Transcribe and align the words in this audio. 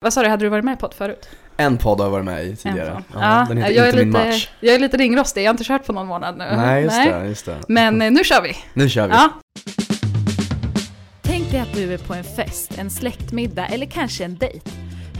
Vad 0.00 0.12
sa 0.12 0.22
du, 0.22 0.28
hade 0.28 0.44
du 0.44 0.48
varit 0.48 0.64
med 0.64 0.74
i 0.74 0.76
podd 0.76 0.94
förut? 0.94 1.28
En 1.56 1.78
podd 1.78 1.98
har 2.00 2.06
jag 2.06 2.10
varit 2.10 2.24
med 2.24 2.44
i 2.46 2.50
En 2.50 2.56
tidigare. 2.56 3.02
Ja, 3.14 3.44
den 3.48 3.56
heter 3.58 3.72
jag, 3.74 3.84
är 3.84 3.88
Inte 3.88 4.04
min 4.04 4.12
lite, 4.12 4.26
match. 4.28 4.48
jag 4.60 4.74
är 4.74 4.78
lite 4.78 4.96
ringrostig, 4.96 5.42
jag 5.42 5.48
har 5.48 5.54
inte 5.54 5.64
kört 5.64 5.86
på 5.86 5.92
någon 5.92 6.06
månad 6.06 6.38
nu. 6.38 6.44
Nej, 6.56 6.82
just 6.84 6.96
det. 7.04 7.26
Just 7.26 7.46
det. 7.46 7.56
Men 7.68 8.02
eh, 8.02 8.10
nu 8.10 8.24
kör 8.24 8.42
vi! 8.42 8.56
Nu 8.74 8.88
kör 8.88 9.08
vi. 9.08 9.14
Ja. 9.14 9.30
Tänk 11.22 11.50
dig 11.50 11.60
att 11.60 11.74
du 11.74 11.94
är 11.94 11.98
på 11.98 12.14
en 12.14 12.24
fest, 12.24 12.78
en 12.78 12.90
släktmiddag 12.90 13.66
eller 13.66 13.86
kanske 13.86 14.24
en 14.24 14.36
dejt. 14.36 14.70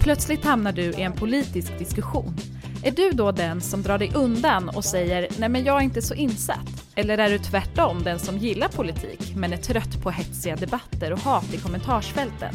Plötsligt 0.01 0.45
hamnar 0.45 0.73
du 0.73 0.83
i 0.83 1.03
en 1.03 1.13
politisk 1.13 1.79
diskussion. 1.79 2.37
Är 2.85 2.91
du 2.91 3.11
då 3.11 3.33
den 3.33 3.61
som 3.61 3.83
drar 3.83 3.99
dig 3.99 4.13
undan 4.15 4.69
och 4.69 4.85
säger 4.85 5.29
“nej 5.39 5.49
men 5.49 5.65
jag 5.65 5.77
är 5.77 5.81
inte 5.81 6.03
så 6.03 6.15
insatt”? 6.15 6.85
Eller 6.95 7.19
är 7.19 7.31
du 7.31 7.39
tvärtom 7.39 8.03
den 8.03 8.19
som 8.19 8.39
gillar 8.39 8.69
politik 8.69 9.33
men 9.37 9.53
är 9.53 9.57
trött 9.57 10.03
på 10.03 10.11
hetsiga 10.11 10.57
debatter 10.57 11.13
och 11.13 11.19
hat 11.21 11.55
i 11.55 11.57
kommentarsfälten? 11.57 12.55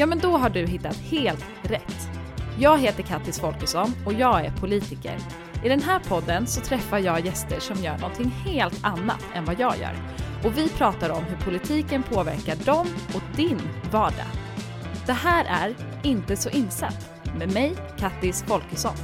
Ja 0.00 0.06
men 0.06 0.18
då 0.18 0.36
har 0.36 0.50
du 0.50 0.66
hittat 0.66 0.96
helt 0.96 1.44
rätt. 1.62 2.08
Jag 2.58 2.78
heter 2.78 3.02
Kattis 3.02 3.40
Folkesson 3.40 3.92
och 4.06 4.12
jag 4.12 4.44
är 4.44 4.50
politiker. 4.50 5.18
I 5.64 5.68
den 5.68 5.82
här 5.82 5.98
podden 5.98 6.46
så 6.46 6.60
träffar 6.60 6.98
jag 6.98 7.26
gäster 7.26 7.60
som 7.60 7.76
gör 7.76 7.98
någonting 7.98 8.30
helt 8.30 8.84
annat 8.84 9.24
än 9.34 9.44
vad 9.44 9.60
jag 9.60 9.78
gör. 9.78 9.94
Och 10.44 10.58
vi 10.58 10.68
pratar 10.68 11.10
om 11.10 11.24
hur 11.24 11.36
politiken 11.36 12.02
påverkar 12.02 12.56
dem 12.56 12.86
och 13.14 13.36
din 13.36 13.60
vardag. 13.90 14.26
Det 15.06 15.12
här 15.12 15.44
är 15.44 15.74
Inte 16.02 16.36
så 16.36 16.50
insatt 16.50 17.10
med 17.38 17.52
mig, 17.52 17.74
Kattis 17.98 18.44
Folkesson. 18.48 18.96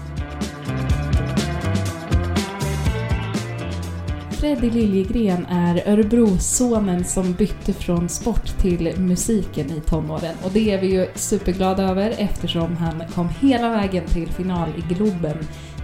Freddy 4.40 4.70
Liljegren 4.70 5.46
är 5.46 5.82
Örebrosonen 5.88 7.04
som 7.04 7.32
bytte 7.32 7.72
från 7.72 8.08
sport 8.08 8.58
till 8.58 8.94
musiken 8.98 9.70
i 9.70 9.80
tonåren. 9.80 10.34
Och 10.44 10.50
det 10.52 10.72
är 10.72 10.80
vi 10.80 10.86
ju 10.86 11.06
superglada 11.14 11.82
över 11.82 12.14
eftersom 12.18 12.76
han 12.76 13.02
kom 13.14 13.28
hela 13.40 13.70
vägen 13.70 14.06
till 14.06 14.28
final 14.28 14.68
i 14.76 14.94
Globen 14.94 15.38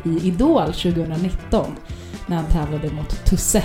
i 0.05 0.27
Idol 0.27 0.67
2019 0.67 1.77
när 2.27 2.37
han 2.37 2.47
tävlade 2.47 2.91
mot 2.91 3.25
Tusse. 3.25 3.63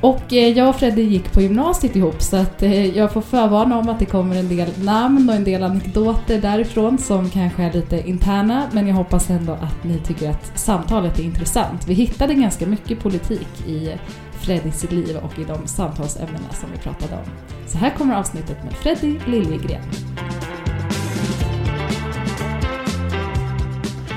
Och 0.00 0.32
eh, 0.32 0.48
jag 0.48 0.68
och 0.68 0.76
Freddy 0.76 1.02
gick 1.02 1.32
på 1.32 1.40
gymnasiet 1.40 1.96
ihop 1.96 2.22
så 2.22 2.36
att 2.36 2.62
eh, 2.62 2.96
jag 2.96 3.12
får 3.12 3.20
förvarna 3.20 3.78
om 3.78 3.88
att 3.88 3.98
det 3.98 4.06
kommer 4.06 4.36
en 4.36 4.48
del 4.48 4.68
namn 4.84 5.28
och 5.28 5.34
en 5.34 5.44
del 5.44 5.62
anekdoter 5.62 6.40
därifrån 6.40 6.98
som 6.98 7.30
kanske 7.30 7.62
är 7.62 7.72
lite 7.72 8.08
interna 8.08 8.68
men 8.72 8.88
jag 8.88 8.94
hoppas 8.94 9.30
ändå 9.30 9.52
att 9.52 9.84
ni 9.84 9.98
tycker 9.98 10.30
att 10.30 10.58
samtalet 10.58 11.18
är 11.18 11.22
intressant. 11.22 11.88
Vi 11.88 11.94
hittade 11.94 12.34
ganska 12.34 12.66
mycket 12.66 13.00
politik 13.00 13.66
i 13.66 13.94
Freddys 14.32 14.90
liv 14.90 15.16
och 15.16 15.38
i 15.38 15.44
de 15.44 15.66
samtalsämnena 15.66 16.52
som 16.52 16.68
vi 16.72 16.78
pratade 16.78 17.14
om. 17.14 17.30
Så 17.66 17.78
här 17.78 17.90
kommer 17.90 18.14
avsnittet 18.14 18.64
med 18.64 18.72
Freddy 18.72 19.18
Liljegren. 19.26 19.82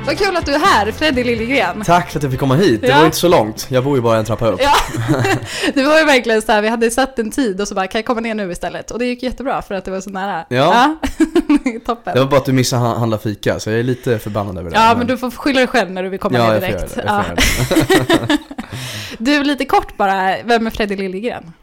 Vad 0.05 0.17
kul 0.17 0.37
att 0.37 0.45
du 0.45 0.53
är 0.53 0.59
här, 0.59 0.91
Freddy 0.91 1.23
Liljegren. 1.23 1.81
Tack 1.85 2.09
för 2.11 2.19
att 2.19 2.23
jag 2.23 2.31
fick 2.31 2.39
komma 2.39 2.55
hit. 2.55 2.81
Det 2.81 2.87
Ja. 2.87 2.97
var 2.97 3.05
inte 3.05 3.17
så 3.17 3.27
långt. 3.27 3.67
Jag 3.69 3.83
bor 3.83 3.95
ju 3.95 4.01
bara 4.01 4.17
en 4.17 4.25
trappa 4.25 4.47
upp. 4.47 4.59
Ja, 4.63 4.73
det 5.73 5.83
var 5.83 5.99
ju 5.99 6.05
verkligen 6.05 6.41
så 6.41 6.51
här, 6.51 6.61
vi 6.61 6.67
hade 6.67 6.91
satt 6.91 7.19
en 7.19 7.31
tid 7.31 7.61
och 7.61 7.67
så 7.67 7.75
bara, 7.75 7.87
kan 7.87 7.99
jag 7.99 8.05
komma 8.05 8.19
ner 8.21 8.35
nu 8.35 8.51
istället? 8.51 8.91
Och 8.91 8.99
det 8.99 9.05
gick 9.05 9.23
jättebra 9.23 9.61
för 9.61 9.75
att 9.75 9.85
det 9.85 9.91
var 9.91 10.01
så 10.01 10.09
nära. 10.09 10.45
Ja. 10.49 10.95
Toppen. 11.85 12.13
Det 12.13 12.19
var 12.19 12.27
bara 12.27 12.37
att 12.37 12.45
du 12.45 12.53
missade 12.53 12.81
han- 12.81 12.97
handla 12.99 13.17
fika, 13.17 13.59
så 13.59 13.69
jag 13.69 13.79
är 13.79 13.83
lite 13.83 14.19
förbannad 14.19 14.57
över 14.57 14.71
det. 14.71 14.77
Ja, 14.77 14.95
men 14.97 15.07
du 15.07 15.17
får 15.17 15.31
skylla 15.31 15.59
dig 15.59 15.67
själv 15.67 15.91
när 15.91 16.03
du 16.03 16.09
vill 16.09 16.19
komma 16.19 16.37
ja, 16.37 16.47
ner 16.47 16.53
jag 16.53 16.61
får 16.61 16.67
direkt. 16.67 16.97
göra 16.97 17.05
det. 17.05 17.35
Jag 17.35 17.67
får 17.67 18.17
Ja. 18.19 18.25
det. 18.27 18.37
Du, 19.17 19.43
lite 19.43 19.65
kort 19.65 19.97
bara, 19.97 20.35
vem 20.43 20.67
är 20.67 20.71
Freddy 20.71 20.95
Liljegren? 20.95 21.53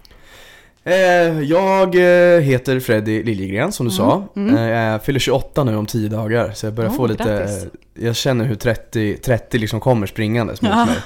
Eh, 0.89 1.41
jag 1.43 1.95
eh, 1.95 2.41
heter 2.41 2.81
Freddy 2.81 3.23
Liljegren 3.23 3.73
som 3.73 3.87
du 3.87 3.93
sa. 3.93 4.23
mm. 4.37 4.57
Eh, 4.57 4.63
Jag 4.71 5.03
fyller 5.05 5.21
28 5.21 5.65
nu 5.65 5.77
om 5.77 5.87
10 5.87 6.09
dagar 6.09 6.51
så 6.55 6.67
jag 6.67 6.73
börjar 6.75 6.91
Åh, 6.91 6.97
få 6.97 7.07
lite, 7.07 7.25
grattis. 7.25 7.67
jag 7.95 8.17
känner 8.17 8.45
hur 8.45 8.55
30, 8.55 9.17
30 9.17 9.59
liksom 9.59 9.81
kommer 9.81 10.07
springandes 10.07 10.63
mot 10.63 10.71
Ja. 10.71 10.87
mig. 10.87 10.97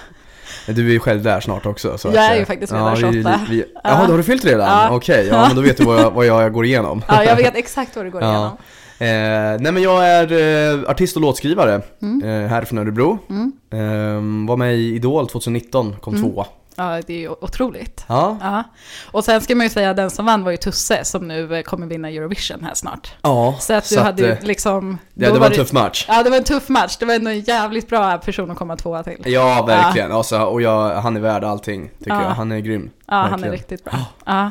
Du 0.77 0.89
är 0.89 0.93
ju 0.93 0.99
själv 0.99 1.23
där 1.23 1.41
snart 1.41 1.67
också. 1.67 1.99
Så 1.99 2.09
Jag 2.09 2.17
att, 2.25 2.31
är 2.33 2.37
ju 2.39 2.45
faktiskt 2.45 2.73
redan 2.73 2.95
vi- 2.95 3.01
28. 3.01 3.41
Vi, 3.51 3.65
Ja. 3.75 3.81
Jaha, 3.85 4.05
då 4.07 4.13
har 4.13 4.17
du 4.19 4.23
fyllt 4.23 4.45
redan? 4.45 4.67
Ja. 4.69 4.97
Okej, 4.97 5.27
ja 5.29 5.35
Ja. 5.35 5.47
men 5.47 5.57
då 5.57 5.63
vet 5.63 5.77
du 5.77 5.85
vad 5.85 6.01
jag, 6.01 6.11
vad 6.11 6.27
jag 6.27 6.53
går 6.53 6.65
igenom. 6.65 7.03
Ja, 7.09 7.25
jag 7.25 7.37
vet 7.37 7.57
exakt 7.57 7.97
vad 7.97 8.05
du 8.05 8.11
går 8.11 8.23
Ja. 8.23 8.29
igenom. 8.31 8.51
Eh, 8.99 9.61
nej 9.61 9.73
men 9.73 9.83
jag 9.83 10.09
är 10.09 10.33
eh, 10.33 10.91
artist 10.91 11.17
och 11.17 11.23
låtskrivare 11.23 11.81
Mm. 12.03 12.23
eh, 12.45 12.49
här 12.51 12.65
från 12.65 12.79
Örebro. 12.79 13.19
Mm. 13.31 13.53
Eh, 13.73 14.49
var 14.49 14.57
med 14.57 14.75
i 14.77 14.95
Idol 14.95 15.29
2019, 15.29 15.97
kom 16.01 16.15
Mm. 16.15 16.31
tvåa. 16.31 16.47
Ja, 16.77 17.01
det 17.07 17.15
är 17.15 17.19
ju 17.19 17.29
otroligt. 17.29 18.05
Ja, 18.09 18.37
Ja. 18.41 18.65
Och 19.11 19.25
sen 19.25 19.41
ska 19.41 19.55
man 19.55 19.67
ju 19.67 19.71
säga 19.71 19.91
att 19.91 19.97
den 19.97 20.11
som 20.11 20.27
vann 20.27 20.45
var 20.45 20.51
ju 20.51 20.57
Tusse 20.57 21.05
som 21.05 21.29
nu 21.29 21.57
eh, 21.57 21.63
kommer 21.63 21.87
vinna 21.87 22.09
Eurovision 22.11 22.65
här 22.65 22.75
snart. 22.75 23.13
ja 23.23 23.57
Så 23.61 23.73
att 23.75 23.89
du 23.89 23.99
hade 23.99 24.23
ju 24.23 24.29
eh, 24.31 24.39
liksom... 24.43 24.99
ja, 25.15 25.31
det 25.33 25.39
var 25.39 25.47
en 25.47 25.53
tuff 25.53 25.73
match. 25.73 26.05
Ja, 26.09 26.23
det 26.23 26.31
var 26.31 26.37
en 26.37 26.45
tuff 26.45 26.69
match. 26.69 26.97
Det 26.97 27.07
var 27.07 27.15
ändå 27.15 27.31
en 27.31 27.41
jävligt 27.41 27.89
bra 27.89 28.19
person 28.19 28.51
att 28.51 28.57
komma 28.59 28.77
tvåa 28.77 29.03
till. 29.03 29.23
Ja, 29.25 29.65
verkligen. 29.67 30.13
Alltså, 30.13 30.39
och 30.43 30.63
jag, 30.63 30.95
han 31.01 31.17
är 31.17 31.21
värd 31.21 31.45
allting, 31.45 31.91
tycker 31.99 32.11
Ja. 32.11 32.23
jag. 32.23 32.29
Han 32.31 32.53
är 32.53 32.59
grym. 32.59 32.91
Ja, 33.07 33.15
han 33.15 33.25
är 33.27 33.31
Verkligen. 33.31 33.53
riktigt 33.53 33.85
bra. 33.85 33.95
Ja. 34.25 34.51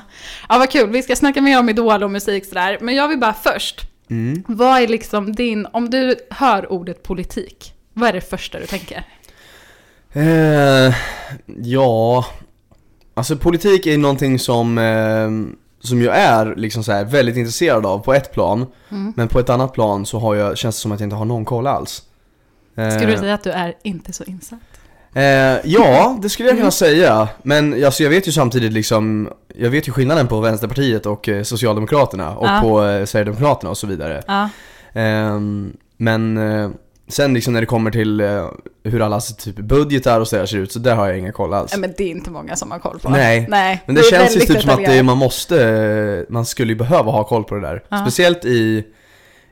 ja, 0.49 0.57
vad 0.57 0.69
kul. 0.69 0.89
Vi 0.89 1.01
ska 1.03 1.15
snacka 1.15 1.41
mer 1.41 1.59
om 1.59 1.69
Idol 1.69 2.03
och 2.03 2.11
musik 2.11 2.45
sådär. 2.45 2.77
Men 2.81 2.95
jag 2.95 3.07
vill 3.07 3.19
bara 3.19 3.33
först, 3.33 3.81
Mm. 4.09 4.43
vad 4.47 4.81
är 4.81 4.87
liksom 4.87 5.33
din... 5.35 5.67
Om 5.73 5.89
du 5.89 6.15
hör 6.29 6.71
ordet 6.71 7.03
politik, 7.03 7.73
vad 7.93 8.09
är 8.09 8.13
det 8.13 8.21
första 8.21 8.59
du 8.59 8.65
tänker? 8.65 9.03
Eh, 10.13 10.93
ja, 11.63 12.25
alltså 13.13 13.35
politik 13.37 13.87
är 13.87 13.97
någonting 13.97 14.39
som, 14.39 14.77
eh, 14.77 15.29
som 15.87 16.01
jag 16.01 16.15
är 16.17 16.55
liksom 16.55 16.83
så 16.83 16.91
här 16.91 17.05
väldigt 17.05 17.37
intresserad 17.37 17.85
av 17.85 17.99
på 17.99 18.13
ett 18.13 18.31
plan. 18.33 18.65
Mm. 18.89 19.13
Men 19.17 19.27
på 19.27 19.39
ett 19.39 19.49
annat 19.49 19.73
plan 19.73 20.05
så 20.05 20.19
har 20.19 20.35
jag, 20.35 20.57
känns 20.57 20.75
det 20.75 20.81
som 20.81 20.91
att 20.91 20.99
jag 20.99 21.05
inte 21.05 21.15
har 21.15 21.25
någon 21.25 21.45
koll 21.45 21.67
alls. 21.67 22.03
Eh, 22.77 22.89
Skulle 22.89 23.11
du 23.11 23.17
säga 23.17 23.33
att 23.33 23.43
du 23.43 23.49
är 23.51 23.73
inte 23.83 24.13
så 24.13 24.23
insatt? 24.23 24.59
Eh, 25.13 25.23
ja, 25.71 26.17
det 26.21 26.29
skulle 26.29 26.47
jag 26.49 26.53
kunna 26.55 26.61
Mm. 26.63 26.71
säga. 26.71 27.27
Men 27.43 27.85
alltså, 27.85 28.03
jag 28.03 28.09
vet 28.09 28.27
ju 28.27 28.31
samtidigt 28.31 28.71
liksom, 28.73 29.29
jag 29.55 29.69
vet 29.69 29.87
ju 29.87 29.91
skillnaden 29.91 30.27
på 30.27 30.39
Vänsterpartiet 30.39 31.05
och 31.05 31.29
eh, 31.29 31.43
Socialdemokraterna 31.43 32.35
och 32.35 32.47
Ja. 32.47 32.59
på 32.63 32.83
eh, 32.85 33.05
Sverigedemokraterna 33.05 33.69
och 33.69 33.77
så 33.77 33.87
vidare. 33.87 34.49
Ehm, 34.93 35.73
men 35.97 36.37
sen 37.11 37.33
liksom 37.33 37.53
när 37.53 37.61
det 37.61 37.65
kommer 37.67 37.91
till 37.91 38.19
eh, 38.19 38.47
hur 38.83 39.01
allas 39.01 39.35
typ 39.35 39.55
budgetar 39.55 40.19
och 40.19 40.27
sådär 40.27 40.45
ser 40.45 40.57
ut, 40.57 40.71
så 40.71 40.79
där 40.79 40.95
har 40.95 41.07
jag 41.07 41.17
ingen 41.19 41.33
koll 41.33 41.53
alls. 41.53 41.71
ja, 41.73 41.77
men 41.77 41.93
det 41.97 42.03
är 42.03 42.09
inte 42.09 42.29
många 42.31 42.55
som 42.55 42.71
har 42.71 42.79
koll 42.79 42.99
på. 42.99 43.09
Nej, 43.09 43.45
Nej 43.49 43.83
Men 43.85 43.95
det, 43.95 44.01
är 44.01 44.09
känns 44.09 44.35
ju 44.35 44.39
typ 44.39 44.61
som 44.61 44.69
att 44.69 44.85
det, 44.85 45.03
man 45.03 45.17
måste, 45.17 45.65
eh, 45.69 46.33
man 46.33 46.45
skulle 46.45 46.71
ju 46.73 46.77
behöva 46.79 47.11
ha 47.11 47.23
koll 47.23 47.43
på 47.43 47.55
det 47.55 47.61
där. 47.61 47.83
Ja. 47.89 47.97
Speciellt 47.97 48.45
i, 48.45 48.83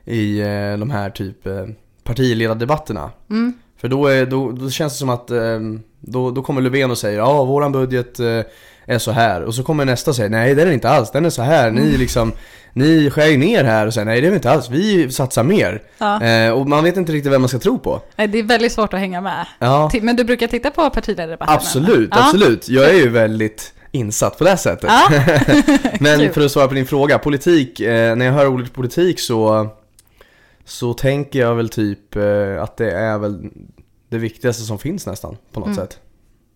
i 0.04 0.40
eh, 0.40 0.78
de 0.78 0.90
här 0.90 1.10
typ 1.10 1.36
partiledardebatterna. 2.04 3.10
Mm. 3.30 3.52
För 3.80 3.88
då, 3.88 4.06
är, 4.06 4.26
då, 4.26 4.50
då 4.52 4.70
känns 4.70 4.92
det 4.92 4.98
som 4.98 5.08
att 5.08 5.30
eh, 5.30 5.58
då, 6.00 6.30
då 6.30 6.42
kommer 6.42 6.60
Löfven 6.60 6.90
och 6.90 6.98
säger 6.98 7.18
ja 7.18 7.44
våran 7.44 7.72
budget 7.72 8.18
är 8.86 8.98
så 8.98 9.10
här 9.10 9.42
och 9.42 9.54
så 9.54 9.62
kommer 9.62 9.84
nästa 9.84 10.10
och 10.10 10.16
säger 10.16 10.30
nej 10.30 10.54
det 10.54 10.62
är 10.62 10.66
den 10.66 10.74
inte 10.74 10.88
alls, 10.90 11.10
den 11.10 11.24
är 11.24 11.30
så 11.30 11.42
här, 11.42 11.68
Mm. 11.68 11.84
ni 11.84 11.96
liksom 11.96 12.32
Ni 12.72 13.10
skär 13.10 13.26
ju 13.26 13.36
ner 13.36 13.64
här 13.64 13.86
och 13.86 13.94
säger 13.94 14.04
nej 14.04 14.20
det 14.20 14.26
är 14.26 14.30
vi 14.30 14.36
inte 14.36 14.50
alls, 14.50 14.70
vi 14.70 15.10
satsar 15.12 15.42
mer. 15.44 15.82
Ja. 15.98 16.22
Eh, 16.22 16.50
och 16.52 16.68
man 16.68 16.84
vet 16.84 16.96
inte 16.96 17.12
riktigt 17.12 17.32
vem 17.32 17.42
man 17.42 17.48
ska 17.48 17.58
tro 17.58 17.78
på. 17.78 18.02
Nej, 18.16 18.28
det 18.28 18.38
är 18.38 18.42
väldigt 18.42 18.72
svårt 18.72 18.94
att 18.94 19.00
hänga 19.00 19.20
med. 19.20 19.46
Ja, 19.58 19.90
Men 20.02 20.16
du 20.16 20.24
brukar 20.24 20.46
titta 20.46 20.70
på 20.70 20.90
partiledardebatterna? 20.90 21.56
absolut, 21.56 22.08
Ja. 22.12 22.24
absolut. 22.26 22.68
Jag 22.68 22.90
är 22.90 22.94
ju 22.94 23.08
väldigt 23.08 23.74
insatt 23.92 24.38
på 24.38 24.44
det 24.44 24.56
sättet. 24.56 24.90
Ja. 24.90 25.10
Men 26.00 26.32
för 26.32 26.44
att 26.44 26.52
svara 26.52 26.68
på 26.68 26.74
din 26.74 26.86
fråga, 26.86 27.18
politik, 27.18 27.80
eh, 27.80 28.16
när 28.16 28.26
jag 28.26 28.32
hör 28.32 28.46
ordet 28.46 28.72
politik 28.72 29.20
så 29.20 29.68
Så 30.64 30.94
tänker 30.94 31.38
jag 31.40 31.54
väl 31.54 31.68
typ 31.68 32.16
eh, 32.16 32.62
att 32.62 32.76
det 32.76 32.90
är 32.90 33.18
väl 33.18 33.50
det 34.08 34.18
viktigaste 34.18 34.62
som 34.62 34.78
finns 34.78 35.06
nästan 35.06 35.36
på 35.52 35.60
något 35.60 35.66
Mm. 35.66 35.76
sätt. 35.78 35.98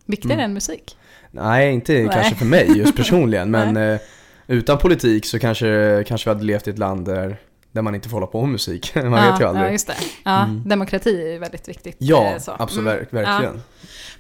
Viktigare 0.06 0.34
Mm. 0.34 0.44
än 0.44 0.54
musik? 0.54 0.96
Nej, 1.30 1.72
inte 1.74 1.92
Nej. 1.92 2.08
kanske 2.12 2.34
för 2.34 2.44
mig 2.44 2.78
just 2.78 2.96
personligen, 2.96 3.50
men 3.56 3.98
utan 4.46 4.78
politik 4.78 5.26
så 5.26 5.38
kanske, 5.38 6.04
kanske 6.06 6.30
vi 6.30 6.34
hade 6.34 6.44
levt 6.46 6.66
i 6.66 6.70
ett 6.70 6.78
land 6.78 7.06
där, 7.06 7.36
där 7.72 7.82
man 7.82 7.94
inte 7.94 8.08
får 8.08 8.16
hålla 8.16 8.26
på 8.26 8.40
med 8.40 8.50
musik. 8.50 8.92
man 8.94 9.04
ja, 9.12 9.30
vet 9.32 9.40
ju 9.40 9.44
aldrig. 9.44 9.66
Ja, 9.66 9.70
just 9.72 9.86
det. 9.86 9.94
Ja, 10.24 10.44
Mm. 10.44 10.62
Demokrati 10.68 11.22
är 11.26 11.32
ju 11.32 11.38
väldigt 11.38 11.68
viktigt. 11.68 11.96
Ja, 11.98 12.32
eh, 12.32 12.38
så. 12.38 12.52
absolut, 12.58 12.86
Mm. 12.86 12.98
verk- 12.98 13.12
verkligen. 13.12 13.62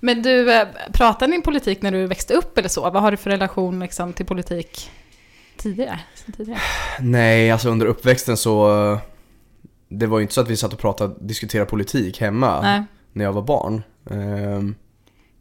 Men 0.00 0.22
du, 0.22 0.52
eh, 0.54 0.66
pratade 0.92 1.30
ni 1.32 1.42
politik 1.42 1.82
när 1.82 1.92
du 1.92 2.06
växte 2.06 2.34
upp 2.34 2.58
eller 2.58 2.68
så? 2.68 2.80
Vad 2.90 3.02
har 3.02 3.10
du 3.10 3.16
för 3.16 3.30
relation 3.30 3.80
liksom, 3.80 4.12
till 4.12 4.26
politik 4.26 4.90
tidigare? 5.56 6.00
Tidigare? 6.36 6.58
Nej, 7.00 7.50
alltså 7.50 7.68
under 7.68 7.86
uppväxten 7.86 8.36
så 8.36 8.98
Det 9.88 10.06
var 10.06 10.18
ju 10.18 10.22
inte 10.22 10.34
så 10.34 10.40
att 10.40 10.48
vi 10.48 10.56
satt 10.56 10.72
och 10.72 10.78
pratade, 10.78 11.14
diskuterade 11.20 11.70
politik 11.70 12.20
hemma 12.20 12.60
Nej. 12.62 12.82
när 13.12 13.24
jag 13.24 13.32
var 13.32 13.42
barn. 13.42 13.82
Ehm, 14.10 14.74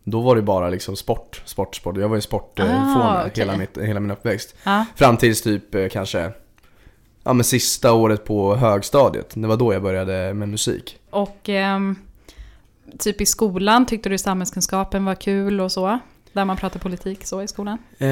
då 0.03 0.21
var 0.21 0.35
det 0.35 0.41
bara 0.41 0.69
liksom 0.69 0.95
sport, 0.95 1.41
sport, 1.45 1.75
sport. 1.75 1.97
Jag 1.97 2.09
var 2.09 2.15
ju 2.15 2.21
sportfåne 2.21 2.93
Ah, 2.95 3.21
okej. 3.21 3.31
hela, 3.35 3.57
mitt, 3.57 3.77
hela 3.77 3.99
min 3.99 4.11
uppväxt. 4.11 4.55
Ja. 4.63 4.85
Fram 4.95 5.17
tills 5.17 5.41
typ 5.41 5.75
eh, 5.75 5.87
kanske 5.89 6.31
Ja 7.23 7.33
men 7.33 7.43
sista 7.43 7.93
året 7.93 8.25
på 8.25 8.55
högstadiet, 8.55 9.31
det 9.33 9.47
var 9.47 9.57
då 9.57 9.73
jag 9.73 9.81
började 9.81 10.33
med 10.33 10.49
musik. 10.49 10.97
Och 11.09 11.49
ehm, 11.49 11.95
typ 12.99 13.21
i 13.21 13.25
skolan, 13.25 13.85
tyckte 13.85 14.09
du 14.09 14.17
samhällskunskapen 14.17 15.05
var 15.05 15.15
kul 15.15 15.61
och 15.61 15.71
så? 15.71 15.99
Där 16.33 16.45
man 16.45 16.57
pratar 16.57 16.79
politik 16.79 17.25
så 17.25 17.41
i 17.41 17.47
skolan? 17.47 17.77
Eh, 17.97 18.07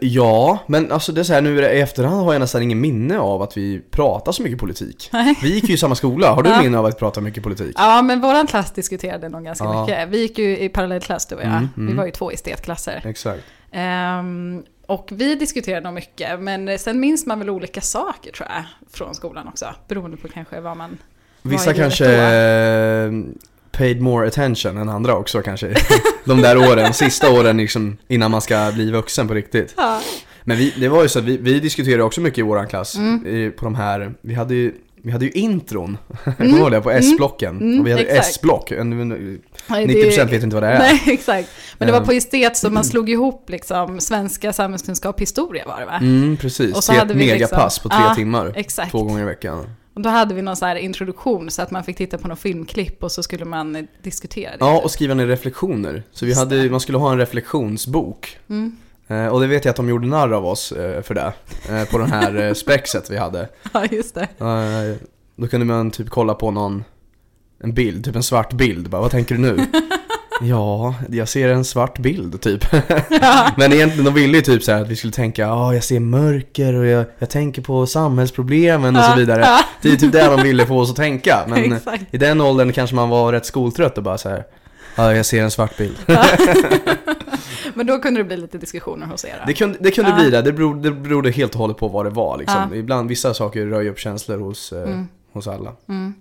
ja, 0.00 0.58
men 0.66 0.92
alltså 0.92 1.12
det 1.12 1.20
är 1.20 1.24
så 1.24 1.32
här, 1.32 1.40
nu 1.40 1.60
i 1.60 1.80
efterhand 1.80 2.24
har 2.24 2.32
jag 2.32 2.40
nästan 2.40 2.62
ingen 2.62 2.80
minne 2.80 3.18
av 3.18 3.42
att 3.42 3.56
vi 3.56 3.82
pratar 3.90 4.32
så 4.32 4.42
mycket 4.42 4.58
politik. 4.58 5.08
Nej. 5.12 5.38
Vi 5.42 5.54
gick 5.54 5.68
ju 5.68 5.74
i 5.74 5.78
samma 5.78 5.94
skola, 5.94 6.30
har 6.34 6.42
du 6.42 6.50
Ja. 6.56 6.62
minne 6.62 6.78
av 6.78 6.86
att 6.86 6.94
vi 6.94 6.98
pratar 6.98 7.20
mycket 7.20 7.42
politik? 7.42 7.74
Ja, 7.78 8.02
men 8.02 8.20
våran 8.20 8.46
klass 8.46 8.70
diskuterade 8.72 9.28
nog 9.28 9.44
ganska 9.44 9.64
Ja. 9.64 9.80
mycket. 9.86 10.08
Vi 10.08 10.20
gick 10.20 10.38
ju 10.38 10.58
i 10.58 10.68
parallellklass 10.68 11.26
du 11.26 11.34
och 11.34 11.42
jag. 11.42 11.48
Mm, 11.48 11.68
Vi 11.74 11.82
mm. 11.82 11.96
var 11.96 12.04
ju 12.06 12.10
två 12.10 12.30
estetklasser. 12.30 13.02
Exakt. 13.04 13.42
Ehm, 13.72 14.62
och 14.86 15.08
vi 15.12 15.34
diskuterade 15.34 15.84
nog 15.84 15.94
mycket, 15.94 16.40
men 16.40 16.78
sen 16.78 17.00
minns 17.00 17.26
man 17.26 17.38
väl 17.38 17.50
olika 17.50 17.80
saker 17.80 18.32
tror 18.32 18.48
jag, 18.48 18.64
från 18.92 19.14
skolan 19.14 19.48
också. 19.48 19.66
Beroende 19.88 20.16
på 20.16 20.28
kanske 20.28 20.60
vad 20.60 20.76
man... 20.76 20.98
Vissa 21.42 21.74
kanske 21.74 22.06
eh, 22.16 23.10
paid 23.76 24.00
more 24.00 24.28
attention 24.28 24.76
än 24.78 24.88
andra 24.88 25.16
också 25.16 25.42
kanske. 25.42 25.74
De 26.24 26.42
där 26.42 26.56
åren, 26.58 26.92
sista 26.92 27.30
åren 27.30 27.56
liksom 27.56 27.96
innan 28.08 28.30
man 28.30 28.40
ska 28.40 28.70
bli 28.74 28.90
vuxen 28.90 29.28
på 29.28 29.34
riktigt. 29.34 29.74
Ja. 29.76 30.00
Men 30.44 30.56
vi, 30.56 30.74
det 30.80 30.88
var 30.88 31.02
ju 31.02 31.08
så 31.08 31.18
att 31.18 31.24
vi, 31.24 31.36
vi 31.36 31.60
diskuterade 31.60 32.02
också 32.02 32.20
mycket 32.20 32.38
i 32.38 32.42
våran 32.42 32.66
klass, 32.68 32.96
Mm. 32.96 33.26
i, 33.26 33.50
på 33.50 33.64
de 33.64 33.74
här, 33.74 34.14
vi 34.20 34.34
hade 34.34 34.54
ju 34.54 34.72
vi 35.02 35.12
hade 35.12 35.24
ju 35.24 35.30
intron, 35.30 35.98
Mm. 36.38 36.52
kommer 36.52 36.70
det? 36.70 36.80
På 36.80 36.90
S-blocken. 36.90 37.56
Mm, 37.60 37.80
och 37.80 37.86
vi 37.86 37.90
hade. 37.92 38.04
S-block, 38.04 38.70
En- 38.70 38.92
en- 39.00 39.38
Nej, 39.66 39.86
90% 39.86 40.30
vet 40.30 40.42
inte 40.42 40.56
vad 40.56 40.62
det 40.62 40.68
är. 40.68 40.78
Nej, 40.78 41.02
exakt. 41.06 41.48
Men 41.78 41.86
det 41.86 41.92
var 41.92 42.00
Ehm. 42.00 42.06
på 42.06 42.12
estet 42.12 42.56
som 42.56 42.74
man 42.74 42.84
slog 42.92 43.10
ihop 43.10 43.50
liksom 43.50 44.00
svenska, 44.00 44.52
samhällskunskap, 44.52 45.20
historia 45.20 45.64
var 45.66 45.80
det 45.80 45.86
va? 45.86 45.98
Mm, 46.00 46.36
precis. 46.36 46.76
Och 46.76 46.84
så 46.84 46.92
Till 46.92 46.98
hade 46.98 47.12
ett 47.14 47.20
vi 47.20 47.26
megapass 47.26 47.76
liksom- 47.76 47.90
på 47.90 47.96
tre 47.96 48.04
Ja, 48.08 48.14
timmar. 48.14 48.52
Exakt. 48.56 48.90
Två 48.90 49.02
gånger 49.02 49.22
i 49.22 49.24
veckan. 49.24 49.64
Och 49.96 50.02
då 50.02 50.08
hade 50.08 50.34
vi 50.34 50.42
någon 50.42 50.56
så 50.56 50.66
här 50.66 50.76
introduktion 50.76 51.50
så 51.50 51.62
att 51.62 51.70
man 51.70 51.84
fick 51.84 51.96
titta 51.96 52.18
på 52.18 52.28
någon 52.28 52.36
filmklipp 52.36 53.02
och 53.04 53.12
så 53.12 53.22
skulle 53.22 53.44
man 53.44 53.76
eh, 53.76 53.84
diskutera 54.02 54.50
det. 54.50 54.56
Ja, 54.60 54.76
typ. 54.76 54.84
och 54.84 54.90
skriva 54.90 55.14
ner 55.14 55.26
reflektioner. 55.26 56.02
Så 56.12 56.26
vi 56.26 56.34
hade, 56.34 56.62
det. 56.62 56.70
man 56.70 56.80
skulle 56.80 56.98
ha 56.98 57.12
en 57.12 57.18
reflektionsbok. 57.18 58.38
Mm. 58.48 58.76
Eh, 59.08 59.26
och 59.26 59.40
det 59.40 59.46
vet 59.46 59.64
jag 59.64 59.70
att 59.70 59.76
de 59.76 59.88
gjorde 59.88 60.06
narr 60.06 60.32
av 60.32 60.46
oss 60.46 60.72
eh, 60.72 61.02
för 61.02 61.14
det. 61.14 61.32
Eh, 61.70 61.84
på 61.84 61.98
den 61.98 62.12
här 62.12 62.36
eh, 62.36 62.54
spexet 62.54 63.10
vi 63.10 63.16
hade. 63.16 63.48
Ja, 63.72 63.84
just 63.90 64.14
det. 64.14 64.28
Eh, 64.40 65.08
då 65.36 65.48
kunde 65.48 65.66
man 65.66 65.90
typ 65.90 66.10
kolla 66.10 66.34
på 66.34 66.50
någon, 66.50 66.84
en 67.62 67.74
bild, 67.74 68.04
typ 68.04 68.16
en 68.16 68.22
svart 68.22 68.52
bild. 68.52 68.90
Bara, 68.90 69.00
vad 69.00 69.10
tänker 69.10 69.34
du 69.34 69.40
nu? 69.40 69.56
ja, 70.40 70.94
jag 71.10 71.28
ser 71.28 71.48
en 71.48 71.64
svart 71.64 71.98
bild 71.98 72.40
typ. 72.40 72.64
Men 73.56 73.72
egentligen, 73.72 74.04
de 74.04 74.14
ville 74.14 74.36
ju 74.36 74.42
typ 74.42 74.62
så 74.62 74.72
här 74.72 74.82
att 74.82 74.88
vi 74.88 74.96
skulle 74.96 75.12
tänka, 75.12 75.42
ja 75.42 75.74
jag 75.74 75.84
ser 75.84 76.00
mörker 76.00 76.74
och 76.74 76.86
jag, 76.86 77.04
jag 77.18 77.30
tänker 77.30 77.62
på 77.62 77.86
samhällsproblemen 77.86 78.96
och 78.96 79.02
så 79.04 79.16
vidare. 79.16 79.40
ja. 79.40 79.58
Det 79.82 79.88
är 79.88 79.96
typ 79.96 80.12
det 80.12 80.24
de 80.26 80.42
ville 80.42 80.66
få 80.66 80.78
oss 80.78 80.90
att 80.90 80.96
tänka. 80.96 81.44
Men 81.48 81.72
Exakt. 81.76 82.04
i 82.10 82.18
den 82.18 82.40
åldern 82.40 82.72
kanske 82.72 82.96
man 82.96 83.08
var 83.08 83.32
rätt 83.32 83.46
skoltrött 83.46 83.96
och 83.98 84.04
bara 84.04 84.18
så 84.18 84.28
här. 84.28 84.44
Ja, 84.96 85.14
jag 85.14 85.26
ser 85.26 85.42
en 85.42 85.50
svart 85.50 85.76
bild. 85.76 85.96
Men 87.74 87.86
då 87.86 87.98
kunde 87.98 88.20
det 88.20 88.24
bli 88.24 88.36
lite 88.36 88.58
diskussioner 88.58 89.06
hos 89.06 89.24
er. 89.24 89.34
då. 89.40 89.46
Det 89.46 89.52
kunde, 89.54 89.78
det 89.80 89.90
kunde 89.90 90.12
bli 90.12 90.30
det, 90.30 90.42
det 90.42 90.52
berodde, 90.52 90.90
det 90.90 90.94
berodde 90.96 91.30
helt 91.30 91.52
och 91.54 91.58
hållet 91.60 91.76
på 91.76 91.88
vad 91.88 92.06
det 92.06 92.10
var 92.10 92.38
liksom. 92.38 92.74
Ibland, 92.74 93.08
vissa 93.08 93.34
saker 93.34 93.66
rör 93.66 93.80
ju 93.80 93.90
upp 93.90 93.98
känslor 93.98 94.38
hos, 94.38 94.72
eh, 94.72 94.82
Mm. 94.82 95.08
Hos 95.36 95.46
alla. 95.48 95.72
Mm. 95.88 96.14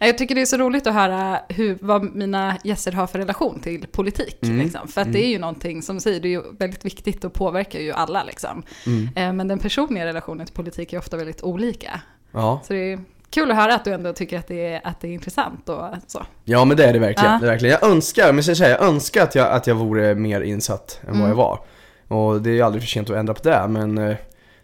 Ja, 0.00 0.06
Jag 0.06 0.18
tycker 0.18 0.34
det 0.34 0.40
är 0.40 0.46
så 0.46 0.56
roligt 0.56 0.86
att 0.86 0.94
höra 0.94 1.40
hur, 1.48 1.78
vad 1.80 2.14
mina 2.16 2.56
gäster 2.64 2.92
har 2.92 3.06
för 3.06 3.18
relation 3.18 3.60
till 3.60 3.86
politik. 3.92 4.38
Mm. 4.42 4.58
Liksom. 4.58 4.88
För 4.88 5.00
att 5.00 5.12
det 5.12 5.24
är 5.24 5.28
ju 5.28 5.38
någonting, 5.38 5.82
som 5.82 5.96
du 5.96 6.00
säger, 6.00 6.20
det 6.20 6.28
är 6.28 6.30
ju 6.30 6.42
väldigt 6.58 6.84
viktigt 6.84 7.24
och 7.24 7.32
påverkar 7.32 7.78
ju 7.80 7.92
alla. 7.92 8.24
Liksom. 8.24 8.62
Mm. 8.86 9.08
Eh, 9.16 9.32
Men 9.32 9.48
den 9.48 9.58
personliga 9.58 10.06
relationen 10.06 10.46
till 10.46 10.54
politik 10.54 10.92
är 10.92 10.98
ofta 10.98 11.16
väldigt 11.16 11.42
olika. 11.42 12.00
Ja. 12.32 12.60
Så 12.64 12.72
det 12.72 12.92
är 12.92 13.00
kul 13.30 13.50
att 13.50 13.56
höra 13.56 13.74
att 13.74 13.84
du 13.84 13.92
ändå 13.92 14.12
tycker 14.12 14.38
att 14.38 14.46
det 14.48 14.66
är, 14.66 14.80
att 14.84 15.00
det 15.00 15.08
är 15.08 15.12
intressant 15.12 15.68
och 15.68 15.84
så. 16.06 16.26
ja, 16.44 16.64
men 16.64 16.76
det 16.76 16.84
är 16.84 16.92
det 16.92 16.98
verkligen. 16.98 17.32
Ja. 17.32 17.38
Det 17.40 17.46
är 17.46 17.50
verkligen. 17.50 17.76
Jag 17.80 17.90
önskar, 17.90 18.26
men 18.26 18.36
jag 18.36 18.44
ska 18.44 18.54
säga, 18.54 18.70
jag 18.70 18.82
önskar 18.82 19.22
att 19.22 19.34
jag, 19.34 19.48
att 19.52 19.66
jag 19.66 19.74
vore 19.74 20.14
mer 20.14 20.40
insatt 20.40 21.00
än 21.02 21.08
Mm. 21.08 21.20
vad 21.20 21.30
jag 21.30 21.34
var. 21.34 21.60
Och 22.08 22.42
det 22.42 22.50
är 22.50 22.54
ju 22.54 22.62
aldrig 22.62 22.82
för 22.82 22.88
sent 22.88 23.10
att 23.10 23.16
ändra 23.16 23.34
på 23.34 23.42
det, 23.48 23.66
men 23.68 23.98
eh, 23.98 24.16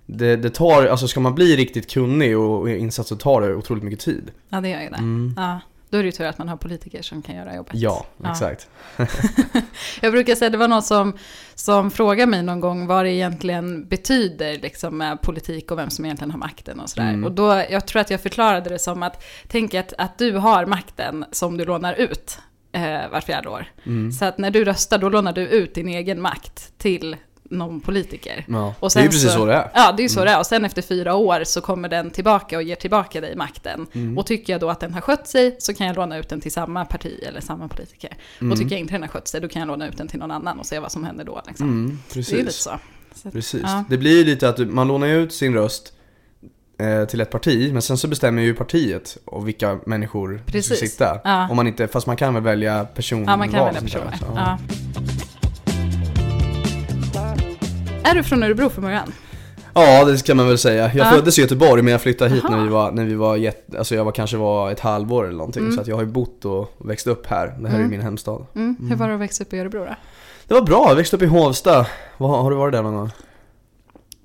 det, 0.07 0.37
det 0.37 0.51
tar, 0.51 0.87
alltså 0.87 1.09
ska 1.09 1.21
man 1.21 1.35
bli 1.35 1.57
riktigt 1.57 1.91
kunnig 1.91 2.39
och 2.39 2.61
och 2.61 2.71
insatt 2.71 3.07
så 3.07 3.17
tar 3.17 3.41
det 3.41 3.55
otroligt 3.55 3.85
mycket 3.85 4.01
tid. 4.01 4.31
Ja, 4.49 4.61
det 4.61 4.69
gör 4.69 4.81
ju 4.81 4.89
det. 4.89 4.97
Mm. 4.97 5.35
Ja. 5.37 5.61
Då 5.91 5.99
är 5.99 6.03
det 6.03 6.07
ju 6.07 6.13
tur 6.13 6.25
att 6.25 6.39
man 6.39 6.49
har 6.49 6.57
politiker 6.57 7.03
som 7.03 7.23
kan 7.23 7.37
göra 7.37 7.57
jobbet. 7.57 7.75
Ja, 7.75 8.07
Ja. 8.23 8.31
exakt. 8.31 8.69
Jag 10.01 10.13
brukar 10.13 10.35
säga, 10.35 10.51
det 10.51 10.59
var 10.59 10.69
någon 10.69 10.83
som, 10.83 11.13
som 11.55 11.91
frågade 11.91 12.31
mig 12.31 12.43
någon 12.43 12.61
gång 12.61 12.87
vad 12.87 13.05
det 13.05 13.11
egentligen 13.13 13.89
betyder 13.89 14.59
liksom, 14.59 14.99
med 14.99 15.21
politik 15.23 15.71
och 15.71 15.79
vem 15.79 15.91
som 15.91 16.05
egentligen 16.05 16.31
har 16.31 16.39
makten 16.39 16.81
och 16.81 16.91
sådär. 16.91 17.09
Mm. 17.09 17.25
Och 17.25 17.33
då, 17.33 17.63
jag 17.71 17.87
tror 17.87 18.01
att 18.01 18.11
jag 18.11 18.21
förklarade 18.21 18.71
det 18.71 18.79
som 18.79 19.03
att, 19.03 19.25
tänk 19.49 19.75
att, 19.75 19.93
att 19.99 20.19
du 20.19 20.33
har 20.33 20.67
makten 20.67 21.25
som 21.33 21.57
du 21.57 21.65
lånar 21.65 21.95
ut 21.95 22.39
eh, 22.73 23.11
vart 23.13 23.25
fjärde 23.25 23.49
år. 23.49 23.67
Mm. 23.85 24.13
Så 24.13 24.25
att 24.25 24.39
när 24.39 24.51
du 24.51 24.65
röstar, 24.65 24.99
då 24.99 25.09
lånar 25.09 25.33
du 25.33 25.49
ut 25.49 25.75
din 25.75 25.89
egen 25.89 26.21
makt 26.21 26.73
till 26.79 27.17
någon 27.51 27.81
politiker. 27.81 28.45
Ja. 28.49 28.75
Och 28.81 28.91
det 28.95 28.99
är 29.01 29.03
ju 29.03 29.11
sen 29.11 29.11
precis 29.11 29.23
så- 29.33 29.39
så 29.39 29.47
det 29.47 29.55
är. 29.55 29.71
Ja, 29.75 29.95
det 29.97 30.05
är 30.05 30.09
så 30.09 30.21
Mm. 30.21 30.27
det 30.27 30.33
är. 30.33 30.39
Och 30.39 30.47
sen 30.47 30.65
efter 30.65 30.83
fyra 30.83 31.15
år 31.15 31.45
så 31.45 31.61
kommer 31.61 31.89
den 31.89 32.11
tillbaka 32.11 32.57
och 32.57 32.63
ger 32.63 32.77
tillbaka 32.77 33.21
dig 33.21 33.37
makten. 33.37 33.87
Mm. 33.93 34.19
Och 34.19 34.27
tycker 34.27 34.53
jag 34.53 34.61
då 34.61 34.71
att 34.71 34.81
den 34.81 34.95
har 34.95 35.01
skött 35.01 35.29
sig 35.29 35.57
så 35.59 35.75
kan 35.75 35.87
jag 35.87 35.97
låna 35.97 36.19
ut 36.19 36.29
den 36.29 36.41
till 36.41 36.53
samma 36.53 36.85
parti 36.85 37.21
eller 37.29 37.41
samma 37.41 37.69
politiker. 37.69 38.11
Mm. 38.41 38.53
Och 38.53 38.59
tycker 38.59 38.71
jag 38.73 38.81
inte 38.81 38.95
den 38.95 39.03
har 39.03 39.09
skött 39.09 39.29
sig 39.29 39.41
då 39.41 39.49
kan 39.49 39.61
jag 39.61 39.67
låna 39.67 39.89
ut 39.89 39.97
den 39.99 40.09
till 40.09 40.19
någon 40.19 40.31
annan 40.31 40.59
och 40.59 40.67
se 40.67 40.79
vad 40.79 40.93
som 40.93 41.05
händer 41.05 41.25
då. 41.25 41.43
Liksom. 41.47 41.69
Mm, 41.69 41.99
Det 42.13 42.19
är 42.19 42.19
lite 42.19 42.33
precis. 42.45 42.57
så. 42.63 42.79
så 43.15 43.31
Precis. 43.31 43.63
Ja. 43.65 43.85
Det 43.91 43.99
blir 43.99 44.25
lite 44.25 44.49
att 44.49 44.59
man 44.59 44.89
lånar 44.89 45.07
ut 45.09 45.33
sin 45.33 45.55
röst 45.55 45.93
eh, 46.79 47.05
till 47.05 47.21
ett 47.21 47.31
parti, 47.31 47.73
men 47.73 47.83
sen 47.83 47.99
så 47.99 48.09
bestämmer 48.09 48.43
ju 48.43 48.55
partiet 48.55 49.19
och 49.25 49.49
vilka 49.49 49.79
människor 49.87 50.29
som 50.29 50.39
ska 50.39 50.53
Precis. 50.53 50.79
sitta. 50.91 51.21
Ja. 51.25 51.49
Om 51.51 51.57
man 51.57 51.67
inte, 51.67 51.89
fast 51.89 52.07
man 52.07 52.17
kan 52.17 52.35
väl 52.35 52.43
välja 52.43 52.85
person 52.85 53.25
ja, 53.29 53.37
man 53.37 53.49
kan 53.49 53.65
välja 53.67 53.81
personer. 53.81 54.59
Är 58.11 58.15
du 58.15 58.23
från 58.23 58.43
Örebro 58.43 58.69
från 58.71 58.85
början? 58.85 59.13
ja, 59.75 60.05
det 60.05 60.19
ska 60.19 60.35
man 60.35 60.47
väl 60.49 60.59
säga. 60.59 60.83
Jag 60.95 61.07
Ja. 61.07 61.11
föddes 61.11 61.39
i 61.39 61.43
Göteborg 61.43 61.83
men 61.83 61.93
jag 61.93 62.01
flyttade 62.01 62.31
hit 62.35 62.45
Aha. 62.45 62.57
när 62.57 62.63
vi 62.65 62.69
var, 62.69 62.91
när 62.93 63.05
vi 63.05 63.15
var 63.15 63.37
jätte, 63.37 63.79
alltså 63.79 63.95
jag 63.95 64.05
var 64.05 64.13
kanske 64.13 64.37
var 64.37 64.71
ett 64.71 64.81
halvår 64.81 65.25
eller 65.25 65.37
någonting. 65.37 65.63
Mm. 65.63 65.75
Så 65.75 65.81
att 65.81 65.87
jag 65.87 65.97
har 65.97 66.03
ju 66.03 66.09
bott 66.09 66.45
och 66.45 66.73
växt 66.79 67.07
upp 67.07 67.27
här. 67.27 67.47
Det 67.47 67.69
här 67.69 67.75
är 67.75 67.81
Mm. 67.81 67.83
ju 67.83 67.89
min 67.89 68.01
hemstad. 68.01 68.47
Mm. 68.55 68.77
Hur 68.89 68.97
var 68.97 69.09
det 69.09 69.15
att 69.15 69.21
växa 69.21 69.45
upp 69.45 69.53
i 69.53 69.59
Örebro 69.59 69.79
då? 69.85 69.95
Det 70.49 70.55
var 70.55 70.63
bra, 70.63 70.87
jag 70.89 70.97
växte 70.97 71.17
upp 71.17 71.23
i 71.23 71.27
Hovsta. 71.27 71.87
Vad, 72.19 72.31
har 72.43 72.51
du 72.51 72.57
varit 72.57 72.73
där 72.73 72.83
någon 72.83 72.95
gång? 72.97 73.11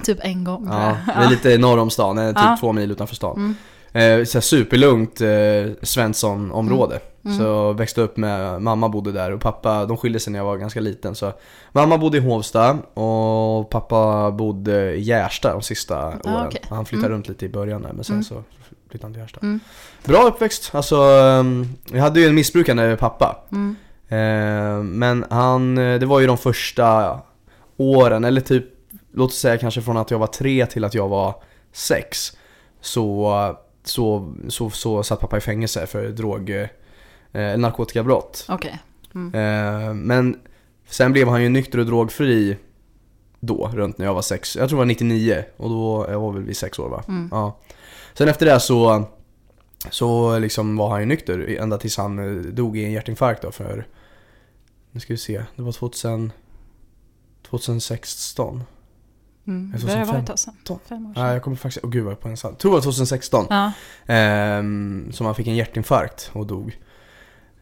Typ 0.04 0.18
en 0.22 0.44
gång. 0.44 0.68
Ja, 0.72 0.95
det 1.06 1.12
är 1.25 1.30
lite 1.30 1.57
norr 1.57 1.78
om 1.78 1.89
stan, 1.89 2.18
typ 2.18 2.36
Ja. 2.36 2.57
två 2.60 2.74
mil 2.74 2.92
utanför 2.92 3.16
stan. 3.16 3.56
Mm. 3.94 4.20
Eh, 4.20 4.26
så 4.26 4.42
superlugnt 4.42 5.22
eh, 5.22 5.28
Svensson-område. 5.82 7.00
Mm. 7.26 7.38
Så 7.38 7.44
jag 7.44 7.78
växte 7.78 8.02
upp 8.02 8.18
med, 8.18 8.62
mamma 8.62 8.90
bodde 8.90 9.12
där 9.12 9.32
och 9.32 9.42
pappa, 9.42 9.86
de 9.86 9.98
skilde 9.98 10.20
sig 10.20 10.32
när 10.34 10.40
jag 10.40 10.46
var 10.46 10.58
ganska 10.58 10.80
liten 10.80 11.16
så 11.16 11.34
Mamma 11.72 11.98
bodde 11.98 12.18
i 12.18 12.22
Hovsta 12.22 12.72
och 12.94 13.70
pappa 13.70 14.32
bodde 14.32 14.94
i 14.96 15.02
Gärsta 15.02 15.54
de 15.54 15.62
sista 15.62 16.08
åren. 16.08 16.48
okej. 16.48 16.62
Han 16.70 16.86
flyttade 16.86 17.08
Mm. 17.08 17.16
runt 17.18 17.28
lite 17.28 17.46
i 17.46 17.50
början 17.50 17.82
där 17.82 17.94
men 17.94 18.04
sen 18.04 18.14
Mm. 18.16 18.24
så 18.24 18.44
flyttade 18.90 19.06
han 19.06 19.14
till 19.14 19.22
Gärsta. 19.22 19.40
Mm. 19.44 19.60
Bra 20.06 20.24
uppväxt, 20.28 20.76
alltså 20.76 20.96
ehm, 20.96 21.68
jag 21.92 22.02
hade 22.02 22.20
ju 22.20 22.28
en 22.28 22.36
missbrukande 22.36 22.98
pappa. 23.00 23.38
Mm. 23.52 23.76
Eh, 24.07 24.83
men 24.83 25.26
han, 25.30 25.78
eh, 25.78 26.00
det 26.00 26.06
var 26.06 26.19
ju 26.19 26.28
de 26.28 26.38
första 26.38 27.19
åren, 27.78 28.24
eller 28.24 28.42
typ 28.42 28.66
låt 29.14 29.30
oss 29.30 29.38
säga 29.40 29.57
kanske 29.57 29.81
från 29.81 29.98
att 29.98 30.12
jag 30.12 30.19
var 30.19 30.28
tre 30.28 30.66
till 30.66 30.83
att 30.83 30.94
jag 30.94 31.07
var 31.07 31.36
sex. 31.74 32.31
Så, 32.81 33.31
så, 33.83 34.33
så, 34.47 34.69
så 34.69 35.04
satt 35.04 35.19
pappa 35.19 35.38
i 35.38 35.42
fängelse 35.42 35.88
för 35.88 36.09
drog, 36.09 36.50
eh, 36.50 37.57
narkotikabrott. 37.57 38.45
Okej. 38.50 38.80
Mm. 39.16 39.35
Eh, 39.35 39.94
men 39.94 40.40
sen 40.85 41.11
blev 41.11 41.28
han 41.28 41.44
ju 41.44 41.50
nykter 41.50 41.80
och 41.80 41.85
drogfri 41.85 42.57
då, 43.40 43.71
runt 43.73 43.97
när 43.97 44.06
jag 44.06 44.14
var 44.14 44.21
sex. 44.21 44.56
Jag 44.56 44.69
tror 44.69 44.78
det 44.78 44.81
var 44.81 44.85
99 44.85 45.44
och 45.57 45.69
då, 45.69 46.06
jag 46.09 46.19
var 46.19 46.31
väl 46.31 46.44
vid 46.44 46.57
sex 46.57 46.80
år 46.80 46.90
va? 46.90 47.04
Mm. 47.07 47.30
Ja. 47.31 47.59
Sen 48.14 48.28
efter 48.28 48.45
det 48.45 48.59
så, 48.59 49.04
så 49.90 50.40
liksom 50.40 50.78
var 50.78 50.90
han 50.90 51.00
ju 51.00 51.06
nykter 51.06 51.56
ända 51.59 51.78
tills 51.78 51.97
han 51.97 52.19
eh, 52.19 52.42
dog 52.52 52.78
i 52.78 52.85
en 52.85 52.92
hjärtinfarkt 52.92 53.42
då 53.42 53.52
för, 53.52 53.88
nu 54.92 55.00
ska 55.00 55.14
vi 55.14 55.18
se, 55.18 55.44
det 55.56 55.61
var 55.61 55.71
2000, 55.71 56.31
2016. 57.50 58.64
Mm. 59.48 59.74
Det 59.86 59.98
har 59.98 60.06
varit 60.06 60.19
ett 60.19 60.28
tag 60.28 60.40
sedan. 60.40 60.54
Fem 60.66 61.06
år 61.06 61.14
sedan. 61.14 61.24
Nej 61.24 61.33
jag 61.33 61.44
kommer 61.44 61.57
faktiskt, 61.57 61.86
åh 61.86 61.92
gud 61.92 62.04
vad 62.04 62.12
jag 62.12 62.18
är 62.18 62.21
på 62.21 62.28
en 62.28 62.38
salt. 62.38 62.60
tror 62.60 62.71
det 62.71 62.76
var 62.76 62.81
2016. 62.81 63.45
Ja. 63.50 63.71
Ehm, 64.06 65.10
som 65.12 65.26
han 65.26 65.36
fick 65.36 65.48
en 65.48 65.56
hjärtinfarkt 65.56 66.30
och 66.33 66.48
dog. 66.48 66.78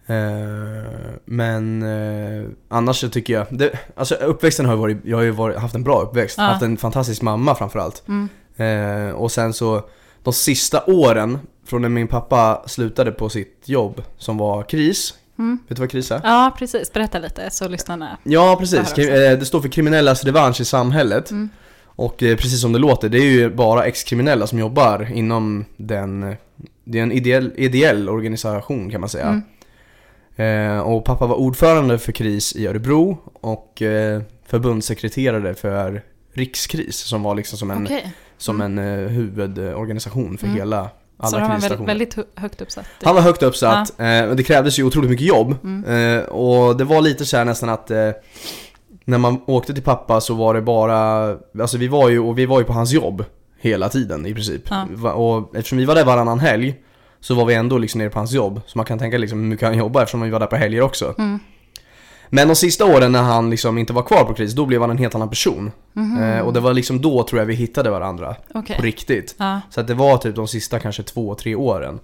Ehm, 0.08 0.84
men 1.26 1.84
eh, 1.84 2.50
annars 2.68 3.00
så 3.00 3.10
tycker 3.10 3.34
jag, 3.34 3.48
det, 3.50 3.80
alltså 3.96 4.16
uppväxten 4.16 4.66
har 4.66 4.74
ju 4.74 4.80
varit, 4.80 4.98
jag 5.04 5.18
har 5.18 5.24
ju 5.24 5.32
varit, 5.32 5.58
haft 5.58 5.76
en 5.76 5.84
bra 5.84 6.02
uppväxt. 6.02 6.38
Ja. 6.38 6.44
Haft 6.44 6.64
en 6.64 6.78
fantastisk 6.78 7.22
mamma 7.22 7.56
framförallt. 7.56 8.08
Mm. 8.08 8.30
Ehm, 8.58 9.16
och 9.16 9.32
sen 9.32 9.54
så, 9.54 9.90
de 10.24 10.34
sista 10.34 10.84
åren, 10.86 11.40
från 11.66 11.82
när 11.82 11.90
min 11.90 12.08
pappa 12.08 12.64
slutade 12.68 13.12
på 13.12 13.30
sitt 13.30 13.64
jobb 13.66 14.04
som 14.18 14.38
var 14.38 14.64
KRIS. 14.64 15.14
Mm. 15.40 15.60
Vet 15.68 15.78
du 15.78 15.82
vad 15.82 15.92
KRIS 15.92 16.12
är? 16.12 16.22
ja, 16.24 16.56
precis. 16.58 16.94
Berätta 16.94 17.20
lite 17.20 17.50
så 17.50 17.68
lyssnarna... 17.68 18.18
Ja 18.24 18.56
precis, 18.60 18.94
Det 18.94 19.28
eh, 19.32 19.40
det 19.40 19.46
står 19.46 19.62
för 19.62 19.70
kriminellas 19.70 20.24
revansch 20.24 20.62
i 20.62 20.66
samhället. 20.66 21.32
Mm. 21.32 21.50
Och 22.00 22.24
eh, 22.24 22.36
precis 22.36 22.62
som 22.62 22.74
det 22.74 22.80
låter, 22.80 23.10
det 23.10 23.18
är 23.18 23.32
ju 23.32 23.50
bara 23.50 23.86
ex-kriminella 23.86 24.48
som 24.48 24.60
jobbar 24.60 25.12
inom 25.14 25.66
den, 25.78 26.36
det 26.84 27.00
är 27.00 27.04
en 27.04 27.12
ideell, 27.12 27.54
ideell 27.56 28.10
organisation 28.10 28.92
kan 28.92 29.02
man 29.02 29.10
säga. 29.10 29.44
Mm. 30.38 30.76
Eh, 30.76 30.80
och 30.80 31.06
pappa 31.06 31.28
var 31.28 31.36
ordförande 31.36 32.00
för 32.00 32.12
KRIS 32.12 32.56
i 32.56 32.68
Örebro 32.68 33.18
och 33.34 33.82
eh, 33.82 34.22
förbundssekreterare 34.46 35.54
för 35.56 36.02
Rikskris 36.34 36.98
som 36.98 37.24
var 37.24 37.36
liksom 37.36 37.58
som 37.58 37.72
en, 37.72 37.86
Okej. 37.86 38.14
som 38.38 38.62
en 38.62 38.78
eh, 38.78 39.10
huvudorganisation 39.10 40.38
för 40.38 40.48
Mm. 40.48 40.60
hela 40.60 40.90
alla 41.18 41.30
Så 41.30 41.36
då 41.36 41.42
var 41.42 41.50
han 41.50 41.86
väldigt, 41.86 42.16
högt 42.36 42.62
uppsatt? 42.62 42.86
Han 43.04 43.16
var 43.16 43.22
högt 43.22 43.44
uppsatt, 43.44 43.90
eh, 43.90 44.06
men 44.06 44.38
det 44.38 44.44
krävdes 44.44 44.80
ju 44.80 44.84
otroligt 44.84 45.10
mycket 45.10 45.28
jobb. 45.28 45.56
Mm. 45.64 46.24
Och 46.26 46.78
det 46.78 46.84
var 46.84 47.02
lite 47.02 47.26
så 47.26 47.38
här 47.38 47.46
nästan 47.46 47.70
att 47.70 47.92
när 49.10 49.18
man 49.18 49.42
åkte 49.46 49.74
till 49.74 49.84
pappa 49.84 50.22
så 50.22 50.34
var 50.34 50.54
det 50.54 50.62
bara, 50.62 51.28
alltså 51.62 51.78
vi 51.78 51.88
var 51.88 52.10
ju, 52.10 52.20
och 52.20 52.38
vi 52.38 52.46
var 52.46 52.60
ju 52.60 52.66
på 52.66 52.74
hans 52.74 52.92
jobb 52.92 53.26
hela 53.60 53.90
tiden 53.90 54.26
i 54.26 54.34
princip. 54.34 54.62
Ja. 55.04 55.12
Och 55.14 55.56
eftersom 55.56 55.78
vi 55.78 55.86
var 55.86 55.96
där 55.96 56.06
varannan 56.06 56.40
helg 56.40 56.76
så 57.20 57.36
var 57.36 57.46
vi 57.46 57.54
ändå 57.54 57.78
liksom 57.78 58.00
nere 58.00 58.10
på 58.10 58.20
hans 58.20 58.32
jobb. 58.32 58.62
Så 58.66 58.78
man 58.78 58.86
kan 58.86 59.00
tänka 59.00 59.18
liksom 59.18 59.40
hur 59.40 59.48
mycket 59.48 59.68
han 59.68 59.78
jobbar 59.78 60.02
eftersom 60.02 60.22
vi 60.22 60.30
var 60.30 60.40
där 60.40 60.48
på 60.48 60.56
helger 60.56 60.82
också. 60.82 61.14
Mm. 61.18 61.40
Men 62.30 62.48
de 62.48 62.56
sista 62.56 62.86
åren 62.86 63.12
när 63.12 63.22
han 63.22 63.50
liksom 63.50 63.78
inte 63.78 63.94
var 63.94 64.02
kvar 64.04 64.24
på 64.24 64.34
KRIS, 64.34 64.54
då 64.54 64.66
blev 64.66 64.82
han 64.82 64.90
en 64.90 64.98
helt 64.98 65.16
annan 65.16 65.30
person. 65.30 65.72
Mhm. 65.94 66.24
Eh, 66.24 66.40
och 66.40 66.54
det 66.54 66.60
var 66.60 66.74
liksom 66.74 67.02
då 67.02 67.24
tror 67.24 67.40
jag 67.42 67.46
vi 67.46 67.54
hittade 67.54 67.90
varandra. 67.90 68.36
Okej. 68.54 68.76
På 68.76 68.82
riktigt. 68.82 69.36
Ja. 69.38 69.62
Så 69.70 69.82
att 69.82 69.88
det 69.88 69.94
var 69.94 70.18
typ 70.18 70.36
de 70.36 70.48
sista 70.48 70.80
kanske 70.80 71.04
två, 71.04 71.36
tre 71.36 71.56
åren. 71.56 72.00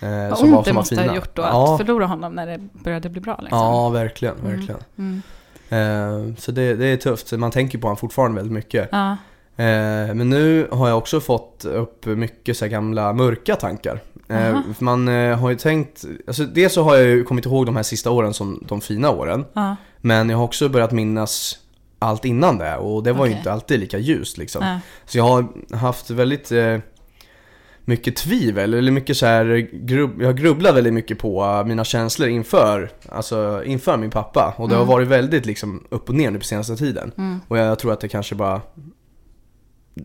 Eh, 0.00 0.08
Vad 0.28 0.38
som 0.38 0.50
var, 0.50 0.58
ont 0.58 0.64
det 0.64 0.70
som 0.70 0.74
var 0.76 0.80
måste 0.82 0.96
fina. 0.96 1.08
ha 1.08 1.16
gjort 1.16 1.34
då 1.36 1.42
ja. 1.42 1.74
att 1.74 1.80
förlora 1.80 2.06
honom 2.06 2.32
när 2.32 2.46
det 2.46 2.58
började 2.84 3.08
bli 3.08 3.20
bra 3.20 3.38
liksom. 3.42 3.58
Ja, 3.58 3.88
verkligen, 3.88 4.34
Mm. 4.38 4.50
verkligen. 4.56 4.80
Mm. 4.98 5.22
Eh, 5.68 6.34
så 6.38 6.52
det, 6.52 6.74
det 6.74 6.86
är 6.86 6.96
tufft, 6.96 7.32
man 7.32 7.50
tänker 7.50 7.78
på 7.78 7.86
honom 7.86 7.96
fortfarande 7.96 8.36
väldigt 8.36 8.52
mycket. 8.52 8.88
Ja. 8.92 9.16
Eh, 9.56 10.14
men 10.14 10.30
nu 10.30 10.68
har 10.70 10.88
jag 10.88 10.98
också 10.98 11.20
fått 11.20 11.64
upp 11.64 12.06
mycket 12.06 12.56
så 12.56 12.66
gamla 12.66 13.12
mörka 13.12 13.56
tankar. 13.56 14.00
Eh, 14.28 14.60
man 14.78 15.08
eh, 15.08 15.38
har 15.38 15.50
ju 15.50 15.56
tänkt, 15.56 16.04
alltså 16.26 16.44
dels 16.44 16.72
så 16.72 16.82
har 16.82 16.96
jag 16.96 17.04
ju 17.04 17.24
kommit 17.24 17.46
ihåg 17.46 17.66
de 17.66 17.76
här 17.76 17.82
sista 17.82 18.10
åren 18.10 18.34
som 18.34 18.64
de 18.68 18.80
fina 18.80 19.10
åren. 19.10 19.44
Ja. 19.52 19.76
Men 20.00 20.30
jag 20.30 20.36
har 20.36 20.44
också 20.44 20.68
börjat 20.68 20.92
minnas 20.92 21.58
allt 21.98 22.24
innan 22.24 22.58
det 22.58 22.76
och 22.76 23.02
det 23.02 23.12
var 23.12 23.26
ju 23.26 23.30
Okej. 23.30 23.38
inte 23.38 23.52
alltid 23.52 23.80
lika 23.80 23.98
ljust 23.98 24.38
liksom. 24.38 24.80
Så 25.06 25.18
jag 25.18 25.24
har 25.24 25.76
haft 25.76 26.10
väldigt 26.10 26.52
mycket 27.88 28.16
tvivel, 28.16 28.74
eller 28.74 28.92
mycket 28.92 29.16
så 29.16 29.26
här, 29.26 29.68
grubb, 29.72 30.20
jag 30.22 30.26
har 30.28 30.32
grubblat 30.32 30.74
väldigt 30.74 30.92
mycket 30.94 31.18
på 31.18 31.42
eh, 31.44 31.64
mina 31.64 31.84
känslor 31.84 32.28
inför, 32.28 32.90
alltså 33.08 33.62
inför 33.64 33.96
min 33.96 34.10
pappa. 34.10 34.54
Och 34.56 34.68
det 34.68 34.74
Mm. 34.74 34.86
har 34.88 34.94
varit 34.94 35.08
väldigt 35.08 35.46
liksom 35.46 35.84
upp 35.88 36.08
och 36.08 36.14
ner 36.14 36.30
nu 36.30 36.38
på 36.38 36.44
senaste 36.44 36.76
tiden. 36.76 37.12
Mm. 37.18 37.40
Och 37.48 37.58
jag 37.58 37.78
tror 37.78 37.92
att 37.92 38.00
det 38.00 38.08
kanske 38.08 38.34
bara 38.34 38.60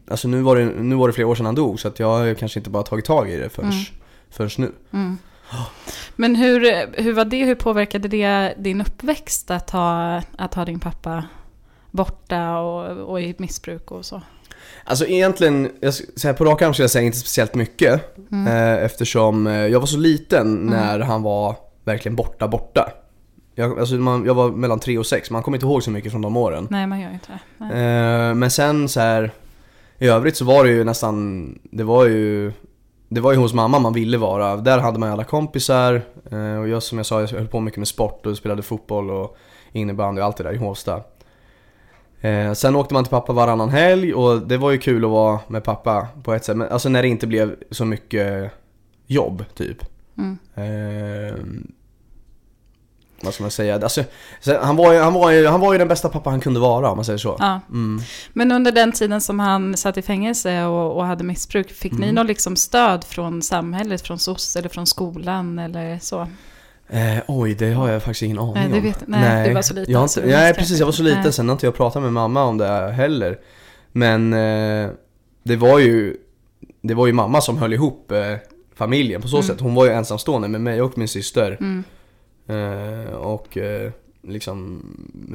Alltså 0.08 0.28
nu 0.28 0.42
var 0.42 0.56
det, 0.56 0.66
nu 0.66 0.96
var 0.96 1.08
det 1.08 1.14
flera 1.14 1.28
år 1.28 1.36
sedan 1.36 1.46
han 1.46 1.56
dog 1.56 1.80
så 1.80 1.88
att 1.88 2.00
jag 2.00 2.08
har 2.08 2.34
kanske 2.34 2.60
inte 2.60 2.70
bara 2.70 2.84
tagit 2.84 3.06
tag 3.06 3.30
i 3.30 3.38
det 3.38 3.50
förrän, 3.50 3.72
Mm. 3.72 3.84
förrän 4.30 4.50
nu. 4.58 4.72
Mm. 4.94 5.18
Men 6.16 6.36
hur, 6.36 6.60
hur 7.04 7.14
var 7.14 7.26
det, 7.26 7.46
hur 7.46 7.56
påverkade 7.56 8.08
det 8.08 8.54
din 8.58 8.82
uppväxt 8.82 9.52
att 9.52 9.70
ha, 9.70 10.22
att 10.38 10.54
ha 10.54 10.66
din 10.66 10.80
pappa 10.80 11.24
borta 11.92 12.58
och, 12.60 12.98
och 13.12 13.22
i 13.22 13.36
missbruk 13.38 13.92
och 13.92 14.06
så? 14.06 14.22
Alltså 14.84 15.06
egentligen, 15.08 15.72
jag, 15.80 15.94
så 15.94 16.28
här, 16.28 16.34
på 16.34 16.46
rak 16.46 16.62
arm 16.62 16.74
skulle 16.74 16.84
jag 16.84 16.92
säga 16.92 17.06
inte 17.06 17.18
speciellt 17.18 17.56
mycket. 17.56 18.18
Mm. 18.32 18.48
Eh, 18.48 18.84
eftersom 18.86 19.48
eh, 19.48 19.54
jag 19.54 19.80
var 19.80 19.88
så 19.88 19.98
liten 19.98 20.56
när 20.56 21.00
han 21.00 21.24
var 21.24 21.56
verkligen 21.84 22.16
borta, 22.16 22.48
borta. 22.48 22.92
Jag, 23.56 23.80
alltså 23.80 23.96
man, 23.96 24.26
jag 24.26 24.34
var 24.34 24.50
mellan 24.52 24.80
3 24.80 24.98
och 24.98 25.06
6, 25.06 25.32
man 25.32 25.44
kommer 25.44 25.58
inte 25.58 25.66
ihåg 25.66 25.84
så 25.84 25.92
mycket 25.92 26.12
från 26.12 26.22
de 26.22 26.38
åren. 26.38 26.68
Nej, 26.72 26.88
man 26.88 27.00
gör 27.00 27.12
inte 27.14 27.40
det. 27.58 27.66
Eh, 27.66 28.34
men 28.34 28.52
sen 28.52 28.90
så 28.90 29.00
här 29.00 29.32
i 30.00 30.08
övrigt 30.08 30.38
så 30.38 30.46
var 30.46 30.64
det 30.64 30.70
ju 30.70 30.84
nästan, 30.84 31.46
det 31.72 31.84
var 31.84 32.06
ju 32.06 32.52
det 33.10 33.22
var 33.22 33.32
ju 33.32 33.38
hos 33.38 33.54
mamma 33.54 33.80
man 33.80 33.94
ville 33.94 34.18
vara. 34.18 34.56
Där 34.56 34.78
hade 34.80 35.00
man 35.00 35.10
alla 35.10 35.24
kompisar. 35.24 36.02
eh, 36.32 36.60
Och 36.60 36.68
jag 36.68 36.84
som 36.84 36.98
jag 36.98 37.06
sa, 37.08 37.22
jag 37.22 37.28
höll 37.28 37.48
på 37.48 37.60
mycket 37.60 37.78
med 37.78 37.88
sport 37.88 38.26
och 38.26 38.38
spelade 38.38 38.62
fotboll 38.62 39.12
och 39.12 39.38
innebandy 39.72 40.22
och 40.22 40.26
allt 40.26 40.38
det 40.38 40.44
där 40.44 40.54
i 40.54 40.58
Hovsta. 40.58 41.02
Eh, 42.24 42.54
sen 42.54 42.76
åkte 42.76 42.94
man 42.94 43.04
till 43.04 43.12
pappa 43.12 43.34
varannan 43.34 43.70
helg 43.70 44.14
och 44.14 44.42
det 44.48 44.58
var 44.58 44.72
ju 44.72 44.78
kul 44.78 45.06
att 45.06 45.12
vara 45.12 45.40
med 45.48 45.64
pappa 45.64 46.08
på 46.24 46.34
ett 46.34 46.46
sätt. 46.46 46.58
Men 46.58 46.70
alltså 46.70 46.90
när 46.90 47.02
det 47.02 47.08
inte 47.08 47.28
blev 47.28 47.56
så 47.72 47.86
mycket 47.86 48.52
jobb 49.08 49.46
typ. 49.56 49.78
Mm. 50.18 50.38
Eh, 50.56 51.36
vad 53.22 53.34
ska 53.34 53.44
man 53.44 53.52
säga? 53.52 53.76
Alltså, 53.76 54.04
så 54.42 54.60
han, 54.60 54.76
var 54.76 54.94
ju, 54.94 55.00
han, 55.00 55.14
var 55.14 55.32
ju, 55.32 55.48
han 55.48 55.60
var 55.60 55.74
ju 55.74 55.80
den 55.80 55.88
bästa 55.88 56.10
pappa 56.10 56.30
han 56.30 56.40
kunde 56.42 56.60
vara 56.60 56.90
om 56.90 56.98
man 56.98 57.06
säger 57.06 57.18
så. 57.18 57.36
Ja. 57.40 57.60
Mm. 57.70 58.02
Men 58.34 58.52
under 58.52 58.72
den 58.72 58.92
tiden 58.92 59.22
som 59.22 59.40
han 59.40 59.78
satt 59.78 59.98
i 59.98 60.02
fängelse 60.02 60.66
och, 60.66 60.98
och 60.98 61.06
hade 61.06 61.24
missbruk, 61.24 61.72
fick 61.72 61.92
ni 61.94 62.04
Mm. 62.04 62.16
något 62.16 62.28
liksom 62.28 62.56
stöd 62.56 63.04
från 63.04 63.42
samhället, 63.42 64.02
från 64.02 64.20
SOS 64.20 64.56
eller 64.56 64.70
från 64.70 64.88
skolan 64.88 65.60
eller 65.60 66.00
så? 66.00 66.28
Eh, 66.94 67.18
oj, 67.28 67.54
det 67.56 67.72
har 67.74 67.90
jag 67.90 68.04
faktiskt 68.04 68.22
ingen 68.22 68.40
aning 68.40 68.54
Nej, 68.54 68.68
det 68.70 68.78
om. 68.78 68.84
vet- 68.84 69.04
nej, 69.08 69.48
du 69.48 69.54
var 69.54 69.62
så 69.62 69.74
liten, 69.74 69.94
Jag 69.94 70.04
inte, 70.04 70.26
nej, 70.26 70.54
precis. 70.54 70.80
Jag 70.80 70.86
var 70.86 70.92
så 70.94 71.04
liten, 71.04 71.22
Nej. 71.24 71.34
sen 71.34 71.50
har 71.50 71.54
inte 71.54 71.66
jag 71.66 71.76
pratat 71.76 72.02
med 72.02 72.14
mamma 72.14 72.44
om 72.44 72.58
det 72.58 72.92
heller. 72.92 73.40
Men 73.92 74.34
eh, 74.34 74.90
det 75.44 75.56
var 75.56 75.80
ju 75.80 76.18
det 76.82 76.94
var 76.94 77.08
ju 77.08 77.14
mamma 77.14 77.42
som 77.42 77.58
höll 77.58 77.74
ihop 77.74 78.12
eh, 78.12 78.36
familjen 78.76 79.22
på 79.22 79.28
så 79.28 79.36
Mm. 79.38 79.48
sätt. 79.48 79.60
Hon 79.62 79.76
var 79.76 79.86
ju 79.86 79.92
ensamstående 79.92 80.48
med 80.48 80.62
mig 80.62 80.82
och 80.82 80.98
min 80.98 81.08
syster. 81.08 81.58
Mm. 81.60 81.84
Eh, 82.48 83.14
och 83.14 83.58
eh, 83.58 83.92
liksom 84.28 84.82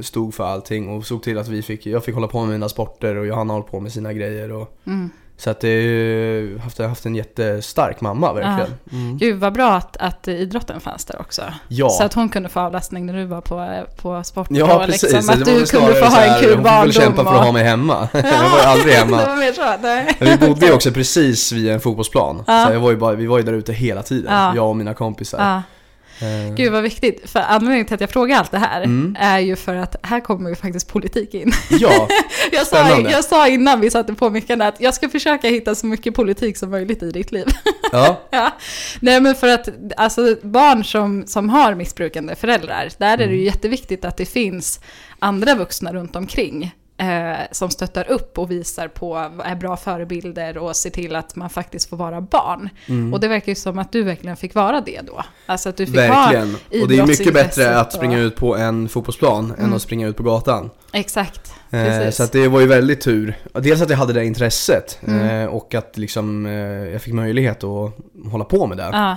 stod 0.03 0.35
för 0.35 0.45
allting 0.45 0.89
och 0.89 1.07
såg 1.07 1.23
till 1.23 1.39
att 1.39 1.49
vi 1.49 1.63
fick, 1.63 1.87
jag 1.87 2.05
fick 2.05 2.15
hålla 2.15 2.29
på 2.29 2.41
med 2.41 2.49
mina 2.49 2.69
sporter 2.69 3.17
och 3.17 3.27
Johanna 3.27 3.53
höll 3.55 3.63
på 3.63 3.81
med 3.81 3.93
sina 3.93 4.13
grejer. 4.13 4.53
Och, 4.53 4.79
Mm. 4.87 5.11
Så 5.39 5.51
att 5.51 5.61
det 5.61 5.69
är 5.69 6.59
haft, 6.59 6.79
jag 6.79 6.89
haft 6.89 7.07
en 7.07 7.15
jättestark 7.15 8.01
mamma 8.01 8.33
verkligen. 8.33 8.75
Mm. 8.93 9.19
Gud 9.19 9.39
vad 9.39 9.53
bra 9.53 9.73
att, 9.75 9.97
att 9.97 10.29
idrotten 10.29 10.81
fanns 10.81 11.05
där 11.05 11.21
också. 11.21 11.43
Ja. 11.69 11.89
Så 11.89 12.05
att 12.05 12.15
hon 12.15 12.29
kunde 12.29 12.49
få 12.49 12.61
avlastning 12.61 13.07
när 13.07 13.15
du 13.15 13.25
var 13.25 13.41
på, 13.41 13.85
på 14.03 14.25
sport. 14.25 14.47
Ja 14.51 14.75
och 14.81 14.87
precis, 14.87 15.13
liksom, 15.13 15.35
att 15.35 15.45
det 15.45 15.59
du 15.61 15.67
kunde 15.67 15.95
få 15.95 16.05
ha 16.05 16.21
en 16.25 16.41
kul 16.41 16.55
Hon 16.57 16.65
fick 16.65 16.73
väl 16.73 16.93
kämpa 16.93 17.25
barndom. 17.25 17.33
för 17.35 17.41
att 17.41 17.45
ha 17.47 17.53
mig 17.53 17.65
hemma. 17.65 18.09
jag 18.13 18.51
var 18.51 18.61
aldrig 18.67 18.95
det 18.95 18.99
hemma. 18.99 19.17
var 19.27 19.37
mer 19.37 19.53
så. 19.53 19.83
Nej. 19.83 20.17
Vi 20.21 20.47
bodde 20.49 20.67
ju 20.67 20.73
också 20.75 20.91
precis 20.93 21.53
vid 21.53 21.71
en 21.71 21.81
fotbollsplan. 21.81 22.45
Ja. 22.47 22.67
Så 22.67 22.73
jag 22.73 22.81
var 22.81 22.91
ju 22.91 22.97
bara, 22.97 23.15
vi 23.15 23.27
var 23.27 23.39
ju 23.39 23.45
där 23.45 23.53
ute 23.53 23.73
hela 23.73 24.03
tiden, 24.03 24.33
Ja. 24.33 24.53
jag 24.57 24.69
och 24.69 24.77
mina 24.77 24.95
kompisar. 24.95 25.63
Eh, 26.21 26.55
Gud 26.55 26.73
vad 26.73 26.83
viktigt. 26.83 27.31
För 27.31 27.41
anledningen 27.41 27.87
till 27.87 27.95
att 27.95 28.01
jag 28.01 28.11
frågar 28.11 28.39
allt 28.39 28.51
det 28.51 28.59
här 28.59 28.83
Mm. 28.83 29.17
är 29.19 29.39
ju 29.39 29.57
för 29.57 29.75
att 29.75 29.97
här 30.03 30.21
kommer 30.21 30.51
ju 30.51 30.57
faktiskt 30.57 30.89
politik 30.89 31.35
in. 31.35 31.53
Ja, 31.71 32.09
Jag 32.53 32.67
sa, 32.67 32.99
jag 33.01 33.25
sa 33.25 33.49
innan 33.49 33.81
vi 33.81 33.91
satte 33.91 34.15
på 34.15 34.31
mickarna 34.31 34.67
att 34.69 34.81
jag 34.81 34.95
ska 34.95 35.09
försöka 35.09 35.49
hitta 35.49 35.75
så 35.75 35.87
mycket 35.87 36.15
politik 36.15 36.57
som 36.57 36.71
möjligt 36.71 37.03
i 37.03 37.11
ditt 37.11 37.33
liv. 37.33 37.47
ja, 37.93 38.21
ja. 38.31 38.51
Nej 39.01 39.21
men 39.21 39.35
för 39.35 39.49
att 39.49 39.69
alltså, 39.97 40.37
barn 40.43 40.85
som, 40.85 41.27
som 41.27 41.49
har 41.49 41.75
missbrukande 41.75 42.35
föräldrar, 42.35 42.89
där 42.99 43.13
är 43.13 43.17
det 43.17 43.25
Mm. 43.25 43.37
ju 43.37 43.45
jätteviktigt 43.45 44.05
att 44.05 44.17
det 44.17 44.27
finns 44.27 44.81
andra 45.19 45.55
vuxna 45.55 45.93
runt 45.93 46.17
omkring. 46.17 46.75
Eh, 47.01 47.37
som 47.53 47.71
stöttar 47.71 48.11
upp 48.11 48.39
och 48.39 48.51
visar 48.51 48.89
på 48.89 49.17
är 49.45 49.55
bra 49.55 49.77
förebilder 49.77 50.59
och 50.59 50.77
ser 50.77 50.91
till 50.91 51.17
att 51.17 51.37
man 51.37 51.51
faktiskt 51.51 51.89
får 51.91 51.97
vara 51.97 52.21
barn. 52.21 52.69
mm. 52.87 53.15
Och 53.15 53.21
det 53.21 53.29
verkar 53.29 53.49
ju 53.49 53.55
som 53.57 53.79
att 53.79 53.93
du 53.93 54.03
verkligen 54.03 54.37
fick 54.37 54.55
vara 54.55 54.81
det 54.81 55.01
då. 55.07 55.23
Alltså 55.47 55.69
att 55.69 55.77
du 55.77 55.87
fick 55.87 55.97
ha 55.97 56.03
verkligen. 56.03 56.55
Och 56.83 56.89
det 56.89 56.99
är 56.99 57.07
mycket 57.07 57.35
bättre 57.35 57.79
att 57.81 57.93
springa 57.93 58.17
och- 58.19 58.23
ut 58.23 58.37
på 58.37 58.57
en 58.57 58.89
fotbollsplan 58.89 59.51
än 59.51 59.59
Mm. 59.65 59.73
att 59.75 59.83
springa 59.83 60.07
ut 60.07 60.17
på 60.17 60.23
gatan. 60.23 60.71
Exakt, 60.93 61.55
Eh, 61.71 62.11
så 62.11 62.23
att 62.23 62.33
det 62.33 62.49
var 62.49 62.61
ju 62.61 62.67
väldigt 62.67 63.01
tur. 63.01 63.35
Dels 63.53 63.83
att 63.83 63.91
jag 63.91 63.97
hade 63.97 64.13
det 64.13 64.25
intresset 64.25 64.99
Mm. 65.07 65.43
eh, 65.43 65.47
och 65.55 65.75
att 65.75 65.99
liksom 65.99 66.47
eh, 66.47 66.53
jag 66.93 67.03
fick 67.03 67.15
möjlighet 67.15 67.65
att 67.65 67.93
hålla 68.31 68.45
på 68.45 68.67
med 68.67 68.77
det. 68.79 68.89
Ja. 68.93 69.17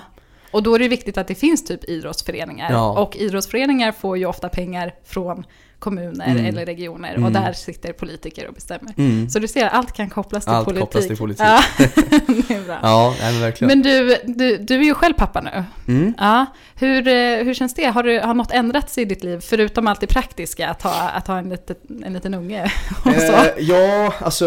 Och 0.52 0.64
då 0.64 0.76
är 0.76 0.80
det 0.80 0.88
viktigt 0.88 1.18
att 1.18 1.28
det 1.28 1.36
finns 1.36 1.66
typ 1.66 1.90
idrottsföreningar. 1.90 2.72
Ja. 2.72 3.00
Och 3.02 3.16
idrottsföreningar 3.18 3.92
får 3.92 4.18
ju 4.18 4.26
ofta 4.26 4.50
pengar 4.50 4.94
från 5.06 5.44
kommuner 5.82 6.26
Mm. 6.32 6.46
eller 6.46 6.66
regioner. 6.66 7.10
Mm. 7.12 7.24
Och 7.26 7.32
där 7.32 7.54
sitter 7.54 7.94
politiker 7.94 8.48
och 8.48 8.54
bestämmer. 8.54 8.94
Mm. 8.98 9.30
Så 9.30 9.40
du 9.40 9.48
ser, 9.48 9.66
allt 9.68 9.94
kan 9.94 10.10
kopplas 10.10 10.44
till 10.46 10.54
Allt 10.54 10.66
politik. 10.66 10.82
kopplas 10.84 11.08
till 11.08 11.18
politik. 11.18 11.46
Ja, 11.46 11.62
det 11.78 12.54
är 12.54 12.66
bra. 12.66 12.80
Ja, 12.82 13.16
men 13.22 13.40
verkligen. 13.42 13.68
Men 13.68 13.82
du, 13.82 14.18
du, 14.34 14.58
du 14.58 14.76
är 14.76 14.84
ju 14.84 14.94
själv 14.94 15.14
pappa 15.14 15.42
nu. 15.42 15.64
Mm. 15.88 16.14
Ja. 16.18 16.46
Hur, 16.76 17.08
eh, 17.08 17.14
hur 17.46 17.54
känns 17.54 17.74
det? 17.74 17.86
Har, 17.86 18.04
du, 18.04 18.20
har 18.20 18.34
något 18.34 18.52
ändrats 18.52 18.98
i 18.98 19.06
ditt 19.06 19.24
liv? 19.24 19.40
Förutom 19.42 19.88
allt 19.88 20.00
det 20.00 20.08
praktiska, 20.08 20.70
att 20.70 20.82
ha, 20.82 21.10
att 21.10 21.28
ha 21.28 21.38
en, 21.38 21.50
litet, 21.50 21.80
en 22.06 22.14
liten 22.14 22.34
unge. 22.34 22.72
Eh, 23.06 23.46
ja, 23.60 24.14
alltså, 24.20 24.46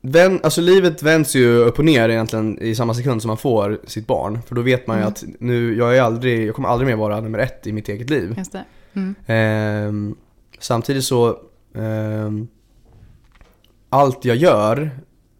vän, 0.00 0.40
alltså 0.42 0.60
livet 0.60 1.02
vänds 1.02 1.34
ju 1.36 1.56
upp 1.56 1.78
och 1.78 1.84
ner 1.84 2.08
egentligen 2.08 2.58
i 2.62 2.74
samma 2.74 2.94
sekund 2.94 3.22
som 3.22 3.28
man 3.28 3.36
får 3.36 3.80
sitt 3.86 4.06
barn. 4.06 4.38
För 4.48 4.54
då 4.54 4.62
vet 4.62 4.86
man 4.86 4.96
ju 4.96 5.00
Mm. 5.00 5.12
att 5.12 5.24
nu, 5.40 5.76
jag, 5.78 5.96
är 5.96 6.02
aldrig, 6.02 6.46
jag 6.48 6.54
kommer 6.54 6.68
aldrig 6.68 6.88
mer 6.88 6.96
vara 6.96 7.20
nummer 7.20 7.38
ett 7.38 7.66
i 7.66 7.72
mitt 7.72 7.88
eget 7.88 8.10
liv. 8.10 8.34
Mm. 8.92 9.14
Ehm, 9.26 10.16
samtidigt 10.58 11.04
så, 11.04 11.36
ehm, 11.74 12.48
allt 13.88 14.24
jag 14.24 14.36
gör, 14.36 14.90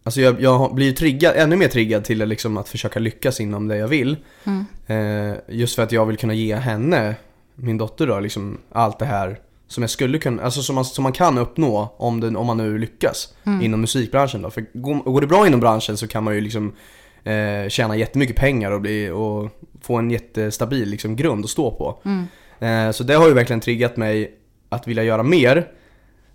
alltså 0.03 0.21
jag, 0.21 0.41
jag 0.41 0.75
blir 0.75 0.91
triggad, 0.91 1.33
ännu 1.35 1.55
mer 1.55 1.67
triggad 1.67 2.03
till 2.03 2.19
liksom 2.25 2.57
att 2.57 2.69
försöka 2.69 2.99
lyckas 2.99 3.39
inom 3.39 3.67
det 3.67 3.77
jag 3.77 3.87
vill. 3.87 4.17
Mm. 4.43 4.65
Eh, 4.87 5.37
just 5.47 5.75
för 5.75 5.83
att 5.83 5.91
jag 5.91 6.05
vill 6.05 6.17
kunna 6.17 6.33
ge 6.33 6.55
henne, 6.55 7.15
min 7.55 7.77
dotter 7.77 8.07
då, 8.07 8.19
liksom 8.19 8.57
allt 8.71 8.99
det 8.99 9.05
här 9.05 9.39
som 9.67 9.83
jag 9.83 9.89
skulle 9.89 10.19
kunna, 10.19 10.43
alltså 10.43 10.61
som 10.61 10.75
man, 10.75 10.85
som 10.85 11.03
man 11.03 11.11
kan 11.11 11.37
uppnå 11.37 11.95
om, 11.97 12.19
den, 12.19 12.35
om 12.35 12.47
man 12.47 12.57
nu 12.57 12.77
lyckas 12.77 13.33
Mm. 13.43 13.61
inom 13.61 13.81
musikbranschen 13.81 14.41
då. 14.41 14.49
För 14.49 14.65
går, 14.73 14.95
går 14.95 15.21
det 15.21 15.27
bra 15.27 15.47
inom 15.47 15.59
branschen 15.59 15.97
så 15.97 16.07
kan 16.07 16.23
man 16.23 16.35
ju 16.35 16.41
liksom 16.41 16.73
eh, 17.23 17.69
tjäna 17.69 17.95
jättemycket 17.95 18.35
pengar 18.35 18.71
och, 18.71 18.81
bli, 18.81 19.09
och 19.09 19.49
få 19.81 19.95
en 19.95 20.11
jättestabil 20.11 20.89
liksom, 20.89 21.15
grund 21.15 21.45
att 21.45 21.51
stå 21.51 21.71
på. 21.71 22.01
Mm. 22.05 22.27
Eh, 22.61 22.91
så 22.91 23.03
det 23.03 23.13
har 23.13 23.27
ju 23.27 23.33
verkligen 23.33 23.59
triggat 23.59 23.97
mig 23.97 24.31
att 24.69 24.87
vilja 24.87 25.03
göra 25.03 25.23
mer. 25.23 25.67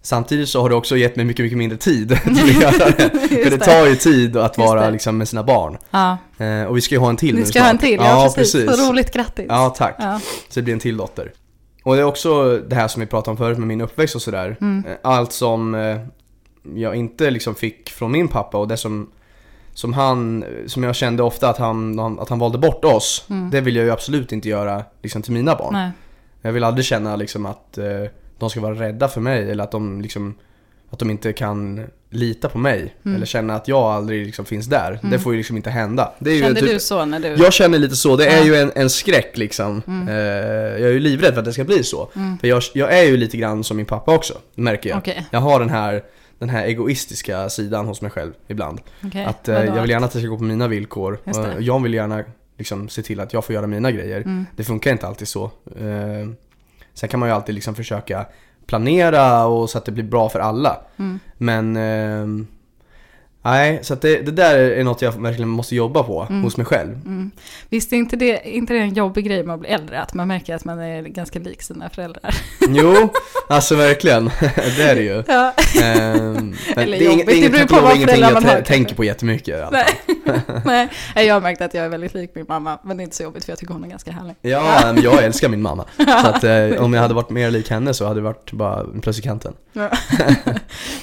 Samtidigt 0.02 0.48
så 0.48 0.62
har 0.62 0.68
det 0.68 0.74
också 0.74 0.96
gett 0.96 1.16
mig 1.16 1.24
mycket, 1.24 1.42
mycket 1.44 1.58
mindre 1.58 1.78
tid 1.78 2.08
till 2.24 2.32
att 2.32 2.62
göra 2.62 2.90
det. 2.90 3.10
För 3.44 3.50
det 3.50 3.58
tar 3.58 3.86
ju 3.86 3.96
tid 3.96 4.36
att 4.36 4.58
vara 4.58 4.90
liksom, 4.90 5.18
med 5.18 5.28
sina 5.28 5.42
barn. 5.42 5.78
Ja, 5.90 6.18
Eh, 6.38 6.64
och 6.64 6.76
vi 6.76 6.80
ska 6.80 6.94
ju 6.94 6.98
ha 6.98 7.08
en 7.10 7.16
till 7.16 7.34
ni 7.34 7.40
nu 7.40 7.46
ska 7.46 7.60
ha 7.60 7.66
en 7.68 7.70
snart. 7.78 7.80
till, 7.80 7.94
ja, 8.00 8.32
precis. 8.34 8.76
Så 8.76 8.90
roligt, 8.92 9.12
grattis. 9.12 9.46
Ja, 9.48 9.74
tack. 9.78 9.94
Ja. 9.98 10.20
Så 10.48 10.60
det 10.60 10.62
blir 10.62 10.74
en 10.74 10.80
till 10.80 10.96
dotter. 10.96 11.32
Och 11.82 11.94
det 11.94 12.00
är 12.00 12.04
också 12.04 12.58
det 12.58 12.74
här 12.76 12.88
som 12.88 13.00
vi 13.00 13.06
pratade 13.06 13.30
om 13.30 13.36
förut 13.36 13.58
med 13.58 13.68
min 13.68 13.80
uppväxt 13.80 14.14
och 14.16 14.22
sådär. 14.22 14.56
Mm. 14.60 14.84
Eh, 14.88 14.94
Allt 15.02 15.32
som 15.32 15.74
jag 16.74 16.94
inte 16.96 17.30
liksom 17.30 17.54
fick 17.54 17.90
från 17.90 18.12
min 18.12 18.28
pappa 18.28 18.58
och 18.58 18.68
det 18.68 18.76
som, 18.76 19.10
som 19.74 19.92
han, 19.92 20.44
som 20.66 20.82
jag 20.82 20.94
kände 20.96 21.22
ofta 21.22 21.48
att 21.48 21.58
han, 21.58 21.98
han- 21.98 22.18
att 22.20 22.28
han 22.28 22.38
valde 22.38 22.58
bort 22.58 22.84
oss. 22.84 23.24
Mm. 23.30 23.50
Det 23.50 23.60
vill 23.60 23.76
jag 23.76 23.84
ju 23.84 23.90
absolut 23.90 24.32
inte 24.32 24.48
göra 24.48 24.82
liksom, 25.02 25.22
till 25.22 25.32
mina 25.32 25.54
barn. 25.56 25.72
Nej. 25.72 25.90
Jag 26.46 26.52
vill 26.52 26.64
aldrig 26.64 26.84
känna 26.84 27.16
liksom 27.16 27.46
att 27.46 27.78
eh, 27.78 27.84
de 28.38 28.50
ska 28.50 28.60
vara 28.60 28.74
rädda 28.74 29.08
för 29.08 29.20
mig 29.20 29.50
eller 29.50 29.64
att 29.64 29.70
de 29.70 30.00
liksom 30.00 30.34
att 30.90 30.98
de 30.98 31.10
inte 31.10 31.32
kan 31.32 31.86
lita 32.10 32.48
på 32.48 32.58
mig 32.58 32.94
Mm. 33.04 33.16
eller 33.16 33.26
känna 33.26 33.54
att 33.54 33.68
jag 33.68 33.78
aldrig 33.82 34.26
liksom 34.26 34.44
finns 34.44 34.66
där. 34.66 34.98
Det 35.02 35.18
får 35.18 35.32
ju 35.32 35.36
liksom 35.38 35.56
inte 35.56 35.70
hända. 35.70 36.12
Kände 36.24 36.60
typ- 36.60 36.70
du 36.70 36.80
så 36.80 37.04
när 37.04 37.20
du... 37.20 37.28
jag 37.28 37.52
känner 37.52 37.78
lite 37.78 37.96
så, 37.96 38.16
det 38.16 38.26
är 38.26 38.30
Ja. 38.30 38.36
Mm. 38.42 38.46
ju 38.48 38.56
en, 38.60 38.72
en 38.74 38.90
skräck 38.90 39.36
liksom. 39.36 39.82
Eh, 40.08 40.14
jag 40.14 40.80
är 40.80 40.92
ju 40.92 41.00
livrädd 41.00 41.32
för 41.32 41.38
att 41.38 41.44
det 41.44 41.52
ska 41.52 41.64
bli 41.64 41.82
så. 41.84 42.08
För 42.40 42.46
jag, 42.48 42.62
jag 42.74 42.98
är 42.98 43.02
ju 43.04 43.16
lite 43.16 43.36
grann 43.36 43.64
som 43.64 43.76
min 43.76 43.86
pappa 43.86 44.14
också, 44.14 44.34
märker 44.54 44.90
jag. 44.90 44.98
Okej. 44.98 45.26
Jag 45.30 45.40
har 45.40 45.60
den 45.60 45.70
här, 45.70 46.02
den 46.38 46.48
här 46.48 46.64
egoistiska 46.66 47.48
sidan 47.48 47.86
hos 47.86 48.02
mig 48.02 48.10
själv 48.10 48.32
ibland. 48.48 48.80
Okej, 49.04 49.24
Att 49.24 49.48
eh, 49.48 49.64
jag 49.64 49.80
vill 49.82 49.90
gärna 49.90 50.06
att 50.06 50.12
det 50.12 50.18
ska 50.18 50.28
gå 50.28 50.36
på 50.38 50.44
mina 50.44 50.68
villkor. 50.68 51.18
Och 51.24 51.62
jag 51.62 51.82
vill 51.82 51.94
gärna 51.94 52.24
liksom, 52.58 52.88
se 52.88 53.02
till 53.02 53.20
att 53.20 53.32
jag 53.32 53.44
får 53.44 53.54
göra 53.54 53.66
mina 53.66 53.90
grejer. 53.90 54.16
Mm. 54.20 54.46
Det 54.56 54.64
funkar 54.64 54.92
inte 54.92 55.06
alltid 55.06 55.28
så. 55.28 55.44
Eh, 55.80 56.28
sen 56.94 57.08
kan 57.08 57.20
man 57.20 57.28
ju 57.28 57.34
alltid 57.34 57.54
liksom 57.54 57.74
försöka 57.74 58.26
planera 58.66 59.46
och 59.46 59.70
så 59.70 59.78
att 59.78 59.84
det 59.84 59.92
blir 59.92 60.04
bra 60.04 60.28
för 60.28 60.40
alla. 60.40 60.80
Mm. 60.98 61.18
Men 61.38 61.76
ehm, 61.76 62.46
Nej, 63.46 63.78
så 63.82 63.94
det, 63.94 64.22
det 64.22 64.30
där 64.30 64.58
är 64.58 64.84
något 64.84 65.02
jag 65.02 65.22
verkligen 65.22 65.48
måste 65.48 65.76
jobba 65.76 66.02
på 66.02 66.26
Mm. 66.30 66.42
hos 66.42 66.56
mig 66.56 66.66
själv. 66.66 66.92
Mm. 66.92 67.30
Visst 67.68 67.92
är 67.92 67.96
inte 67.96 68.16
det, 68.16 68.40
inte 68.48 68.72
det 68.72 68.78
en 68.78 68.94
jobbig 68.94 69.24
grej 69.24 69.42
med 69.44 69.54
att 69.54 69.60
bli 69.60 69.68
äldre? 69.68 70.02
Att 70.02 70.14
man 70.14 70.28
märker 70.28 70.54
att 70.54 70.64
man 70.64 70.78
är 70.78 71.02
ganska 71.02 71.38
lik 71.38 71.62
sina 71.62 71.90
föräldrar. 71.90 72.34
Jo, 72.68 73.08
alltså 73.48 73.74
verkligen. 73.76 74.24
det 74.76 74.82
är 74.82 74.94
det 74.94 75.02
ju. 75.02 75.22
Ja. 75.26 75.52
Ehm, 75.82 76.34
men 76.74 76.84
Eller 76.84 76.98
det 76.98 77.04
jobbigt, 77.04 77.42
det 77.42 77.50
beror 77.50 77.66
på 77.66 77.80
vad 77.86 77.98
föräldrar 78.00 78.32
man 78.32 78.44
har, 78.44 78.60
tänker 78.60 78.94
på 78.94 79.04
jättemycket. 79.04 79.64
Nej. 79.72 79.86
Nej, 80.64 80.88
jag 81.14 81.34
har 81.34 81.40
märkt 81.40 81.60
att 81.60 81.74
jag 81.74 81.84
är 81.84 81.88
väldigt 81.88 82.14
lik 82.14 82.30
min 82.34 82.44
mamma, 82.48 82.78
men 82.82 82.96
det 82.96 83.02
är 83.02 83.04
inte 83.04 83.16
så 83.16 83.22
jobbigt 83.22 83.44
för 83.44 83.52
jag 83.52 83.58
tycker 83.58 83.74
hon 83.74 83.84
är 83.84 83.88
ganska 83.88 84.10
härlig. 84.12 84.36
Ja, 84.42 84.80
men 84.94 85.02
jag 85.02 85.24
älskar 85.24 85.48
min 85.48 85.62
mamma. 85.62 85.84
Så 85.96 86.28
att 86.28 86.44
eh, 86.44 86.82
om 86.84 86.94
jag 86.94 87.02
hade 87.02 87.14
varit 87.14 87.30
mer 87.30 87.50
lik 87.50 87.70
henne 87.70 87.94
så 87.94 88.06
hade 88.06 88.20
det 88.20 88.24
varit 88.24 88.52
bara 88.52 88.86
plus 89.02 89.18
i 89.18 89.22
kanten. 89.22 89.54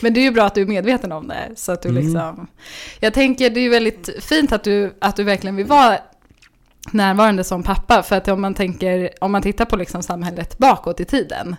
Men 0.01 0.13
det 0.13 0.19
är 0.19 0.23
ju 0.23 0.31
bra 0.31 0.45
att 0.45 0.55
du 0.55 0.61
är 0.61 0.65
medveten 0.65 1.11
om 1.11 1.27
det. 1.27 1.49
Så 1.55 1.71
att 1.71 1.81
du 1.81 1.89
Mm. 1.89 2.03
liksom... 2.03 2.47
Jag 2.99 3.13
tänker 3.13 3.49
det 3.49 3.59
är 3.59 3.61
ju 3.61 3.69
väldigt 3.69 4.09
fint 4.19 4.51
att 4.51 4.63
du, 4.63 4.93
att 5.01 5.15
du 5.15 5.23
verkligen 5.23 5.55
vill 5.55 5.65
vara 5.65 5.97
närvarande 6.91 7.43
som 7.43 7.63
pappa. 7.63 8.03
För 8.03 8.15
att 8.15 8.27
om 8.27 8.41
man 8.41 8.53
tänker, 8.53 9.09
om 9.21 9.31
man 9.31 9.41
tittar 9.41 9.65
på 9.65 9.75
liksom 9.75 10.03
samhället 10.03 10.57
bakåt 10.57 10.99
i 10.99 11.05
tiden. 11.05 11.55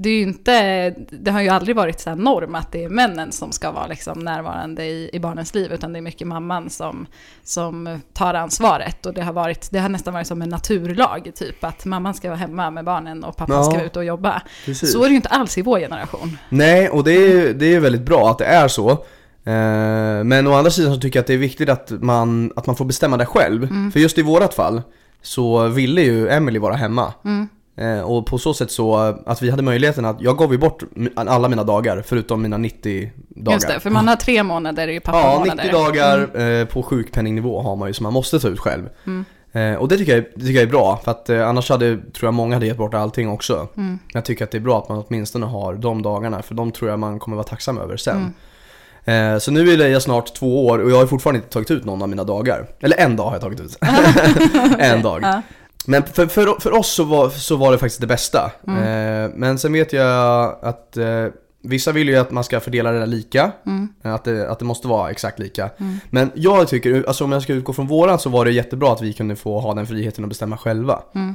Det, 0.00 0.10
är 0.10 0.14
ju 0.14 0.22
inte, 0.22 0.90
det 1.10 1.30
har 1.30 1.42
ju 1.42 1.48
aldrig 1.48 1.76
varit 1.76 2.00
så 2.00 2.14
norm 2.14 2.54
att 2.54 2.72
det 2.72 2.84
är 2.84 2.88
männen 2.88 3.32
som 3.32 3.52
ska 3.52 3.70
vara 3.70 3.86
liksom 3.86 4.18
närvarande 4.18 4.84
i, 4.84 5.10
i 5.12 5.20
barnens 5.20 5.54
liv. 5.54 5.72
Utan 5.72 5.92
det 5.92 5.98
är 5.98 6.00
mycket 6.02 6.26
mamman 6.26 6.70
som, 6.70 7.06
som 7.44 8.00
tar 8.12 8.34
ansvaret. 8.34 9.06
Och 9.06 9.14
det 9.14 9.22
har, 9.22 9.32
varit, 9.32 9.68
det 9.70 9.78
har 9.78 9.88
nästan 9.88 10.14
varit 10.14 10.26
som 10.26 10.42
en 10.42 10.48
naturlag. 10.48 11.30
Typ 11.34 11.64
att 11.64 11.84
mamman 11.84 12.14
ska 12.14 12.28
vara 12.28 12.38
hemma 12.38 12.70
med 12.70 12.84
barnen 12.84 13.24
och 13.24 13.36
pappan 13.36 13.56
Ja. 13.56 13.64
ska 13.64 13.74
vara 13.74 13.86
ute 13.86 13.98
och 13.98 14.04
jobba. 14.04 14.42
Precis. 14.64 14.92
Så 14.92 14.98
är 14.98 15.04
det 15.04 15.10
ju 15.10 15.16
inte 15.16 15.28
alls 15.28 15.58
i 15.58 15.62
vår 15.62 15.78
generation. 15.78 16.38
Nej, 16.48 16.88
och 16.88 17.04
det 17.04 17.12
är, 17.12 17.54
det 17.54 17.74
är 17.74 17.80
väldigt 17.80 18.02
bra 18.02 18.30
att 18.30 18.38
det 18.38 18.46
är 18.46 18.68
så. 18.68 18.90
Eh, 18.90 20.24
men 20.24 20.46
å 20.46 20.54
andra 20.54 20.70
sidan 20.70 20.94
så 20.94 21.00
tycker 21.00 21.18
jag 21.18 21.22
att 21.22 21.26
det 21.26 21.34
är 21.34 21.38
viktigt 21.38 21.68
att 21.68 21.90
man, 21.90 22.52
att 22.56 22.66
man 22.66 22.76
får 22.76 22.84
bestämma 22.84 23.16
det 23.16 23.26
själv. 23.26 23.64
Mm. 23.64 23.92
För 23.92 24.00
just 24.00 24.18
i 24.18 24.22
vårat 24.22 24.54
fall 24.54 24.82
så 25.22 25.68
ville 25.68 26.02
ju 26.02 26.28
Emily 26.28 26.58
vara 26.58 26.74
hemma. 26.74 27.14
Mm. 27.24 27.48
Eh, 27.78 28.00
och 28.00 28.26
på 28.26 28.38
så 28.38 28.54
sätt 28.54 28.70
så 28.70 28.96
att 29.26 29.42
vi 29.42 29.50
hade 29.50 29.62
möjligheten 29.62 30.04
att, 30.04 30.20
jag 30.20 30.38
gav 30.38 30.52
ju 30.52 30.58
bort 30.58 30.82
alla 31.14 31.48
mina 31.48 31.64
dagar 31.64 32.02
förutom 32.06 32.42
mina 32.42 32.58
90 32.58 33.12
dagar. 33.28 33.56
Just 33.56 33.68
det, 33.68 33.80
för 33.80 33.90
man 33.90 34.08
har 34.08 34.16
tre 34.16 34.42
månader 34.42 34.88
i 34.88 34.94
Ja, 34.94 35.00
pappamånader. 35.00 35.64
90 35.64 35.72
dagar 35.72 36.40
eh, 36.40 36.64
på 36.64 36.82
sjukpenningnivå 36.82 37.62
har 37.62 37.76
man 37.76 37.88
ju 37.88 37.94
som 37.94 38.04
man 38.04 38.12
måste 38.12 38.40
ta 38.40 38.48
ut 38.48 38.60
själv. 38.60 38.88
Mm. 39.06 39.24
Eh, 39.52 39.80
och 39.80 39.88
det 39.88 39.96
tycker, 39.96 40.14
jag, 40.14 40.24
det 40.34 40.40
tycker 40.40 40.54
jag 40.54 40.62
är 40.62 40.70
bra, 40.70 41.00
för 41.04 41.10
att 41.10 41.30
annars 41.30 41.70
hade, 41.70 41.96
tror 41.96 42.26
jag 42.26 42.34
många 42.34 42.56
hade 42.56 42.66
gett 42.66 42.76
bort 42.76 42.94
allting 42.94 43.28
också. 43.28 43.68
Mm. 43.76 43.98
Jag 44.12 44.24
tycker 44.24 44.44
att 44.44 44.50
det 44.50 44.58
är 44.58 44.62
bra 44.62 44.78
att 44.78 44.88
man 44.88 45.04
åtminstone 45.08 45.46
har 45.46 45.74
de 45.74 46.02
dagarna, 46.02 46.42
för 46.42 46.54
de 46.54 46.72
tror 46.72 46.90
jag 46.90 46.98
man 46.98 47.18
kommer 47.18 47.36
vara 47.36 47.46
tacksam 47.46 47.78
över 47.78 47.96
sen. 47.96 48.16
Mm. 48.16 49.40
Så 49.40 49.50
nu 49.50 49.72
är 49.72 49.76
Leia 49.76 50.00
snart 50.00 50.34
två 50.34 50.66
år 50.66 50.78
och 50.78 50.90
jag 50.90 50.96
har 50.96 51.06
fortfarande 51.06 51.38
inte 51.38 51.50
tagit 51.50 51.70
ut 51.70 51.84
någon 51.84 52.02
av 52.02 52.08
mina 52.08 52.24
dagar. 52.24 52.66
Eller 52.80 52.96
en 52.96 53.16
dag 53.16 53.24
har 53.24 53.32
jag 53.32 53.40
tagit 53.40 53.60
ut. 53.60 53.78
en 54.78 55.02
dag. 55.02 55.42
Men 55.88 56.02
för, 56.02 56.26
för, 56.26 56.60
för 56.60 56.72
oss 56.72 56.88
så 56.92 57.04
var, 57.04 57.28
så 57.30 57.56
var 57.56 57.72
det 57.72 57.78
faktiskt 57.78 58.00
det 58.00 58.06
bästa. 58.06 58.52
Mm. 58.66 58.82
Eh, 59.24 59.30
men 59.36 59.58
sen 59.58 59.72
vet 59.72 59.92
jag 59.92 60.56
att 60.62 60.96
eh, 60.96 61.26
vissa 61.62 61.92
vill 61.92 62.08
ju 62.08 62.16
att 62.16 62.30
man 62.30 62.44
ska 62.44 62.60
fördela 62.60 62.92
det 62.92 62.98
där 62.98 63.06
lika. 63.06 63.52
Mm. 63.66 63.88
Eh, 64.04 64.14
Att 64.14 64.24
det, 64.24 64.50
att 64.50 64.58
det 64.58 64.64
måste 64.64 64.88
vara 64.88 65.10
exakt 65.10 65.38
lika. 65.38 65.70
Mm. 65.78 66.00
Men 66.10 66.30
jag 66.34 66.68
tycker, 66.68 67.04
alltså 67.08 67.24
om 67.24 67.32
jag 67.32 67.42
ska 67.42 67.52
utgå 67.52 67.72
från 67.72 67.86
våran 67.86 68.18
så 68.18 68.30
var 68.30 68.44
det 68.44 68.50
jättebra 68.52 68.92
att 68.92 69.02
vi 69.02 69.12
kunde 69.12 69.36
få 69.36 69.60
ha 69.60 69.74
den 69.74 69.86
friheten 69.86 70.24
att 70.24 70.28
bestämma 70.28 70.56
själva. 70.58 71.02
Mm. 71.14 71.34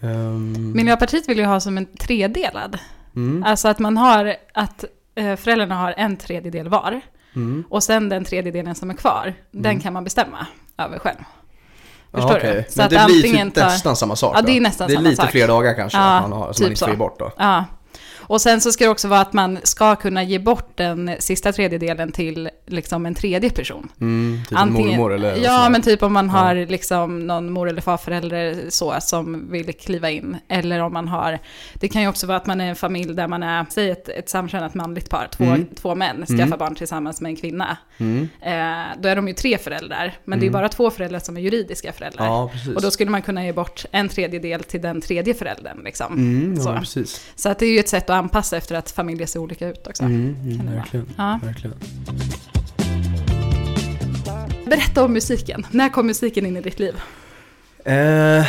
Ehm, 0.00 0.72
Miljöpartiet 0.76 1.28
vill 1.28 1.38
ju 1.38 1.44
ha 1.44 1.60
som 1.60 1.78
en 1.78 1.86
tredelad. 1.86 2.78
mm, 3.16 3.42
Alltså 3.46 3.68
att 3.68 3.78
man 3.78 3.96
har, 3.96 4.34
att 4.54 4.84
eh, 5.14 5.36
föräldrarna 5.36 5.74
har 5.74 5.94
en 5.96 6.16
tredjedel 6.16 6.68
var. 6.68 7.00
mm. 7.36 7.64
Och 7.70 7.82
sen 7.82 8.08
den 8.08 8.24
tredjedelen 8.24 8.74
som 8.74 8.90
är 8.90 8.94
kvar, 8.94 9.34
den 9.50 9.80
kan 9.80 9.92
man 9.92 10.04
bestämma 10.04 10.46
över 10.78 10.98
själv. 10.98 11.18
Förstår 12.12 12.30
Ja, 12.36 12.42
du? 12.42 12.48
okej. 12.50 12.66
Så 12.68 12.72
Men 12.78 12.84
att 12.84 12.90
det 12.90 13.04
blir 13.06 13.16
antingen 13.16 13.50
typ 13.50 13.54
tar- 13.62 13.70
nästan 13.70 13.96
samma 13.96 14.16
sak 14.16 14.34
Ja, 14.36 14.42
det 14.42 14.56
är 14.56 14.60
nästan 14.60 14.86
Det 14.88 14.92
är 14.92 14.96
samma 14.96 15.08
lite 15.08 15.22
sak. 15.22 15.30
fler 15.30 15.48
dagar 15.48 15.74
kanske 15.74 15.98
Ja, 15.98 16.20
man 16.20 16.32
har, 16.32 16.44
som 16.46 16.52
typ 16.54 16.60
man 16.64 16.70
inte 16.70 16.84
får 16.86 16.96
bort 16.96 17.18
då. 17.18 17.32
Ja. 17.38 17.64
Och 18.28 18.40
sen 18.40 18.60
så 18.60 18.72
ska 18.72 18.84
det 18.84 18.90
också 18.90 19.08
vara 19.08 19.20
att 19.20 19.32
man 19.32 19.58
ska 19.62 19.96
kunna 19.96 20.22
ge 20.22 20.38
bort 20.38 20.76
den 20.76 21.10
sista 21.18 21.52
tredjedelen 21.52 22.12
till 22.12 22.50
liksom 22.66 23.06
en 23.06 23.14
tredje 23.14 23.50
person. 23.50 23.88
Mm, 24.00 24.40
typ 24.48 24.58
en 24.58 24.72
mormor 24.72 25.14
eller 25.14 25.36
Ja, 25.36 25.68
men 25.70 25.82
typ 25.82 26.02
om 26.02 26.12
man 26.12 26.30
har 26.30 26.54
liksom 26.66 27.26
någon 27.26 27.50
mor 27.52 27.68
eller 27.68 27.80
farförälder 27.82 28.56
så 28.68 28.94
som 29.00 29.50
vill 29.50 29.72
kliva 29.72 30.10
in. 30.10 30.36
Eller 30.48 30.80
om 30.80 30.92
man 30.92 31.08
har, 31.08 31.38
det 31.74 31.88
kan 31.88 32.02
ju 32.02 32.08
också 32.08 32.26
vara 32.26 32.36
att 32.36 32.46
man 32.46 32.60
är 32.60 32.68
en 32.70 32.76
familj 32.76 33.14
där 33.14 33.28
man 33.28 33.42
är, 33.42 33.66
säg 33.70 33.90
ett, 33.90 34.08
ett 34.08 34.28
samkönat 34.28 34.74
manligt 34.74 35.10
par, 35.10 35.28
två, 35.36 35.44
Mm. 35.44 35.66
två 35.74 35.94
män, 35.94 36.16
skaffar 36.26 36.42
Mm. 36.44 36.58
barn 36.58 36.74
tillsammans 36.74 37.20
med 37.20 37.30
en 37.30 37.36
kvinna. 37.36 37.76
Mm. 37.98 38.28
Eh, 38.42 39.00
då 39.02 39.08
är 39.08 39.16
de 39.16 39.28
ju 39.28 39.34
tre 39.34 39.58
föräldrar, 39.58 40.14
men 40.24 40.38
det 40.40 40.44
är 40.44 40.48
Mm. 40.48 40.60
bara 40.60 40.68
två 40.68 40.90
föräldrar 40.90 41.18
som 41.18 41.36
är 41.36 41.40
juridiska 41.40 41.92
föräldrar. 41.92 42.24
Ja. 42.26 42.50
Och 42.76 42.82
då 42.82 42.90
skulle 42.90 43.10
man 43.10 43.22
kunna 43.22 43.44
ge 43.44 43.52
bort 43.52 43.84
en 43.90 44.08
tredjedel 44.08 44.62
till 44.64 44.80
den 44.80 45.00
tredje 45.00 45.34
föräldern. 45.34 45.80
Liksom. 45.84 46.12
Mm, 46.12 46.54
ja, 46.56 46.62
så. 46.62 46.72
precis. 46.78 47.26
så 47.36 47.48
att 47.48 47.58
det 47.58 47.66
är 47.66 47.72
ju 47.72 47.78
ett 47.78 47.88
sätt 47.88 48.10
att 48.10 48.17
anpassa 48.18 48.56
efter 48.56 48.74
att 48.74 48.90
familjer 48.90 49.26
ser 49.26 49.40
olika 49.40 49.68
ut 49.68 49.86
också. 49.86 50.02
Mm, 50.02 50.36
mm, 50.44 50.74
verkligen. 50.74 51.06
Ja. 51.16 51.40
verkligen. 51.44 51.76
Berätta 54.66 55.04
om 55.04 55.12
musiken. 55.12 55.66
När 55.70 55.88
kom 55.88 56.06
musiken 56.06 56.46
in 56.46 56.56
i 56.56 56.60
ditt 56.60 56.78
liv? 56.78 56.94
Eh, 57.84 58.46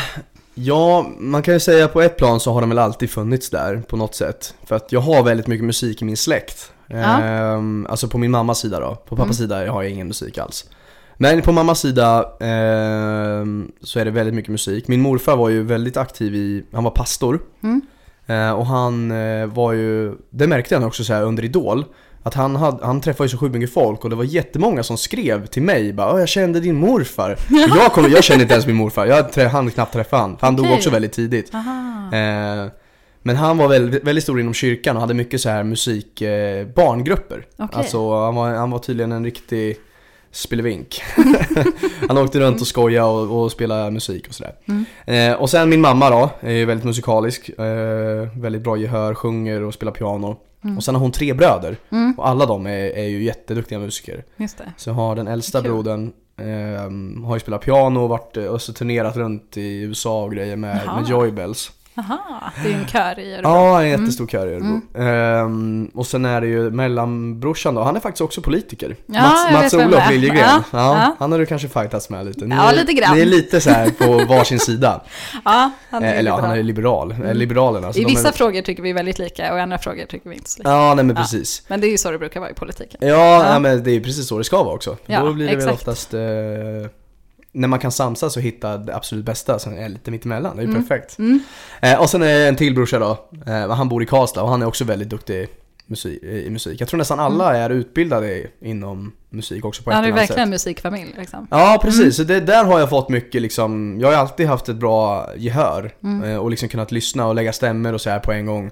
ja, 0.53 1.09
man 1.19 1.43
kan 1.43 1.53
ju 1.53 1.59
säga 1.59 1.87
på 1.87 2.01
ett 2.01 2.17
plan 2.17 2.39
så 2.39 2.53
har 2.53 2.61
den 2.61 2.69
väl 2.69 2.79
alltid 2.79 3.09
funnits 3.09 3.49
där 3.49 3.77
på 3.87 3.97
något 3.97 4.15
sätt. 4.15 4.53
För 4.65 4.75
att 4.75 4.91
jag 4.91 4.99
har 4.99 5.23
väldigt 5.23 5.47
mycket 5.47 5.65
musik 5.65 6.01
i 6.01 6.05
min 6.05 6.17
släkt. 6.17 6.71
Ja. 6.87 7.23
Eh, 7.23 7.61
alltså 7.89 8.07
på 8.07 8.17
min 8.17 8.31
mammas 8.31 8.59
sida 8.59 8.79
då. 8.79 8.95
På 8.95 9.15
pappas 9.15 9.39
Mm. 9.39 9.49
sida 9.49 9.71
har 9.71 9.83
jag 9.83 9.91
ingen 9.91 10.07
musik 10.07 10.37
alls. 10.37 10.69
Men 11.17 11.41
på 11.41 11.51
mammas 11.51 11.79
sida 11.79 12.19
eh, 12.39 13.45
så 13.81 13.99
är 13.99 14.05
det 14.05 14.11
väldigt 14.11 14.35
mycket 14.35 14.51
musik. 14.51 14.87
Min 14.87 15.01
morfar 15.01 15.35
var 15.37 15.49
ju 15.49 15.63
väldigt 15.63 15.97
aktiv 15.97 16.35
i, 16.35 16.65
han 16.73 16.83
var 16.83 16.91
pastor. 16.91 17.39
Mm. 17.63 17.81
Eh, 18.29 18.51
och 18.51 18.65
han 18.65 19.11
eh, 19.11 19.45
var 19.47 19.73
ju, 19.73 20.13
det 20.29 20.47
märkte 20.47 20.75
jag 20.75 20.83
också 20.83 21.03
så 21.03 21.13
här 21.13 21.23
under 21.23 21.45
Idol. 21.45 21.85
Att 22.23 22.33
han, 22.33 22.55
hade, 22.55 22.85
han 22.85 23.01
träffade 23.01 23.25
ju 23.25 23.29
så 23.29 23.37
sjukt 23.37 23.55
mycket 23.55 23.73
folk 23.73 24.03
och 24.03 24.09
det 24.09 24.15
var 24.15 24.23
jättemånga 24.23 24.83
som 24.83 24.97
skrev 24.97 25.45
till 25.45 25.61
mig 25.61 25.93
bara 25.93 26.13
"Åh, 26.13 26.19
jag 26.19 26.29
kände 26.29 26.59
din 26.59 26.75
morfar. 26.75 27.31
Och 27.31 27.77
jag, 27.77 27.91
kom, 27.93 28.11
jag 28.11 28.23
kände 28.23 28.41
inte 28.41 28.53
ens 28.53 28.67
min 28.67 28.75
morfar, 28.75 29.05
jag 29.35 29.49
hann 29.49 29.71
knappt 29.71 29.93
träffa 29.93 30.17
han. 30.17 30.37
För 30.37 30.45
han 30.47 30.55
dog 30.55 30.65
Okej. 30.65 30.75
också 30.77 30.89
väldigt 30.89 31.11
tidigt. 31.13 31.53
Eh, 31.53 32.71
men 33.23 33.35
han 33.35 33.57
var 33.57 33.67
väldigt, 33.67 34.03
väldigt 34.03 34.23
stor 34.23 34.39
inom 34.39 34.53
kyrkan 34.53 34.95
och 34.95 35.01
hade 35.01 35.13
mycket 35.13 35.41
så 35.41 35.49
här 35.49 35.63
musik, 35.63 36.21
eh, 36.21 36.67
barngrupper. 36.67 37.45
Okej. 37.57 37.67
Alltså 37.79 38.15
han 38.25 38.35
var, 38.35 38.49
han 38.55 38.71
var 38.71 38.79
tydligen 38.79 39.11
en 39.11 39.23
riktig 39.25 39.77
spelevink. 40.31 41.01
han 42.07 42.17
åkte 42.17 42.39
runt 42.39 42.61
och 42.61 42.67
skojade 42.67 43.07
och, 43.09 43.43
och 43.43 43.51
spelade 43.51 43.91
musik 43.91 44.27
och 44.27 44.33
sådär. 44.33 44.55
Mm. 44.65 44.85
Eh, 45.05 45.41
och 45.41 45.49
sen 45.49 45.69
min 45.69 45.81
mamma 45.81 46.09
då, 46.09 46.29
är 46.39 46.51
ju 46.53 46.65
väldigt 46.65 46.85
musikalisk. 46.85 47.49
Eh, 47.49 48.39
väldigt 48.39 48.61
bra 48.61 48.77
gehör, 48.77 49.13
sjunger 49.15 49.63
och 49.63 49.73
spelar 49.73 49.91
piano. 49.91 50.37
Mm. 50.63 50.77
Och 50.77 50.83
sen 50.83 50.95
har 50.95 51.01
hon 51.01 51.11
tre 51.11 51.33
bröder. 51.33 51.77
Mm, 51.91 52.13
Och 52.17 52.27
alla 52.27 52.45
de 52.45 52.65
är, 52.67 52.97
är 52.97 53.07
ju 53.07 53.23
jätteduktiga 53.23 53.79
musiker. 53.79 54.23
just 54.37 54.57
det. 54.57 54.73
Så 54.77 54.91
har 54.91 55.15
den 55.15 55.27
äldsta 55.27 55.61
Kul. 55.61 55.71
brodern, 55.71 56.11
Ehm, 56.41 57.23
har 57.23 57.35
ju 57.35 57.39
spelat 57.39 57.61
piano 57.61 57.99
och 57.99 58.09
varit, 58.09 58.37
och 58.37 58.61
så 58.61 58.73
turnerat 58.73 59.15
runt 59.17 59.57
i 59.57 59.81
USA 59.81 60.23
och 60.23 60.31
grejer 60.31 60.55
med, 60.55 60.81
Jaha. 60.85 61.01
med 61.01 61.09
Joybells. 61.09 61.71
Aha, 61.99 62.51
det 62.63 62.69
är 62.69 62.73
ju 62.73 62.79
en 62.79 62.87
kör 62.87 63.19
i 63.19 63.33
Örebro. 63.33 63.49
Ja, 63.49 63.81
en 63.83 63.89
jättestor 63.89 64.27
kör 64.27 64.47
i 64.47 64.53
Örebro. 64.53 64.81
Ehm, 65.03 65.91
och 65.93 66.07
sen 66.07 66.25
är 66.25 66.41
det 66.41 66.47
ju 66.47 66.69
mellanbrorsan 66.71 67.75
då, 67.75 67.81
han 67.83 67.95
är 67.95 67.99
faktiskt 67.99 68.21
också 68.21 68.41
politiker. 68.41 68.95
Ja, 69.05 69.21
Mats, 69.21 69.51
Mats 69.51 69.73
Olof. 69.73 70.09
Liljegren. 70.09 70.39
Ja, 70.39 70.63
Ja, 70.71 70.79
ja. 70.97 71.15
Han 71.19 71.31
har 71.31 71.39
du 71.39 71.45
kanske 71.45 71.67
fightats 71.67 72.09
med 72.09 72.25
lite. 72.25 72.45
Ni 72.45 72.55
Ja, 72.55 72.71
lite 72.71 72.93
grann. 72.93 73.15
Ni 73.15 73.21
är 73.21 73.25
lite 73.25 73.61
så 73.61 73.69
här 73.69 73.89
på 73.89 74.25
varsin 74.33 74.59
sida. 74.59 75.01
Ja, 75.45 75.71
han 75.89 76.03
är 76.03 76.13
Eh, 76.13 76.19
Eller 76.19 76.31
ja, 76.31 76.39
han 76.41 76.51
är 76.51 76.63
liberal. 76.63 77.15
Eh, 77.25 77.33
Liberalerna. 77.33 77.93
så 77.93 77.99
I 77.99 78.05
vissa 78.05 78.27
är... 78.27 78.31
frågor 78.31 78.61
tycker 78.61 78.83
vi 78.83 78.93
väldigt 78.93 79.19
lika 79.19 79.51
och 79.53 79.57
i 79.57 79.61
andra 79.61 79.77
frågor 79.77 80.05
tycker 80.05 80.29
vi 80.29 80.35
inte 80.35 80.49
så 80.49 80.59
lika. 80.59 80.69
Ja, 80.69 80.93
nej 80.95 81.05
men 81.05 81.15
precis. 81.15 81.63
Men 81.67 81.81
det 81.81 81.87
är 81.87 81.91
ju 81.91 81.97
så 81.97 82.11
det 82.11 82.17
brukar 82.19 82.39
vara 82.39 82.49
i 82.49 82.53
politiken. 82.53 82.97
Ja, 83.09 83.45
Ja. 83.53 83.59
Men 83.59 83.83
det 83.83 83.91
är 83.91 83.99
precis 83.99 84.27
så 84.27 84.37
det 84.37 84.43
ska 84.43 84.63
vara 84.63 84.75
också. 84.75 84.97
Ja, 85.05 85.19
Då 85.25 85.33
blir 85.33 85.45
det 85.47 85.55
väl 85.55 85.59
exakt. 85.63 85.73
oftast 85.81 86.13
eh, 86.13 86.19
när 87.51 87.67
man 87.67 87.79
kan 87.79 87.91
samsas 87.91 88.37
och 88.37 88.43
hitta 88.43 88.77
det 88.77 88.95
absolut 88.95 89.25
bästa, 89.25 89.59
sen 89.59 89.77
är 89.77 89.89
lite 89.89 90.11
mittemellan. 90.11 90.57
Det 90.57 90.63
är 90.63 90.67
ju 90.67 90.73
perfekt. 90.73 91.19
Mm. 91.19 91.39
Eh, 91.81 92.01
och 92.01 92.09
sen 92.09 92.21
är 92.21 92.25
det 92.39 92.47
en 92.47 92.55
till 92.55 92.75
brorsa 92.75 92.99
då. 92.99 93.29
Eh, 93.51 93.69
han 93.69 93.89
bor 93.89 94.03
i 94.03 94.05
Karlstad 94.05 94.41
och 94.43 94.49
han 94.49 94.61
är 94.61 94.65
också 94.65 94.83
väldigt 94.83 95.09
duktig 95.09 95.47
musik, 95.85 96.23
i 96.23 96.49
musik. 96.49 96.81
Jag 96.81 96.87
tror 96.89 96.97
nästan 96.97 97.19
alla 97.19 97.55
är 97.57 97.69
utbildade 97.69 98.47
inom 98.61 99.11
musik 99.29 99.65
också 99.65 99.83
på 99.83 99.89
ett 99.89 99.95
Han 99.95 100.03
är 100.03 100.07
eller 100.07 100.15
ju 100.17 100.19
annat 100.19 100.29
verkligen 100.29 100.37
sätt. 100.37 100.43
en 100.43 100.49
musikfamilj 100.49 101.13
liksom. 101.17 101.47
Ja 101.51 101.79
precis, 101.83 102.15
så 102.15 102.23
det, 102.23 102.39
där 102.39 102.63
har 102.65 102.79
jag 102.79 102.89
fått 102.89 103.09
mycket 103.09 103.41
liksom, 103.41 103.97
jag 104.01 104.07
har 104.07 104.15
alltid 104.15 104.47
haft 104.47 104.69
ett 104.69 104.75
bra 104.75 105.29
gehör 105.37 105.91
Mm. 106.03 106.23
eh, 106.31 106.37
och 106.37 106.49
liksom 106.49 106.69
kunnat 106.69 106.91
lyssna 106.91 107.27
och 107.27 107.35
lägga 107.35 107.53
stämmer 107.53 107.93
och 107.93 108.01
så 108.01 108.09
här 108.09 108.19
på 108.19 108.31
en 108.31 108.45
gång. 108.45 108.71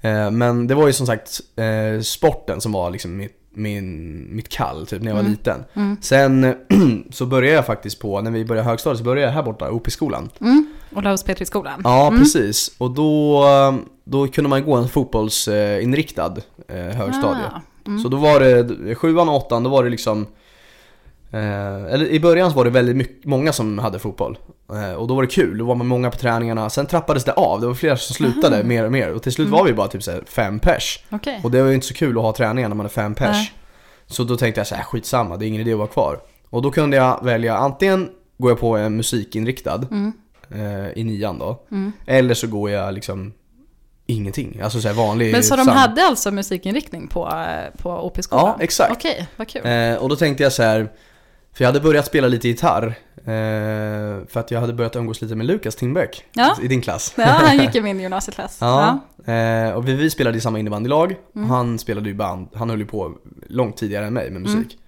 Eh, 0.00 0.30
men 0.30 0.66
det 0.66 0.74
var 0.74 0.86
ju 0.86 0.92
som 0.92 1.06
sagt 1.06 1.40
eh, 1.56 2.00
sporten 2.02 2.60
som 2.60 2.72
var 2.72 2.90
liksom 2.90 3.16
mitt, 3.16 3.36
min, 3.56 4.26
mitt 4.36 4.48
kall 4.48 4.86
typ 4.86 5.02
när 5.02 5.10
jag 5.10 5.16
var 5.16 5.22
liten. 5.30 5.64
Mm. 5.74 5.96
Sen 6.00 6.54
så 7.10 7.26
började 7.26 7.56
jag 7.56 7.66
faktiskt 7.66 8.00
på, 8.00 8.20
när 8.20 8.30
vi 8.30 8.44
började 8.44 8.68
högstadiet 8.68 8.98
så 8.98 9.04
började 9.04 9.22
jag 9.26 9.30
här 9.34 9.42
borta, 9.42 9.70
OP-skolan. 9.70 10.30
Mm. 10.40 10.66
Olaus 10.96 11.22
Petri-skolan. 11.22 11.80
Ja, 11.84 12.12
precis. 12.18 12.70
Och 12.78 12.90
då, 12.90 13.44
då 14.04 14.28
kunde 14.28 14.50
man 14.50 14.64
gå 14.64 14.74
en 14.74 14.88
fotbollsinriktad 14.88 16.36
eh, 16.68 16.76
högstadie. 16.76 17.46
Ah, 17.52 17.98
Så 18.02 18.08
då 18.08 18.16
var 18.16 18.40
det, 18.40 18.94
sjuan 18.94 19.28
och 19.28 19.36
åttan, 19.36 19.62
då 19.62 19.70
var 19.70 19.84
det 19.84 19.90
liksom 19.90 20.26
eh, 21.34 21.92
Eller 21.94 22.06
i 22.06 22.20
början 22.20 22.50
så 22.50 22.56
var 22.56 22.64
det 22.64 22.70
väldigt 22.70 22.96
mycket, 22.96 23.24
många 23.24 23.52
som 23.52 23.78
hade 23.78 23.98
fotboll. 23.98 24.38
Eh, 24.72 24.92
och 24.94 25.08
då 25.08 25.14
var 25.14 25.22
det 25.22 25.28
kul, 25.28 25.58
då 25.58 25.64
var 25.64 25.74
man 25.74 25.86
många 25.86 26.10
på 26.10 26.16
träningarna. 26.18 26.70
Sen 26.70 26.86
trappades 26.86 27.24
det 27.24 27.32
av, 27.32 27.60
det 27.60 27.66
var 27.66 27.74
flera 27.74 27.96
som 27.96 28.14
slutade 28.14 28.64
mer 28.64 28.84
och 28.84 28.92
mer. 28.92 29.12
Och 29.12 29.22
till 29.22 29.32
slut 29.32 29.48
var 29.48 29.64
vi 29.64 29.72
bara 29.72 29.88
typ 29.88 30.02
så 30.02 30.12
fem 30.26 30.58
pers. 30.58 31.04
Okej. 31.10 31.40
Och 31.44 31.50
det 31.50 31.62
var 31.62 31.68
ju 31.68 31.74
inte 31.74 31.86
så 31.86 31.94
kul 31.94 32.16
att 32.18 32.22
ha 32.22 32.32
träningar 32.32 32.68
när 32.68 32.76
man 32.76 32.86
är 32.86 32.90
fem 32.90 33.14
pers. 33.14 33.28
Nej. 33.36 33.52
Så 34.06 34.24
då 34.24 34.36
tänkte 34.36 34.60
jag 34.60 34.66
så 34.66 34.74
här, 34.74 34.82
skitsamma, 34.84 35.36
det 35.36 35.46
är 35.46 35.48
ingen 35.48 35.60
idé 35.60 35.72
att 35.72 35.78
vara 35.78 35.88
kvar. 35.88 36.20
Och 36.50 36.62
då 36.62 36.70
kunde 36.70 36.96
jag 36.96 37.24
välja, 37.24 37.56
antingen 37.56 38.08
går 38.38 38.50
jag 38.50 38.60
på 38.60 38.76
en 38.76 38.96
musikinriktad 38.96 39.82
Mm. 39.90 40.12
eh, 40.50 40.98
i 40.98 41.04
nian 41.04 41.38
då. 41.38 41.60
Eller 42.06 42.34
så 42.34 42.46
går 42.46 42.70
jag 42.70 42.94
liksom 42.94 43.32
ingenting, 44.06 44.60
alltså 44.62 44.80
så 44.80 44.88
här 44.88 44.94
vanlig 44.94 45.32
Men 45.32 45.42
så 45.42 45.56
de 45.56 45.68
hade 45.68 46.02
alltså 46.02 46.30
musikinriktning 46.30 47.08
på, 47.08 47.26
eh, 47.28 47.80
på 47.82 47.90
OP-skolan? 48.06 48.46
Ja, 48.46 48.64
exakt. 48.64 48.92
Okej, 48.92 49.26
vad 49.36 49.48
kul. 49.48 49.66
Eh, 49.66 49.94
och 49.94 50.08
då 50.08 50.16
tänkte 50.16 50.42
jag 50.42 50.52
så 50.52 50.62
här, 50.62 50.88
för 51.54 51.64
jag 51.64 51.68
hade 51.68 51.80
börjat 51.80 52.06
spela 52.06 52.28
lite 52.28 52.48
gitarr. 52.48 52.94
Eh, 53.16 54.26
för 54.28 54.36
att 54.40 54.50
jag 54.50 54.60
hade 54.60 54.72
börjat 54.72 54.96
umgås 54.96 55.22
lite 55.22 55.34
med 55.36 55.46
Lukas 55.46 55.76
Tindbäck 55.76 56.24
Ja. 56.32 56.56
i 56.62 56.68
din 56.68 56.80
klass. 56.82 57.14
Ja, 57.16 57.24
han 57.24 57.58
gick 57.58 57.74
i 57.74 57.80
min 57.80 58.00
gymnasieklass. 58.00 58.58
Ja, 58.60 58.98
eh, 59.32 59.70
och 59.70 59.88
vi, 59.88 59.94
vi 59.94 60.10
spelade 60.10 60.38
i 60.38 60.40
samma 60.40 60.58
innebandylag. 60.58 61.14
Mm. 61.36 61.50
Han 61.50 61.78
spelade 61.78 62.08
ju 62.08 62.14
band, 62.14 62.48
han 62.54 62.70
höll 62.70 62.78
ju 62.78 62.86
på 62.86 63.12
långt 63.48 63.76
tidigare 63.76 64.06
än 64.06 64.14
mig 64.14 64.30
med 64.30 64.36
Mm. 64.46 64.52
musik. 64.52 64.78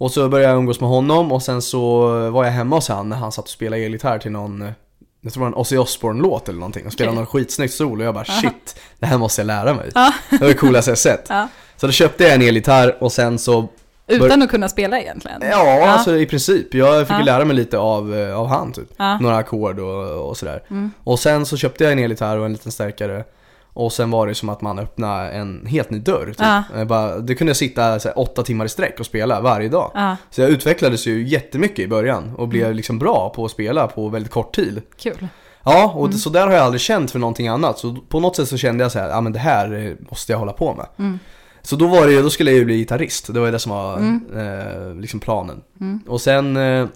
Och 0.00 0.10
så 0.10 0.28
började 0.28 0.52
jag 0.52 0.58
umgås 0.58 0.80
med 0.80 0.88
honom 0.90 1.32
och 1.32 1.42
sen 1.42 1.62
så 1.62 2.06
var 2.30 2.44
jag 2.44 2.52
hemma 2.52 2.76
hos 2.76 2.88
han 2.88 3.08
när 3.08 3.16
han 3.16 3.32
satt 3.32 3.44
och 3.44 3.50
spelade 3.50 3.82
elgitarr 3.82 4.18
till 4.18 4.30
någon 4.30 4.72
jag 5.20 5.32
tror 5.32 5.40
det 5.44 5.50
var 5.50 5.56
en 5.56 5.60
Ozzy 5.60 5.76
Osbourne-låt 5.76 6.48
eller 6.48 6.58
någonting 6.58 6.86
och 6.86 6.92
spelade 6.92 7.10
Okej. 7.12 7.16
någon 7.18 7.26
skitsnyggt 7.26 7.74
solo 7.74 8.00
och 8.02 8.06
jag 8.06 8.14
bara 8.14 8.24
shit, 8.24 8.80
det 8.98 9.06
här 9.06 9.18
måste 9.18 9.40
jag 9.40 9.46
lära 9.46 9.74
mig. 9.74 9.90
Ja. 9.94 10.12
Det 10.30 10.36
var 10.40 10.48
det 10.48 10.54
coolaste 10.54 10.90
jag 10.90 10.98
sett. 10.98 11.26
Ja. 11.28 11.48
Så 11.76 11.86
då 11.86 11.92
köpte 11.92 12.24
jag 12.24 12.34
en 12.34 12.42
elgitarr 12.42 12.96
och 13.02 13.12
sen 13.12 13.38
så 13.38 13.68
Utan 14.08 14.42
att 14.42 14.50
kunna 14.50 14.68
spela 14.68 15.00
egentligen? 15.00 15.42
Ja, 15.50 15.88
alltså 15.88 16.16
i 16.16 16.26
princip. 16.26 16.74
Jag 16.74 17.06
fick 17.06 17.16
ju 17.16 17.18
Ja. 17.18 17.24
lära 17.24 17.44
mig 17.44 17.56
lite 17.56 17.78
av, 17.78 18.14
eh, 18.14 18.38
av 18.38 18.46
han 18.46 18.72
typ. 18.72 18.88
Ja. 18.96 19.04
Mm. 19.04 19.22
Några 19.22 19.36
ackord 19.36 19.78
och, 19.80 20.28
och 20.28 20.36
sådär. 20.36 20.62
Och 21.04 21.18
sen 21.18 21.46
så 21.46 21.56
köpte 21.56 21.84
jag 21.84 21.92
en 21.92 21.98
elgitarr 21.98 22.38
och 22.38 22.46
en 22.46 22.52
liten 22.52 22.72
stärkare. 22.72 23.24
Och 23.72 23.92
sen 23.92 24.10
var 24.10 24.26
det 24.26 24.34
som 24.34 24.48
att 24.48 24.60
man 24.60 24.78
öppnade 24.78 25.30
en 25.30 25.66
helt 25.66 25.90
ny 25.90 25.98
dörr. 25.98 26.26
Typ. 26.26 26.36
Ja. 26.38 26.62
Jag 26.76 26.86
Bara, 26.86 27.18
det 27.18 27.34
kunde 27.34 27.48
jag 27.50 27.56
sitta 27.56 28.00
så 28.00 28.08
här, 28.08 28.18
åtta 28.18 28.42
timmar 28.42 28.64
i 28.64 28.68
sträck 28.68 29.00
och 29.00 29.06
spela 29.06 29.40
varje 29.40 29.68
dag. 29.68 29.90
Ja, 29.94 30.16
Så 30.30 30.40
jag 30.40 30.50
utvecklades 30.50 31.06
ju 31.06 31.28
jättemycket 31.28 31.78
i 31.78 31.88
början 31.88 32.30
och 32.32 32.38
Mm. 32.38 32.48
blev 32.48 32.74
liksom 32.74 32.98
bra 32.98 33.32
på 33.36 33.44
att 33.44 33.50
spela 33.50 33.86
på 33.86 34.08
väldigt 34.08 34.32
kort 34.32 34.54
tid. 34.56 34.82
kul. 34.98 35.28
Ja, 35.64 35.92
och 35.96 36.06
Mm. 36.06 36.18
så 36.18 36.30
där 36.30 36.46
har 36.46 36.54
jag 36.54 36.62
aldrig 36.64 36.80
känt 36.80 37.10
för 37.10 37.18
någonting 37.18 37.48
annat. 37.48 37.78
Så 37.78 37.96
på 38.08 38.20
något 38.20 38.36
sätt 38.36 38.48
så 38.48 38.56
kände 38.56 38.84
jag 38.84 38.92
så 38.92 38.98
här, 38.98 39.08
ja 39.08 39.20
men 39.20 39.32
det 39.32 39.38
här 39.38 39.86
eh, 39.86 39.92
måste 40.10 40.32
jag 40.32 40.38
hålla 40.38 40.52
på 40.52 40.74
med. 40.96 41.18
Mm. 41.58 41.62
Så 41.62 41.76
då 41.76 41.86
var 41.86 42.06
det 42.06 42.12
ju, 42.12 42.22
då 42.22 42.30
skulle 42.30 42.50
jag 42.50 42.58
ju 42.58 42.64
bli 42.64 42.76
gitarrist. 42.78 43.32
Det 43.34 43.40
var 43.40 43.46
ju 43.46 43.52
det 43.52 43.58
som 43.58 43.72
var 43.72 43.96
Mm. 43.96 44.20
eh, 44.36 44.94
liksom 45.00 45.20
planen. 45.20 45.62
Och 46.06 46.20
sen, 46.20 46.56
eh, 46.56 46.86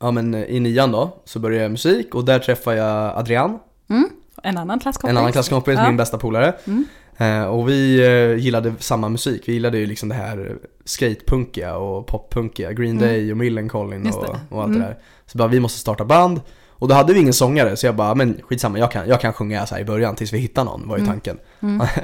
ja 0.00 0.10
men 0.10 0.34
eh, 0.34 0.42
i 0.42 0.60
nian 0.60 0.92
då, 0.92 1.16
så 1.24 1.38
började 1.38 1.62
jag 1.62 1.70
musik 1.70 2.14
och 2.14 2.24
där 2.24 2.38
träffade 2.38 2.76
jag 2.76 3.16
Adrian, 3.18 3.58
Mm. 3.90 4.08
En 4.42 4.58
annan 4.58 4.80
klasskompis? 4.80 5.10
en 5.10 5.16
annan 5.18 5.32
klasskompis, 5.32 5.74
Ja. 5.78 5.86
min 5.88 5.96
bästa 5.96 6.18
polare. 6.18 6.54
Mm. 6.64 6.84
Eh, 7.16 7.44
och 7.44 7.68
vi 7.68 8.00
eh, 8.06 8.44
gillade 8.44 8.74
samma 8.78 9.08
musik, 9.08 9.42
vi 9.46 9.52
gillade 9.52 9.78
ju 9.78 9.86
liksom 9.86 10.08
det 10.08 10.14
här 10.14 10.56
skatepunkiga 10.84 11.76
och 11.76 12.06
poppunkiga, 12.06 12.72
Green 12.72 12.98
Day 12.98 13.30
och 13.32 13.36
Millencolin 13.36 14.00
Mm. 14.00 14.14
Och, 14.14 14.36
och 14.48 14.62
allt 14.62 14.68
Mm. 14.68 14.80
det 14.80 14.86
där. 14.86 14.98
Så 15.26 15.38
bara, 15.38 15.48
vi 15.48 15.60
måste 15.60 15.78
starta 15.78 16.04
band. 16.04 16.40
Och 16.82 16.88
då 16.88 16.94
hade 16.94 17.12
vi 17.12 17.20
ingen 17.20 17.32
sångare, 17.32 17.76
så 17.76 17.86
jag 17.86 17.96
bara, 17.96 18.14
men 18.14 18.40
skitsamma, 18.42 18.78
jag 18.78 18.92
kan, 18.92 19.08
jag 19.08 19.20
kan 19.20 19.32
sjunga 19.32 19.66
så 19.66 19.78
i 19.78 19.84
början 19.84 20.16
tills 20.16 20.32
vi 20.32 20.38
hittar 20.38 20.64
någon, 20.64 20.88
var 20.88 20.96
ju 20.96 21.02
Mm. 21.04 21.20
tanken. 21.20 21.38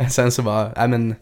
sen 0.10 0.32
så 0.32 0.42
bara, 0.42 0.72
nej 0.76 0.88
men, 0.88 1.14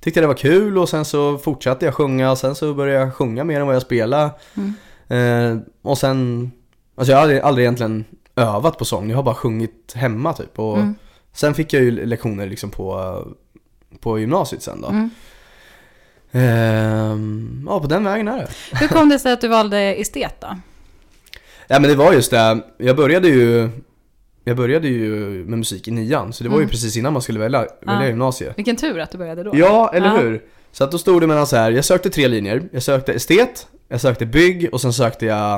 tyckte 0.00 0.20
det 0.20 0.26
var 0.26 0.34
kul 0.34 0.78
och 0.78 0.88
sen 0.88 1.04
så 1.04 1.38
fortsatte 1.38 1.84
jag 1.84 1.94
sjunga 1.94 2.30
och 2.30 2.38
sen 2.38 2.54
så 2.54 2.74
började 2.74 3.04
jag 3.04 3.14
sjunga 3.14 3.44
mer 3.44 3.60
än 3.60 3.66
vad 3.66 3.74
jag 3.74 3.82
spelade. 3.82 4.30
Mm. 4.56 4.74
Eh, 5.08 5.62
och 5.82 5.98
sen, 5.98 6.50
alltså 6.96 7.12
jag 7.12 7.18
har 7.18 7.22
aldrig, 7.22 7.40
aldrig 7.40 7.64
egentligen 7.64 8.04
övat 8.36 8.78
på 8.78 8.84
sång, 8.84 9.10
jag 9.10 9.16
har 9.16 9.22
bara 9.22 9.34
sjungit 9.34 9.92
hemma 9.96 10.32
typ. 10.32 10.58
Och 10.58 10.76
Mm. 10.78 10.94
Sen 11.32 11.54
fick 11.54 11.72
jag 11.72 11.82
ju 11.82 12.06
lektioner 12.06 12.46
liksom 12.46 12.70
på, 12.70 13.18
på 14.00 14.18
gymnasiet 14.18 14.62
sen 14.62 14.80
då. 14.80 14.88
Mm. 14.88 15.10
Ehm, 16.32 17.66
ja, 17.68 17.80
på 17.80 17.86
den 17.86 18.04
vägen 18.04 18.28
är 18.28 18.36
det. 18.38 18.48
Hur 18.76 18.88
kom 18.88 19.08
det 19.08 19.18
sig 19.18 19.32
att 19.32 19.40
du 19.40 19.48
valde 19.48 19.78
estet 19.94 20.34
då? 20.40 20.46
Ja 21.68 21.80
men 21.80 21.90
det 21.90 21.96
var 21.96 22.12
just 22.12 22.30
det, 22.30 22.60
jag 22.78 22.96
började 22.96 23.28
ju 23.28 23.70
jag 24.44 24.56
började 24.56 24.88
ju 24.88 25.10
med 25.48 25.58
musik 25.58 25.88
i 25.88 25.90
nian, 25.90 26.32
så 26.32 26.44
det 26.44 26.50
var 26.50 26.56
ju 26.56 26.62
Mm. 26.62 26.70
precis 26.70 26.96
innan 26.96 27.12
man 27.12 27.22
skulle 27.22 27.38
välja, 27.38 27.58
välja 27.60 28.00
Ja. 28.02 28.06
gymnasiet. 28.06 28.52
Vilken 28.58 28.76
tur 28.76 28.98
att 29.00 29.10
du 29.10 29.18
började 29.18 29.42
då. 29.42 29.50
Ja, 29.54 29.90
eller 29.94 30.06
Ja. 30.06 30.16
hur? 30.16 30.42
Så 30.72 30.84
att 30.84 30.90
då 30.92 30.98
stod 30.98 31.20
det 31.22 31.26
mellan 31.26 31.46
så 31.46 31.56
här, 31.56 31.70
jag 31.70 31.84
sökte 31.84 32.10
tre 32.10 32.28
linjer. 32.28 32.62
Jag 32.72 32.82
sökte 32.82 33.12
estet, 33.12 33.66
jag 33.88 34.00
sökte 34.00 34.26
bygg 34.26 34.68
och 34.72 34.80
sen 34.80 34.92
sökte 34.92 35.26
jag 35.26 35.56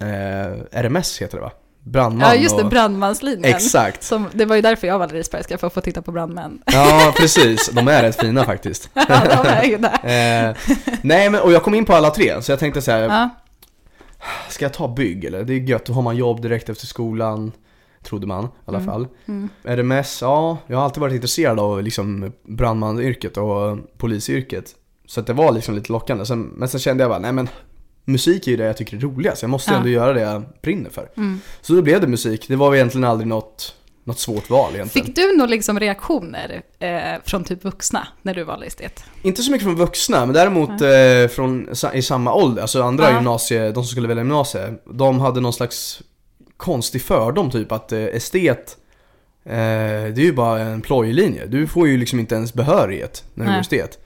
eh, 0.00 0.80
RMS 0.82 1.22
heter 1.22 1.36
det 1.36 1.42
va? 1.42 1.50
Brandman 1.86 2.28
Ja, 2.28 2.34
just 2.42 2.56
det, 2.56 2.62
och... 2.62 2.70
brandmanslinjen. 2.70 3.44
Exakt. 3.54 4.02
Som, 4.02 4.26
det 4.32 4.44
var 4.44 4.56
ju 4.56 4.62
därför 4.62 4.86
jag 4.86 4.98
valde 4.98 5.14
Risbergska, 5.14 5.58
för 5.58 5.66
att 5.66 5.74
få 5.74 5.80
titta 5.80 6.02
på 6.02 6.12
brandmän. 6.12 6.62
Ja, 6.66 7.14
precis. 7.16 7.70
De 7.72 7.88
är 7.88 8.02
rätt 8.02 8.20
fina 8.20 8.44
faktiskt. 8.44 8.90
ja, 8.94 9.04
de 9.42 9.48
är 9.48 9.64
ju 9.64 9.76
där. 9.78 9.98
Eh, 10.50 10.56
nej 11.02 11.30
men, 11.30 11.40
och 11.40 11.52
jag 11.52 11.62
kom 11.62 11.74
in 11.74 11.84
på 11.84 11.92
alla 11.94 12.10
tre, 12.10 12.42
så 12.42 12.52
jag 12.52 12.58
tänkte 12.58 12.82
så 12.82 12.90
här, 12.90 13.02
Ja. 13.02 13.30
Ska 14.48 14.64
jag 14.64 14.72
ta 14.74 14.88
bygg 14.94 15.24
eller? 15.24 15.44
Det 15.44 15.54
är 15.54 15.58
gött, 15.60 15.84
då 15.84 15.92
har 15.92 16.02
man 16.02 16.16
jobb 16.16 16.42
direkt 16.42 16.68
efter 16.68 16.86
skolan. 16.86 17.52
Trodde 18.02 18.26
man 18.26 18.44
i 18.44 18.48
alla 18.64 18.78
Mm. 18.78 18.90
fall. 18.90 19.06
RMS, 19.64 20.18
ja, 20.22 20.58
jag 20.66 20.76
har 20.76 20.84
alltid 20.84 21.00
varit 21.00 21.14
intresserad 21.14 21.60
av 21.60 21.82
liksom 21.82 22.32
brandmanyrket 22.48 23.36
och 23.36 23.78
polisyrket. 23.98 24.74
Så 25.06 25.20
att 25.20 25.26
det 25.26 25.32
var 25.32 25.52
liksom 25.52 25.74
lite 25.74 25.92
lockande. 25.92 26.26
Sen, 26.26 26.42
men 26.42 26.68
sen 26.68 26.80
kände 26.80 27.02
jag 27.02 27.10
bara, 27.10 27.18
nej 27.18 27.32
men 27.32 27.48
musik 28.04 28.46
är 28.46 28.50
ju 28.50 28.56
det 28.56 28.64
jag 28.64 28.76
tycker 28.76 28.96
är 28.96 29.00
roligast. 29.00 29.42
Jag 29.42 29.50
måste 29.50 29.70
Ja. 29.70 29.76
ändå 29.76 29.88
göra 29.88 30.12
det 30.12 30.20
jag 30.20 30.42
brinner 30.62 30.90
för. 30.90 31.08
Mm. 31.16 31.40
Så 31.60 31.72
då 31.72 31.82
blev 31.82 32.00
det 32.00 32.06
musik. 32.06 32.48
Det 32.48 32.56
var 32.56 32.74
egentligen 32.74 33.04
aldrig 33.04 33.26
något, 33.28 33.74
något 34.04 34.18
svårt 34.18 34.50
val 34.50 34.74
egentligen. 34.74 35.06
Fick 35.06 35.16
du 35.16 35.36
nog 35.36 35.48
liksom 35.48 35.80
reaktioner 35.80 36.62
eh, 36.78 37.22
från 37.24 37.44
typ 37.44 37.64
vuxna 37.64 38.08
när 38.22 38.34
du 38.34 38.44
valde 38.44 38.66
estet? 38.66 39.04
Inte 39.22 39.42
så 39.42 39.50
mycket 39.50 39.64
från 39.64 39.76
vuxna, 39.76 40.26
men 40.26 40.34
däremot 40.34 40.70
eh, 40.70 41.34
från, 41.34 41.68
i 41.94 42.02
samma 42.02 42.34
ålder, 42.34 42.62
alltså 42.62 42.82
andra 42.82 43.10
Ja. 43.10 43.14
gymnasie, 43.16 43.64
de 43.66 43.74
som 43.74 43.84
skulle 43.84 44.08
välja 44.08 44.22
gymnasie, 44.22 44.74
de 44.84 45.20
hade 45.20 45.40
någon 45.40 45.52
slags 45.52 46.02
konstig 46.56 47.02
fördom 47.02 47.50
typ 47.50 47.72
att 47.72 47.92
eh, 47.92 48.00
estet, 48.00 48.76
eh, 49.44 49.52
det 49.54 50.18
är 50.18 50.18
ju 50.24 50.32
bara 50.32 50.60
en 50.60 50.80
plojlinje. 50.80 51.46
Du 51.46 51.66
får 51.66 51.88
ju 51.88 51.96
liksom 51.96 52.20
inte 52.20 52.34
ens 52.34 52.54
behörighet 52.54 53.24
när 53.34 53.44
du 53.44 53.50
Nej. 53.50 53.56
går 53.56 53.60
estet. 53.60 53.98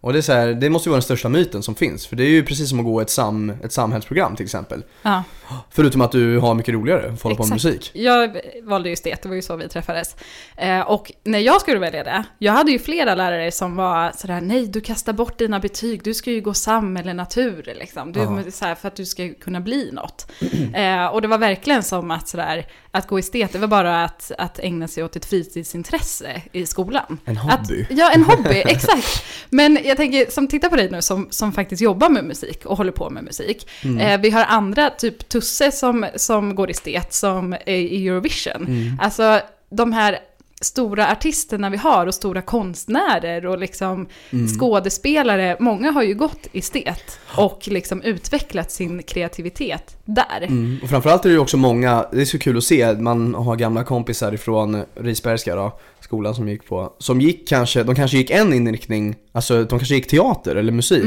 Och 0.00 0.12
det 0.12 0.18
är 0.18 0.22
så 0.22 0.32
här, 0.32 0.46
det 0.46 0.70
måste 0.70 0.88
ju 0.88 0.90
vara 0.90 0.96
den 0.96 1.02
största 1.02 1.28
myten 1.28 1.62
som 1.62 1.74
finns, 1.74 2.06
för 2.06 2.16
det 2.16 2.24
är 2.24 2.28
ju 2.28 2.44
precis 2.44 2.68
som 2.68 2.78
att 2.80 2.84
gå 2.84 3.00
ett, 3.00 3.10
sam, 3.10 3.52
ett 3.64 3.72
samhällsprogram 3.72 4.36
till 4.36 4.44
exempel. 4.44 4.82
Ja. 5.02 5.22
Förutom 5.70 6.00
att 6.00 6.12
du 6.12 6.38
har 6.38 6.54
mycket 6.54 6.74
roligare 6.74 7.12
att 7.12 7.22
hålla 7.22 7.36
på 7.36 7.42
med 7.42 7.52
musik. 7.52 7.90
Jag 7.94 8.40
valde 8.62 8.88
ju 8.88 8.92
estet, 8.92 9.22
det 9.22 9.28
var 9.28 9.36
ju 9.36 9.42
så 9.42 9.56
vi 9.56 9.68
träffades. 9.68 10.16
Eh, 10.56 10.80
och 10.80 11.12
när 11.24 11.38
jag 11.38 11.60
skulle 11.60 11.78
välja 11.78 12.04
det, 12.04 12.24
jag 12.38 12.52
hade 12.52 12.72
ju 12.72 12.78
flera 12.78 13.14
lärare 13.14 13.52
som 13.52 13.76
var 13.76 14.12
sådär, 14.16 14.40
nej 14.40 14.66
du 14.66 14.80
kastar 14.80 15.12
bort 15.12 15.38
dina 15.38 15.60
betyg, 15.60 16.02
du 16.02 16.14
ska 16.14 16.30
ju 16.30 16.40
gå 16.40 16.54
sam 16.54 16.96
eller 16.96 17.14
natur 17.14 17.74
liksom. 17.78 18.12
Du, 18.12 18.50
så 18.50 18.64
här, 18.64 18.74
för 18.74 18.88
att 18.88 18.96
du 18.96 19.06
ska 19.06 19.34
kunna 19.40 19.60
bli 19.60 19.90
något. 19.92 20.32
Eh, 20.74 21.06
och 21.06 21.22
det 21.22 21.28
var 21.28 21.38
verkligen 21.38 21.82
som 21.82 22.10
att 22.10 22.28
sådär, 22.28 22.66
att 22.90 23.06
gå 23.06 23.18
estet, 23.18 23.52
det 23.52 23.58
var 23.58 23.68
bara 23.68 24.04
att, 24.04 24.32
att 24.38 24.58
ägna 24.58 24.88
sig 24.88 25.04
åt 25.04 25.16
ett 25.16 25.24
fritidsintresse 25.24 26.42
i 26.52 26.66
skolan. 26.66 27.18
En 27.24 27.36
hobby. 27.36 27.82
Att, 27.82 27.98
ja, 27.98 28.10
en 28.10 28.22
hobby, 28.22 28.62
exakt. 28.66 29.24
Men 29.50 29.78
jag 29.84 29.96
tänker, 29.96 30.30
som 30.30 30.48
tittar 30.48 30.68
på 30.68 30.76
dig 30.76 30.90
nu 30.90 31.02
som, 31.02 31.28
som 31.30 31.52
faktiskt 31.52 31.82
jobbar 31.82 32.08
med 32.08 32.24
musik 32.24 32.66
och 32.66 32.76
håller 32.76 32.92
på 32.92 33.10
med 33.10 33.24
musik. 33.24 33.68
Mm. 33.84 33.98
Eh, 33.98 34.20
vi 34.20 34.30
har 34.30 34.44
andra, 34.44 34.90
typ 34.90 35.28
Tusse 35.36 35.72
som, 35.72 36.06
som 36.16 36.54
går 36.54 36.70
estet, 36.70 37.14
som 37.14 37.52
är 37.52 37.68
i 37.68 38.08
Eurovision. 38.08 38.66
Mm. 38.66 39.00
Alltså 39.00 39.40
de 39.70 39.92
här 39.92 40.18
stora 40.60 41.12
artisterna 41.12 41.70
vi 41.70 41.76
har 41.76 42.06
och 42.06 42.14
stora 42.14 42.42
konstnärer 42.42 43.46
och 43.46 43.58
liksom 43.58 44.06
Mm. 44.30 44.48
skådespelare, 44.48 45.56
många 45.60 45.90
har 45.90 46.02
ju 46.02 46.14
gått 46.14 46.46
estet 46.52 47.18
och 47.36 47.68
liksom 47.68 48.02
utvecklat 48.02 48.72
sin 48.72 49.02
kreativitet 49.02 49.96
där. 50.04 50.42
Mm. 50.42 50.78
Och 50.82 50.88
framförallt 50.88 51.24
är 51.24 51.28
det 51.28 51.34
ju 51.34 51.40
också 51.40 51.56
många, 51.56 52.06
det 52.12 52.20
är 52.20 52.24
så 52.24 52.38
kul 52.38 52.56
att 52.56 52.64
se, 52.64 52.92
man 52.92 53.34
har 53.34 53.56
gamla 53.56 53.84
kompisar 53.84 54.32
ifrån 54.34 54.82
Risbergska 54.94 55.56
då, 55.56 55.78
skolan 56.00 56.34
som 56.34 56.48
gick 56.48 56.68
på, 56.68 56.92
som 56.98 57.20
gick 57.20 57.48
kanske, 57.48 57.82
de 57.82 57.94
kanske 57.94 58.16
gick 58.16 58.30
en 58.30 58.52
inriktning, 58.52 59.16
alltså 59.32 59.64
de 59.64 59.78
kanske 59.78 59.94
gick 59.94 60.08
teater 60.08 60.56
eller 60.56 60.72
musik. 60.72 61.04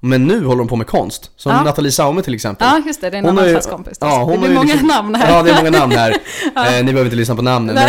Men 0.00 0.26
nu 0.26 0.44
håller 0.44 0.58
de 0.58 0.68
på 0.68 0.76
med 0.76 0.86
konst. 0.86 1.30
Som 1.36 1.52
Mm. 1.52 1.60
Ja. 1.64 1.70
Nathalie 1.70 1.92
Saume 1.92 2.22
till 2.22 2.34
exempel. 2.34 2.66
Ja, 2.70 2.82
just 2.86 3.00
det, 3.00 3.10
det 3.10 3.16
är 3.16 3.18
en 3.18 3.24
Hon 3.24 3.38
annan 3.38 3.50
klasskompis. 3.50 3.98
ja, 4.00 4.22
hon 4.24 4.40
det 4.40 4.46
ju 4.48 4.54
många 4.54 4.66
liksom- 4.72 4.88
namn 4.88 5.14
här. 5.14 5.32
Ja, 5.36 5.42
det 5.42 5.50
är 5.50 5.56
många 5.56 5.70
namn 5.78 5.92
här. 5.92 6.10
eh, 6.56 6.84
ni 6.84 6.84
behöver 6.84 7.04
inte 7.04 7.16
lyssna 7.16 7.36
på 7.36 7.42
namnen, 7.42 7.74
men, 7.74 7.88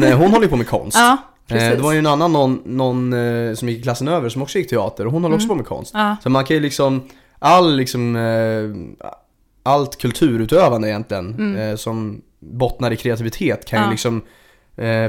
men 0.00 0.12
eh, 0.12 0.18
hon 0.18 0.30
håller 0.30 0.44
ju 0.44 0.50
på 0.50 0.56
med 0.56 0.68
konst. 0.68 0.96
Ja, 0.98 1.16
Eh. 1.52 1.56
Det 1.56 1.76
var 1.76 1.92
ju 1.92 1.98
en 1.98 2.06
annan 2.06 2.32
någon, 2.32 2.60
någon 2.64 3.12
eh, 3.12 3.54
som 3.54 3.68
gick 3.68 3.78
i 3.78 3.82
klassen 3.82 4.08
över 4.08 4.28
som 4.28 4.42
också 4.42 4.58
gick 4.58 4.70
teater 4.70 5.06
och 5.06 5.12
hon 5.12 5.22
håller 5.22 5.36
också 5.36 5.44
Mm. 5.44 5.56
på 5.56 5.62
med 5.62 5.66
konst. 5.66 5.90
Ja. 5.94 6.16
Så 6.22 6.30
man 6.30 6.44
kan 6.44 6.56
ju 6.56 6.60
liksom, 6.62 7.02
all 7.38 7.76
liksom, 7.76 8.16
eh, 8.16 9.72
allt 9.72 9.98
kulturutövande 9.98 10.88
egentligen 10.88 11.56
eh, 11.56 11.76
som 11.76 12.20
bottnar 12.40 12.90
i 12.90 12.96
kreativitet 12.96 13.64
kan 13.66 13.76
Mm. 13.78 13.84
Ja. 13.84 13.88
ju 13.88 13.92
liksom 13.92 14.22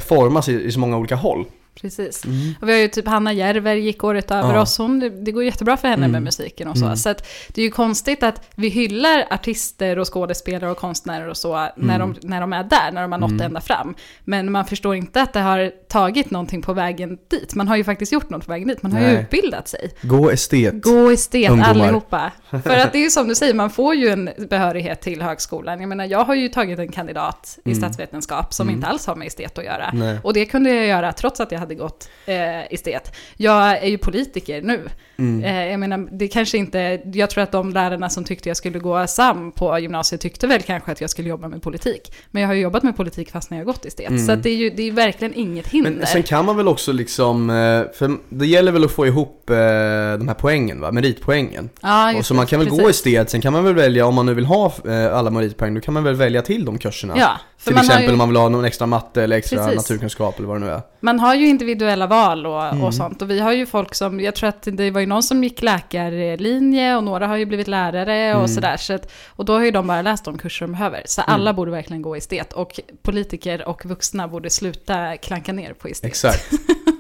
formas 0.07 0.49
i, 0.49 0.53
i 0.63 0.71
så 0.71 0.79
många 0.79 0.97
olika 0.97 1.15
håll. 1.15 1.45
Precis. 1.75 2.23
Och 2.61 2.67
vi 2.69 2.71
har 2.73 2.79
ju 2.79 2.87
typ 2.87 3.07
Hanna 3.07 3.33
Järver 3.33 3.75
gick 3.75 4.03
året 4.03 4.31
över 4.31 4.53
Ja. 4.53 4.61
oss. 4.61 4.77
Hon, 4.77 4.99
det, 4.99 5.09
det 5.09 5.31
går 5.31 5.43
jättebra 5.43 5.77
för 5.77 5.87
henne 5.87 6.01
Mm. 6.05 6.11
med 6.11 6.21
musiken 6.23 6.67
och 6.67 6.77
så. 6.77 6.85
Mm. 6.85 6.97
Så 6.97 7.09
att 7.09 7.27
det 7.47 7.61
är 7.61 7.65
ju 7.65 7.71
konstigt 7.71 8.23
att 8.23 8.41
vi 8.55 8.69
hyllar 8.69 9.25
artister 9.29 9.99
och 9.99 10.13
skådespelare 10.13 10.71
och 10.71 10.77
konstnärer 10.77 11.27
och 11.27 11.37
så 11.37 11.53
när, 11.77 11.95
Mm. 11.95 12.13
de, 12.21 12.27
när 12.27 12.41
de 12.41 12.53
är 12.53 12.63
där, 12.63 12.91
när 12.91 13.01
de 13.01 13.11
har 13.11 13.19
nått 13.19 13.31
Mm. 13.31 13.41
ända 13.45 13.61
fram. 13.61 13.95
Men 14.23 14.51
man 14.51 14.65
förstår 14.65 14.95
inte 14.95 15.21
att 15.21 15.33
det 15.33 15.39
har 15.39 15.71
tagit 15.89 16.31
någonting 16.31 16.61
på 16.61 16.73
vägen 16.73 17.17
dit. 17.29 17.55
Man 17.55 17.67
har 17.67 17.75
ju 17.75 17.83
faktiskt 17.83 18.11
gjort 18.11 18.29
något 18.29 18.45
på 18.45 18.51
vägen 18.51 18.67
dit. 18.67 18.83
Man 18.83 18.91
har 18.93 18.99
ju 18.99 19.05
Nej. 19.07 19.21
utbildat 19.21 19.67
sig. 19.67 19.91
Gå 20.01 20.29
estet. 20.29 20.81
Gå 20.83 21.09
estet 21.11 21.49
Ungdomar. 21.51 21.69
allihopa. 21.69 22.31
För 22.49 22.77
att 22.77 22.91
det 22.91 22.97
är 22.97 23.03
ju 23.03 23.09
som 23.09 23.27
du 23.27 23.35
säger, 23.35 23.53
man 23.53 23.69
får 23.69 23.95
ju 23.95 24.07
en 24.09 24.29
behörighet 24.49 25.01
till 25.01 25.21
högskolan. 25.21 25.79
Jag 25.79 25.89
menar, 25.89 26.05
jag 26.05 26.23
har 26.23 26.35
ju 26.35 26.47
tagit 26.49 26.79
en 26.79 26.91
kandidat 26.91 27.57
i 27.65 27.69
Mm. 27.69 27.81
statsvetenskap 27.81 28.53
som 28.53 28.67
Mm. 28.67 28.75
inte 28.75 28.87
alls 28.87 29.07
har 29.07 29.15
med 29.15 29.27
estet 29.27 29.57
att 29.57 29.65
göra. 29.65 29.89
Nej. 29.93 30.17
Och 30.23 30.33
det 30.33 30.45
kunde 30.45 30.73
jag 30.75 30.85
göra 30.85 31.13
trots 31.13 31.39
att 31.39 31.51
jag 31.51 31.60
hade 31.61 31.75
gått 31.75 32.09
eh, 32.25 32.73
estet. 32.73 33.15
Jag 33.37 33.77
är 33.77 33.87
ju 33.87 33.97
politiker 33.97 34.61
nu. 34.61 34.89
Mm. 35.21 35.43
Eh, 35.43 35.71
jag 35.71 35.79
menar, 35.79 36.07
det 36.11 36.27
kanske 36.27 36.57
inte, 36.57 37.01
jag 37.13 37.29
tror 37.29 37.43
att 37.43 37.51
de 37.51 37.69
lärarna 37.69 38.09
som 38.09 38.23
tyckte 38.23 38.49
jag 38.49 38.57
skulle 38.57 38.79
gå 38.79 39.07
SAM 39.07 39.51
på 39.51 39.79
gymnasiet 39.79 40.21
tyckte 40.21 40.47
väl 40.47 40.61
kanske 40.61 40.91
att 40.91 41.01
jag 41.01 41.09
skulle 41.09 41.29
jobba 41.29 41.47
med 41.47 41.61
politik. 41.61 42.13
Men 42.31 42.41
jag 42.41 42.49
har 42.49 42.53
ju 42.55 42.61
jobbat 42.61 42.83
med 42.83 42.97
politik 42.97 43.31
fast 43.31 43.49
när 43.51 43.57
jag 43.57 43.65
gått 43.65 43.85
estet. 43.85 44.09
Mm. 44.09 44.25
Så 44.27 44.35
det 44.35 44.49
är 44.49 44.55
ju 44.55 44.69
det 44.69 44.83
är 44.87 44.91
verkligen 44.91 45.33
inget 45.33 45.67
hinder. 45.67 45.91
Men 45.91 46.05
sen 46.07 46.23
kan 46.23 46.45
man 46.45 46.57
väl 46.57 46.67
också 46.67 46.91
liksom, 46.91 47.49
eh, 47.49 47.55
för 47.97 48.17
det 48.29 48.45
gäller 48.47 48.71
väl 48.71 48.83
att 48.85 48.91
få 48.91 49.07
ihop 49.07 49.49
eh, 49.49 49.55
de 49.55 50.27
här 50.27 50.33
poängen 50.39 50.81
va, 50.81 50.91
meritpoängen. 50.91 51.69
ja, 51.81 52.17
Och 52.17 52.25
så 52.25 52.33
det, 52.33 52.37
man 52.37 52.45
kan 52.47 52.59
väl 52.59 52.67
precis. 52.67 52.83
gå 52.83 52.89
estet, 52.89 53.29
sen 53.29 53.41
kan 53.41 53.53
man 53.53 53.63
väl 53.63 53.75
välja, 53.75 54.05
om 54.05 54.15
man 54.15 54.25
nu 54.25 54.33
vill 54.33 54.45
ha 54.45 54.73
alla 55.13 55.29
meritpoäng, 55.31 55.73
då 55.73 55.81
kan 55.81 55.93
man 55.93 56.03
väl 56.03 56.15
välja 56.15 56.41
till 56.41 56.65
de 56.65 56.77
kurserna. 56.77 57.13
Ja, 57.17 57.31
Till 57.63 57.77
exempel 57.77 58.03
ju- 58.05 58.11
om 58.11 58.17
man 58.17 58.29
vill 58.29 58.37
ha 58.37 58.49
någon 58.49 58.65
extra 58.65 58.87
matte 58.87 59.23
eller 59.23 59.37
extra 59.37 59.57
Precis. 59.65 59.75
naturkunskap 59.75 60.37
eller 60.39 60.47
vad 60.47 60.61
det 60.61 60.65
nu 60.65 60.71
är. 60.71 60.81
Man 60.99 61.19
har 61.19 61.35
ju 61.35 61.47
individuella 61.47 62.07
val 62.07 62.45
och, 62.45 62.63
Mm. 62.65 62.83
och 62.83 62.93
sånt. 62.93 63.21
Och 63.21 63.29
vi 63.29 63.39
har 63.39 63.53
ju 63.53 63.65
folk 63.65 63.95
som, 63.95 64.19
jag 64.19 64.35
tror 64.35 64.49
att 64.49 64.67
det 64.71 64.91
var 64.91 64.99
ju 65.01 65.05
någon 65.13 65.23
som 65.23 65.43
gick 65.43 65.61
läkarlinje 65.61 66.95
och 66.95 67.03
några 67.03 67.27
har 67.27 67.37
ju 67.37 67.45
blivit 67.45 67.67
lärare 67.67 68.33
och 68.33 68.39
Mm. 68.39 68.47
sådär. 68.47 68.77
Så 68.77 68.93
att, 68.93 69.11
och 69.27 69.45
då 69.45 69.53
har 69.53 69.61
ju 69.65 69.71
de 69.71 69.87
bara 69.87 70.01
läst 70.01 70.25
de 70.25 70.37
kurser 70.37 70.65
de 70.65 70.71
behöver. 70.71 71.01
Så 71.05 71.21
Mm. 71.21 71.33
alla 71.33 71.53
borde 71.53 71.71
verkligen 71.71 72.01
gå 72.01 72.15
estet. 72.15 72.53
Och 72.53 72.79
politiker 73.01 73.67
och 73.67 73.85
vuxna 73.85 74.27
borde 74.27 74.49
sluta 74.49 75.17
klanka 75.17 75.53
ner 75.53 75.73
på 75.73 75.87
estet. 75.87 76.07
Exakt, 76.07 76.51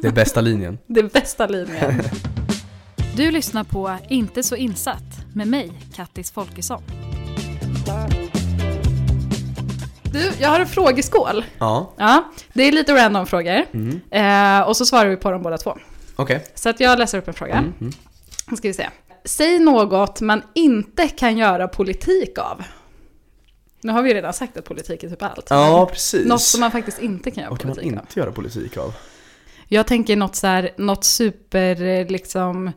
det 0.01 0.07
är 0.07 0.11
bästa 0.11 0.41
linjen. 0.41 0.77
Det 0.87 0.99
är 0.99 1.03
bästa 1.03 1.47
linjen. 1.47 2.01
Du 3.15 3.31
lyssnar 3.31 3.63
på 3.63 3.97
Inte 4.09 4.43
så 4.43 4.55
insatt 4.55 5.03
med 5.33 5.47
mig, 5.47 5.71
Kattis 5.95 6.31
Folkesson. 6.31 6.81
Du, 10.03 10.31
jag 10.39 10.49
har 10.49 10.59
en 10.59 10.67
frågeskål. 10.67 11.45
Ja, 11.59 11.93
Ja, 11.97 12.23
det 12.53 12.63
är 12.63 12.71
lite 12.71 12.93
random 12.95 13.25
frågor. 13.25 13.65
mm. 13.73 14.01
Eh, 14.11 14.67
och 14.67 14.77
så 14.77 14.85
svarar 14.85 15.09
vi 15.09 15.15
på 15.17 15.31
dem 15.31 15.41
båda 15.41 15.57
två. 15.57 15.77
Okej. 16.21 16.45
Så 16.55 16.69
att 16.69 16.79
jag 16.79 16.99
läser 16.99 17.17
upp 17.17 17.27
en 17.27 17.33
fråga. 17.33 17.53
Mm. 17.53 17.73
Mm. 17.81 17.93
Nu 18.47 18.57
ska 18.57 18.67
vi 18.67 18.73
se. 18.73 18.89
Säg 19.25 19.59
något 19.59 20.21
man 20.21 20.41
inte 20.55 21.07
kan 21.07 21.37
göra 21.37 21.67
politik 21.67 22.37
av. 22.37 22.63
Nu 23.81 23.91
har 23.91 24.01
vi 24.01 24.09
ju 24.09 24.15
redan 24.15 24.33
sagt 24.33 24.57
att 24.57 24.65
politik 24.65 25.03
är 25.03 25.09
typ 25.09 25.23
allt. 25.23 25.47
Ja, 25.49 25.89
precis. 25.91 26.27
Något 26.27 26.41
som 26.41 26.61
man 26.61 26.71
faktiskt 26.71 26.99
inte 26.99 27.31
kan 27.31 27.41
göra 27.41 27.49
Vad 27.49 27.59
kan 27.59 27.67
man 27.67 27.75
politik 27.75 27.97
av. 27.97 28.03
inte 28.03 28.19
göra 28.19 28.31
politik 28.31 28.77
av? 28.77 28.93
Jag 29.67 29.87
tänker 29.87 30.15
något 30.15 30.35
så 30.35 30.47
här, 30.47 30.69
något 30.77 31.03
super 31.03 31.81
eh, 31.83 32.07
liksom 32.07 32.71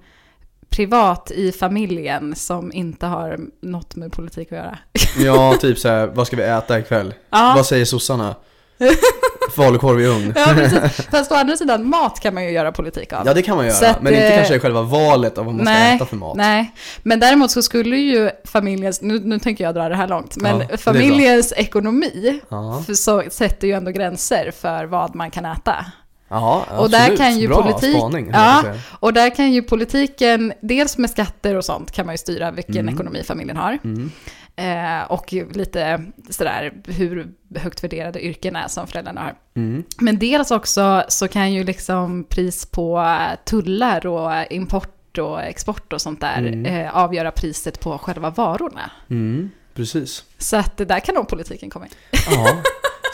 privat 0.69 1.31
i 1.31 1.53
familjen 1.53 2.35
som 2.35 2.73
inte 2.73 3.07
har 3.07 3.41
något 3.61 3.97
med 3.97 4.13
politik 4.13 4.53
att 4.53 4.59
göra. 4.59 4.79
Ja, 5.19 5.57
typ 5.61 5.79
så 5.79 5.89
här, 5.89 6.07
vad 6.07 6.27
ska 6.27 6.37
vi 6.37 6.43
äta 6.43 6.79
ikväll? 6.79 7.15
Ja, 7.31 7.53
Vad 7.57 7.67
säger 7.67 7.85
sossarna? 7.85 8.35
Falukorv 9.55 10.01
i 10.01 10.07
ugn. 10.07 10.33
ja 10.37 10.45
precis. 10.55 11.07
Fast 11.11 11.33
å 11.33 11.35
andra 11.35 11.57
sidan, 11.57 11.89
mat 11.89 12.21
kan 12.21 12.35
man 12.35 12.45
ju 12.45 12.51
göra 12.51 12.73
politik 12.73 13.13
av. 13.13 13.27
Ja, 13.27 13.35
det 13.35 13.43
kan 13.43 13.57
man 13.57 13.67
göra. 13.67 13.91
Att, 13.91 14.03
men 14.03 14.13
inte 14.15 14.27
eh, 14.29 14.37
kanske 14.37 14.61
själva 14.61 14.83
valet 14.83 15.39
av 15.39 15.45
vad 15.45 15.55
man 15.55 15.67
ska 15.67 15.73
nej, 15.75 15.97
äta 15.97 16.07
för 16.07 16.17
mat. 16.17 16.37
Nej, 16.37 16.73
men 17.03 17.21
däremot 17.21 17.51
så 17.51 17.63
skulle 17.63 17.97
ju 17.97 18.31
familjens, 18.45 19.03
nu, 19.03 19.19
nu 19.19 19.39
tänker 19.39 19.65
jag 19.65 19.75
dra 19.75 19.89
det 19.89 19.97
här 19.97 20.09
långt, 20.09 20.37
men 20.37 20.65
Ja, 20.71 20.77
familjens 20.77 21.53
ekonomi 21.57 22.41
Ja, 22.49 22.83
för 22.87 22.95
så 22.95 23.23
sätter 23.31 23.69
ju 23.69 23.73
ändå 23.75 23.91
gränser 23.91 24.53
för 24.61 24.85
vad 24.85 25.15
man 25.15 25.31
kan 25.31 25.45
äta. 25.45 25.87
ja 26.29 26.65
Och 26.79 26.91
där 26.91 27.17
kan 27.17 27.39
ju 27.39 27.49
Bra 27.49 27.63
politik- 27.63 27.97
spaning. 27.97 28.31
Ja. 28.33 28.63
Och 29.01 29.13
där 29.13 29.35
kan 29.35 29.53
ju 29.53 29.63
politiken, 29.63 30.53
dels 30.63 30.99
med 30.99 31.11
skatter 31.11 31.55
och 31.57 31.65
sånt 31.65 31.91
kan 31.93 32.07
man 32.07 32.15
ju 32.15 32.19
styra 32.19 32.51
vilken 32.51 32.77
Mm. 32.79 32.95
ekonomi 32.95 33.23
familjen 33.27 33.57
har. 33.57 33.79
Mm. 33.85 34.11
Eh, 34.57 35.03
och 35.09 35.33
lite 35.33 36.05
sådär 36.31 36.73
hur 36.87 37.29
högt 37.57 37.85
värderade 37.85 38.25
yrken 38.25 38.57
är 38.57 38.69
som 38.69 38.87
föräldrarna 38.87 39.21
har. 39.21 39.35
Mm. 39.57 39.85
Men 39.99 40.19
dels 40.19 40.51
också 40.51 41.05
så 41.09 41.29
kan 41.29 41.53
ju 41.53 41.65
liksom 41.65 42.25
pris 42.25 42.67
på 42.67 43.17
tullar 43.45 44.07
och 44.07 44.53
import 44.53 45.19
och 45.19 45.43
export 45.43 45.93
och 45.93 46.01
sånt 46.01 46.21
där 46.21 46.39
Mm. 46.39 46.67
eh, 46.67 46.97
avgöra 46.97 47.31
priset 47.31 47.81
på 47.81 47.99
själva 47.99 48.31
varorna. 48.31 48.91
Mm. 49.11 49.51
Precis. 49.75 50.25
Så 50.39 50.57
att 50.57 50.77
där 50.77 51.01
kan 51.01 51.15
nog 51.15 51.29
politiken 51.29 51.71
komma 51.71 51.85
in. 51.87 51.93
Ja. 52.31 52.57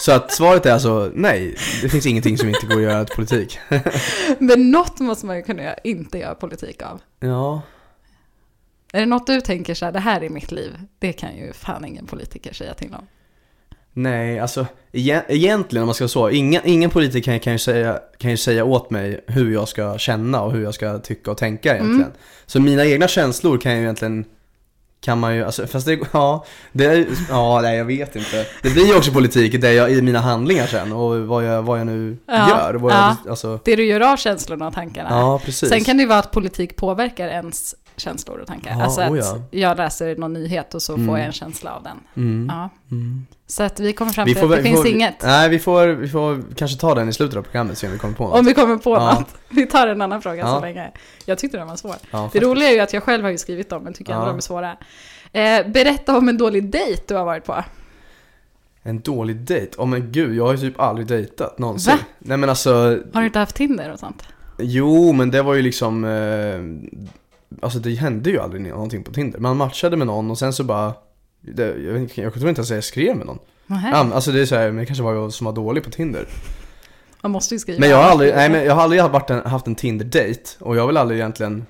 Så 0.00 0.12
att 0.12 0.32
svaret 0.32 0.66
är 0.66 0.72
alltså 0.72 1.10
nej, 1.14 1.56
det 1.82 1.88
finns 1.88 2.06
ingenting 2.06 2.38
som 2.38 2.48
inte 2.48 2.66
går 2.66 2.76
att 2.76 2.82
göra 2.82 3.04
till 3.04 3.14
politik. 3.16 3.58
Men 4.38 4.70
något 4.70 5.00
måste 5.00 5.26
man 5.26 5.36
ju 5.36 5.42
kunna 5.42 5.62
göra, 5.62 5.74
inte 5.84 6.18
göra 6.18 6.34
politik 6.34 6.82
av. 6.82 7.00
Ja, 7.20 7.62
Är 8.92 9.00
det 9.00 9.06
något 9.06 9.26
du 9.26 9.40
tänker 9.40 9.74
så 9.74 9.84
här, 9.84 9.92
det 9.92 9.98
här 10.00 10.20
är 10.22 10.28
mitt 10.28 10.52
liv, 10.52 10.78
det 10.98 11.12
kan 11.12 11.36
ju 11.36 11.52
fan 11.52 11.84
ingen 11.84 12.06
politiker 12.06 12.52
säga 12.54 12.74
till 12.74 12.94
om. 12.94 13.06
nej 13.92 14.38
alltså 14.40 14.66
egen- 14.92 15.22
egentligen 15.28 15.82
om 15.82 15.86
man 15.86 15.94
ska 15.94 16.08
så, 16.08 16.30
ingen, 16.30 16.62
ingen 16.64 16.90
politiker 16.90 17.32
kan, 17.32 17.40
kan, 17.40 17.52
ju 17.52 17.58
säga, 17.58 17.98
kan 18.18 18.30
ju 18.30 18.36
säga 18.36 18.64
åt 18.64 18.90
mig 18.90 19.24
hur 19.26 19.52
jag 19.52 19.68
ska 19.68 19.98
känna 19.98 20.42
och 20.42 20.52
hur 20.52 20.62
jag 20.62 20.74
ska 20.74 20.98
tycka 20.98 21.30
och 21.30 21.36
tänka 21.38 21.68
egentligen. 21.74 22.00
Mm. 22.02 22.12
Så 22.46 22.60
mina 22.60 22.84
egna 22.86 23.08
känslor 23.08 23.58
kan 23.58 23.72
ju 23.76 23.80
egentligen 23.82 24.24
kan 25.02 25.18
man 25.18 25.36
ju, 25.36 25.44
alltså, 25.44 25.66
fast 25.66 25.86
det, 25.86 25.98
ja, 26.12 26.44
det 26.72 26.84
är, 26.84 27.06
ja, 27.28 27.60
nej 27.62 27.76
jag 27.78 27.84
vet 27.84 28.16
inte. 28.16 28.46
Det 28.62 28.70
blir 28.70 28.86
ju 28.86 28.96
också 28.96 29.12
politik 29.12 29.60
det 29.60 29.72
jag, 29.72 29.90
i 29.92 30.02
mina 30.02 30.18
handlingar 30.18 30.66
sen 30.66 30.92
och 30.92 31.20
vad 31.26 31.44
jag, 31.44 31.62
vad 31.62 31.80
jag 31.80 31.86
nu 31.86 32.16
Ja, 32.26 32.48
gör. 32.48 32.74
Vad 32.74 32.92
ja. 32.92 33.16
jag, 33.24 33.30
alltså, 33.30 33.60
Det 33.64 33.76
du 33.76 33.84
gör 33.84 34.00
av 34.00 34.16
känslorna 34.16 34.66
och 34.68 34.74
tankarna. 34.74 35.08
ja, 35.10 35.40
precis. 35.44 35.68
Sen 35.68 35.84
kan 35.84 35.96
det 35.96 36.00
ju 36.02 36.08
vara 36.08 36.18
att 36.18 36.30
politik 36.32 36.76
påverkar 36.76 37.28
ens 37.28 37.74
känslor 38.00 38.38
och 38.38 38.46
tankar. 38.46 38.70
Ja, 38.70 38.84
alltså 38.84 39.00
att 39.00 39.10
oh 39.10 39.18
ja. 39.18 39.42
jag 39.50 39.76
läser 39.76 40.16
någon 40.16 40.32
nyhet 40.32 40.74
och 40.74 40.82
så 40.82 40.94
Mm. 40.94 41.06
får 41.06 41.18
jag 41.18 41.26
en 41.26 41.32
känsla 41.32 41.74
av 41.76 41.82
den. 41.82 41.96
Mm. 42.16 42.48
Ja. 42.56 42.68
Mm. 42.90 43.26
Så 43.46 43.62
att 43.62 43.80
vi 43.80 43.92
kommer 43.92 44.12
fram 44.12 44.26
till 44.26 44.38
att 44.44 44.50
det 44.50 44.56
vi 44.56 44.62
finns 44.62 44.76
får, 44.76 44.86
inget. 44.86 45.22
Nej, 45.22 45.48
vi 45.48 45.58
får, 45.58 45.86
vi 45.88 46.08
får 46.08 46.42
kanske 46.56 46.78
ta 46.80 46.94
den 46.94 47.08
i 47.08 47.12
slutet 47.12 47.36
av 47.38 47.42
programmet 47.42 47.78
se 47.78 47.86
om 47.86 47.92
vi 47.92 47.98
kommer 47.98 48.14
på 48.14 48.24
något. 48.28 48.38
Om 48.38 48.44
vi 48.44 48.54
kommer 48.54 48.76
på 48.76 48.90
Ja. 48.94 49.14
något. 49.14 49.34
Vi 49.48 49.66
tar 49.66 49.86
en 49.86 50.02
annan 50.02 50.22
fråga 50.22 50.36
Ja. 50.36 50.54
så 50.54 50.60
länge. 50.60 50.90
Jag 51.24 51.38
tyckte 51.38 51.58
den 51.58 51.66
var 51.68 51.76
svår. 51.76 51.94
ja, 52.10 52.30
Det 52.32 52.40
roliga 52.40 52.68
är 52.68 52.72
ju 52.74 52.80
att 52.80 52.92
jag 52.92 53.02
själv 53.02 53.22
har 53.24 53.30
ju 53.30 53.38
skrivit 53.38 53.70
dem, 53.70 53.82
men 53.84 53.92
tycker 53.92 54.12
ändå 54.12 54.24
Ja. 54.24 54.28
de 54.28 54.36
är 54.36 54.40
svåra. 54.40 54.76
Eh, 55.32 55.66
berätta 55.66 56.16
om 56.18 56.28
en 56.28 56.38
dålig 56.38 56.70
dejt 56.70 57.02
du 57.08 57.14
har 57.14 57.24
varit 57.24 57.44
på. 57.44 57.64
En 58.82 59.00
dålig 59.00 59.36
dejt? 59.36 59.72
Åh 59.78 59.86
men 59.86 60.12
gud, 60.12 60.36
jag 60.36 60.44
har 60.44 60.52
ju 60.52 60.58
typ 60.58 60.80
aldrig 60.80 61.06
dejtat 61.06 61.58
någonsin. 61.58 61.92
Va? 61.96 61.98
Nej 62.18 62.36
men 62.36 62.48
alltså, 62.50 62.72
Har 63.12 63.20
du 63.20 63.26
inte 63.26 63.38
haft 63.38 63.56
Tinder 63.56 63.92
och 63.92 63.98
sånt? 63.98 64.22
jo 64.58 65.12
men 65.12 65.30
det 65.30 65.42
var 65.42 65.54
ju 65.54 65.62
liksom, 65.62 66.04
eh, 66.04 66.10
alltså 67.62 67.78
det 67.78 67.94
hände 67.94 68.30
ju 68.30 68.38
aldrig 68.40 68.62
någonting 68.62 69.02
på 69.04 69.12
Tinder. 69.12 69.38
Man 69.40 69.56
matchade 69.56 69.96
med 69.96 70.06
någon 70.06 70.30
och 70.30 70.38
sen 70.38 70.52
så 70.52 70.64
bara, 70.64 70.94
det, 71.40 71.62
jag, 71.66 71.92
vet 71.92 72.16
jag 72.18 72.32
tror 72.34 72.48
inte 72.48 72.58
ens 72.60 72.70
jag 72.70 72.84
skrev 72.84 73.16
med 73.16 73.26
någon. 73.26 73.38
Ja, 73.66 73.96
alltså 74.14 74.32
det 74.32 74.40
är 74.40 74.46
såhär, 74.46 74.66
men 74.66 74.76
det 74.76 74.86
kanske 74.86 75.02
var 75.04 75.14
jag 75.14 75.32
som 75.32 75.44
var 75.44 75.52
dålig 75.52 75.84
på 75.84 75.90
Tinder. 75.90 76.28
Man 77.22 77.32
måste 77.32 77.54
ju 77.54 77.58
skriva. 77.58 77.80
Men 77.80 77.90
jag 77.90 77.96
har 77.96 78.10
aldrig, 78.10 78.34
nej 78.34 78.50
men 78.50 78.64
jag 78.64 78.74
har 78.74 78.82
aldrig 78.82 79.02
varit 79.04 79.30
en, 79.30 79.46
haft 79.46 79.66
en 79.66 79.74
Tinder-dejt 79.74 80.42
och 80.58 80.76
jag 80.76 80.86
vill 80.86 80.96
aldrig 80.96 81.20
egentligen, 81.20 81.66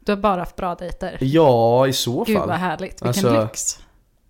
Du 0.00 0.12
har 0.12 0.16
bara 0.16 0.40
haft 0.40 0.56
bra 0.56 0.74
dejter. 0.74 1.16
ja 1.20 1.86
i 1.86 1.92
så 1.92 2.24
Gud 2.24 2.36
fall. 2.36 2.48
vad 2.48 2.56
härligt, 2.56 2.92
vilken 2.92 3.08
Alltså, 3.08 3.42
lyx. 3.42 3.78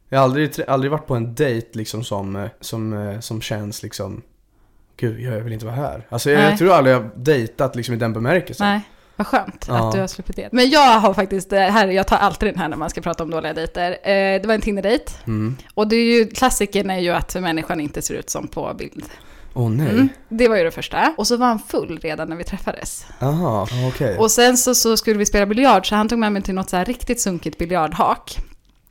Jag 0.09 0.19
har 0.19 0.25
aldrig, 0.25 0.51
aldrig 0.69 0.91
varit 0.91 1.07
på 1.07 1.15
en 1.15 1.35
dejt 1.35 1.69
liksom 1.73 2.05
som, 2.05 2.37
eh, 2.37 2.49
som, 2.61 2.93
eh, 3.09 3.21
som 3.21 3.41
känns 3.41 3.83
liksom 3.83 4.23
Gud, 4.97 5.21
jag 5.21 5.41
vill 5.41 5.53
inte 5.53 5.67
vara 5.67 5.77
här. 5.77 6.07
Alltså 6.09 6.31
jag, 6.31 6.43
jag 6.43 6.59
tror 6.59 6.73
aldrig 6.73 6.95
jag 6.97 7.01
har 7.01 7.11
dejtat 7.17 7.77
liksom 7.77 7.95
i 7.95 7.99
den 7.99 8.13
bemärkelsen. 8.13 8.67
Nej, 8.67 8.81
vad 9.19 9.27
skönt 9.27 9.65
Ja. 9.69 9.89
att 9.89 9.95
du 9.95 10.01
har 10.01 10.07
sluppit 10.07 10.37
det. 10.37 10.49
Men 10.53 10.71
jag 10.71 11.01
har 11.01 11.15
faktiskt, 11.15 11.51
det 11.51 11.59
här, 11.61 11.89
jag 11.89 12.07
tar 12.07 12.17
alltid 12.17 12.49
den 12.49 12.59
här 12.59 12.69
när 12.69 12.77
man 12.77 12.91
ska 12.91 13.01
prata 13.01 13.23
om 13.23 13.31
dåliga 13.31 13.53
dejter. 13.55 13.91
Eh, 13.91 14.41
det 14.41 14.45
var 14.47 14.55
en 14.55 14.61
Tinder-dejt. 14.61 15.13
Mm. 15.27 15.57
Och 15.75 15.89
det 15.89 15.97
är 15.97 16.05
ju, 16.19 16.27
klassikern 16.27 16.91
är 16.91 16.99
ju 16.99 17.11
att 17.11 17.35
människan 17.35 17.81
inte 17.81 18.03
ser 18.03 18.15
ut 18.15 18.31
som 18.31 18.49
på 18.49 18.75
bild. 18.79 19.05
Åh 19.55 19.71
nej. 19.71 19.91
Mm. 19.91 20.09
Det 20.29 20.49
var 20.49 20.57
ju 20.57 20.65
det 20.65 20.71
första. 20.71 21.15
Och 21.17 21.27
så 21.27 21.37
var 21.37 21.47
han 21.47 21.59
full 21.59 21.99
redan 22.03 22.29
när 22.29 22.37
vi 22.37 22.45
träffades. 22.45 23.07
Aha, 23.21 23.69
okej. 23.89 24.17
Och 24.19 24.31
sen 24.31 24.57
så, 24.57 24.75
så 24.75 24.97
skulle 24.97 25.19
vi 25.19 25.27
spela 25.27 25.47
biljard, 25.47 25.89
så 25.89 25.95
han 25.95 26.09
tog 26.09 26.19
med 26.19 26.33
mig 26.33 26.43
till 26.43 26.55
något 26.55 26.71
så 26.71 26.77
här 26.77 26.85
riktigt 26.85 27.21
sunkigt 27.21 27.59
biljardhak. 27.59 28.39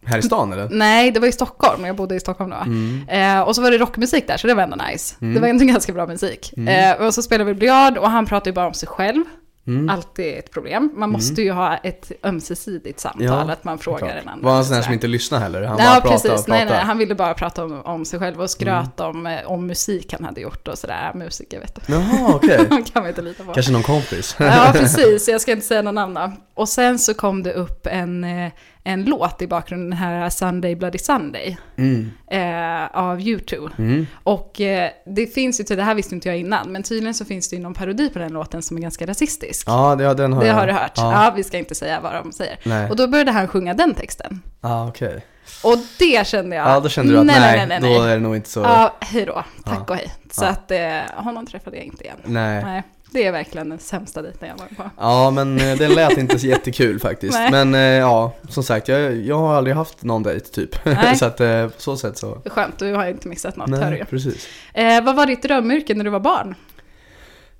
Här 0.05 0.17
i 0.17 0.21
stan 0.21 0.53
eller? 0.53 0.69
Nej, 0.69 1.11
det 1.11 1.19
var 1.19 1.27
i 1.27 1.31
Stockholm, 1.31 1.85
jag 1.85 1.95
bodde 1.95 2.15
i 2.15 2.19
Stockholm 2.19 2.49
då. 2.49 2.55
Mm. 2.57 3.09
Eh, 3.09 3.41
och 3.41 3.55
så 3.55 3.61
var 3.61 3.71
det 3.71 3.77
rockmusik 3.77 4.27
där, 4.27 4.37
så 4.37 4.47
det 4.47 4.53
var 4.53 4.63
ändå 4.63 4.77
nice. 4.91 5.15
Mm. 5.21 5.33
Det 5.33 5.39
var 5.39 5.47
ändå 5.47 5.65
ganska 5.73 5.93
bra 5.93 6.07
musik. 6.07 6.53
Mm. 6.57 6.91
Eh, 6.99 7.05
och 7.05 7.13
så 7.13 7.21
spelade 7.21 7.53
vi 7.53 7.59
biljard 7.59 7.97
och 7.97 8.09
han 8.09 8.25
pratade 8.25 8.49
ju 8.49 8.53
bara 8.53 8.67
om 8.67 8.73
sig 8.73 8.87
själv. 8.89 9.23
Mm. 9.67 9.89
Alltid 9.89 10.37
ett 10.37 10.51
problem. 10.51 10.91
Man 10.95 11.09
måste 11.09 11.41
ju 11.41 11.51
ha 11.51 11.77
ett 11.77 12.11
ömsesidigt 12.23 12.99
samtal, 12.99 13.23
Ja, 13.25 13.51
att 13.51 13.63
man 13.63 13.77
frågar 13.77 13.99
Klart. 13.99 14.11
en 14.11 14.27
annan. 14.29 14.41
Var 14.43 14.53
han 14.53 14.65
sån 14.65 14.75
här 14.75 14.81
som 14.81 14.93
inte 14.93 15.07
lyssnar 15.07 15.39
heller? 15.39 15.63
Han 15.63 15.77
Nej, 15.77 15.85
bara 15.87 16.01
pratar 16.01 16.11
precis. 16.15 16.29
pratar? 16.29 16.49
Nej, 16.53 16.65
nej, 16.65 16.79
han 16.83 16.97
ville 16.97 17.15
bara 17.15 17.33
prata 17.33 17.63
om, 17.65 17.81
om 17.81 18.05
sig 18.05 18.19
själv 18.19 18.41
och 18.41 18.49
skröt 18.49 18.99
om, 18.99 19.27
eh, 19.27 19.39
om 19.51 19.67
musik 19.67 20.13
han 20.13 20.25
hade 20.25 20.41
gjort 20.41 20.67
och 20.67 20.77
sådär. 20.77 21.11
Musiker, 21.15 21.59
vet 21.59 21.75
du. 21.87 21.93
Jaha, 21.93 22.35
okej. 22.35 22.65
Han 22.69 22.83
kan 22.93 23.01
man 23.01 23.09
inte 23.09 23.21
lita 23.21 23.43
på. 23.43 23.53
Kanske 23.53 23.71
någon 23.71 23.83
kompis? 23.83 24.35
Ja, 24.39 24.69
precis. 24.73 25.27
Jag 25.27 25.41
ska 25.41 25.51
inte 25.51 25.65
säga 25.65 25.81
någon 25.81 25.95
namn 25.95 26.13
då. 26.13 26.31
Och 26.57 26.69
sen 26.69 26.99
så 26.99 27.13
kom 27.13 27.43
det 27.43 27.53
upp 27.53 27.87
en, 27.87 28.23
eh, 28.23 28.51
en 28.83 29.03
låt 29.05 29.41
i 29.41 29.47
bakgrunden, 29.47 29.89
den 29.89 29.99
här 29.99 30.29
Sunday 30.29 30.75
Bloody 30.75 30.97
Sunday, 30.97 31.57
Mm. 31.77 32.11
eh, 32.31 32.97
av 32.97 33.21
YouTube. 33.21 33.73
Mm. 33.77 34.07
Och 34.23 34.61
eh, 34.61 34.89
det 35.05 35.27
finns 35.27 35.59
ju, 35.59 35.63
till- 35.63 35.77
det 35.77 35.83
här 35.83 35.95
visste 35.95 36.15
inte 36.15 36.27
jag 36.29 36.37
innan, 36.37 36.71
men 36.71 36.83
tydligen 36.83 37.13
så 37.13 37.25
finns 37.25 37.49
det 37.49 37.55
ju 37.55 37.61
någon 37.61 37.73
parodi 37.73 38.09
på 38.09 38.19
den 38.19 38.31
låten 38.33 38.61
som 38.61 38.77
är 38.77 38.81
ganska 38.81 39.05
rasistisk. 39.07 39.67
Ja, 39.69 39.95
det, 39.95 40.03
ja, 40.03 40.13
den 40.13 40.33
har 40.33 40.41
det 40.41 40.47
jag. 40.47 40.55
har 40.55 40.67
du 40.67 40.73
hört? 40.73 40.91
Ja. 40.95 41.25
Ja. 41.25 41.33
vi 41.35 41.43
ska 41.43 41.57
inte 41.57 41.75
säga 41.75 41.99
vad 42.01 42.13
de 42.13 42.31
säger. 42.31 42.59
Nej. 42.63 42.89
Och 42.89 42.95
då 42.95 43.07
började 43.07 43.31
han 43.31 43.47
sjunga 43.47 43.73
den 43.73 43.93
texten. 43.93 44.41
Ja, 44.61 44.87
okej. 44.87 45.25
Och 45.63 45.77
det 45.99 46.27
kände 46.27 46.55
jag. 46.55 46.67
Ja, 46.69 46.79
då 46.79 46.89
kände 46.89 47.13
du 47.13 47.19
att 47.19 47.25
nej, 47.25 47.39
nej, 47.39 47.67
nej, 47.67 47.79
nej, 47.81 47.95
då 47.95 48.01
är 48.03 48.13
det 48.13 48.19
nog 48.19 48.35
inte 48.35 48.49
så... 48.49 48.59
Ja, 48.59 48.95
hej 48.99 49.25
då. 49.25 49.43
Tack 49.65 49.79
Ja. 49.79 49.83
och 49.89 49.95
hej. 49.95 50.13
Så 50.31 50.43
Ja. 50.45 50.49
att 50.49 50.71
eh, 50.71 51.23
honom 51.23 51.47
träffade 51.47 51.75
jag 51.77 51.85
inte 51.85 52.03
igen. 52.03 52.17
Nej. 52.25 52.63
Nej, 52.63 52.83
det 53.11 53.25
är 53.27 53.31
verkligen 53.31 53.69
den 53.69 53.79
sämsta 53.79 54.21
dejten 54.21 54.47
jag 54.49 54.57
varit 54.57 54.77
på. 54.77 54.83
Ja, 54.97 55.31
men 55.31 55.59
eh, 55.59 55.77
den 55.77 55.93
lät 55.93 56.17
inte 56.17 56.39
så 56.39 56.47
jättekul 56.47 56.99
faktiskt. 56.99 57.33
Nej. 57.33 57.51
Men 57.51 57.75
eh, 57.75 57.81
ja, 57.81 58.33
som 58.49 58.63
sagt, 58.63 58.87
jag, 58.87 59.15
jag 59.15 59.37
har 59.39 59.55
aldrig 59.55 59.75
haft 59.75 60.03
någon 60.03 60.23
dejt 60.23 60.45
typ. 60.45 60.75
Så 61.15 61.25
att 61.25 61.39
eh, 61.41 61.67
på 61.67 61.81
så 61.81 61.97
sätt 61.97 62.17
så... 62.17 62.41
Skönt, 62.45 62.79
du 62.79 62.93
har 62.93 63.05
ju 63.05 63.11
inte 63.11 63.27
missat 63.27 63.55
något, 63.55 63.69
hör 63.69 63.89
Nej, 63.89 63.99
ju. 63.99 64.05
precis. 64.05 64.47
Eh, 64.73 65.03
vad 65.03 65.15
var 65.15 65.25
ditt 65.25 65.43
drömyrke 65.43 65.95
när 65.95 66.03
du 66.03 66.09
var 66.09 66.19
barn? 66.19 66.55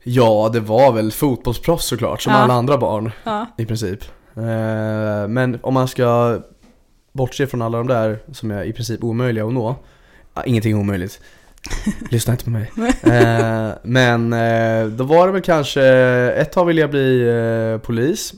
Ja, 0.04 0.50
det 0.54 0.60
var 0.60 0.92
väl 0.92 1.12
fotbollsproffs 1.12 1.86
såklart, 1.86 2.22
som 2.22 2.34
Ja. 2.34 2.40
alla 2.40 2.54
andra 2.54 2.78
barn 2.78 3.12
Ja. 3.24 3.46
i 3.58 3.66
princip. 3.66 4.04
Eh, 4.36 5.28
men 5.28 5.60
om 5.62 5.74
man 5.74 5.88
ska 5.88 6.40
bortse 7.14 7.48
från 7.48 7.62
alla 7.62 7.78
de 7.78 7.88
där 7.88 8.20
som 8.34 8.52
är 8.52 8.64
i 8.64 8.74
princip 8.74 9.04
omöjliga 9.04 9.46
att 9.46 9.54
nå. 9.54 9.76
Ingenting 10.46 10.72
är 10.72 10.80
omöjligt. 10.80 11.22
Lyssna 12.12 12.34
inte 12.34 12.44
på 12.46 12.50
mig. 12.50 12.72
Eh, 13.04 13.70
men 13.84 14.34
eh, 14.34 14.86
då 14.88 15.04
var 15.04 15.28
det 15.28 15.34
väl 15.34 15.42
kanske, 15.42 15.84
ett 16.38 16.52
tag 16.52 16.66
ville 16.66 16.82
jag 16.82 16.90
bli 16.90 17.28
eh, 17.74 17.82
polis. 17.86 18.34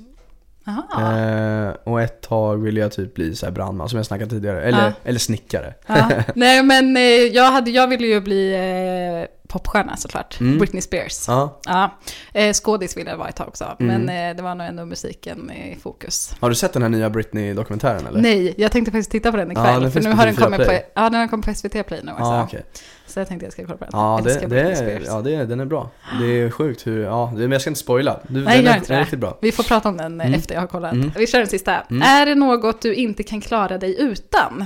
Eh, 1.00 1.70
och 1.84 2.02
ett 2.02 2.22
tag 2.22 2.64
ville 2.64 2.80
jag 2.80 2.92
typ 2.92 3.14
bli 3.14 3.36
så 3.36 3.46
här 3.46 3.54
brandman 3.54 3.90
som 3.90 3.98
jag 3.98 4.06
snackat 4.06 4.30
tidigare. 4.30 4.62
Eller, 4.62 4.86
Ja. 4.86 4.92
eller 5.04 5.20
snickare. 5.20 5.74
Ja. 5.88 6.10
Nej 6.36 6.64
men 6.64 6.98
eh, 6.98 7.02
jag, 7.04 7.52
hade, 7.52 7.72
jag 7.72 7.88
ville 7.88 8.08
ju 8.08 8.22
bli 8.22 8.54
eh, 8.54 9.39
popstjärna 9.50 9.98
såklart. 9.98 10.40
Mm. 10.40 10.58
Britney 10.58 10.82
Spears. 10.82 11.28
Ja. 11.28 11.60
Ja. 11.66 11.90
Eh, 12.34 12.54
skådis 12.54 12.98
ville 12.98 13.10
jag 13.10 13.18
vara 13.18 13.30
ett 13.30 13.36
tag 13.36 13.48
också. 13.48 13.76
Mm. 13.80 14.02
Men 14.06 14.30
eh, 14.30 14.36
det 14.36 14.44
var 14.44 14.56
nog 14.56 14.68
ändå 14.68 14.86
musiken 14.86 15.52
i 15.52 15.78
fokus. 15.82 16.36
Har 16.40 16.50
du 16.50 16.56
sett 16.56 16.74
den 16.74 16.82
här 16.82 16.90
nya 16.90 17.10
Britney-dokumentären 17.10 18.08
eller? 18.08 18.22
Nej, 18.22 18.54
jag 18.58 18.72
tänkte 18.72 18.92
faktiskt 18.92 19.12
titta 19.12 19.32
på 19.32 19.38
den 19.38 19.52
Ja, 19.56 19.62
ikväll. 19.62 19.82
den 19.82 19.92
för 19.92 20.02
nu 20.02 20.12
har 20.12 20.26
den 20.26 20.36
TV4 20.36 20.44
kommit 20.44 20.68
på, 20.68 20.74
ja, 20.94 21.02
den 21.10 21.14
har 21.20 21.28
kommit 21.28 21.46
på 21.46 21.54
SVT 21.54 21.88
Play 21.88 22.00
nu 22.04 22.12
också. 22.12 22.24
Ja, 22.24 22.44
okej. 22.44 22.64
Så 23.08 23.20
jag 23.20 23.28
tänkte 23.28 23.46
jag 23.46 23.54
ska 23.54 23.66
kolla 23.66 23.78
på 23.78 23.84
den. 23.86 23.92
Ja, 23.94 24.22
det, 24.24 24.48
det, 24.50 24.62
är, 24.62 25.02
ja 25.06 25.22
det, 25.22 25.46
den 25.46 25.60
är 25.60 25.66
bra. 25.66 25.90
Det 26.20 26.26
är 26.26 26.50
sjukt 26.52 26.88
hur, 26.88 27.04
ja, 27.04 27.32
men 27.36 27.52
jag 27.52 27.62
ska 27.62 27.70
inte 27.70 27.80
spoila. 27.80 28.20
Du, 28.28 28.44
Nej, 28.44 28.56
den, 28.58 28.66
gör 28.66 28.72
är, 28.72 28.78
inte 28.78 28.88
den 28.88 28.98
är 28.98 29.02
riktigt 29.02 29.20
bra. 29.20 29.38
Vi 29.42 29.52
får 29.52 29.64
prata 29.64 29.90
om 29.90 29.98
den 29.98 30.22
eh, 30.22 30.28
Mm. 30.28 30.40
efter 30.40 30.54
jag 30.56 30.62
har 30.62 30.68
kollat. 30.68 30.94
Mm. 30.94 31.12
Vi 31.16 31.28
kör 31.28 31.40
den 31.40 31.48
sista. 31.48 31.82
Mm. 31.90 32.02
Är 32.02 32.26
det 32.26 32.36
något 32.36 32.82
du 32.82 32.94
inte 32.94 33.24
kan 33.24 33.42
klara 33.42 33.78
dig 33.78 33.96
utan? 34.02 34.66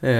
Eh, 0.00 0.12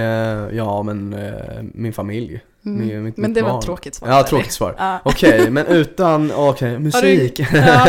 ja, 0.57 0.83
men 0.83 1.13
eh, 1.13 1.33
min 1.73 1.93
familj. 1.93 2.41
Mm. 2.65 2.87
Min- 2.87 3.03
mitt- 3.03 3.17
Men 3.17 3.29
mitt 3.31 3.35
det 3.35 3.41
var 3.41 3.49
barn. 3.49 3.59
ett 3.59 3.65
tråkigt 3.65 3.95
svar. 3.95 4.09
Ja, 4.09 4.23
tråkigt 4.23 4.51
svar. 4.51 4.75
Ja. 4.77 4.99
Okej, 5.05 5.49
men 5.49 5.65
utan, 5.65 6.31
okej, 6.35 6.69
Har 6.69 6.77
du, 6.77 6.79
musik. 6.83 7.39
ja, 7.39 7.47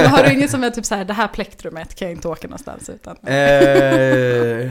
har 0.08 0.22
du 0.24 0.32
inget 0.32 0.50
som 0.50 0.64
är 0.64 0.70
typ 0.70 0.84
så 0.84 0.94
här, 0.94 1.04
det 1.04 1.12
här 1.12 1.28
plektrumet 1.28 1.94
kan 1.94 2.08
jag 2.08 2.16
inte 2.16 2.28
åka 2.28 2.48
någonstans 2.48 2.88
utan? 2.90 3.16
eh, 3.26 4.70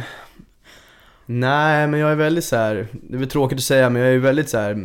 nej, 1.25 1.87
men 1.87 1.99
jag 1.99 2.11
är 2.11 2.15
väldigt 2.15 2.43
så 2.45 2.55
här. 2.55 2.87
det 2.91 3.15
är 3.15 3.19
väl 3.19 3.27
tråkigt 3.29 3.57
att 3.57 3.63
säga, 3.63 3.89
men 3.89 4.01
jag 4.01 4.13
är 4.13 4.17
väldigt 4.17 4.49
så 4.49 4.57
här, 4.57 4.77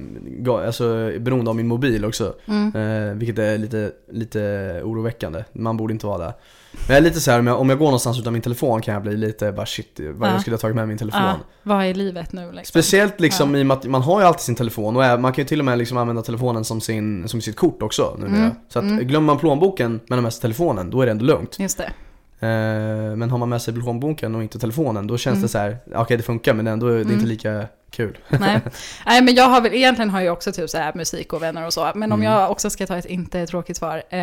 alltså 0.66 1.12
beroende 1.20 1.50
av 1.50 1.56
min 1.56 1.68
mobil 1.68 2.04
också. 2.04 2.34
Mm. 2.46 2.74
Eh, 3.08 3.14
vilket 3.14 3.38
är 3.38 3.58
lite, 3.58 3.90
lite 4.12 4.38
oroväckande. 4.84 5.44
Man 5.52 5.76
borde 5.76 5.92
inte 5.92 6.06
vara 6.06 6.18
där. 6.18 6.32
Men 6.72 6.86
jag 6.88 6.96
är 6.96 7.00
lite 7.00 7.20
så 7.20 7.30
här, 7.30 7.38
om 7.38 7.46
jag, 7.46 7.60
om 7.60 7.70
jag 7.70 7.78
går 7.78 7.86
någonstans 7.86 8.18
utan 8.20 8.32
min 8.32 8.42
telefon 8.42 8.80
kan 8.82 8.94
jag 8.94 9.02
bli 9.02 9.16
lite 9.16 9.52
bara 9.52 9.66
shit, 9.66 10.00
vad 10.14 10.28
Ja. 10.28 10.32
jag 10.32 10.40
skulle 10.40 10.54
ha 10.56 10.60
tagit 10.60 10.76
med 10.76 10.88
min 10.88 10.98
telefon. 10.98 11.20
Ja, 11.22 11.36
vad 11.62 11.84
är 11.84 11.94
livet 11.94 12.32
nu 12.32 12.52
liksom? 12.52 12.64
Speciellt 12.64 13.20
liksom 13.20 13.54
Ja. 13.54 13.58
i 13.60 13.62
och 13.62 13.66
med 13.66 13.76
att 13.76 13.84
man 13.84 14.02
har 14.02 14.20
ju 14.20 14.26
alltid 14.26 14.40
sin 14.40 14.54
telefon 14.54 14.96
och 14.96 15.20
man 15.20 15.32
kan 15.32 15.42
ju 15.42 15.48
till 15.48 15.58
och 15.58 15.64
med 15.64 15.78
liksom 15.78 15.98
använda 15.98 16.22
telefonen 16.22 16.64
som, 16.64 16.80
sin, 16.80 17.28
som 17.28 17.40
sitt 17.40 17.56
kort 17.56 17.82
också 17.82 18.16
numera. 18.18 18.40
Mm, 18.40 18.50
Så 18.68 18.78
att 18.78 18.84
mm. 18.84 19.06
glömmer 19.06 19.26
man 19.26 19.38
plånboken 19.38 20.00
men 20.06 20.18
har 20.18 20.22
med 20.22 20.32
sig 20.32 20.40
telefonen, 20.40 20.90
då 20.90 21.00
är 21.00 21.06
det 21.06 21.12
ändå 21.12 21.24
lugnt. 21.24 21.56
Just 21.58 21.78
det. 21.78 21.90
Eh, 22.40 23.16
men 23.16 23.30
har 23.30 23.38
man 23.38 23.48
med 23.48 23.62
sig 23.62 23.74
plånboken 23.74 24.34
och 24.34 24.42
inte 24.42 24.58
telefonen, 24.58 25.06
då 25.06 25.18
känns 25.18 25.34
Mm. 25.34 25.42
det 25.42 25.48
så 25.48 25.58
här, 25.58 25.78
okej 25.94 26.16
det 26.16 26.22
funkar 26.22 26.54
men 26.54 26.66
ändå, 26.66 26.86
det 26.88 26.94
är 26.94 27.00
Mm. 27.00 27.12
inte 27.14 27.26
lika 27.26 27.66
kul. 27.90 28.18
Nej. 28.28 28.60
Nej, 29.06 29.22
men 29.22 29.34
jag 29.34 29.44
har 29.48 29.60
väl, 29.60 29.74
egentligen 29.74 30.10
har 30.10 30.20
jag 30.20 30.32
också 30.32 30.52
typ 30.52 30.70
så 30.70 30.78
här 30.78 30.92
musik 30.94 31.32
och 31.32 31.42
vänner 31.42 31.66
och 31.66 31.72
så. 31.72 31.92
Men 31.94 32.12
om 32.12 32.20
Mm. 32.22 32.32
jag 32.32 32.50
också 32.50 32.70
ska 32.70 32.86
ta 32.86 32.96
ett 32.96 33.06
inte 33.06 33.46
tråkigt 33.46 33.76
svar. 33.76 34.02
Eh, 34.10 34.18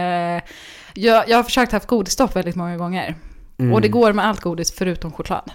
jag, 0.94 1.30
jag 1.30 1.36
har 1.38 1.44
försökt 1.44 1.72
haft 1.72 1.88
godisstopp 1.88 2.36
väldigt 2.36 2.56
många 2.56 2.78
gånger. 2.78 3.16
Mm. 3.58 3.74
Och 3.74 3.82
det 3.82 3.88
går 3.88 4.14
med 4.14 4.26
allt 4.28 4.40
godis 4.42 4.72
förutom 4.72 5.12
choklad. 5.12 5.52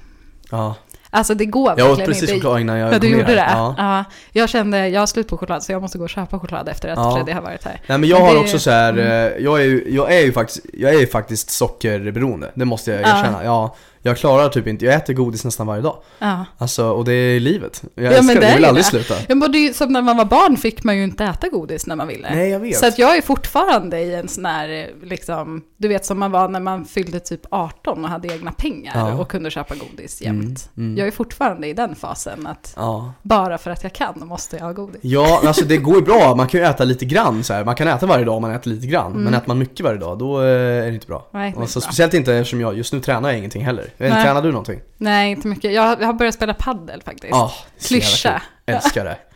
Ja, 0.51 0.75
Alltså 1.13 1.35
det 1.35 1.45
går 1.47 1.69
jag 1.69 1.73
åt 1.73 1.81
verkligen 1.99 2.07
precis 2.09 2.23
inte. 2.23 2.35
choklad 2.35 2.61
innan 2.61 2.79
jag 2.79 2.95
Ja, 2.95 2.99
du 2.99 3.09
gjorde 3.09 3.25
det? 3.35 3.49
Ja. 3.53 3.75
Ja. 3.79 4.05
Jag 4.33 4.49
kände, 4.49 4.89
jag 4.89 5.01
har 5.01 5.07
slut 5.07 5.29
på 5.29 5.39
choklad 5.39 5.63
så 5.63 5.73
jag 5.73 5.83
måste 5.83 5.99
gå 5.99 6.05
och 6.05 6.11
köpa 6.11 6.39
choklad 6.39 6.69
efter 6.69 6.89
att 6.89 6.97
Ja. 6.99 7.15
Freddy 7.17 7.33
har 7.33 7.41
varit 7.43 7.65
här. 7.65 7.81
Nej 7.87 7.99
men 7.99 8.09
jag 8.09 8.19
Men 8.19 8.27
har 8.29 8.35
det- 8.35 8.41
också 8.41 8.59
så 8.59 8.71
här, 8.71 8.93
mm. 8.93 9.07
eh, 9.07 9.45
jag 9.45 9.61
är, 9.61 9.65
ju, 9.65 9.85
jag 9.89 10.15
är 10.15 10.21
ju 10.21 10.33
faktiskt, 10.33 10.61
jag 10.73 10.95
är 10.95 11.01
ju 11.01 11.07
faktiskt 11.07 11.51
sockerberoende, 11.51 12.51
det 12.55 12.65
måste 12.65 12.91
jag 12.91 13.01
Ja. 13.03 13.19
erkänna. 13.19 13.45
Ja, 13.45 13.75
jag 14.03 14.17
klarar 14.17 14.49
typ 14.49 14.67
inte, 14.67 14.85
jag 14.85 14.95
äter 14.95 15.15
godis 15.15 15.45
nästan 15.45 15.67
varje 15.67 15.83
dag. 15.83 15.97
Ja. 16.19 16.45
Alltså, 16.59 16.91
och 16.91 17.05
det 17.05 17.13
är 17.13 17.41
livet. 17.41 17.83
Jag 17.95 18.03
men 18.05 18.13
älskar 18.13 18.41
det 18.41 18.47
jag 18.49 18.55
vill 18.57 18.65
aldrig 18.65 18.85
det. 18.85 18.89
sluta. 18.89 19.15
Ja, 19.29 19.35
men 19.35 19.53
det 19.53 19.59
är 19.59 19.73
som 19.73 19.93
när 19.93 20.03
man 20.03 20.17
var 20.17 20.25
barn 20.25 20.57
fick 20.57 20.85
man 20.85 20.97
ju 20.97 21.05
inte 21.05 21.25
äta 21.25 21.49
godis 21.49 21.87
när 21.87 21.97
man 21.97 22.09
ville. 22.09 22.35
Nej 22.35 22.49
jag 22.51 22.61
vet. 22.61 22.77
Så 22.77 22.87
att 22.87 22.99
jag 22.99 23.17
är 23.17 23.23
fortfarande 23.23 24.01
i 24.01 24.15
en 24.15 24.29
sån 24.29 24.45
här, 24.45 24.91
liksom, 25.03 25.63
du 25.77 25.89
vet 25.89 26.05
som 26.05 26.19
man 26.19 26.31
var 26.31 26.49
när 26.49 26.61
man 26.61 26.85
fyllde 26.85 27.21
typ 27.21 27.41
18 27.51 28.05
och 28.05 28.11
hade 28.11 28.29
egna 28.35 28.53
pengar 28.53 28.93
Ja. 28.95 29.15
och 29.15 29.29
kunde 29.31 29.51
köpa 29.51 29.75
godis 29.75 30.23
jämt. 30.23 30.71
Mm, 30.77 30.89
mm. 30.89 30.99
Jag 30.99 31.07
är 31.07 31.11
fortfarande 31.13 31.67
i 31.69 31.73
den 31.73 31.95
fasen 31.95 32.47
att 32.47 32.73
Ja. 32.77 33.13
bara 33.23 33.59
för 33.59 33.71
att 33.71 33.83
jag 33.83 33.93
kan 33.93 34.15
måste 34.27 34.57
jag 34.57 34.65
ha 34.65 34.73
godis. 34.73 35.01
ja, 35.03 35.43
alltså 35.47 35.65
det 35.65 35.77
går 35.77 35.95
ju 35.97 36.03
bra. 36.03 36.35
Man 36.35 36.47
kan 36.49 36.61
ju 36.61 36.67
äta 36.67 36.85
lite 36.85 37.05
grann 37.05 37.45
så 37.45 37.53
här. 37.55 37.65
Man 37.65 37.75
kan 37.75 37.89
äta 37.89 38.07
varje 38.07 38.25
dag 38.25 38.35
om 38.37 38.43
man 38.43 38.51
äter 38.51 38.71
lite 38.71 38.87
grann. 38.87 39.11
Mm. 39.13 39.23
Men 39.25 39.35
äter 39.35 39.49
man 39.49 39.59
mycket 39.59 39.81
varje 39.81 39.99
dag, 39.99 40.19
då 40.19 40.41
eh, 40.41 40.47
är 40.47 40.83
det 40.87 40.95
inte 40.95 41.07
bra. 41.07 41.29
Nej, 41.33 41.53
det 41.53 41.61
Alltså, 41.61 41.79
inte 41.79 41.85
bra. 41.87 41.91
speciellt 41.93 42.15
inte 42.15 42.35
eftersom 42.35 42.61
jag, 42.61 42.77
just 42.77 42.93
nu 42.93 43.01
tränar 43.01 43.29
jag 43.29 43.39
ingenting 43.39 43.65
heller. 43.65 43.90
Inte, 43.93 44.15
Nej. 44.15 44.25
tränar 44.25 44.43
du 44.43 44.49
någonting? 44.53 44.81
Nej, 44.97 45.31
inte 45.31 45.49
mycket. 45.49 45.73
Jag, 45.73 46.01
jag 46.01 46.07
har 46.07 46.13
börjat 46.13 46.35
spela 46.35 46.55
paddel 46.55 47.03
faktiskt. 47.03 47.25
Jävla 47.35 47.51
Klyscha. 47.89 48.43
Älskar 48.67 49.05
det. 49.05 49.17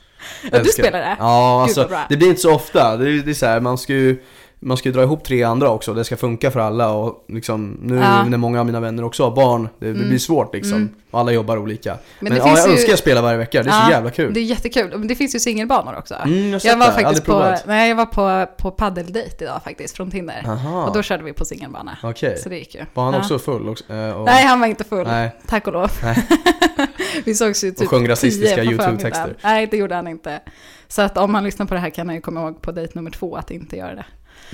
Ja, 0.52 0.58
du 0.58 0.64
spelar 0.64 0.98
det? 0.98 1.16
Ja, 1.18 1.66
Gud, 1.68 1.78
alltså 1.78 1.98
det 2.08 2.16
blir 2.16 2.28
inte 2.28 2.40
så 2.40 2.54
ofta. 2.54 2.96
Det 2.96 3.10
är, 3.10 3.22
det 3.22 3.30
är 3.30 3.34
så 3.34 3.46
här, 3.46 3.60
man 3.60 3.78
ska 3.78 3.92
ju 3.92 4.22
man 4.64 4.76
ska 4.76 4.88
ju 4.88 4.92
dra 4.92 5.02
ihop 5.02 5.24
tre 5.24 5.42
andra 5.42 5.70
också, 5.70 5.94
det 5.94 6.04
ska 6.04 6.16
funka 6.16 6.50
för 6.50 6.60
alla 6.60 6.90
och 6.92 7.24
liksom 7.28 7.78
nu 7.82 7.96
Ja. 7.96 8.24
när 8.24 8.38
många 8.38 8.60
av 8.60 8.66
mina 8.66 8.80
vänner 8.80 9.04
också 9.04 9.24
har 9.24 9.30
barn, 9.30 9.68
det, 9.78 9.86
det 9.86 9.90
Mm. 9.92 10.08
blir 10.08 10.18
svårt 10.18 10.54
liksom. 10.54 10.72
Mm. 10.76 10.88
Och 11.10 11.20
alla 11.20 11.32
jobbar 11.32 11.56
olika. 11.56 11.98
Men, 12.20 12.32
det 12.32 12.38
ja, 12.38 12.48
jag 12.56 12.66
ju- 12.66 12.72
önskar 12.72 12.90
jag 12.90 12.98
spela 12.98 13.22
varje 13.22 13.38
vecka, 13.38 13.62
det 13.62 13.68
är 13.68 13.72
så 13.72 13.78
Ja, 13.86 13.90
jävla 13.90 14.10
kul. 14.10 14.34
Det 14.34 14.40
är 14.40 14.44
jättekul. 14.44 14.90
Men 14.98 15.08
det 15.08 15.14
finns 15.14 15.34
ju 15.34 15.38
singelbanor 15.38 15.94
också. 15.98 16.14
Mm, 16.14 16.50
jag, 16.50 16.60
Jag 16.64 16.76
var 16.76 16.86
det, 16.86 16.92
faktiskt 16.92 17.24
på, 17.24 17.56
nej, 17.66 17.88
jag 17.88 17.96
var 17.96 18.06
på, 18.06 18.52
på 18.62 18.70
paddeldejt 18.70 19.44
idag 19.44 19.60
faktiskt, 19.64 19.96
från 19.96 20.10
Tinder. 20.10 20.42
Aha. 20.46 20.84
Och 20.86 20.94
då 20.94 21.02
körde 21.02 21.24
vi 21.24 21.32
på 21.32 21.44
singelbana. 21.44 21.98
Okej. 22.02 22.36
Så 22.38 22.48
det 22.48 22.56
gick 22.58 22.74
ju. 22.74 22.80
Var 22.94 23.04
han 23.04 23.14
också 23.14 23.38
full? 23.38 23.68
också? 23.68 23.92
Eh, 23.92 24.10
och, 24.10 24.24
Nej, 24.24 24.44
han 24.44 24.60
var 24.60 24.66
inte 24.66 24.84
full. 24.84 25.06
Nej. 25.06 25.30
Tack 25.46 25.66
och 25.66 25.72
lov. 25.72 25.90
Vi 27.24 27.34
sågs 27.34 27.64
ju 27.64 27.70
typ 27.72 27.88
sjöng 27.88 28.08
rasistiska 28.08 28.54
10 28.62 28.64
på 28.76 28.82
YouTube-texter. 28.82 29.34
Nej, 29.42 29.66
det 29.70 29.76
gjorde 29.76 29.94
han 29.94 30.08
inte. 30.08 30.40
Så 30.88 31.02
att 31.02 31.18
om 31.18 31.34
han 31.34 31.44
lyssnar 31.44 31.66
på 31.66 31.74
det 31.74 31.80
här 31.80 31.90
kan 31.90 32.06
han 32.06 32.14
ju 32.14 32.20
komma 32.20 32.40
ihåg 32.40 32.62
på 32.62 32.72
dejt 32.72 32.92
nummer 32.94 33.10
två 33.10 33.36
att 33.36 33.50
inte 33.50 33.76
göra 33.76 33.94
det. 33.94 34.04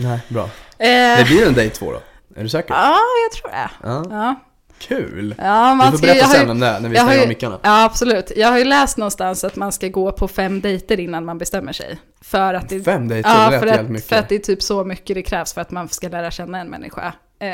Nej, 0.02 0.20
bra. 0.28 0.42
Eh, 0.78 1.18
Det 1.18 1.24
blir 1.26 1.46
en 1.46 1.54
dejt 1.54 1.74
två 1.76 1.92
då? 1.92 2.00
Är 2.36 2.42
du 2.42 2.48
säker? 2.48 2.74
Ja, 2.74 2.96
jag 3.30 3.42
tror 3.42 3.50
det. 3.50 3.70
Ja. 3.82 4.04
Ja, 4.10 4.34
Kul! 4.78 5.34
ja 5.38 5.70
Du 5.70 5.76
man 5.76 5.90
får 5.90 5.98
ska, 5.98 6.06
jag 6.06 6.16
berätta 6.16 6.32
ju, 6.34 6.40
sen 6.40 6.50
om 6.50 6.60
det 6.60 6.78
när 6.80 6.88
vi 6.88 6.96
stänger 6.96 7.14
ju- 7.14 7.22
av 7.22 7.28
mickarna. 7.28 7.58
Ja, 7.62 7.84
absolut. 7.84 8.32
Jag 8.36 8.48
har 8.48 8.58
ju 8.58 8.64
läst 8.64 8.96
någonstans 8.96 9.44
att 9.44 9.56
man 9.56 9.72
ska 9.72 9.88
gå 9.88 10.12
på 10.12 10.28
fem 10.28 10.60
dejter 10.60 11.00
innan 11.00 11.24
man 11.24 11.38
bestämmer 11.38 11.72
sig. 11.72 11.98
För 12.22 12.54
att 12.54 12.68
det, 12.68 12.82
Fem 12.82 13.08
dejter, 13.08 13.30
ja, 13.30 13.50
det 13.50 13.58
för 13.58 13.66
att, 13.66 14.04
för 14.04 14.16
att 14.16 14.28
det 14.28 14.34
är 14.34 14.38
typ 14.38 14.62
så 14.62 14.84
mycket 14.84 15.14
det 15.14 15.22
krävs 15.22 15.52
för 15.52 15.60
att 15.60 15.70
man 15.70 15.88
ska 15.88 16.08
lära 16.08 16.30
känna 16.30 16.60
en 16.60 16.68
människa. 16.68 17.12
Eh, 17.40 17.50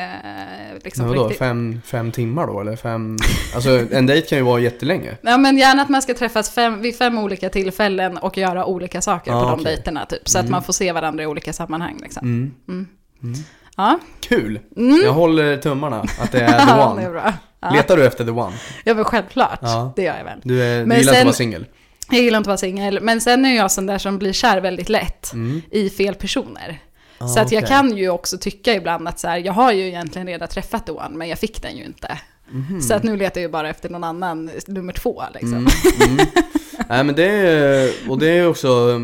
liksom 0.83 1.05
Men 1.07 1.17
vadå, 1.17 1.29
fem, 1.29 1.81
fem 1.85 2.11
timmar 2.11 2.47
då 2.47 2.59
eller 2.61 2.75
fem? 2.75 3.17
Alltså 3.55 3.85
en 3.91 4.05
dejt 4.05 4.27
kan 4.27 4.37
ju 4.37 4.43
vara 4.43 4.59
jättelänge. 4.59 5.17
Ja 5.21 5.37
men 5.37 5.57
gärna 5.57 5.81
att 5.81 5.89
man 5.89 6.01
ska 6.01 6.13
träffas 6.13 6.49
fem, 6.51 6.81
vid 6.81 6.95
fem 6.97 7.17
olika 7.17 7.49
tillfällen 7.49 8.17
och 8.17 8.37
göra 8.37 8.65
olika 8.65 9.01
saker 9.01 9.31
Ja, 9.31 9.39
på 9.43 9.45
de 9.49 9.53
okej. 9.53 9.65
dejterna 9.65 10.05
typ. 10.05 10.29
Så 10.29 10.37
att 10.37 10.43
Mm. 10.43 10.51
man 10.51 10.63
får 10.63 10.73
se 10.73 10.91
varandra 10.91 11.23
i 11.23 11.27
olika 11.27 11.53
sammanhang 11.53 11.97
liksom. 12.01 12.27
Mm. 12.27 12.53
Mm. 12.69 12.87
Mm. 13.23 13.35
Ja. 13.77 13.99
Kul! 14.19 14.59
Mm. 14.77 15.01
Jag 15.03 15.13
håller 15.13 15.57
tummarna 15.57 15.99
att 16.21 16.31
det 16.31 16.39
är 16.41 16.47
the 16.65 16.71
är 16.71 16.87
one. 16.87 17.09
bra. 17.09 17.33
Ja. 17.59 17.69
Letar 17.69 17.97
du 17.97 18.05
efter 18.05 18.25
the 18.25 18.31
one? 18.31 18.53
ja 18.83 18.93
men 18.93 19.03
självklart, 19.05 19.59
Ja. 19.61 19.93
det 19.95 20.01
gör 20.03 20.17
jag 20.17 20.23
väl. 20.25 20.39
Du, 20.43 20.63
är, 20.63 20.79
du 20.79 20.85
Men 20.85 20.97
gillar 20.97 21.11
inte 21.13 21.13
sen- 21.13 21.19
att 21.21 21.25
vara 21.25 21.33
singel? 21.33 21.65
Jag 22.11 22.21
gillar 22.21 22.37
inte 22.37 22.47
att 22.47 22.51
vara 22.51 22.57
singel, 22.57 22.99
men 23.01 23.21
sen 23.21 23.45
är 23.45 23.55
jag 23.55 23.71
sån 23.71 23.85
där 23.85 23.97
som 23.97 24.17
blir 24.17 24.33
kär 24.33 24.61
väldigt 24.61 24.89
lätt 24.89 25.33
Mm. 25.33 25.61
i 25.71 25.89
fel 25.89 26.15
personer. 26.15 26.79
Ah, 27.17 27.27
så 27.27 27.39
att 27.39 27.51
jag 27.51 27.67
kan 27.67 27.97
ju 27.97 28.09
också 28.09 28.37
tycka 28.37 28.73
ibland 28.73 29.07
att 29.07 29.19
så 29.19 29.27
här, 29.27 29.37
jag 29.37 29.53
har 29.53 29.71
ju 29.71 29.87
egentligen 29.87 30.27
redan 30.27 30.47
träffat 30.47 30.89
one, 30.89 31.09
men 31.17 31.27
jag 31.29 31.39
fick 31.39 31.61
den 31.61 31.77
ju 31.77 31.83
inte. 31.85 32.19
Mhm. 32.49 32.81
Så 32.81 32.93
att 32.93 33.03
nu 33.03 33.17
letar 33.17 33.41
jag 33.41 33.47
ju 33.47 33.51
bara 33.51 33.69
efter 33.69 33.89
någon 33.89 34.03
annan, 34.03 34.49
nummer 34.67 34.93
två 34.93 35.23
liksom. 35.33 35.53
Mm, 35.53 35.67
mm. 36.11 36.25
Nej 36.89 37.03
men 37.03 37.15
det 37.15 37.25
är, 37.31 37.91
och 38.09 38.19
det 38.19 38.27
är 38.29 38.47
också, 38.47 39.01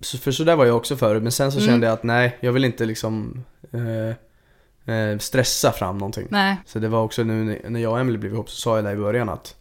så- 0.00 0.18
för 0.18 0.30
så 0.30 0.44
där 0.44 0.56
var 0.56 0.64
jag 0.64 0.76
också 0.76 0.96
förut, 0.96 1.22
men 1.22 1.32
sen 1.32 1.52
så 1.52 1.58
Mm. 1.58 1.70
kände 1.70 1.86
jag 1.86 1.94
att 1.94 2.02
nej, 2.02 2.36
jag 2.40 2.52
vill 2.52 2.64
inte 2.64 2.84
liksom 2.84 3.44
eh, 3.72 4.94
eh, 4.94 5.18
stressa 5.18 5.72
fram 5.72 5.98
någonting. 5.98 6.26
Nej, 6.30 6.56
Så 6.66 6.78
det 6.78 6.88
var 6.88 7.02
också 7.02 7.22
nu 7.22 7.60
när- 7.68 7.80
jag 7.80 7.92
och 7.92 8.00
Emily 8.00 8.18
blev 8.18 8.32
ihop 8.32 8.50
så 8.50 8.56
sa 8.56 8.76
jag 8.76 8.84
det 8.84 8.92
i 8.92 8.96
början 8.96 9.28
att 9.28 9.54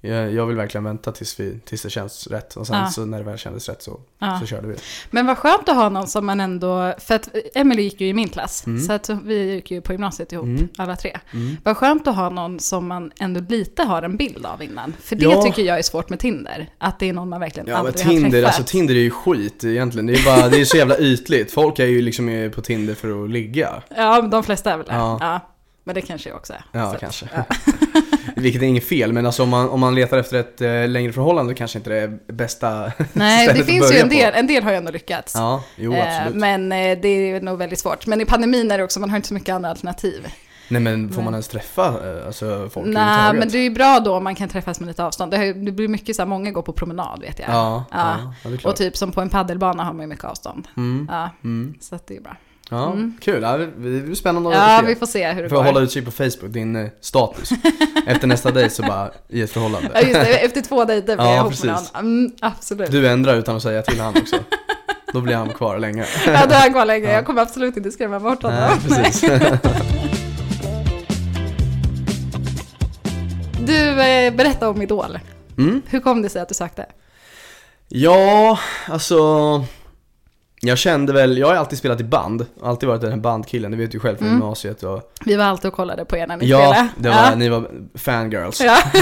jag, 0.00 0.46
vill 0.46 0.56
verkligen 0.56 0.84
vänta 0.84 1.12
tills, 1.12 1.40
vi, 1.40 1.58
tills 1.64 1.82
det 1.82 1.90
känns 1.90 2.26
rätt 2.26 2.56
och 2.56 2.66
sen 2.66 2.76
Ja. 2.76 2.86
så 2.90 3.04
när 3.04 3.18
det 3.18 3.24
väl 3.24 3.38
kändes 3.38 3.68
rätt 3.68 3.82
så, 3.82 4.00
ja. 4.18 4.40
så 4.40 4.46
körde 4.46 4.66
vi. 4.68 4.76
Men 5.10 5.26
vad 5.26 5.38
skönt 5.38 5.68
att 5.68 5.74
ha 5.76 5.88
någon 5.88 6.06
som 6.06 6.26
man 6.26 6.40
ändå, 6.40 6.94
för 6.98 7.14
att 7.14 7.28
Emily 7.54 7.82
gick 7.82 8.00
ju 8.00 8.08
i 8.08 8.12
min 8.14 8.28
klass, 8.28 8.66
Mm. 8.66 8.80
så 8.80 8.92
att 8.92 9.08
vi 9.08 9.54
gick 9.54 9.70
ju 9.70 9.80
på 9.80 9.92
gymnasiet 9.92 10.32
ihop, 10.32 10.44
Mm. 10.44 10.68
alla 10.76 10.96
tre. 10.96 11.16
Mm. 11.32 11.56
Vad 11.64 11.76
skönt 11.76 12.06
att 12.08 12.16
ha 12.16 12.28
någon 12.30 12.60
som 12.60 12.86
man 12.86 13.12
ändå 13.20 13.40
lite 13.48 13.82
har 13.82 14.02
en 14.02 14.16
bild 14.16 14.46
av 14.46 14.62
innan. 14.62 14.94
För 15.00 15.16
det 15.16 15.24
Ja. 15.24 15.42
tycker 15.42 15.62
jag 15.62 15.78
är 15.78 15.82
svårt 15.82 16.08
med 16.10 16.18
Tinder. 16.18 16.68
Att 16.78 16.98
det 16.98 17.08
är 17.08 17.12
någon 17.12 17.28
man 17.28 17.40
verkligen 17.40 17.66
Ja 17.68 17.76
men 17.76 17.86
aldrig 17.86 18.04
har 18.06 18.12
Tinder, 18.12 18.30
träffat. 18.30 18.46
alltså 18.46 18.62
Tinder 18.72 18.94
är 18.94 18.98
ju 18.98 19.10
skit 19.10 19.64
egentligen. 19.64 20.06
Det 20.06 20.12
är 20.14 20.24
bara, 20.24 20.48
det 20.48 20.60
är 20.60 20.64
så 20.64 20.76
jävla 20.76 20.98
ytligt. 20.98 21.52
Folk 21.52 21.78
är 21.78 21.86
ju 21.86 22.02
liksom 22.02 22.50
på 22.54 22.60
Tinder 22.60 22.94
för 22.94 23.24
att 23.24 23.30
ligga. 23.30 23.82
Ja, 23.96 24.18
men 24.22 24.30
de 24.30 24.44
flesta 24.44 24.72
är 24.72 24.76
väl 24.76 24.86
det. 24.86 24.94
Ja. 24.94 25.40
Men 25.84 25.94
det 25.94 26.00
kanske 26.00 26.28
jag 26.28 26.36
också 26.36 26.52
är. 26.52 26.64
Ja, 26.72 26.92
Så 26.92 26.98
kanske. 26.98 27.28
Vilket 28.40 28.62
är 28.62 28.66
inget 28.66 28.84
fel, 28.88 29.12
men 29.12 29.26
alltså 29.26 29.42
om 29.42 29.48
man, 29.48 29.68
om 29.68 29.80
man 29.80 29.94
letar 29.94 30.18
efter 30.18 30.36
ett 30.40 30.60
eh, 30.60 30.88
längre 30.88 31.12
förhållande 31.12 31.54
kanske 31.54 31.78
inte 31.78 31.90
det 31.90 31.96
är 31.96 32.18
bästa 32.32 32.92
Nej, 33.12 33.46
stället 33.46 33.56
det 33.56 33.60
att 33.60 33.66
finns 33.66 33.84
ju 33.84 33.88
börja 33.88 34.02
en 34.02 34.08
del, 34.08 34.32
på. 34.32 34.38
en 34.38 34.46
del 34.46 34.62
har 34.62 34.70
ju 34.70 34.76
ändå 34.76 34.90
lyckats. 34.92 35.34
Ja, 35.34 35.62
jo 35.76 35.94
Eh, 35.94 36.18
absolut. 36.18 36.40
Men 36.40 36.72
eh, 36.72 36.98
det 37.02 37.08
är 37.08 37.40
nog 37.40 37.58
väldigt 37.58 37.78
svårt. 37.78 38.06
Men 38.06 38.20
i 38.20 38.24
pandemin 38.24 38.70
är 38.70 38.78
det 38.78 38.84
också, 38.84 39.00
man 39.00 39.10
har 39.10 39.16
inte 39.16 39.28
så 39.28 39.34
mycket 39.34 39.54
andra 39.54 39.70
alternativ. 39.70 40.26
Nej 40.70 40.82
men 40.82 41.12
får 41.12 41.22
man 41.22 41.34
ens 41.34 41.48
träffa 41.48 41.86
eh, 41.86 42.26
alltså, 42.26 42.68
folk 42.72 42.86
Nej, 42.86 43.32
men 43.34 43.48
det 43.48 43.58
är 43.58 43.62
ju 43.62 43.70
bra 43.70 44.00
då 44.04 44.14
om 44.16 44.24
man 44.24 44.34
kan 44.34 44.48
träffas 44.48 44.80
med 44.80 44.86
lite 44.86 45.04
avstånd. 45.04 45.30
Det, 45.32 45.44
ju- 45.46 45.54
blir 45.72 45.88
mycket 45.88 46.16
så 46.16 46.22
här, 46.22 46.26
många 46.26 46.50
går 46.50 46.62
på 46.62 46.72
promenad 46.72 47.20
vet 47.20 47.38
jag. 47.38 47.48
Ja, 47.48 47.84
ja. 47.90 48.16
Ja. 48.44 48.50
ja. 48.62 48.70
Och 48.70 48.76
typ 48.76 48.96
som 48.96 49.12
på 49.12 49.20
en 49.20 49.28
paddelbana 49.28 49.84
har 49.84 49.92
man 49.92 50.00
ju 50.00 50.06
mycket 50.06 50.24
avstånd. 50.24 50.68
Mm, 50.76 51.08
Ja, 51.12 51.30
mm. 51.44 51.74
så 51.80 51.94
att 51.94 52.06
det 52.06 52.16
är 52.16 52.20
bra. 52.20 52.36
Ja, 52.70 52.92
Mm. 52.92 53.14
kul. 53.20 53.42
Ja, 53.42 53.56
det 53.56 53.66
blir 53.66 54.14
spännande 54.14 54.50
Ja, 54.52 54.78
att 54.78 54.84
vi 54.84 54.94
se. 54.94 54.98
får 54.98 55.06
se 55.06 55.32
hur 55.32 55.42
det 55.42 55.48
Får 55.48 55.56
går. 55.56 55.62
hålla 55.64 55.80
utkik 55.80 56.04
på 56.04 56.10
Facebook, 56.10 56.52
din 56.52 56.76
eh, 56.76 56.88
status. 57.00 57.50
Efter 58.06 58.26
nästa 58.26 58.50
dejt 58.50 58.74
så 58.74 58.82
bara, 58.82 59.10
i 59.28 59.42
ett 59.42 59.50
förhållande. 59.50 59.90
Ja, 59.94 60.00
just 60.00 60.12
det. 60.12 60.38
Efter 60.44 60.60
två 60.60 60.84
dejter 60.84 61.16
blir 61.16 61.26
Ja, 61.26 61.34
jag 61.34 61.46
ihop 61.46 61.64
med 61.64 61.74
någon. 61.74 62.04
Mm, 62.22 62.32
absolut. 62.40 62.90
Du 62.90 63.08
ändrar 63.08 63.34
utan 63.36 63.56
att 63.56 63.62
säga 63.62 63.82
till 63.82 64.00
han 64.00 64.14
också. 64.16 64.36
Då 65.12 65.20
blir 65.20 65.34
han 65.36 65.48
kvar 65.48 65.78
länge. 65.78 66.06
Ja, 66.26 66.46
då 66.46 66.54
är 66.54 66.60
han 66.60 66.72
kvar 66.72 66.84
länge. 66.84 67.06
Ja. 67.08 67.12
Jag 67.14 67.26
kommer 67.26 67.42
absolut 67.42 67.76
inte 67.76 67.90
skrämma 67.90 68.20
bort 68.20 68.42
honom. 68.42 68.58
Nej, 68.60 69.02
precis. 69.04 69.30
Du, 73.60 74.02
eh, 74.02 74.34
berätta 74.34 74.68
om 74.68 74.82
Idol. 74.82 75.18
Mm. 75.58 75.82
Hur 75.86 76.00
kom 76.00 76.22
det 76.22 76.28
sig 76.28 76.42
att 76.42 76.48
du 76.48 76.54
sökte? 76.54 76.86
Ja, 77.88 78.58
alltså 78.88 79.18
Jag 80.60 80.78
kände 80.78 81.12
väl, 81.12 81.38
jag 81.38 81.46
har 81.46 81.54
alltid 81.54 81.78
spelat 81.78 82.00
i 82.00 82.04
band, 82.04 82.46
alltid 82.62 82.88
varit 82.88 83.00
den 83.00 83.10
här 83.10 83.18
bandkillen, 83.18 83.70
det 83.70 83.76
vet 83.76 83.90
du 83.92 83.98
själv 84.00 84.16
från 84.16 84.28
Mm. 84.28 84.38
gymnasiet 84.40 84.82
och 84.82 85.12
Vi 85.24 85.36
var 85.36 85.44
alltid 85.44 85.68
och 85.68 85.74
kollade 85.74 86.04
på 86.04 86.16
er 86.16 86.26
när 86.26 86.36
ni 86.36 86.46
Ja, 86.46 86.58
spelade. 86.72 86.88
det 86.98 87.08
var, 87.08 87.36
ni 87.36 87.48
var 87.48 87.70
fangirls 87.94 88.60
Ja, 88.60 88.76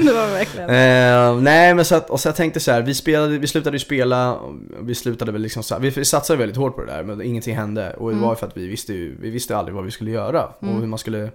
det 0.00 0.12
var 0.12 0.26
verkligen. 0.32 0.70
Eh, 0.70 1.40
nej 1.42 1.74
men 1.74 1.84
så 1.84 1.94
att, 1.94 2.10
och 2.10 2.20
så 2.20 2.28
jag 2.28 2.36
tänkte 2.36 2.60
så 2.60 2.72
här, 2.72 2.82
vi 2.82 2.94
spelade, 2.94 3.38
vi 3.38 3.46
slutade 3.46 3.74
ju 3.76 3.80
spela, 3.80 4.34
och 4.34 4.54
vi 4.82 4.94
slutade 4.94 5.32
väl 5.32 5.40
liksom 5.42 5.62
vi, 5.80 6.04
satsade 6.04 6.38
väldigt 6.38 6.56
hårt 6.56 6.74
på 6.76 6.80
det 6.84 6.92
där 6.92 7.02
men 7.02 7.22
ingenting 7.22 7.56
hände 7.56 7.94
och 7.98 8.08
det 8.10 8.14
Mm. 8.16 8.28
var 8.28 8.34
för 8.34 8.46
att 8.46 8.56
vi 8.56 8.66
visste 8.66 8.92
ju, 8.92 9.16
vi 9.20 9.30
visste 9.30 9.56
aldrig 9.56 9.74
vad 9.74 9.84
vi 9.84 9.90
skulle 9.90 10.10
göra 10.10 10.48
Mm. 10.62 10.74
och 10.74 10.80
hur 10.80 10.86
man 10.88 10.98
skulle 10.98 11.30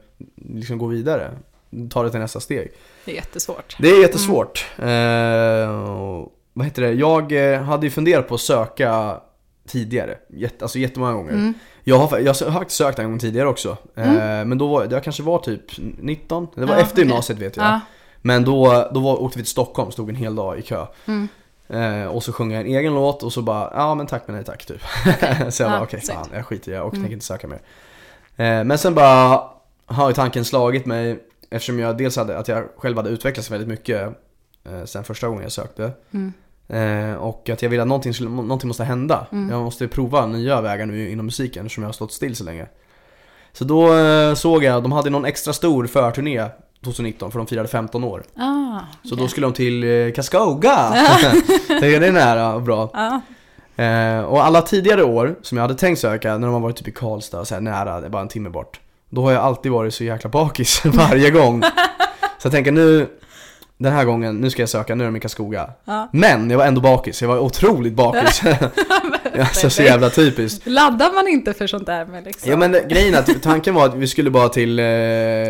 liksom 0.54 0.78
gå 0.78 0.86
vidare, 0.88 1.32
ta 1.90 2.04
det 2.04 2.12
till 2.12 2.20
nästa 2.20 2.40
steg. 2.40 2.72
Det 3.06 3.12
är 3.12 3.16
jättesvårt. 3.16 3.76
Det 3.80 3.90
är 3.90 4.02
jättesvårt. 4.02 4.66
Eh, 4.78 5.90
och, 5.92 6.36
vad 6.54 6.66
heter 6.66 6.82
det, 6.82 6.92
jag 6.92 7.54
eh, 7.54 7.62
hade 7.62 7.86
ju 7.86 7.90
funderat 7.92 8.28
på 8.28 8.36
att 8.36 8.42
söka 8.42 9.18
tidigare, 9.70 10.18
Jätte, 10.30 10.66
alltså 10.66 10.80
jättemånga 10.80 11.14
gånger. 11.14 11.32
Mm. 11.32 11.54
Jag 11.84 11.98
har, 12.00 12.20
jag 12.20 12.34
har 12.34 12.52
faktiskt 12.52 12.78
sökt 12.78 13.00
en 13.00 13.10
gång 13.10 13.20
tidigare 13.20 13.48
också, 13.48 13.78
eh, 13.96 14.06
men 14.46 14.58
då 14.58 14.68
var, 14.68 14.88
jag 14.92 15.04
kanske 15.04 15.24
var 15.24 15.40
typ 15.40 15.62
19, 16.00 16.48
det 16.56 16.66
var 16.66 16.76
Ja, 16.76 16.82
efter 16.82 16.94
okej. 16.94 17.04
gymnasiet 17.04 17.40
vet 17.40 17.58
jag. 17.58 17.66
Ja. 17.66 17.80
Men 18.22 18.44
då, 18.46 18.90
då 18.94 19.00
var, 19.00 19.22
åkte 19.22 19.38
vi 19.38 19.44
till 19.44 19.52
Stockholm, 19.52 19.92
stod 19.92 20.10
en 20.10 20.16
hel 20.16 20.36
dag 20.36 20.60
i 20.60 20.62
kö. 20.62 20.86
Mm. 21.06 21.28
Eh, 21.70 22.08
och 22.08 22.24
så 22.24 22.34
sjöng 22.34 22.52
jag 22.52 22.62
en 22.62 22.68
egen 22.68 22.94
låt 22.94 23.24
och 23.24 23.34
så 23.34 23.42
bara, 23.42 23.72
ja 23.76 23.96
men 23.96 24.08
tack 24.08 24.24
men 24.28 24.36
nej 24.36 24.46
tack 24.46 24.66
typ. 24.66 24.82
så 25.54 25.64
jag 25.64 25.68
Ja, 25.68 25.70
bara, 25.70 25.82
okej 25.84 26.02
snyggt. 26.02 26.20
fan 26.20 26.28
jag 26.34 26.46
skiter 26.46 26.72
i 26.72 26.76
det 26.76 26.82
och 26.82 26.94
Mm. 26.94 27.04
tänker 27.04 27.14
inte 27.14 27.26
söka 27.26 27.48
mer. 27.48 27.60
Eh, 28.36 28.64
men 28.64 28.78
sen 28.78 28.96
bara 28.96 29.44
har 29.86 30.08
ju 30.10 30.14
tanken 30.14 30.46
slagit 30.46 30.86
mig, 30.86 31.20
eftersom 31.50 31.80
jag 31.80 31.98
dels 31.98 32.16
hade, 32.18 32.38
att 32.38 32.48
jag 32.48 32.64
själv 32.78 32.98
hade 32.98 33.10
utvecklats 33.10 33.52
väldigt 33.52 33.70
mycket 33.70 34.02
eh, 34.66 34.86
sen 34.86 35.04
första 35.04 35.28
gången 35.28 35.44
jag 35.44 35.52
sökte. 35.52 35.92
Mm. 36.12 36.34
Eh, 36.70 37.14
och 37.14 37.50
att 37.50 37.62
jag 37.62 37.70
ville 37.70 37.82
att 37.82 37.88
någonting, 37.88 38.14
skulle, 38.14 38.30
någonting 38.30 38.68
måste 38.68 38.84
hända. 38.84 39.28
Mm. 39.32 39.50
Jag 39.50 39.64
måste 39.64 39.88
prova 39.88 40.26
nya 40.26 40.62
vägar 40.62 40.86
nu 40.86 41.12
inom 41.12 41.26
musiken 41.26 41.66
eftersom 41.66 41.84
jag 41.84 41.88
har 41.88 41.94
stått 41.94 42.14
still 42.14 42.36
så 42.36 42.44
länge. 42.44 42.66
Så 43.54 43.64
då 43.64 43.98
eh, 43.98 44.34
såg 44.34 44.64
jag, 44.64 44.84
de 44.84 44.92
hade 44.92 45.10
någon 45.10 45.26
extra 45.26 45.54
stor 45.54 45.88
förturné 45.88 46.46
2019 46.84 47.32
för 47.32 47.40
de 47.40 47.48
firade 47.48 47.68
15 47.68 48.04
år. 48.04 48.24
Ah, 48.36 48.80
Så 49.04 49.14
okej. 49.14 49.24
då 49.24 49.28
skulle 49.28 49.48
de 49.48 49.54
till 49.54 49.84
eh, 49.84 50.12
jag, 51.92 52.02
det 52.02 52.08
är 52.08 52.12
nära 52.12 52.54
och 52.54 52.62
bra. 52.62 52.90
Ja. 52.94 53.22
Eh, 53.84 54.20
och 54.22 54.46
alla 54.46 54.62
tidigare 54.62 55.04
år 55.04 55.36
som 55.42 55.58
jag 55.58 55.64
hade 55.64 55.76
tänkt 55.76 56.00
söka, 56.00 56.38
när 56.38 56.48
de 56.48 56.54
har 56.54 56.60
varit 56.60 56.76
typ 56.76 56.88
i 56.88 56.92
Karlstad, 56.92 57.46
så 57.46 57.54
här 57.54 57.62
nära, 57.62 58.00
det 58.00 58.06
är 58.08 58.10
bara 58.10 58.22
en 58.22 58.28
timme 58.28 58.50
bort. 58.50 58.80
Då 59.10 59.22
har 59.24 59.32
jag 59.32 59.44
alltid 59.44 59.72
varit 59.72 59.94
så 59.94 60.04
jäkla 60.04 60.30
bakis 60.30 60.82
varje 60.86 61.30
gång. 61.30 61.62
Så 62.38 62.46
jag 62.46 62.52
tänker 62.52 62.72
nu, 62.72 63.08
den 63.80 63.94
här 63.94 64.06
gången, 64.06 64.36
nu 64.36 64.50
ska 64.50 64.62
jag 64.62 64.70
söka, 64.70 64.96
nu 64.96 65.04
är 65.04 65.08
de 65.08 65.16
i 65.16 65.20
Karlskoga. 65.20 65.70
Ja. 65.86 66.10
Men 66.14 66.50
jag 66.50 66.58
var 66.58 66.66
ändå 66.66 66.82
bakis, 66.82 67.22
jag 67.22 67.30
var 67.30 67.40
otroligt 67.40 67.94
bakis. 67.94 68.42
alltså 69.40 69.70
så 69.70 69.84
jävla 69.84 70.10
typiskt. 70.10 70.68
Laddar 70.68 71.14
man 71.14 71.28
inte 71.28 71.54
för 71.54 71.68
sånt 71.68 71.86
där 71.86 72.06
med 72.06 72.24
liksom? 72.26 72.52
Ja 72.52 72.58
men 72.58 72.72
det- 72.72 72.86
grejen 72.90 73.14
är 73.14 73.20
att 73.20 73.42
tanken 73.42 73.74
var 73.76 73.86
att 73.86 73.96
vi 73.96 74.08
skulle 74.08 74.30
bara 74.30 74.50
till 74.50 74.80
eh, 74.80 74.86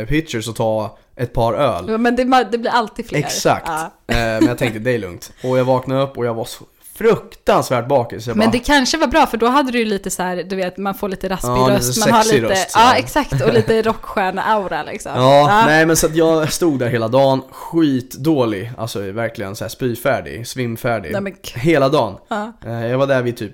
Pitchers 0.08 0.48
och 0.48 0.56
ta 0.56 0.98
ett 1.16 1.34
par 1.34 1.54
öl. 1.54 1.86
Ja, 1.88 1.98
Men 1.98 2.16
det, 2.16 2.48
det 2.52 2.58
blir 2.58 2.72
alltid 2.72 3.08
fler. 3.08 3.20
Exakt. 3.20 3.68
Ja. 3.68 3.92
Eh, 4.08 4.16
men 4.18 4.46
jag 4.46 4.58
tänkte 4.58 4.80
det 4.80 4.92
är 4.92 5.00
lugnt. 5.00 5.32
Och 5.44 5.60
jag 5.60 5.66
vaknade 5.66 6.02
upp 6.04 6.18
och 6.18 6.26
jag 6.26 6.34
var 6.34 6.46
så 6.46 6.64
fruktansvärt 7.00 7.88
bakis. 7.88 8.28
Jag 8.28 8.38
Men 8.38 8.48
bara, 8.48 8.52
det 8.52 8.60
kanske 8.60 8.98
var 8.98 9.08
bra 9.08 9.26
för 9.26 9.38
då 9.38 9.48
hade 9.48 9.72
du 9.72 9.80
ju 9.80 9.86
lite 9.86 10.10
så 10.10 10.24
här, 10.24 10.36
du 10.44 10.56
vet 10.56 10.78
man 10.78 10.96
får 10.96 11.10
lite 11.10 11.30
raspig 11.30 11.50
Ja, 11.50 11.68
lite 11.68 11.78
röst, 11.80 12.00
man 12.06 12.14
har 12.14 12.24
lite, 12.24 12.42
röst, 12.42 12.72
ja 12.74 12.80
här. 12.80 13.00
exakt 13.00 13.42
och 13.42 13.54
lite 13.54 13.82
rockstjärna-aura 13.82 14.84
liksom. 14.84 15.12
Ja, 15.16 15.64
nej 15.66 15.86
men 15.86 15.96
så 15.96 16.06
att 16.08 16.16
jag 16.16 16.52
stod 16.54 16.80
där 16.80 16.88
hela 16.90 17.08
dagen, 17.08 17.42
skitdålig, 17.52 18.72
alltså 18.78 19.00
verkligen 19.12 19.56
så 19.56 19.64
här 19.64 19.70
spyfärdig, 19.70 20.48
svimfärdig. 20.48 21.12
Nej, 21.12 21.22
men 21.22 21.36
Hela 21.56 21.90
dagen. 21.90 22.18
ja. 22.28 22.54
Eh, 22.66 22.88
jag 22.88 22.98
var 22.98 23.08
där 23.08 23.22
vid 23.22 23.38
typ 23.38 23.52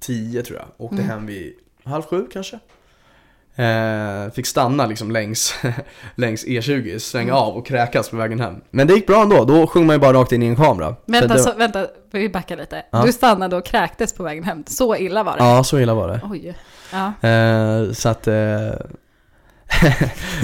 10 0.00 0.42
tror 0.42 0.58
jag, 0.58 0.66
åkte 0.86 0.96
Mm. 0.96 1.08
hem 1.08 1.26
vid 1.26 1.52
halv 1.84 2.02
sju 2.02 2.26
kanske. 2.32 2.58
Eh, 3.56 4.32
fick 4.34 4.46
stanna 4.46 4.86
liksom 4.86 5.10
längs, 5.10 5.54
längs 6.14 6.44
E20, 6.46 6.98
svänga 6.98 7.34
av 7.34 7.56
och 7.56 7.66
kräkas 7.66 8.08
på 8.10 8.16
vägen 8.16 8.40
hem. 8.40 8.54
Men 8.70 8.86
det 8.86 8.94
gick 8.94 9.06
bra 9.06 9.22
ändå, 9.22 9.44
då 9.44 9.66
sjöng 9.66 9.86
man 9.86 9.96
ju 9.96 10.00
bara 10.00 10.12
rakt 10.12 10.32
in 10.32 10.42
i 10.42 10.46
en 10.46 10.56
kamera. 10.56 10.94
Vänta, 11.06 11.34
det, 11.34 11.40
så, 11.42 11.52
vänta, 11.56 11.86
vi 12.12 12.28
backar 12.28 12.56
lite. 12.56 12.82
Ja. 12.90 13.02
Du 13.06 13.12
stannade 13.12 13.56
och 13.56 13.64
kräktes 13.66 14.12
på 14.12 14.22
vägen 14.22 14.44
hem. 14.44 14.64
Så 14.66 14.96
illa 14.96 15.22
var 15.22 15.36
det? 15.36 15.44
Ja, 15.44 15.64
så 15.64 15.78
illa 15.80 15.94
var 15.94 16.08
det. 16.08 16.20
Oj. 16.30 16.54
Ja. 16.92 17.28
Eh, 17.28 17.92
så 17.92 18.08
att... 18.08 18.26
Eh, 18.26 18.34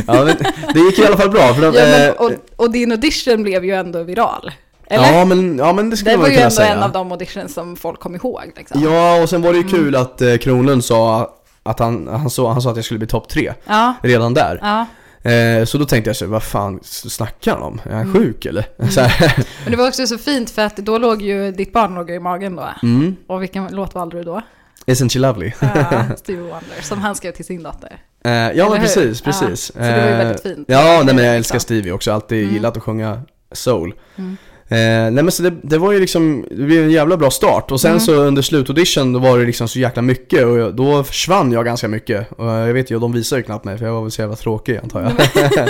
ja, 0.07 0.25
men 0.25 0.37
det 0.75 0.81
gick 0.81 0.99
i 0.99 1.07
alla 1.07 1.17
fall 1.17 1.31
bra. 1.31 1.55
För 1.55 1.63
de, 1.63 1.75
Ja, 1.79 1.85
men, 1.85 2.09
eh, 2.09 2.15
och, 2.15 2.31
och 2.57 2.71
din 2.71 2.93
audition 2.93 3.43
blev 3.43 3.65
ju 3.65 3.73
ändå 3.75 4.03
viral. 4.03 4.51
Eller? 4.91 5.13
ja, 5.19 5.25
men, 5.25 5.59
ja, 5.59 5.73
men 5.73 5.91
det 5.91 5.97
skulle 5.97 6.11
det 6.13 6.17
man 6.17 6.23
var 6.23 6.29
ju 6.29 6.35
kunna 6.35 6.45
ändå 6.45 6.57
säga. 6.57 6.75
en 6.75 6.83
av 6.83 6.93
de 6.93 7.13
auditions 7.13 7.55
som 7.55 7.77
folk 7.77 8.01
kom 8.01 8.15
ihåg. 8.15 8.43
Liksom. 8.57 8.83
Ja, 8.85 9.23
och 9.23 9.29
sen 9.29 9.43
var 9.43 9.53
det 9.53 9.59
ju 9.59 9.65
Mm. 9.69 9.75
kul 9.75 9.97
att 9.97 10.23
eh, 10.23 10.37
Kronlund 10.37 10.85
sa 10.85 11.31
att 11.71 11.79
han, 11.79 12.09
han, 12.09 12.31
sa, 12.31 12.53
han 12.53 12.63
sa 12.63 12.71
att 12.71 12.77
jag 12.77 12.85
skulle 12.85 12.99
bli 12.99 13.09
topp 13.09 13.29
tre 13.29 13.53
Ja. 13.67 13.95
redan 14.03 14.35
där. 14.35 14.59
ja. 14.63 14.87
Eh, 15.31 15.65
så 15.65 15.79
då 15.79 15.85
tänkte 15.85 16.09
jag 16.09 16.17
så, 16.17 16.27
vad 16.27 16.43
fan 16.43 16.81
snackar 16.83 17.53
han 17.53 17.63
om? 17.63 17.81
Är 17.85 17.91
han 17.93 18.01
Mm. 18.03 18.13
sjuk 18.15 18.45
eller? 18.47 18.67
Så 18.91 19.01
här. 19.01 19.35
Men 19.65 19.71
det 19.71 19.77
var 19.77 19.89
också 19.89 20.07
så 20.07 20.19
fint 20.19 20.51
för 20.51 20.63
att 20.63 20.77
då 20.77 20.99
låg 20.99 21.23
ju 21.23 21.53
ditt 21.53 21.73
barn 21.73 21.95
låg 21.95 22.11
i 22.11 22.19
magen 22.19 22.57
då. 22.57 22.69
Mm. 22.83 23.17
Och 23.27 23.43
vilken 23.43 23.67
låt 23.71 23.95
valde 23.95 24.17
du 24.17 24.23
då? 24.25 24.43
Isn't 24.87 25.09
she 25.13 25.19
lovely? 25.19 25.53
Ja, 25.61 26.03
Stevie 26.17 26.41
Wonder, 26.43 26.83
som 26.83 26.99
han 26.99 27.15
skrev 27.15 27.33
till 27.33 27.45
sin 27.45 27.63
dotter. 27.63 28.01
Eh, 28.25 28.31
ja 28.33 28.69
hur? 28.71 28.77
precis, 28.79 29.23
Ja, 29.25 29.33
precis. 29.33 29.65
så 29.73 29.79
det 29.79 29.91
var 29.91 30.07
ju 30.07 30.13
Eh, 30.13 30.19
väldigt 30.19 30.43
fint. 30.43 30.65
Ja, 30.69 31.03
nej 31.05 31.15
men 31.15 31.25
jag 31.25 31.37
Liksom. 31.37 31.37
älskar 31.37 31.59
Stevie 31.59 31.93
också, 31.93 32.13
alltid 32.13 32.43
Mm. 32.43 32.55
gillat 32.55 32.77
att 32.77 32.83
sjunga 32.83 33.23
soul. 33.53 33.95
Mm. 34.17 34.37
Eh, 34.71 34.77
nej 34.79 35.13
men 35.13 35.31
så 35.31 35.43
det, 35.43 35.53
det 35.63 35.79
var 35.79 35.93
ju 35.93 36.01
liksom, 36.01 36.45
det 36.51 36.63
blev 36.65 36.85
en 36.85 36.91
jävla 36.91 37.17
bra 37.17 37.31
start 37.31 37.71
och 37.73 37.81
sen 37.81 37.91
Mm. 37.91 38.01
så 38.01 38.13
under 38.15 38.43
slutaudition 38.43 39.13
då 39.13 39.19
var 39.19 39.39
det 39.39 39.45
liksom 39.45 39.69
så 39.69 39.79
jäkla 39.79 40.03
mycket 40.03 40.45
och 40.47 40.59
jag, 40.59 40.75
då 40.75 41.05
försvann 41.05 41.53
jag 41.53 41.65
ganska 41.65 41.89
mycket. 41.89 42.33
Och 42.33 42.47
jag 42.47 42.73
vet 42.75 42.91
ju, 42.91 42.95
och 42.95 43.01
de 43.01 43.13
visar 43.13 43.37
ju 43.37 43.43
knappt 43.43 43.65
mig 43.65 43.79
för 43.79 43.87
jag 43.87 43.93
var 43.93 44.03
väl 44.03 44.11
så 44.11 44.21
jävla 44.23 44.37
tråkig 44.37 44.77
antar 44.83 45.03
jag. 45.03 45.13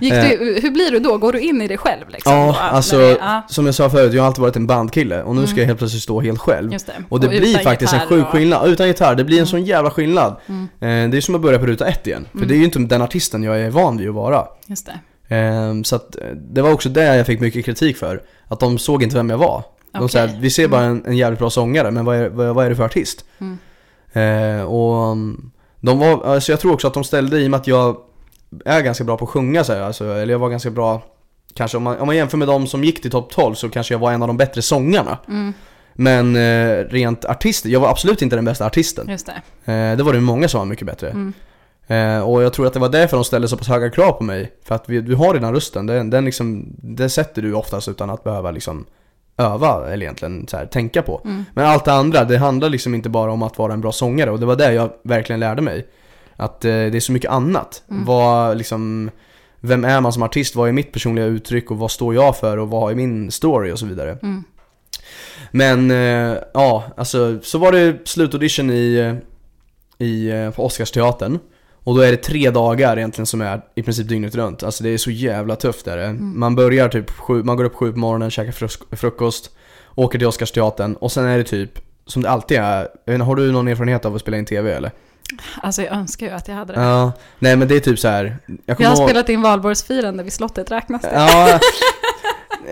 Gick 0.00 0.12
du, 0.12 0.58
hur 0.62 0.70
blir 0.70 0.90
du 0.90 0.98
då? 0.98 1.18
Går 1.18 1.32
du 1.32 1.40
in 1.40 1.62
i 1.62 1.68
dig 1.68 1.78
själv 1.78 2.04
liksom? 2.08 2.32
ja, 2.32 2.46
då? 2.46 2.52
alltså 2.76 2.98
det- 2.98 3.16
ja, 3.20 3.42
som 3.48 3.66
jag 3.66 3.74
sa 3.74 3.90
förut, 3.90 4.12
jag 4.14 4.22
har 4.22 4.26
alltid 4.26 4.42
varit 4.42 4.56
en 4.56 4.66
bandkille 4.66 5.22
och 5.22 5.34
nu 5.36 5.42
ska 5.42 5.50
Mm. 5.52 5.58
jag 5.60 5.66
helt 5.66 5.78
plötsligt 5.78 6.02
stå 6.02 6.20
helt 6.20 6.38
själv. 6.40 6.70
det. 6.70 6.78
Och 7.08 7.20
det 7.20 7.28
blir 7.28 7.40
utan 7.50 7.62
faktiskt 7.64 7.92
en 7.92 8.00
sjuk 8.08 8.24
och- 8.24 8.30
skillnad, 8.32 8.68
utan 8.70 8.86
gitarr, 8.86 9.14
det 9.14 9.24
blir 9.24 9.36
en 9.36 9.38
Mm. 9.40 9.46
sån 9.46 9.64
jävla 9.64 9.90
skillnad. 9.90 10.36
Mm, 10.46 10.62
Eh, 10.80 11.10
det 11.10 11.16
är 11.16 11.20
som 11.20 11.34
att 11.34 11.40
börja 11.40 11.58
på 11.58 11.66
ruta 11.66 11.86
ett 11.86 12.06
igen, 12.06 12.26
för 12.30 12.36
Mm. 12.38 12.48
det 12.48 12.54
är 12.54 12.58
ju 12.58 12.64
inte 12.64 12.78
den 12.78 13.02
artisten 13.02 13.42
jag 13.42 13.60
är 13.60 13.70
van 13.70 13.96
vid 13.98 14.08
att 14.08 14.14
vara. 14.14 14.44
just 14.66 14.86
det. 14.86 14.92
Ehm, 15.28 15.84
så 15.84 15.96
att 15.96 16.16
eh, 16.16 16.30
det 16.34 16.62
var 16.62 16.72
också 16.72 16.88
det 16.88 17.16
jag 17.16 17.26
fick 17.26 17.40
mycket 17.40 17.64
kritik 17.64 17.96
för. 17.96 18.22
Att 18.48 18.60
de 18.60 18.78
såg 18.78 19.02
inte 19.02 19.16
vem 19.16 19.30
jag 19.30 19.38
var. 19.38 19.62
De 19.92 20.04
Okej. 20.04 20.28
sa 20.28 20.34
vi 20.40 20.50
ser 20.50 20.68
bara 20.68 20.82
en, 20.84 21.06
en 21.06 21.16
jävligt 21.16 21.38
bra 21.38 21.50
sångare, 21.50 21.90
men 21.90 22.04
vad 22.04 22.16
är, 22.16 22.28
vad, 22.28 22.54
vad 22.54 22.66
är 22.66 22.70
det 22.70 22.76
för 22.76 22.84
artist? 22.84 23.24
Mm. 23.38 23.58
Ehm, 24.12 24.66
och 24.66 25.10
um, 25.10 25.50
de 25.80 25.98
var, 25.98 26.24
alltså 26.24 26.52
jag 26.52 26.60
tror 26.60 26.72
också 26.72 26.86
att 26.86 26.94
de 26.94 27.04
ställde 27.04 27.40
i 27.40 27.46
och 27.46 27.50
med 27.50 27.60
att 27.60 27.66
jag 27.66 27.96
är 28.64 28.80
ganska 28.80 29.04
bra 29.04 29.16
på 29.16 29.24
att 29.24 29.30
sjunga 29.30 29.64
så 29.64 29.72
här, 29.72 29.80
alltså, 29.80 30.04
eller 30.04 30.34
jag 30.34 30.38
var 30.38 30.48
ganska 30.48 30.70
bra 30.70 31.02
Kanske 31.54 31.76
om 31.76 31.82
man, 31.82 31.98
om 31.98 32.06
man 32.06 32.16
jämför 32.16 32.36
med 32.38 32.48
de 32.48 32.66
som 32.66 32.84
gick 32.84 33.02
till 33.02 33.10
topp 33.10 33.30
12 33.32 33.54
så 33.54 33.68
kanske 33.68 33.94
jag 33.94 33.98
var 33.98 34.12
en 34.12 34.22
av 34.22 34.28
de 34.28 34.36
bättre 34.36 34.62
sångarna. 34.62 35.18
Mm, 35.28 35.52
Men 35.92 36.36
eh, 36.36 36.84
rent 36.84 37.24
artist, 37.24 37.64
jag 37.64 37.80
var 37.80 37.88
absolut 37.88 38.22
inte 38.22 38.36
den 38.36 38.44
bästa 38.44 38.66
artisten. 38.66 39.08
just 39.08 39.26
det. 39.64 39.72
Eh, 39.72 39.96
det 39.96 40.02
var 40.02 40.12
det 40.12 40.20
många 40.20 40.48
som 40.48 40.58
var 40.58 40.64
mycket 40.66 40.86
bättre. 40.86 41.10
Mm. 41.10 41.32
Eh, 41.88 42.20
och 42.20 42.42
jag 42.42 42.52
tror 42.52 42.66
att 42.66 42.72
det 42.72 42.80
var 42.80 42.88
därför 42.88 43.16
de 43.16 43.24
ställde 43.24 43.48
så 43.48 43.56
pass 43.56 43.68
höga 43.68 43.90
krav 43.90 44.12
på 44.12 44.24
mig. 44.24 44.52
För 44.64 44.74
att 44.74 44.88
vi, 44.88 45.00
du 45.00 45.14
har 45.14 45.34
redan 45.34 45.54
rösten, 45.54 45.86
den, 45.86 46.10
den, 46.10 46.24
liksom, 46.24 46.66
den 46.76 47.10
sätter 47.10 47.42
du 47.42 47.54
oftast 47.54 47.88
utan 47.88 48.10
att 48.10 48.24
behöva 48.24 48.50
liksom 48.50 48.86
öva 49.36 49.92
eller 49.92 50.06
egentligen 50.06 50.46
så 50.48 50.56
här, 50.56 50.66
tänka 50.66 51.02
på. 51.02 51.20
Mm. 51.24 51.44
Men 51.54 51.66
allt 51.66 51.84
det 51.84 51.92
andra, 51.92 52.24
det 52.24 52.38
handlar 52.38 52.68
liksom 52.68 52.94
inte 52.94 53.08
bara 53.08 53.32
om 53.32 53.42
att 53.42 53.58
vara 53.58 53.72
en 53.72 53.80
bra 53.80 53.92
sångare 53.92 54.30
och 54.30 54.40
det 54.40 54.46
var 54.46 54.56
det 54.56 54.72
jag 54.72 54.90
verkligen 55.02 55.40
lärde 55.40 55.62
mig. 55.62 55.86
Att 56.36 56.64
eh, 56.64 56.70
det 56.70 56.96
är 56.96 57.00
så 57.00 57.12
mycket 57.12 57.30
annat. 57.30 57.82
Mm. 57.90 58.04
Vad 58.04 58.56
liksom, 58.56 59.10
vem 59.60 59.84
är 59.84 60.00
man 60.00 60.12
som 60.12 60.22
artist? 60.22 60.56
Vad 60.56 60.68
är 60.68 60.72
mitt 60.72 60.92
personliga 60.92 61.24
uttryck 61.26 61.70
och 61.70 61.78
vad 61.78 61.90
står 61.90 62.14
jag 62.14 62.36
för 62.36 62.56
och 62.56 62.68
vad 62.68 62.90
är 62.92 62.96
min 62.96 63.30
story 63.30 63.72
och 63.72 63.78
så 63.78 63.86
vidare. 63.86 64.18
Mm. 64.22 64.44
Men 65.50 65.90
eh, 65.90 66.38
ja, 66.54 66.84
alltså 66.96 67.38
så 67.42 67.58
var 67.58 67.72
det 67.72 68.08
slutaudition 68.08 68.70
i, 68.70 68.94
eh, 68.94 70.06
i, 70.06 70.30
eh, 70.30 70.50
på 70.50 70.64
Oscarsteatern. 70.64 71.38
Och 71.88 71.94
då 71.94 72.00
är 72.00 72.10
det 72.10 72.16
tre 72.16 72.50
dagar 72.50 72.96
egentligen 72.96 73.26
som 73.26 73.40
är 73.40 73.60
i 73.74 73.82
princip 73.82 74.08
dygnet 74.08 74.34
runt. 74.34 74.62
Alltså 74.62 74.84
det 74.84 74.90
är 74.90 74.98
så 74.98 75.10
jävla 75.10 75.56
tufft 75.56 75.84
där. 75.84 75.98
Mm. 75.98 76.40
Man 76.40 76.54
börjar 76.56 76.88
typ 76.88 77.10
sju, 77.10 77.42
man 77.42 77.56
går 77.56 77.64
upp 77.64 77.74
sju 77.74 77.92
på 77.92 77.98
morgonen, 77.98 78.30
käkar 78.30 78.96
frukost, 78.96 79.50
åker 79.94 80.18
till 80.18 80.28
Oscarsteatern 80.28 80.94
och 80.94 81.12
sen 81.12 81.24
är 81.26 81.38
det 81.38 81.44
typ 81.44 81.70
som 82.06 82.22
det 82.22 82.30
alltid 82.30 82.58
är. 82.58 82.88
Inte, 83.10 83.24
har 83.24 83.36
du 83.36 83.52
någon 83.52 83.68
erfarenhet 83.68 84.04
av 84.04 84.14
att 84.14 84.20
spela 84.20 84.36
in 84.36 84.44
TV 84.44 84.72
eller? 84.72 84.90
Alltså 85.62 85.82
jag 85.82 85.92
önskar 85.96 86.26
ju 86.26 86.32
att 86.32 86.48
jag 86.48 86.54
hade 86.54 86.72
det. 86.72 86.80
Ja, 86.80 87.12
nej 87.38 87.56
men 87.56 87.68
det 87.68 87.76
är 87.76 87.80
typ 87.80 87.98
så 87.98 88.08
här. 88.08 88.38
Jag 88.66 88.80
Jag 88.80 88.88
har 88.90 88.96
ihåg- 88.96 89.08
spelat 89.08 89.28
in 89.28 89.42
valborgsfirande 89.42 90.22
vid 90.22 90.32
slottet, 90.32 90.70
räknas 90.70 91.02
det? 91.02 91.10
Ja, 91.14 91.60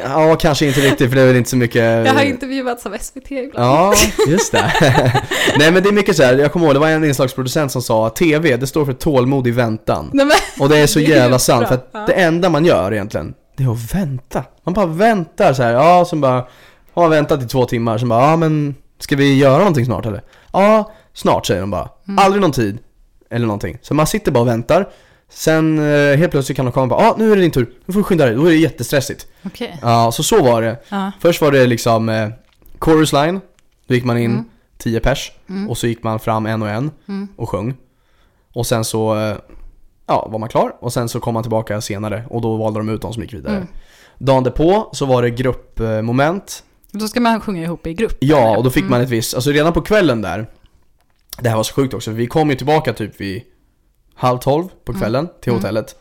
ja, 0.05 0.37
kanske 0.37 0.67
inte 0.67 0.81
riktigt 0.81 1.09
för 1.09 1.17
det 1.17 1.23
är 1.23 1.27
väl 1.27 1.37
inte 1.37 1.51
så 1.51 1.57
mycket 1.57 2.07
Jag 2.07 2.15
har 2.15 2.23
intervjuats 2.23 2.87
av 2.87 2.97
SVT 3.01 3.31
ibland. 3.31 3.53
Ja, 3.67 3.95
just 4.29 4.53
det. 4.53 4.73
Nej 5.59 5.73
men 5.73 5.83
det 5.83 5.89
är 5.89 5.93
mycket 5.93 6.17
så 6.17 6.23
här, 6.23 6.35
jag 6.39 6.53
kommer 6.53 6.67
ihåg 6.67 6.75
det 6.75 6.79
var 6.79 6.89
en 6.89 7.05
inslagsproducent 7.05 7.73
som 7.73 7.83
sa 7.83 8.07
att 8.07 8.17
TV, 8.17 8.57
det 8.57 8.67
står 8.67 8.85
för 8.85 8.93
tålmodig 8.93 9.55
väntan. 9.55 10.11
Nej, 10.13 10.27
men, 10.27 10.37
Och 10.61 10.69
det 10.69 10.79
är 10.79 10.87
så 10.87 11.01
jävla 11.15 11.39
sant, 11.39 11.69
för 11.69 11.75
att 11.75 11.89
Ja. 11.93 12.05
det 12.07 12.13
enda 12.13 12.49
man 12.49 12.65
gör 12.65 12.93
egentligen, 12.93 13.35
det 13.57 13.65
är 13.65 13.73
att 13.73 13.95
vänta. 13.95 14.45
Man 14.65 14.75
bara 14.75 14.87
väntar 14.87 15.53
så 15.53 15.63
här, 15.63 15.73
ja, 15.73 16.05
som 16.05 16.21
bara, 16.21 16.47
har 16.95 17.03
man 17.03 17.11
väntat 17.11 17.43
i 17.43 17.47
två 17.47 17.65
timmar, 17.65 17.99
så 17.99 18.07
bara, 18.07 18.31
ja 18.31 18.37
men, 18.37 18.75
ska 18.99 19.17
vi 19.17 19.39
göra 19.39 19.59
någonting 19.59 19.85
snart 19.85 20.07
eller? 20.07 20.23
Ja, 20.53 20.93
snart 21.15 21.47
säger 21.47 21.61
de 21.61 21.71
bara. 21.71 21.89
Mm. 22.09 22.19
Aldrig 22.25 22.41
någon 22.43 22.53
tid, 22.53 22.79
eller 23.31 23.47
någonting. 23.47 23.79
Så 23.83 23.95
man 23.95 24.07
sitter 24.07 24.33
bara 24.33 24.41
och 24.41 24.49
väntar. 24.49 24.89
Sen 25.29 25.79
eh, 25.79 26.17
helt 26.19 26.31
plötsligt 26.31 26.57
kan 26.57 26.65
de 26.65 26.73
komma 26.73 26.83
och 26.83 26.89
bara, 26.89 27.03
ja 27.03 27.15
nu 27.19 27.33
är 27.33 27.37
det 27.37 27.43
din 27.43 27.51
tur, 27.51 27.71
nu 27.87 27.93
får 27.93 28.01
du 28.01 28.05
skynda 28.05 28.27
dig, 28.27 28.35
då 28.35 28.45
är 28.47 28.51
det 28.51 28.57
jättestressigt. 28.57 29.27
Okej. 29.45 29.79
Ja, 29.83 30.13
så 30.13 30.23
så 30.23 30.43
var 30.43 30.63
det. 30.63 30.77
Ja. 30.89 31.13
Först 31.21 31.41
var 31.41 31.53
det 31.53 31.67
liksom 31.67 32.09
eh, 32.09 32.29
chorus 32.79 33.13
line, 33.13 33.41
då 33.87 33.95
gick 33.95 34.05
man 34.05 34.19
in 34.19 34.31
Mm. 34.31 34.45
10 34.79 35.01
pers 35.01 35.33
Mm. 35.49 35.71
och 35.71 35.79
så 35.79 35.87
gick 35.87 36.03
man 36.03 36.19
fram 36.19 36.47
en 36.47 36.63
och 36.63 36.69
en 36.69 36.91
Mm. 37.09 37.29
och 37.37 37.49
sjöng. 37.49 37.75
Och 38.53 38.67
sen 38.67 38.85
så, 38.85 39.17
eh, 39.19 39.37
ja, 40.07 40.29
var 40.31 40.39
man 40.39 40.49
klar 40.49 40.77
och 40.81 40.93
sen 40.93 41.09
så 41.09 41.21
kom 41.21 41.35
man 41.35 41.43
tillbaka 41.43 41.81
senare 41.81 42.25
och 42.31 42.41
då 42.41 42.57
valde 42.57 42.81
de 42.81 42.89
ut 42.89 43.03
de 43.03 43.13
som 43.13 43.23
gick 43.23 43.35
vidare. 43.35 43.57
Mm. 43.57 43.69
Dagen 44.19 44.45
därpå 44.45 44.89
så 44.93 45.07
var 45.07 45.23
det 45.23 45.31
gruppmoment. 45.31 46.63
Då 46.93 47.09
ska 47.09 47.21
man 47.21 47.41
sjunga 47.41 47.63
ihop 47.63 47.87
i 47.87 47.95
grupp? 47.95 48.17
Ja, 48.21 48.57
och 48.57 48.65
då 48.65 48.71
fick 48.71 48.81
Mm. 48.83 48.91
man 48.91 49.01
ett 49.01 49.09
visst, 49.09 49.35
alltså 49.35 49.51
redan 49.51 49.73
på 49.73 49.81
kvällen 49.83 50.23
där, 50.23 50.47
det 51.41 51.49
här 51.49 51.57
var 51.57 51.63
så 51.63 51.75
sjukt 51.75 51.95
också, 51.95 52.11
vi 52.11 52.27
kom 52.27 52.51
ju 52.51 52.57
tillbaka 52.57 52.93
typ 52.93 53.21
vid 53.21 53.43
halv 54.17 54.39
tolv 54.39 54.65
på 54.85 54.93
Mm. 54.93 55.01
kvällen 55.01 55.29
till 55.41 55.51
Mm. 55.53 55.61
hotellet. 55.63 55.97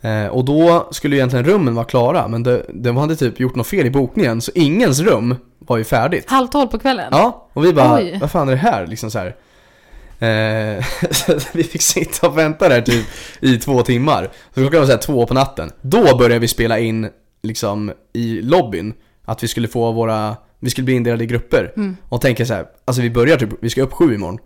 Eh, 0.00 0.26
och 0.26 0.44
då 0.44 0.88
skulle 0.90 1.14
ju 1.16 1.18
egentligen 1.18 1.44
rummen 1.44 1.74
vara 1.74 1.84
klara, 1.84 2.28
men 2.28 2.42
det, 2.42 2.66
de 2.74 2.96
hade 2.96 3.16
typ 3.16 3.40
gjort 3.40 3.54
något 3.54 3.66
fel 3.66 3.86
i 3.86 3.90
bokningen, 3.90 4.40
så 4.40 4.50
ingens 4.54 5.00
rum 5.00 5.34
var 5.58 5.76
ju 5.76 5.84
färdigt. 5.84 6.30
Halv 6.30 6.46
tolv 6.48 6.68
på 6.68 6.78
kvällen? 6.78 7.08
Ja, 7.10 7.48
och 7.52 7.64
vi 7.64 7.72
bara, 7.72 7.96
Oj. 7.96 8.18
vad 8.20 8.30
fan 8.30 8.48
är 8.48 8.52
det 8.52 8.58
här? 8.58 8.86
Liksom 8.86 9.10
så 9.10 9.18
här. 9.18 9.36
Eh, 10.18 10.84
vi 11.52 11.64
fick 11.64 11.82
sitta 11.82 12.28
och 12.28 12.38
vänta 12.38 12.68
där 12.68 12.80
typ 12.82 13.06
i 13.40 13.58
två 13.58 13.82
timmar. 13.82 14.30
Så 14.54 14.60
klockan 14.60 14.80
var 14.80 14.86
så 14.86 14.92
här 14.92 14.98
två 14.98 15.26
på 15.26 15.34
natten. 15.34 15.70
Då 15.80 16.16
började 16.16 16.38
vi 16.38 16.48
spela 16.48 16.78
in 16.78 17.08
liksom 17.42 17.92
i 18.12 18.42
lobbyn, 18.42 18.94
att 19.24 19.42
vi 19.42 19.48
skulle 19.48 19.68
få 19.68 19.92
våra, 19.92 20.36
vi 20.60 20.70
skulle 20.70 20.84
bli 20.84 20.94
indelade 20.94 21.24
i 21.24 21.26
grupper. 21.26 21.72
Mm. 21.76 21.96
Och 22.08 22.20
tänker 22.20 22.44
så 22.44 22.54
här, 22.54 22.66
alltså 22.84 23.02
vi 23.02 23.10
börjar 23.10 23.36
typ, 23.36 23.50
vi 23.60 23.70
ska 23.70 23.82
upp 23.82 23.92
sju 23.92 24.14
imorgon. 24.14 24.38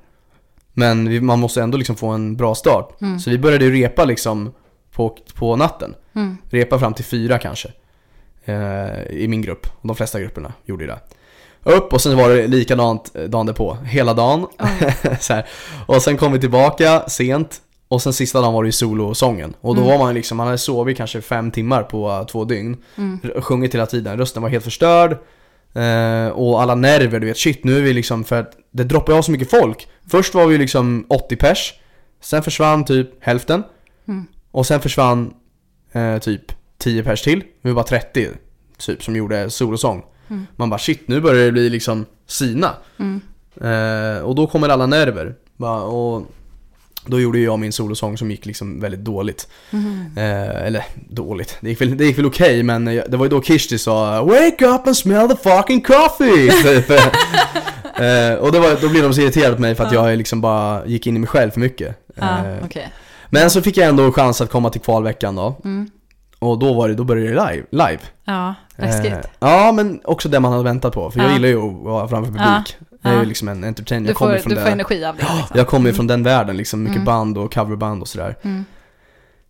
Men 0.73 1.27
man 1.27 1.39
måste 1.39 1.63
ändå 1.63 1.79
liksom 1.79 1.97
få 1.97 2.09
en 2.09 2.37
bra 2.37 2.55
start. 2.55 3.01
Mm. 3.03 3.19
Så 3.19 3.31
vi 3.31 3.39
började 3.39 3.71
repa 3.71 4.05
liksom 4.05 4.53
på, 4.93 5.17
på 5.35 5.57
natten. 5.57 5.95
Mm. 6.15 6.37
Repa 6.51 6.79
fram 6.79 6.95
till 6.95 7.05
fyra 7.05 7.39
kanske. 7.39 7.69
Eh, 8.45 9.03
I 9.11 9.27
min 9.29 9.43
grupp. 9.43 9.67
Och 9.81 9.89
de 9.89 9.97
flesta 9.97 10.21
grupperna 10.21 10.53
gjorde 10.65 10.85
ju 10.85 10.91
det. 10.91 10.99
Upp 11.63 11.93
och 11.93 12.01
sen 12.01 12.17
var 12.17 12.29
det 12.29 12.47
likadant 12.47 13.13
eh, 13.15 13.23
dagen 13.23 13.47
därpå. 13.47 13.77
Hela 13.85 14.15
dagen. 14.15 14.47
här. 15.29 15.47
Och 15.87 16.03
sen 16.03 16.17
kom 16.17 16.33
vi 16.33 16.41
tillbaka 16.41 17.03
sent. 17.09 17.61
Och 17.89 18.03
sen 18.03 18.13
sista 18.13 18.41
dagen 18.41 18.55
var 18.55 18.63
det 18.63 18.69
ju 18.69 18.73
solosången. 18.73 19.55
Och 19.61 19.75
då 19.75 19.81
Mm. 19.83 19.93
var 19.93 20.05
man 20.07 20.15
liksom, 20.15 20.37
man 20.37 20.47
hade 20.47 20.59
sovit 20.59 20.97
kanske 20.97 21.21
fem 21.21 21.51
timmar 21.51 21.83
på 21.83 22.11
eh, 22.11 22.27
två 22.27 22.45
dygn. 22.45 22.77
Mm. 22.97 23.21
Sjungit 23.43 23.75
hela 23.75 23.87
tiden. 23.87 24.17
Rösten 24.19 24.43
var 24.43 24.51
helt 24.51 24.65
förstörd. 24.65 25.13
Eh, 25.75 26.29
och 26.29 26.63
alla 26.63 26.75
nerver, 26.75 27.21
du 27.21 27.27
vet, 27.27 27.37
shit 27.39 27.65
nu 27.65 27.79
är 27.79 27.83
vi 27.83 27.93
liksom, 27.93 28.25
för 28.25 28.41
att 28.41 28.53
det 28.71 28.85
droppar 28.85 29.13
av 29.13 29.23
så 29.23 29.31
mycket 29.31 29.51
folk. 29.51 29.89
Först 30.11 30.35
var 30.35 30.47
vi 30.47 30.59
liksom 30.59 31.07
80 31.09 31.37
pers. 31.37 31.75
Sen 32.21 32.43
försvann 32.43 32.85
typ 32.85 33.25
hälften. 33.25 33.63
Mm. 34.09 34.27
Och 34.51 34.67
sen 34.67 34.81
försvann 34.81 35.35
eh, 35.93 36.19
typ 36.19 36.43
10 36.79 37.03
pers 37.03 37.23
till. 37.23 37.43
Vi 37.63 37.73
var 37.73 37.83
30 37.83 38.29
typ 38.79 39.03
som 39.03 39.17
gjorde 39.17 39.51
solosång. 39.51 40.03
Mm. 40.31 40.47
Man 40.57 40.71
bara 40.71 40.79
shit, 40.79 41.09
nu 41.09 41.21
börjar 41.21 41.45
det 41.45 41.53
bli 41.53 41.71
liksom 41.71 42.07
sina. 42.27 42.71
Mm. 42.99 43.21
Eh, 43.61 44.23
och 44.23 44.35
då 44.35 44.47
kommer 44.47 44.69
alla 44.69 44.87
nerver. 44.87 45.35
Och 45.87 46.23
då 47.07 47.21
gjorde 47.21 47.39
jag 47.39 47.59
min 47.59 47.73
solosång 47.73 48.19
som 48.19 48.31
gick 48.31 48.47
liksom 48.47 48.81
väldigt 48.81 49.01
dåligt. 49.01 49.49
Mm. 49.71 50.05
Eh, 50.17 50.67
eller 50.67 50.85
dåligt, 51.09 51.57
det 51.61 51.69
gick 51.69 51.81
väl, 51.81 51.97
det 51.97 52.05
gick 52.05 52.19
väl 52.19 52.27
okej 52.27 52.63
men 52.63 52.87
jag- 52.87 53.11
det 53.11 53.17
var 53.17 53.25
ju 53.27 53.31
då 53.31 53.43
Kishti 53.43 53.79
sa 53.79 54.23
'Wake 54.23 54.67
up 54.67 54.87
and 54.87 54.97
smell 54.97 55.29
the 55.29 55.37
fucking 55.51 55.83
coffee' 55.85 56.51
typ. 56.63 56.91
Eh, 58.05 58.35
och 58.35 58.53
det 58.53 58.59
var, 58.61 58.81
då 58.83 58.89
blev 58.89 59.03
de 59.03 59.15
så 59.15 59.21
irriterade 59.21 59.55
på 59.55 59.61
mig 59.61 59.75
för 59.75 59.85
att 59.85 59.93
jag 59.93 60.19
liksom 60.19 60.41
bara 60.41 60.87
gick 60.87 61.07
in 61.07 61.17
i 61.17 61.19
mig 61.19 61.29
själv 61.29 61.51
för 61.51 61.61
mycket. 61.61 61.97
Ja, 62.15 62.39
Eh, 62.47 62.55
okej. 62.65 62.89
Men 63.33 63.51
så 63.51 63.63
fick 63.63 63.77
jag 63.77 63.89
ändå 63.89 64.13
chans 64.13 64.41
att 64.41 64.51
komma 64.51 64.71
till 64.71 64.81
kvalveckan 64.81 65.37
då. 65.37 65.55
Mm. 65.65 65.91
Och 66.39 66.59
då, 66.59 66.73
var 66.75 66.89
det, 66.89 66.95
då 66.95 67.05
började 67.05 67.29
det 67.35 67.51
live. 67.53 67.67
live. 67.71 67.99
Ja, 68.25 68.55
läskigt. 68.77 69.13
Eh, 69.13 69.19
ja, 69.41 69.73
men 69.73 70.01
också 70.05 70.29
det 70.29 70.41
man 70.41 70.53
hade 70.53 70.65
väntat 70.65 70.93
på. 70.95 71.11
För 71.11 71.19
jag 71.21 71.29
Ja. 71.29 71.33
gillar 71.33 71.49
ju 71.49 71.57
att 71.59 71.85
vara 71.85 72.09
framför 72.09 72.33
publik. 72.33 72.77
Jag 73.03 73.13
är 73.13 73.17
Ja. 73.17 73.23
ju 73.23 73.29
liksom 73.29 73.49
en 73.49 73.65
entertainer. 73.65 74.03
du 74.03 74.09
Jag 74.11 74.19
får, 74.19 74.27
kommer 74.27 74.39
från 74.39 74.51
du 74.51 74.57
får 74.57 74.65
det. 74.67 74.71
energi 74.73 75.05
av 75.05 75.17
det 75.17 75.23
liksom. 75.39 75.57
Jag 75.59 75.67
kommer 75.67 75.87
ju 75.91 75.95
från 75.95 76.07
den 76.07 76.23
världen 76.23 76.57
liksom. 76.57 76.81
Mycket 76.83 76.97
Mm. 76.97 77.05
band 77.07 77.39
och 77.39 77.55
coverband 77.55 78.03
och 78.03 78.09
sådär. 78.09 78.37
Mm. 78.43 78.65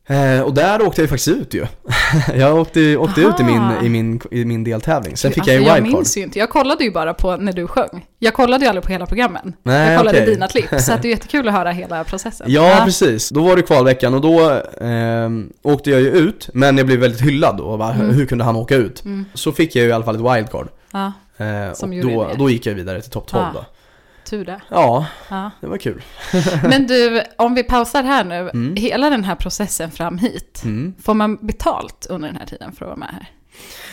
Eh, 0.06 0.40
och 0.40 0.54
där 0.54 0.82
åkte 0.82 1.00
jag 1.00 1.04
ju 1.04 1.08
faktiskt 1.08 1.28
ut 1.28 1.54
ju. 1.54 1.66
jag 2.34 2.56
åkte, 2.58 2.96
åkte 2.96 3.20
ut 3.20 3.40
i 3.40 3.44
min, 3.44 3.62
i, 3.82 3.88
min, 3.88 4.20
i 4.30 4.44
min 4.44 4.64
deltävling. 4.64 5.16
Sen 5.16 5.30
fick 5.30 5.38
Alltså, 5.38 5.52
jag 5.52 5.60
ju 5.60 5.66
jag 5.66 5.74
wildcard. 5.74 5.94
minns 5.98 6.16
ju 6.16 6.22
inte, 6.22 6.38
jag 6.38 6.50
kollade 6.50 6.84
ju 6.84 6.90
bara 6.90 7.14
på 7.14 7.36
när 7.36 7.52
du 7.52 7.66
sjöng. 7.66 8.06
Jag 8.18 8.34
kollade 8.34 8.64
ju 8.64 8.68
aldrig 8.68 8.84
på 8.84 8.92
hela 8.92 9.06
programmen. 9.06 9.52
Nej, 9.62 9.90
jag 9.90 9.98
kollade 9.98 10.18
okej. 10.22 10.34
dina 10.34 10.48
klipp, 10.48 10.80
så 10.80 10.92
att 10.92 11.02
det 11.02 11.08
är 11.08 11.10
jättekul 11.16 11.48
att 11.48 11.54
höra 11.54 11.70
hela 11.70 12.04
processen. 12.04 12.46
Ja, 12.50 12.80
precis. 12.84 13.28
Då 13.28 13.42
var 13.44 13.56
det 13.56 13.62
kvalveckan 13.62 14.14
och 14.14 14.20
då 14.20 14.62
ehm, 14.80 15.52
åkte 15.62 15.90
jag 15.90 16.00
ju 16.00 16.10
ut, 16.10 16.48
men 16.54 16.76
jag 16.76 16.86
blev 16.86 16.98
väldigt 17.00 17.20
hyllad 17.20 17.56
då. 17.56 17.76
Bara, 17.76 17.94
Mm. 17.94 18.10
Hur 18.10 18.26
kunde 18.26 18.44
han 18.44 18.56
åka 18.56 18.74
ut? 18.76 19.04
Mm. 19.04 19.24
Så 19.34 19.52
fick 19.52 19.76
jag 19.76 19.82
ju 19.84 19.88
i 19.88 19.92
alla 19.92 20.04
fall 20.04 20.14
ett 20.14 20.36
wildcard. 20.36 20.68
Ja, 20.92 21.12
Eh, 21.36 21.70
och 21.82 21.88
då, 22.02 22.30
då 22.38 22.50
gick 22.50 22.66
jag 22.66 22.74
vidare 22.74 23.00
till 23.00 23.10
topp 23.10 23.26
12 23.28 23.44
Ja. 23.54 23.60
då. 23.60 23.64
Tur 24.24 24.44
det. 24.44 24.60
Ja, 24.68 25.06
Ja. 25.30 25.50
det 25.60 25.66
var 25.66 25.76
kul. 25.78 26.02
Men 26.62 26.86
du, 26.86 27.22
om 27.38 27.54
vi 27.54 27.62
pausar 27.62 28.02
här 28.02 28.24
nu. 28.24 28.50
Mm. 28.54 28.76
Hela 28.76 29.10
den 29.10 29.24
här 29.24 29.34
processen 29.34 29.90
fram 29.90 30.18
hit, 30.18 30.60
Mm. 30.64 30.94
får 31.02 31.14
man 31.14 31.36
betalt 31.46 32.06
under 32.10 32.28
den 32.28 32.36
här 32.36 32.46
tiden 32.46 32.72
för 32.72 32.84
att 32.84 32.88
vara 32.88 32.96
med 32.98 33.08
här? 33.08 33.26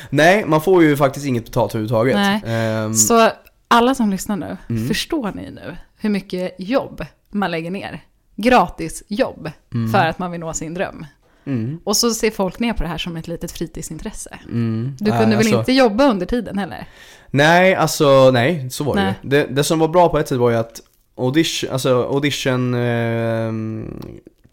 Nej, 0.09 0.45
man 0.45 0.61
får 0.61 0.83
ju 0.83 0.97
faktiskt 0.97 1.25
inget 1.25 1.45
betalt 1.45 1.71
överhuvudtaget. 1.75 2.15
Nej. 2.15 2.41
Ehm, 2.45 2.93
Så 2.93 3.29
alla 3.67 3.95
som 3.95 4.09
lyssnar 4.11 4.35
nu, 4.37 4.57
Mm. 4.69 4.87
förstår 4.87 5.31
ni 5.35 5.51
nu 5.51 5.77
hur 5.99 6.09
mycket 6.09 6.55
jobb 6.59 7.05
man 7.29 7.51
lägger 7.51 7.71
ner? 7.71 8.03
Gratis 8.35 9.03
jobb 9.07 9.51
Mm. 9.73 9.91
för 9.91 10.05
att 10.05 10.19
man 10.19 10.31
vill 10.31 10.39
nå 10.39 10.53
sin 10.53 10.73
dröm. 10.73 11.05
mm, 11.45 11.79
Och 11.83 11.97
så 11.97 12.11
ser 12.13 12.31
folk 12.31 12.59
ner 12.59 12.73
på 12.73 12.83
det 12.83 12.89
här 12.89 12.97
som 12.97 13.17
ett 13.17 13.27
litet 13.27 13.51
fritidsintresse. 13.51 14.37
mm. 14.45 14.95
Du 14.99 15.11
kunde 15.11 15.25
väl 15.25 15.37
alltså- 15.37 15.59
inte 15.59 15.71
jobba 15.71 16.03
under 16.09 16.25
tiden 16.25 16.57
heller? 16.57 16.87
Nej, 17.31 17.75
alltså 17.75 18.31
nej, 18.31 18.69
så 18.69 18.83
var 18.83 18.95
det 18.95 19.01
Nej. 19.03 19.13
ju. 19.23 19.29
Det, 19.29 19.43
det 19.49 19.63
som 19.63 19.79
var 19.79 19.87
bra 19.87 20.09
på 20.09 20.19
ett 20.19 20.27
sätt 20.27 20.37
var 20.37 20.49
ju 20.49 20.55
att 20.57 20.81
audition, 21.17 21.69
alltså 21.71 22.03
audition 22.03 22.73
eh, 22.73 23.51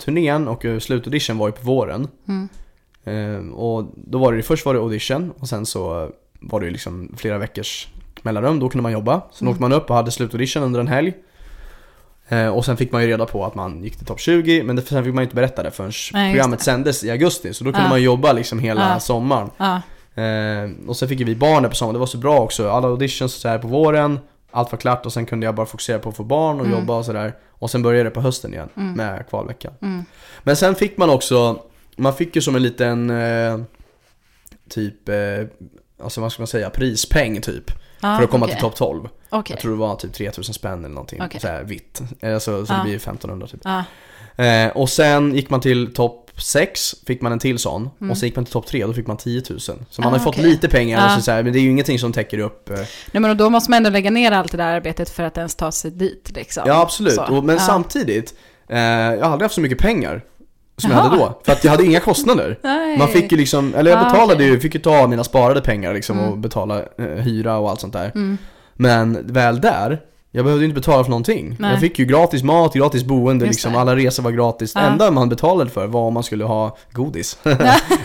turnén 0.04 0.48
och 0.48 0.64
eh, 0.64 0.78
slutaudition 0.78 1.38
var 1.38 1.48
ju 1.48 1.52
på 1.52 1.66
våren. 1.66 2.08
Mm. 2.28 2.48
Eh, 3.04 3.52
och 3.52 3.92
då 3.96 4.18
var 4.18 4.32
det 4.32 4.42
först 4.42 4.66
var 4.66 4.74
det 4.74 4.80
audition 4.80 5.32
och 5.38 5.48
sen 5.48 5.66
så 5.66 6.10
var 6.40 6.60
det 6.60 6.66
ju 6.66 6.72
liksom 6.72 7.12
flera 7.16 7.38
veckors 7.38 7.88
mellanrum, 8.22 8.58
då 8.60 8.68
kunde 8.68 8.82
man 8.82 8.92
jobba. 8.92 9.20
Sen 9.32 9.46
Mm. 9.46 9.50
åkte 9.52 9.62
man 9.62 9.72
upp 9.72 9.90
och 9.90 9.96
hade 9.96 10.10
slutaudition 10.10 10.62
under 10.62 10.80
en 10.80 10.88
helg. 10.88 11.12
Eh, 12.28 12.48
och 12.48 12.64
sen 12.64 12.76
fick 12.76 12.92
man 12.92 13.02
ju 13.02 13.08
reda 13.08 13.26
på 13.26 13.44
att 13.44 13.54
man 13.54 13.84
gick 13.84 13.96
till 13.96 14.06
topp 14.06 14.20
20, 14.20 14.62
men 14.62 14.76
det, 14.76 14.82
sen 14.82 15.04
fick 15.04 15.14
man 15.14 15.22
ju 15.22 15.24
inte 15.26 15.36
berätta 15.36 15.62
det 15.62 15.70
förrän 15.70 15.92
Nej, 16.12 16.32
programmet 16.32 16.58
det. 16.58 16.64
sändes 16.64 17.04
i 17.04 17.10
augusti. 17.10 17.54
Så 17.54 17.64
då 17.64 17.70
kunde 17.72 17.86
Ja. 17.86 17.88
man 17.90 18.02
jobba 18.02 18.32
liksom 18.32 18.58
hela 18.58 18.92
Ja. 18.92 19.00
sommaren. 19.00 19.50
Ja, 19.56 19.80
Eh, 20.14 20.70
och 20.88 20.96
sen 20.96 21.08
fick 21.08 21.18
ju 21.18 21.24
vi 21.24 21.36
barn 21.36 21.62
där 21.62 21.70
på 21.70 21.76
sommaren, 21.76 21.92
det 21.94 21.98
var 22.00 22.06
så 22.06 22.18
bra 22.18 22.40
också. 22.40 22.70
Alla 22.70 22.88
auditions 22.88 23.32
så 23.34 23.48
här 23.48 23.58
på 23.58 23.68
våren, 23.68 24.18
allt 24.50 24.72
var 24.72 24.78
klart 24.78 25.06
och 25.06 25.12
sen 25.12 25.26
kunde 25.26 25.46
jag 25.46 25.54
bara 25.54 25.66
fokusera 25.66 25.98
på 25.98 26.08
att 26.08 26.16
få 26.16 26.24
barn 26.24 26.60
och 26.60 26.66
Mm. 26.66 26.78
jobba 26.80 26.96
och 26.98 27.04
sådär. 27.04 27.34
Och 27.50 27.70
sen 27.70 27.82
började 27.82 28.04
det 28.08 28.14
på 28.14 28.20
hösten 28.20 28.54
igen 28.54 28.68
Mm. 28.76 28.92
med 28.92 29.24
kvalveckan. 29.28 29.72
mm. 29.82 30.04
Men 30.42 30.56
sen 30.56 30.74
fick 30.74 30.96
man 30.96 31.10
också, 31.10 31.62
man 31.96 32.14
fick 32.14 32.36
ju 32.36 32.42
som 32.42 32.56
en 32.56 32.62
liten 32.62 33.10
eh, 33.10 33.58
typ, 34.70 35.08
eh, 35.08 35.16
alltså 36.02 36.20
vad 36.20 36.32
ska 36.32 36.42
man 36.42 36.46
säga, 36.46 36.70
prispeng 36.70 37.40
typ. 37.40 37.70
Ja, 38.00 38.16
för 38.16 38.24
att 38.24 38.30
komma 38.30 38.44
okej. 38.46 38.54
till 38.56 38.62
topp 38.62 38.76
12. 38.76 39.08
Okej. 39.30 39.54
Jag 39.54 39.60
tror 39.60 39.72
det 39.72 39.78
var 39.78 39.96
typ 39.96 40.12
3000 40.12 40.54
spänn 40.54 40.78
eller 40.78 40.94
någonting, 40.94 41.22
Okej. 41.22 41.40
så 41.40 41.48
här 41.48 41.62
vitt. 41.64 42.02
Eh, 42.20 42.38
så 42.38 42.50
Ja. 42.50 42.56
det 42.74 42.80
blir 42.84 42.96
1500 42.96 43.46
typ. 43.46 43.60
Ja, 43.64 43.84
Eh, 44.36 44.68
och 44.76 44.88
sen 44.88 45.34
gick 45.34 45.50
man 45.50 45.60
till 45.60 45.94
topp 45.94 46.23
6, 46.36 46.94
fick 47.06 47.20
man 47.22 47.32
en 47.32 47.38
till 47.38 47.58
sån. 47.58 47.90
Mm. 48.00 48.10
Och 48.10 48.18
sen 48.18 48.26
gick 48.26 48.36
man 48.36 48.44
till 48.44 48.52
topp 48.52 48.66
3, 48.66 48.86
då 48.86 48.92
fick 48.92 49.06
man 49.06 49.16
10 49.16 49.42
000. 49.50 49.60
Så 49.60 49.72
man 49.72 49.82
Ah, 49.98 50.02
har 50.10 50.16
ju 50.16 50.22
fått 50.24 50.34
okej. 50.34 50.44
lite 50.50 50.68
pengar, 50.68 50.98
Ja. 50.98 51.04
alltså, 51.04 51.20
så 51.24 51.30
här, 51.30 51.42
men 51.42 51.52
det 51.52 51.58
är 51.58 51.60
ju 51.60 51.70
ingenting 51.70 51.98
som 51.98 52.12
täcker 52.12 52.38
upp. 52.38 52.70
Eh, 52.70 52.76
Nej, 53.12 53.20
men 53.20 53.36
då 53.36 53.50
måste 53.50 53.70
man 53.70 53.76
ändå 53.76 53.90
lägga 53.90 54.10
ner 54.10 54.32
allt 54.32 54.50
det 54.50 54.56
där 54.58 54.74
arbetet 54.74 55.10
för 55.10 55.22
att 55.22 55.36
ens 55.38 55.54
ta 55.54 55.72
sig 55.72 55.90
dit 55.90 56.30
liksom. 56.34 56.62
ja 56.66 56.80
absolut, 56.82 57.18
och, 57.18 57.44
men 57.44 57.56
Ja. 57.56 57.60
samtidigt, 57.62 58.34
eh, 58.68 58.78
jag 58.80 59.24
har 59.24 59.32
aldrig 59.32 59.42
haft 59.42 59.54
så 59.54 59.60
mycket 59.60 59.78
pengar. 59.78 60.22
Som 60.76 60.90
jag 60.90 60.98
Jaha. 60.98 61.08
hade 61.08 61.16
då. 61.22 61.40
För 61.44 61.52
att 61.52 61.64
jag 61.64 61.70
hade 61.70 61.84
inga 61.84 62.00
kostnader. 62.00 62.58
Nej. 62.62 62.98
Man 62.98 63.08
fick 63.08 63.32
ju 63.32 63.38
liksom, 63.38 63.74
eller 63.74 63.90
jag 63.90 64.00
Ah, 64.00 64.04
betalade 64.04 64.34
okej. 64.34 64.46
ju, 64.46 64.60
fick 64.60 64.74
ju 64.74 64.80
ta 64.80 65.06
mina 65.06 65.24
sparade 65.24 65.60
pengar 65.60 65.94
liksom 65.94 66.18
Mm. 66.18 66.30
och 66.30 66.38
betala 66.38 66.78
eh, 66.98 67.04
hyra 67.06 67.56
och 67.56 67.70
allt 67.70 67.80
sånt 67.80 67.92
där. 67.92 68.12
Mm. 68.14 68.38
Men 68.74 69.32
väl 69.32 69.60
där, 69.60 70.00
jag 70.36 70.44
behövde 70.44 70.64
inte 70.64 70.74
betala 70.74 71.04
för 71.04 71.10
någonting. 71.10 71.56
Nej. 71.58 71.70
Jag 71.70 71.80
fick 71.80 71.98
ju 71.98 72.04
gratis 72.04 72.42
mat, 72.42 72.74
gratis 72.74 73.04
boende, 73.04 73.46
Just 73.46 73.56
liksom, 73.56 73.72
det. 73.72 73.78
alla 73.80 73.96
resor 73.96 74.22
var 74.22 74.30
gratis. 74.30 74.72
Det 74.72 74.80
Ja. 74.80 74.86
enda 74.86 75.10
man 75.10 75.28
betalade 75.28 75.70
för 75.70 75.86
var 75.86 76.00
om 76.00 76.14
man 76.14 76.22
skulle 76.22 76.44
ha 76.44 76.76
godis. 76.92 77.38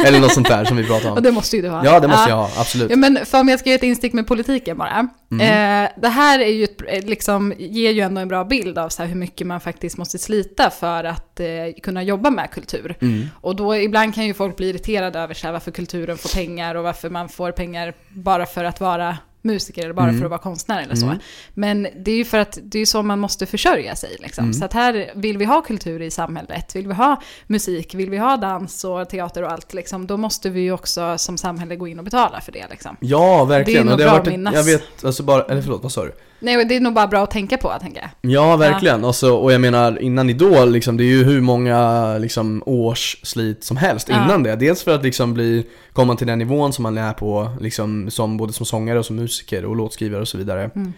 Eller 0.05 0.19
något 0.19 0.33
sånt 0.33 0.47
där 0.47 0.65
som 0.65 0.77
vi 0.77 0.83
pratade 0.83 1.11
Och 1.11 1.17
om. 1.17 1.23
det 1.23 1.31
måste 1.31 1.55
ju 1.55 1.61
du 1.61 1.69
ha. 1.69 1.85
Ja, 1.85 1.99
det 1.99 2.07
måste 2.07 2.29
jag 2.29 2.35
ha, 2.37 2.49
absolut. 2.57 2.89
Ja, 2.89 2.95
men 2.97 3.19
för 3.25 3.39
om 3.39 3.47
jag 3.49 3.59
ska 3.59 3.69
göra 3.69 3.75
ett 3.77 3.83
instick 3.83 4.13
med 4.13 4.27
politiken 4.27 4.77
bara. 4.77 5.07
Mm. 5.31 5.83
Eh, 5.85 5.89
det 6.01 6.07
här 6.07 6.39
är 6.39 6.47
ju 6.53 6.63
ett, 6.63 6.81
eh, 6.87 7.05
liksom, 7.09 7.53
ger 7.57 7.91
ju 7.91 8.01
ändå 8.01 8.21
en 8.21 8.27
bra 8.27 8.43
bild 8.43 8.77
av 8.77 8.89
så 8.89 9.03
hur 9.03 9.15
mycket 9.15 9.47
man 9.47 9.59
faktiskt 9.59 9.97
måste 9.97 10.17
slita 10.17 10.69
för 10.69 11.03
att 11.03 11.39
eh, 11.39 11.45
kunna 11.83 12.03
jobba 12.03 12.29
med 12.29 12.51
kultur. 12.51 12.95
Mm. 13.01 13.27
Och 13.41 13.55
då 13.55 13.75
ibland 13.75 14.15
kan 14.15 14.25
ju 14.25 14.33
folk 14.33 14.57
bli 14.57 14.69
irriterade 14.69 15.19
över 15.19 15.33
så 15.33 15.47
här, 15.47 15.53
varför 15.53 15.71
kulturen 15.71 16.17
får 16.17 16.29
pengar 16.29 16.75
och 16.75 16.83
varför 16.83 17.09
man 17.09 17.29
får 17.29 17.51
pengar 17.51 17.93
bara 18.09 18.45
för 18.45 18.63
att 18.63 18.81
vara 18.81 19.17
musiker 19.49 19.83
eller 19.83 19.93
bara 19.93 20.07
Mm. 20.07 20.17
för 20.17 20.25
att 20.25 20.29
vara 20.29 20.41
konstnär 20.41 20.81
eller 20.83 20.95
så. 20.95 21.05
Mm. 21.05 21.17
Men 21.53 21.87
det 21.95 22.11
är 22.11 22.15
ju 22.15 22.25
för 22.25 22.37
att 22.37 22.57
det 22.63 22.79
är 22.79 22.85
så 22.85 23.03
man 23.03 23.19
måste 23.19 23.45
försörja 23.45 23.95
sig. 23.95 24.17
Liksom. 24.19 24.43
Mm. 24.43 24.53
Så 24.53 24.65
att 24.65 24.73
här 24.73 25.11
vill 25.15 25.37
vi 25.37 25.45
ha 25.45 25.61
kultur 25.61 26.01
i 26.01 26.11
samhället, 26.11 26.75
vill 26.75 26.87
vi 26.87 26.93
ha 26.93 27.21
musik, 27.47 27.93
vill 27.95 28.09
vi 28.09 28.17
ha 28.17 28.37
dans 28.37 28.83
och 28.83 29.09
teater 29.09 29.43
och 29.43 29.51
allt, 29.51 29.73
liksom, 29.73 30.07
då 30.07 30.17
måste 30.17 30.49
vi 30.49 30.59
ju 30.61 30.71
också 30.71 31.17
som 31.17 31.37
samhälle 31.37 31.75
gå 31.75 31.87
in 31.87 31.97
och 31.99 32.05
betala 32.05 32.41
för 32.41 32.51
det. 32.51 32.65
Liksom. 32.69 32.97
Ja, 32.99 33.45
verkligen. 33.45 33.85
Det 33.85 33.91
är 33.93 33.97
nog 33.97 34.05
bra 34.07 34.19
att 34.19 34.25
minnas. 34.27 34.55
jag 34.55 34.63
vet, 34.63 35.05
alltså 35.05 35.23
bara, 35.23 35.43
eller 35.43 35.61
förlåt, 35.61 35.83
vad 35.83 35.91
sa 35.91 36.05
du? 36.05 36.11
Nej, 36.39 36.65
det 36.65 36.75
är 36.75 36.79
nog 36.79 36.93
bara 36.93 37.07
bra 37.07 37.23
att 37.23 37.31
tänka 37.31 37.57
på, 37.57 37.73
tänker 37.81 38.01
jag. 38.01 38.31
Ja, 38.31 38.57
verkligen. 38.57 39.03
Och, 39.03 39.15
så, 39.15 39.35
och 39.35 39.53
jag 39.53 39.61
menar, 39.61 40.01
innan 40.01 40.29
Idol, 40.29 40.71
liksom, 40.71 40.97
det 40.97 41.03
är 41.03 41.17
ju 41.17 41.23
hur 41.23 41.41
många 41.41 42.17
liksom, 42.17 42.63
års 42.65 43.17
slit 43.23 43.63
som 43.63 43.77
helst 43.77 44.09
Ja. 44.09 44.23
innan 44.23 44.43
det. 44.43 44.55
Dels 44.55 44.83
för 44.83 44.95
att 44.95 45.03
liksom, 45.03 45.33
bli, 45.33 45.65
komma 45.93 46.15
till 46.15 46.27
den 46.27 46.39
nivån 46.39 46.73
som 46.73 46.83
man 46.83 46.97
är 46.97 47.13
på, 47.13 47.49
liksom, 47.61 48.11
som, 48.11 48.37
både 48.37 48.53
som 48.53 48.65
sångare 48.65 48.99
och 48.99 49.05
som 49.05 49.15
musiker 49.15 49.65
och 49.65 49.75
låtskrivare 49.75 50.21
och 50.21 50.27
så 50.27 50.37
vidare. 50.37 50.71
Mm. 50.75 50.93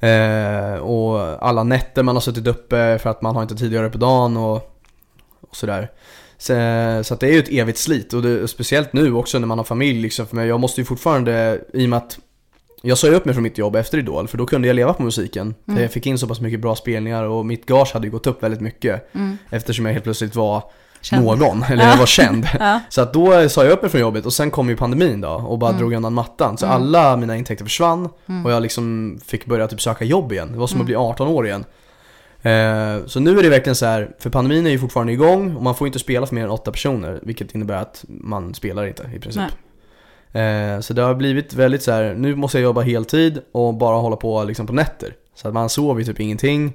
Eh, 0.00 0.78
och 0.78 1.46
alla 1.48 1.62
nätter 1.62 2.02
man 2.02 2.16
har 2.16 2.20
suttit 2.20 2.46
uppe 2.46 2.98
för 2.98 3.10
att 3.10 3.22
man 3.22 3.34
har 3.34 3.42
inte 3.42 3.54
tid 3.54 3.66
att 3.66 3.72
göra 3.72 3.84
det 3.84 3.90
på 3.90 3.98
dagen 3.98 4.36
och, 4.36 4.56
och 5.40 5.56
sådär. 5.56 5.90
Så, 6.38 6.52
så 7.04 7.14
det 7.14 7.26
är 7.26 7.32
ju 7.32 7.38
ett 7.38 7.52
evigt 7.52 7.78
slit 7.78 8.12
och 8.12 8.22
det, 8.22 8.48
speciellt 8.48 8.92
nu 8.92 9.14
också 9.14 9.38
när 9.38 9.46
man 9.46 9.58
har 9.58 9.64
familj 9.64 10.02
liksom. 10.02 10.26
För 10.26 10.36
mig, 10.36 10.48
jag 10.48 10.60
måste 10.60 10.80
ju 10.80 10.84
fortfarande, 10.84 11.60
i 11.72 11.84
och 11.84 11.88
med 11.88 11.96
att 11.96 12.18
jag 12.84 12.98
sa 12.98 13.06
ju 13.06 13.14
upp 13.14 13.24
mig 13.24 13.34
från 13.34 13.42
mitt 13.42 13.58
jobb 13.58 13.76
efter 13.76 13.98
Idol 13.98 14.28
för 14.28 14.38
då 14.38 14.46
kunde 14.46 14.68
jag 14.68 14.74
leva 14.74 14.92
på 14.94 15.02
musiken. 15.02 15.54
Mm. 15.68 15.82
Jag 15.82 15.92
fick 15.92 16.06
in 16.06 16.18
så 16.18 16.26
pass 16.26 16.40
mycket 16.40 16.60
bra 16.60 16.76
spelningar 16.76 17.24
och 17.24 17.46
mitt 17.46 17.66
gage 17.66 17.90
hade 17.92 18.06
ju 18.06 18.10
gått 18.10 18.26
upp 18.26 18.42
väldigt 18.42 18.60
mycket. 18.60 19.14
Mm. 19.14 19.38
Eftersom 19.50 19.86
jag 19.86 19.92
helt 19.92 20.04
plötsligt 20.04 20.36
var 20.36 20.62
Känd. 21.00 21.24
någon, 21.24 21.62
eller 21.68 21.84
Ja. 21.84 21.90
jag 21.90 21.96
var 21.98 22.06
känd. 22.06 22.46
Ja. 22.58 22.80
Så 22.88 23.00
att 23.00 23.12
då 23.12 23.48
sa 23.48 23.64
jag 23.64 23.72
upp 23.72 23.82
mig 23.82 23.90
från 23.90 24.00
jobbet 24.00 24.26
och 24.26 24.32
sen 24.32 24.50
kom 24.50 24.68
ju 24.68 24.76
pandemin 24.76 25.20
då 25.20 25.28
och 25.30 25.58
bara 25.58 25.70
Mm. 25.70 25.78
drog 25.80 25.92
undan 25.92 26.14
mattan. 26.14 26.58
Så 26.58 26.66
Mm. 26.66 26.76
alla 26.76 27.16
mina 27.16 27.36
intäkter 27.36 27.64
försvann 27.64 28.08
Mm. 28.28 28.46
och 28.46 28.52
jag 28.52 28.62
liksom 28.62 29.18
fick 29.26 29.46
börja 29.46 29.66
typ 29.68 29.80
söka 29.80 30.04
jobb 30.04 30.32
igen. 30.32 30.52
Det 30.52 30.58
var 30.58 30.66
som 30.66 30.76
Mm. 30.76 30.82
att 30.82 30.86
bli 30.86 30.96
18 30.96 31.28
år 31.28 31.46
igen. 31.46 31.64
Eh, 32.42 33.06
så 33.06 33.20
nu 33.20 33.38
är 33.38 33.42
det 33.42 33.48
verkligen 33.48 33.76
så 33.76 33.86
här, 33.86 34.10
för 34.18 34.30
pandemin 34.30 34.66
är 34.66 34.70
ju 34.70 34.78
fortfarande 34.78 35.12
igång 35.12 35.56
och 35.56 35.62
man 35.62 35.74
får 35.74 35.86
inte 35.86 35.98
spela 35.98 36.26
för 36.26 36.34
mer 36.34 36.44
än 36.44 36.50
åtta 36.50 36.70
personer. 36.72 37.20
Vilket 37.22 37.54
innebär 37.54 37.76
att 37.76 38.04
man 38.08 38.54
spelar 38.54 38.86
inte 38.86 39.10
i 39.16 39.18
princip. 39.18 39.42
Eh, 40.34 40.80
så 40.80 40.94
det 40.94 41.02
har 41.02 41.14
blivit 41.14 41.54
väldigt 41.54 41.82
så 41.82 41.92
här, 41.92 42.14
nu 42.14 42.34
måste 42.34 42.58
jag 42.58 42.62
jobba 42.62 42.80
heltid 42.80 43.42
och 43.52 43.74
bara 43.74 43.96
hålla 43.96 44.16
på 44.16 44.44
liksom 44.44 44.66
på 44.66 44.72
nätter. 44.72 45.14
Så 45.34 45.48
att 45.48 45.54
man 45.54 45.68
sover 45.68 46.04
typ 46.04 46.20
ingenting. 46.20 46.72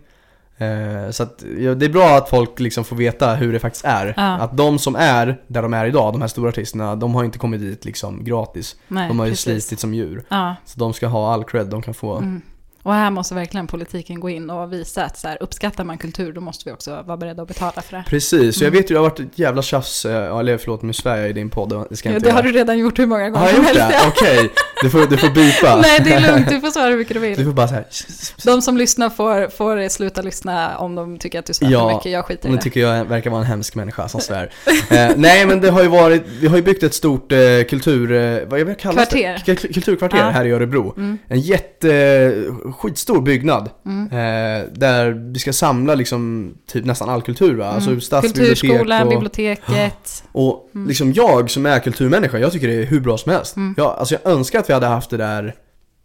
Eh, 0.58 1.12
så 1.12 1.24
att, 1.24 1.44
ja, 1.58 1.76
det 1.76 1.86
är 1.86 1.90
bra 1.90 2.18
att 2.18 2.30
folk 2.30 2.60
liksom 2.60 2.84
får 2.84 2.96
veta 2.96 3.36
hur 3.36 3.54
det 3.54 3.60
faktiskt 3.60 3.86
är. 3.86 4.14
Ja. 4.18 4.24
Att 4.24 4.58
de 4.58 4.80
som 4.80 4.96
är 4.96 5.42
där 5.48 5.62
de 5.62 5.74
är 5.74 5.86
idag, 5.86 6.14
de 6.14 6.22
här 6.22 6.28
stora 6.28 6.50
artisterna, 6.50 6.96
de 6.96 7.16
har 7.16 7.24
inte 7.24 7.38
kommit 7.38 7.62
dit 7.62 7.86
liksom 7.86 8.24
gratis. 8.24 8.76
Nej, 8.88 9.08
de 9.08 9.20
har 9.20 9.26
ju 9.26 9.32
precis. 9.32 9.66
slitit 9.66 9.80
som 9.80 9.94
djur. 9.94 10.24
Ja. 10.30 10.56
Så 10.66 10.80
de 10.80 10.94
ska 10.94 11.08
ha 11.08 11.34
all 11.34 11.44
cred 11.44 11.68
de 11.68 11.82
kan 11.82 11.94
få. 11.94 12.16
Mm. 12.16 12.42
Och 12.90 12.96
här 12.96 13.12
måste 13.12 13.36
verkligen 13.36 13.68
politiken 13.68 14.20
gå 14.20 14.30
in 14.30 14.50
och 14.50 14.74
visa 14.74 15.04
att 15.06 15.18
så 15.18 15.28
här, 15.28 15.38
uppskattar 15.44 15.84
man 15.84 15.98
kultur 15.98 16.34
då 16.34 16.42
måste 16.42 16.70
vi 16.70 16.72
också 16.76 17.04
vara 17.08 17.18
beredda 17.18 17.42
att 17.42 17.48
betala 17.48 17.82
för 17.82 17.98
det. 17.98 18.04
Precis, 18.08 18.58
så 18.58 18.64
jag 18.64 18.68
Mm. 18.68 18.82
vet 18.82 18.92
ju 18.92 18.94
det 18.94 19.00
har 19.00 19.10
varit 19.10 19.20
ett 19.20 19.40
jävla 19.40 19.62
tjafs, 19.62 20.06
eh, 20.06 20.38
eller 20.40 20.58
förlåt 20.58 20.96
svär 20.96 21.18
jag 21.18 21.30
i 21.30 21.34
din 21.34 21.50
podd, 21.50 21.86
det 21.90 21.96
ska 21.98 22.10
Ja, 22.10 22.16
inte 22.16 22.26
det 22.26 22.30
göra. 22.30 22.36
har 22.38 22.44
du 22.44 22.52
redan 22.52 22.78
gjort 22.80 23.00
hur 23.00 23.06
många 23.06 23.30
gånger 23.30 23.40
Har 23.40 23.46
jag 23.48 23.56
som 23.56 23.66
gjort 23.66 23.78
helst. 23.78 23.90
det? 23.90 24.24
ja. 24.24 24.36
Okej. 24.38 24.50
Du 24.84 24.90
får, 24.90 25.06
du 25.10 25.18
får 25.18 25.30
bipa. 25.30 25.80
Nej, 25.82 26.00
det 26.04 26.14
är 26.14 26.32
lugnt. 26.32 26.50
Du 26.50 26.60
får 26.60 26.72
svara 26.72 26.90
hur 26.90 26.98
mycket 26.98 27.14
du 27.14 27.20
vill. 27.20 27.38
Du 27.38 27.46
får 27.46 27.52
bara 27.52 27.68
så 27.68 27.74
här. 27.74 27.86
De 28.46 28.62
som 28.62 28.78
lyssnar 28.78 29.10
får, 29.10 29.50
får 29.50 29.90
sluta 29.90 30.22
lyssna 30.22 30.78
om 30.78 30.96
de 30.96 31.18
tycker 31.18 31.40
att 31.40 31.46
du 31.46 31.54
svär 31.54 31.70
Ja, 31.70 31.90
för 31.90 31.96
mycket. 31.96 32.12
Jag 32.12 32.26
skiter 32.26 32.50
i 32.50 32.52
det. 32.52 32.58
tycker 32.62 32.80
jag 32.80 33.06
verkar 33.06 33.30
vara 33.30 33.42
en 33.42 33.48
hemsk 33.48 33.76
människa 33.76 34.08
som 34.10 34.22
svär. 34.22 34.52
eh, 34.90 35.10
nej 35.16 35.46
men 35.46 35.62
det 35.62 35.70
har 35.70 35.82
ju 35.82 35.88
varit, 35.88 36.24
vi 36.42 36.48
har 36.48 36.56
ju 36.58 36.64
byggt 36.64 36.84
ett 36.84 36.94
stort 36.94 37.32
eh, 37.32 37.38
kultur, 37.70 38.12
eh, 38.12 38.40
vad 38.48 38.78
kallas 38.80 39.10
Kvarter. 39.10 39.42
det? 39.46 39.56
Kulturkvarter 39.74 40.18
Ja. 40.18 40.30
här 40.30 40.46
i 40.46 40.52
Örebro. 40.52 40.94
Mm. 40.98 41.18
En 41.28 41.40
jätte, 41.40 41.90
skitstor 42.80 43.22
byggnad. 43.22 43.70
Mm. 43.86 44.06
Eh, 44.12 44.68
där 44.74 45.32
vi 45.34 45.40
ska 45.40 45.54
samla 45.54 45.96
liksom 45.96 46.54
typ 46.72 46.86
nästan 46.86 47.10
all 47.10 47.22
kultur 47.22 47.56
va? 47.56 47.66
Alltså 47.68 47.90
Mm. 47.90 48.02
stadsbibliotek 48.02 48.60
Kulturskolan, 48.60 49.04
och, 49.04 49.10
biblioteket. 49.10 50.24
och 50.32 50.70
Mm. 50.76 50.88
liksom 50.88 51.14
jag 51.14 51.50
som 51.52 51.66
är 51.66 51.80
kulturmänniska, 51.80 52.38
jag 52.40 52.52
tycker 52.52 52.68
det 52.68 52.74
är 52.74 52.86
hur 52.86 53.00
bra 53.00 53.18
som 53.18 53.32
helst. 53.32 53.56
Mm. 53.56 53.74
Jag, 53.78 53.88
alltså 54.00 54.16
jag 54.24 54.34
önskar 54.34 54.60
att 54.60 54.70
vi 54.70 54.74
hade 54.74 54.88
haft 54.88 55.10
det 55.10 55.18
där 55.18 55.56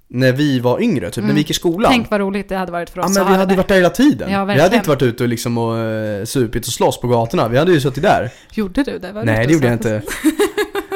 när 0.09 0.33
vi 0.33 0.61
var 0.61 0.83
yngre, 0.83 1.07
typ 1.11 1.17
när 1.17 1.23
Mm. 1.25 1.35
vi 1.35 1.41
gick 1.41 1.51
i 1.51 1.55
skolan. 1.55 1.93
Tänk 1.93 2.11
vad 2.11 2.21
roligt 2.21 2.49
det 2.49 2.57
hade 2.57 2.73
varit 2.73 2.91
för 2.91 3.01
oss 3.01 3.07
Ja 3.17 3.23
men 3.25 3.33
vi 3.33 3.39
hade 3.39 3.51
där. 3.53 3.57
varit 3.57 3.69
där 3.69 3.77
hela 3.77 3.91
tiden. 3.91 4.31
Ja, 4.33 4.45
vi 4.45 4.61
hade 4.61 4.77
inte 4.77 4.89
varit 4.89 5.03
ute 5.03 5.23
och 5.23 5.29
liksom 5.29 5.59
och 5.59 5.79
eh, 5.79 6.25
supit 6.25 6.67
och 6.67 6.73
slåss 6.73 7.01
på 7.01 7.09
gatorna. 7.09 7.49
Vi 7.49 7.59
hade 7.59 7.73
ju 7.73 7.81
suttit 7.81 8.03
där. 8.03 8.31
Gjorde 8.53 8.83
du 8.83 8.99
det? 8.99 9.13
Var 9.13 9.25
Nej 9.25 9.47
det 9.47 9.53
gjorde 9.53 9.67
jag 9.67 9.75
inte. 9.75 10.03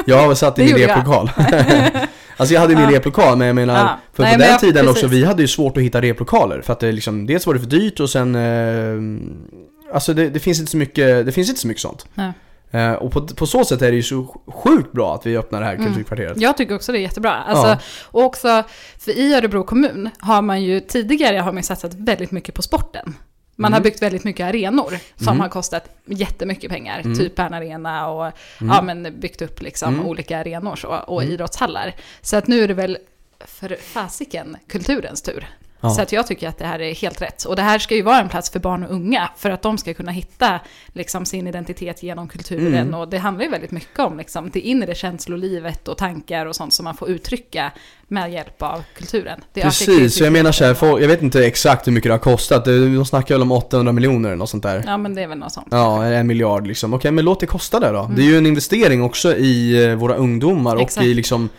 Jag 0.09 0.37
satt 0.37 0.59
i 0.59 0.63
min 0.63 0.75
replokal. 0.75 1.31
alltså 2.37 2.53
jag 2.53 2.61
hade 2.61 2.75
min 2.75 2.83
Ja. 2.83 2.91
replokal 2.91 3.37
men 3.37 3.47
jag 3.47 3.55
menar, 3.55 3.77
Ja. 3.77 3.99
för 4.13 4.23
Nej, 4.23 4.33
på 4.33 4.37
men 4.39 4.39
den 4.39 4.51
jag- 4.51 4.59
tiden 4.59 4.87
också, 4.89 5.01
precis. 5.07 5.17
vi 5.19 5.25
hade 5.25 5.41
ju 5.41 5.47
svårt 5.47 5.77
att 5.77 5.83
hitta 5.83 6.01
replokaler. 6.01 6.61
För 6.61 6.73
att 6.73 6.79
det 6.79 6.91
liksom, 6.91 7.25
dels 7.25 7.47
var 7.47 7.53
det 7.53 7.59
för 7.59 7.67
dyrt 7.67 7.99
och 7.99 8.09
sen, 8.09 8.35
eh, 8.35 9.93
alltså 9.93 10.13
det, 10.13 10.29
det 10.29 10.39
finns 10.39 10.59
inte 10.59 10.71
så 10.71 10.77
mycket, 10.77 11.25
det 11.25 11.31
finns 11.31 11.49
inte 11.49 11.61
så 11.61 11.67
mycket 11.67 11.81
sånt. 11.81 12.07
Nej. 12.13 12.31
Eh, 12.71 12.91
och 12.93 13.11
på, 13.11 13.27
på 13.27 13.45
så 13.45 13.65
sätt 13.65 13.81
är 13.81 13.89
det 13.91 13.95
ju 13.95 14.03
så 14.03 14.41
sjukt 14.47 14.91
bra 14.91 15.15
att 15.15 15.25
vi 15.25 15.37
öppnar 15.37 15.59
det 15.59 15.65
här 15.65 15.73
Mm. 15.75 15.85
kulturkvarteret. 15.87 16.37
Jag 16.37 16.57
tycker 16.57 16.75
också 16.75 16.91
det 16.91 16.97
är 16.97 17.01
jättebra. 17.01 17.31
Alltså, 17.35 17.67
Ja. 17.67 17.77
Och 18.05 18.23
också, 18.23 18.63
för 18.99 19.11
i 19.11 19.33
Örebro 19.35 19.63
kommun 19.63 20.09
har 20.19 20.41
man 20.41 20.63
ju 20.63 20.79
tidigare 20.79 21.37
har 21.37 21.51
man 21.53 21.63
satsat 21.63 21.93
väldigt 21.93 22.31
mycket 22.31 22.55
på 22.55 22.61
sporten. 22.61 23.13
Man 23.59 23.73
har 23.73 23.79
Mm. 23.79 23.83
byggt 23.83 24.01
väldigt 24.01 24.23
mycket 24.23 24.45
arenor 24.45 24.93
som 25.15 25.27
Mm. 25.27 25.39
har 25.39 25.49
kostat 25.49 25.89
jättemycket 26.05 26.71
pengar. 26.71 26.99
Mm. 26.99 27.17
Typ 27.17 27.39
Arena 27.39 28.07
och 28.07 28.23
Mm. 28.25 28.75
ja, 28.75 28.81
men 28.81 29.19
byggt 29.19 29.41
upp 29.41 29.61
liksom 29.61 29.93
Mm. 29.93 30.05
olika 30.05 30.37
arenor 30.39 30.75
så, 30.75 30.87
och 30.87 31.21
Mm. 31.21 31.33
idrottshallar. 31.33 31.95
Så 32.21 32.37
att 32.37 32.47
nu 32.47 32.63
är 32.63 32.67
det 32.67 32.73
väl 32.73 32.97
för 33.39 33.75
fasiken 33.81 34.57
kulturens 34.67 35.21
tur. 35.21 35.47
Ja. 35.81 35.89
Så 35.89 36.01
att 36.01 36.11
jag 36.11 36.27
tycker 36.27 36.47
att 36.47 36.57
det 36.57 36.65
här 36.65 36.81
är 36.81 36.93
helt 36.93 37.21
rätt. 37.21 37.43
Och 37.43 37.55
det 37.55 37.61
här 37.61 37.79
ska 37.79 37.95
ju 37.95 38.01
vara 38.01 38.19
en 38.19 38.29
plats 38.29 38.49
för 38.49 38.59
barn 38.59 38.83
och 38.83 38.91
unga, 38.91 39.29
för 39.37 39.49
att 39.49 39.61
de 39.61 39.77
ska 39.77 39.93
kunna 39.93 40.11
hitta 40.11 40.59
liksom, 40.93 41.25
sin 41.25 41.47
identitet 41.47 42.03
genom 42.03 42.27
kulturen. 42.27 42.73
Mm. 42.73 42.93
Och 42.93 43.09
det 43.09 43.17
handlar 43.17 43.45
ju 43.45 43.51
väldigt 43.51 43.71
mycket 43.71 43.99
om 43.99 44.17
liksom, 44.17 44.49
det 44.53 44.59
inre 44.59 44.95
känslolivet 44.95 45.87
och 45.87 45.97
tankar 45.97 46.45
och 46.45 46.55
sånt 46.55 46.73
som 46.73 46.83
man 46.83 46.95
får 46.95 47.09
uttrycka 47.09 47.71
med 48.07 48.31
hjälp 48.31 48.61
av 48.61 48.83
kulturen. 48.97 49.41
Det 49.53 49.61
Precis, 49.61 50.15
så 50.15 50.23
jag 50.23 50.33
menar 50.33 50.51
så 50.51 50.65
här, 50.65 50.77
jag 50.81 51.07
vet 51.07 51.21
inte 51.21 51.45
exakt 51.45 51.87
hur 51.87 51.91
mycket 51.91 52.09
det 52.09 52.13
har 52.13 52.19
kostat. 52.19 52.65
De 52.65 53.05
snackar 53.05 53.35
väl 53.35 53.41
om 53.41 53.51
800 53.51 53.93
miljoner 53.93 54.29
eller 54.29 54.37
något 54.37 54.49
sånt 54.49 54.63
där. 54.63 54.83
Ja, 54.87 54.97
men 54.97 55.15
det 55.15 55.21
är 55.21 55.27
väl 55.27 55.37
något 55.37 55.53
sånt. 55.53 55.67
Ja, 55.71 56.05
en 56.05 56.27
miljard 56.27 56.67
liksom. 56.67 56.93
Okej, 56.93 57.11
men 57.11 57.25
låt 57.25 57.39
det 57.39 57.45
kosta 57.45 57.79
det 57.79 57.91
då. 57.91 57.99
Mm. 57.99 58.15
Det 58.15 58.21
är 58.21 58.25
ju 58.25 58.37
en 58.37 58.45
investering 58.45 59.03
också 59.03 59.35
i 59.35 59.85
eh, 59.85 59.95
våra 59.95 60.15
ungdomar 60.15 60.75
och 60.75 60.81
Exakt. 60.81 61.07
i 61.07 61.13
liksom 61.13 61.49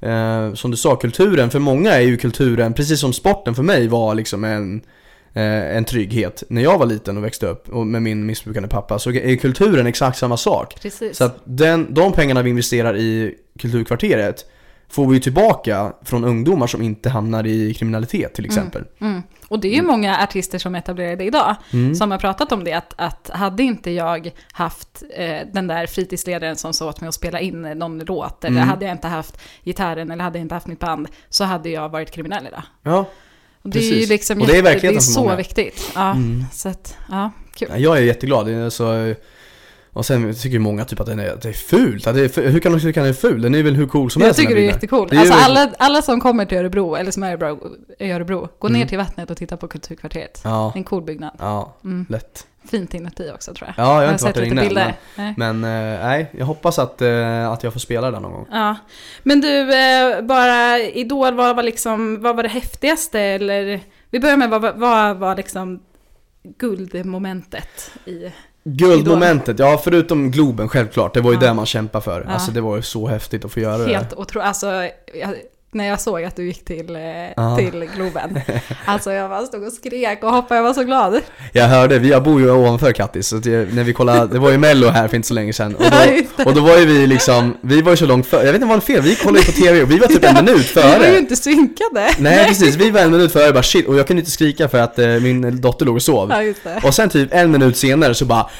eh, 0.00 0.54
som 0.54 0.70
du 0.70 0.76
sa, 0.76 0.96
kulturen. 0.96 1.50
För 1.50 1.58
många 1.58 1.92
är 1.92 2.00
ju 2.00 2.16
kulturen, 2.16 2.74
precis 2.74 3.00
som 3.00 3.12
sporten 3.12 3.54
för 3.54 3.62
mig 3.62 3.88
var 3.88 4.14
liksom 4.14 4.44
en, 4.44 4.82
eh, 5.32 5.76
en 5.76 5.84
trygghet. 5.84 6.42
När 6.48 6.62
jag 6.62 6.78
var 6.78 6.86
liten 6.86 7.16
och 7.16 7.24
växte 7.24 7.46
upp 7.46 7.68
och 7.68 7.86
med 7.86 8.02
min 8.02 8.26
missbrukande 8.26 8.68
pappa 8.68 8.98
så 8.98 9.10
är 9.10 9.36
kulturen 9.36 9.86
exakt 9.86 10.18
samma 10.18 10.36
sak. 10.36 10.80
Precis. 10.82 11.16
Så 11.16 11.24
att 11.24 11.38
den, 11.44 11.94
de 11.94 12.12
pengarna 12.12 12.42
vi 12.42 12.50
investerar 12.50 12.96
i 12.96 13.34
kulturkvarteret 13.58 14.44
får 14.90 15.06
vi 15.06 15.14
ju 15.14 15.20
tillbaka 15.20 15.92
från 16.04 16.24
ungdomar 16.24 16.66
som 16.66 16.82
inte 16.82 17.10
hamnar 17.10 17.46
i 17.46 17.74
kriminalitet 17.74 18.34
till 18.34 18.44
exempel. 18.44 18.84
Mm. 19.00 19.22
Och 19.48 19.60
det 19.60 19.68
är 19.68 19.74
ju 19.74 19.82
många 19.82 20.18
artister 20.22 20.58
som 20.58 20.74
etablerar 20.74 21.16
det 21.16 21.24
idag, 21.24 21.56
Mm. 21.72 21.94
som 21.94 22.10
har 22.10 22.18
pratat 22.18 22.52
om 22.52 22.64
det, 22.64 22.72
att, 22.72 22.94
att 22.96 23.30
hade 23.34 23.62
inte 23.62 23.90
jag 23.90 24.30
haft 24.52 25.02
eh, 25.16 25.38
den 25.52 25.66
där 25.66 25.86
fritidsledaren 25.86 26.56
som 26.56 26.72
sa 26.72 26.88
åt 26.88 27.00
mig 27.00 27.08
att 27.08 27.14
spela 27.14 27.40
in 27.40 27.62
någon 27.62 27.98
låt, 27.98 28.44
eller 28.44 28.56
Mm. 28.56 28.68
hade 28.68 28.84
jag 28.84 28.94
inte 28.94 29.08
haft 29.08 29.40
gitarren, 29.64 30.10
eller 30.10 30.24
hade 30.24 30.38
jag 30.38 30.44
inte 30.44 30.54
haft 30.54 30.66
mitt 30.66 30.78
band, 30.80 31.08
så 31.28 31.44
hade 31.44 31.68
jag 31.70 31.88
varit 31.88 32.10
kriminell 32.10 32.46
idag. 32.46 32.62
Ja. 32.82 33.04
Och 33.62 33.70
det 33.70 33.78
är 33.78 33.82
ju 33.82 33.90
Precis. 33.90 34.08
liksom 34.08 34.40
Och 34.40 34.46
det 34.46 34.52
är 34.58 34.62
jätte- 34.72 34.88
det 34.88 34.94
är 34.96 35.00
så 35.00 35.36
viktigt. 35.36 35.90
Ja, 35.94 36.10
Mm. 36.10 36.44
så 36.52 36.68
att, 36.68 36.96
ja, 37.10 37.30
kul. 37.54 37.68
Ja, 37.70 37.76
Jag 37.78 37.96
är 37.98 38.02
jätteglad. 38.02 38.46
Det 38.46 38.52
är 38.52 38.70
så, 38.70 39.14
och 40.00 40.06
sen 40.06 40.34
tycker 40.34 40.48
ju 40.48 40.58
många 40.58 40.84
typ 40.84 41.00
att 41.00 41.06
den 41.06 41.18
är, 41.20 41.30
att 41.32 41.42
det 41.42 41.48
är 41.48 41.52
fult. 41.52 42.06
Att 42.06 42.14
det 42.14 42.36
är, 42.38 42.48
hur 42.50 42.60
kan 42.60 42.72
de 42.72 42.80
tycka 42.80 43.00
att 43.00 43.04
den 43.04 43.10
är 43.10 43.12
ful? 43.30 43.42
Den 43.42 43.54
är 43.54 43.62
väl 43.62 43.74
hur 43.74 43.86
cool 43.86 44.10
som 44.10 44.20
Jag 44.22 44.26
helst 44.26 44.38
den 44.38 44.46
tycker 44.46 44.54
det 44.54 44.60
är 44.60 44.64
ju 44.64 44.70
Alltså 45.20 45.34
verkligen- 45.34 45.40
alla, 45.58 45.70
alla 45.78 46.02
som 46.02 46.20
kommer 46.20 46.44
till 46.44 46.58
Örebro, 46.58 46.94
eller 46.96 47.10
som 47.10 47.22
är 47.22 47.58
i 47.98 48.10
Örebro, 48.12 48.48
gå 48.58 48.68
ner 48.68 48.76
Mm. 48.76 48.88
till 48.88 48.98
vattnet 48.98 49.30
och 49.30 49.36
titta 49.36 49.56
på 49.56 49.68
Kulturkvarteret. 49.68 50.40
Ja, 50.44 50.72
En 50.76 50.84
cool 50.84 51.02
byggnad. 51.02 51.30
ja, 51.38 51.76
Mm. 51.84 52.06
lätt. 52.08 52.46
Fint 52.70 52.94
inuti 52.94 53.30
också 53.34 53.54
tror 53.54 53.68
jag. 53.76 53.84
Ja, 53.84 53.88
jag 53.88 53.94
har 53.94 54.02
jag 54.02 54.08
har 54.08 54.12
inte 54.12 54.24
varit 54.24 54.34
där 54.34 54.42
inne 54.42 54.60
bilder. 54.62 54.94
Nej. 55.16 55.34
Men 55.36 55.64
eh, 55.64 56.04
nej, 56.06 56.30
jag 56.38 56.46
hoppas 56.46 56.78
att, 56.78 57.02
eh, 57.02 57.50
att 57.50 57.62
jag 57.62 57.72
får 57.72 57.80
spela 57.80 58.10
där 58.10 58.20
någon 58.20 58.32
gång. 58.32 58.46
Ja, 58.50 58.76
men 59.22 59.40
du, 59.40 59.74
eh, 59.74 60.20
bara 60.22 60.78
Idol, 60.78 61.34
vad 61.34 61.56
var 61.56 61.62
liksom, 61.62 62.22
vad 62.22 62.36
var 62.36 62.42
det 62.42 62.48
häftigaste 62.48 63.20
eller? 63.20 63.80
Vi 64.10 64.20
börjar 64.20 64.36
med 64.36 64.50
vad- 64.50 64.76
vad 64.78 65.16
var 65.16 65.36
liksom 65.36 65.80
guldmomentet 66.58 67.90
i? 68.04 68.32
Guldmomentet, 68.64 69.58
ja 69.58 69.80
förutom 69.84 70.30
Globen 70.30 70.68
självklart, 70.68 71.14
det 71.14 71.20
var 71.20 71.30
ju 71.32 71.38
Ja. 71.40 71.46
det 71.48 71.54
man 71.54 71.66
kämpade 71.66 72.04
för. 72.04 72.24
Ja. 72.26 72.32
Alltså 72.34 72.52
det 72.52 72.60
var 72.60 72.76
ju 72.76 72.82
så 72.82 73.06
häftigt 73.06 73.44
att 73.44 73.52
få 73.52 73.60
göra 73.60 73.78
det. 73.78 73.92
Helt 73.96 74.12
otroligt, 74.14 74.46
alltså 74.46 74.66
jag, 75.20 75.30
när 75.72 75.86
jag 75.88 76.00
såg 76.00 76.24
att 76.24 76.36
du 76.36 76.46
gick 76.46 76.64
till, 76.64 76.98
Ja. 77.36 77.56
till 77.56 77.88
Globen. 77.96 78.40
Alltså 78.84 79.12
jag 79.12 79.30
bara 79.30 79.46
stod 79.46 79.64
och 79.66 79.72
skrek 79.72 80.22
och 80.24 80.32
hoppade, 80.32 80.58
jag 80.58 80.62
var 80.64 80.74
så 80.74 80.82
glad. 80.82 81.20
Jag 81.52 81.64
hörde, 81.68 81.98
vi 81.98 82.08
jag 82.10 82.22
bor 82.22 82.40
ju 82.40 82.50
ovanför 82.50 82.92
Kattis, 82.92 83.28
så 83.28 83.36
det, 83.36 83.74
när 83.74 83.84
vi 83.84 83.92
kollade, 83.92 84.32
det 84.32 84.38
var 84.38 84.50
ju 84.50 84.58
mello 84.58 84.88
här 84.88 85.08
för 85.08 85.16
inte 85.16 85.28
så 85.28 85.34
länge 85.34 85.52
sedan. 85.52 85.74
Och 85.74 85.84
då, 86.36 86.44
och 86.44 86.54
då 86.54 86.60
var 86.60 86.76
ju 86.78 86.84
vi 86.86 87.06
liksom, 87.06 87.56
vi 87.60 87.82
var 87.82 87.90
ju 87.90 87.96
så 87.96 88.06
långt 88.06 88.26
före, 88.26 88.40
jag 88.40 88.52
vet 88.52 88.54
inte 88.54 88.66
vad 88.66 88.76
det 88.76 88.80
var 88.92 88.94
fel, 88.94 89.02
vi 89.02 89.16
kollade 89.16 89.38
ju 89.40 89.46
på 89.46 89.52
TV 89.52 89.82
och 89.82 89.90
vi 89.90 89.98
var 89.98 90.06
typ 90.06 90.24
en 90.24 90.34
minut 90.44 90.76
Vi 90.76 90.80
var 90.82 90.88
ju 90.90 90.94
före. 90.98 91.18
inte 91.18 91.36
synkade. 91.36 92.10
Nej 92.18 92.46
precis, 92.48 92.76
vi 92.76 92.90
var 92.90 93.00
en 93.00 93.10
minut 93.10 93.32
före 93.32 93.52
bara 93.52 93.62
shit, 93.62 93.86
och 93.88 93.96
jag 93.96 94.06
kunde 94.06 94.20
inte 94.20 94.32
skrika 94.32 94.68
för 94.68 94.78
att 94.78 94.98
eh, 94.98 95.06
min 95.08 95.60
dotter 95.60 95.86
låg 95.86 95.96
och 95.96 96.02
sov. 96.02 96.30
Ja. 96.64 96.70
Och 96.88 96.94
sen 96.94 97.08
typ 97.08 97.34
en 97.34 97.50
minut 97.50 97.76
senare 97.76 98.14
så 98.14 98.24
bara 98.24 98.40
"Ah!" 98.40 98.50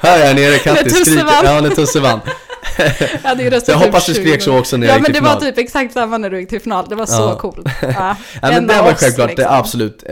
Hör 0.00 0.18
jag 0.18 0.36
nere 0.36 0.58
Kattis 0.58 1.06
skrika, 1.06 1.26
ja 1.44 1.60
när 1.60 1.70
Tusse 1.70 2.00
vann. 2.00 2.20
Jag 3.24 3.62
jag 3.66 3.76
hoppas 3.76 4.06
du 4.06 4.14
20 4.14 4.20
skrek 4.22 4.42
så 4.42 4.58
också 4.58 4.76
när 4.76 4.86
Ja 4.86 4.92
jag 4.92 4.98
gick 4.98 5.02
men 5.08 5.14
till 5.14 5.22
det 5.22 5.28
var 5.28 5.36
final. 5.40 5.52
typ 5.54 5.58
exakt 5.58 5.92
samma 5.92 6.18
när 6.18 6.30
du 6.30 6.40
gick 6.40 6.48
till 6.48 6.60
final, 6.60 6.86
det 6.88 6.94
var 6.94 7.06
så 7.06 7.12
Ja. 7.22 7.38
coolt. 7.40 7.58
Ja, 7.82 7.88
Ja, 7.98 8.16
men 8.42 8.52
En 8.54 8.66
det 8.66 8.82
var 8.82 8.94
självklart 8.94 9.28
det 9.28 9.36
liksom. 9.36 9.54
absolut 9.56 10.04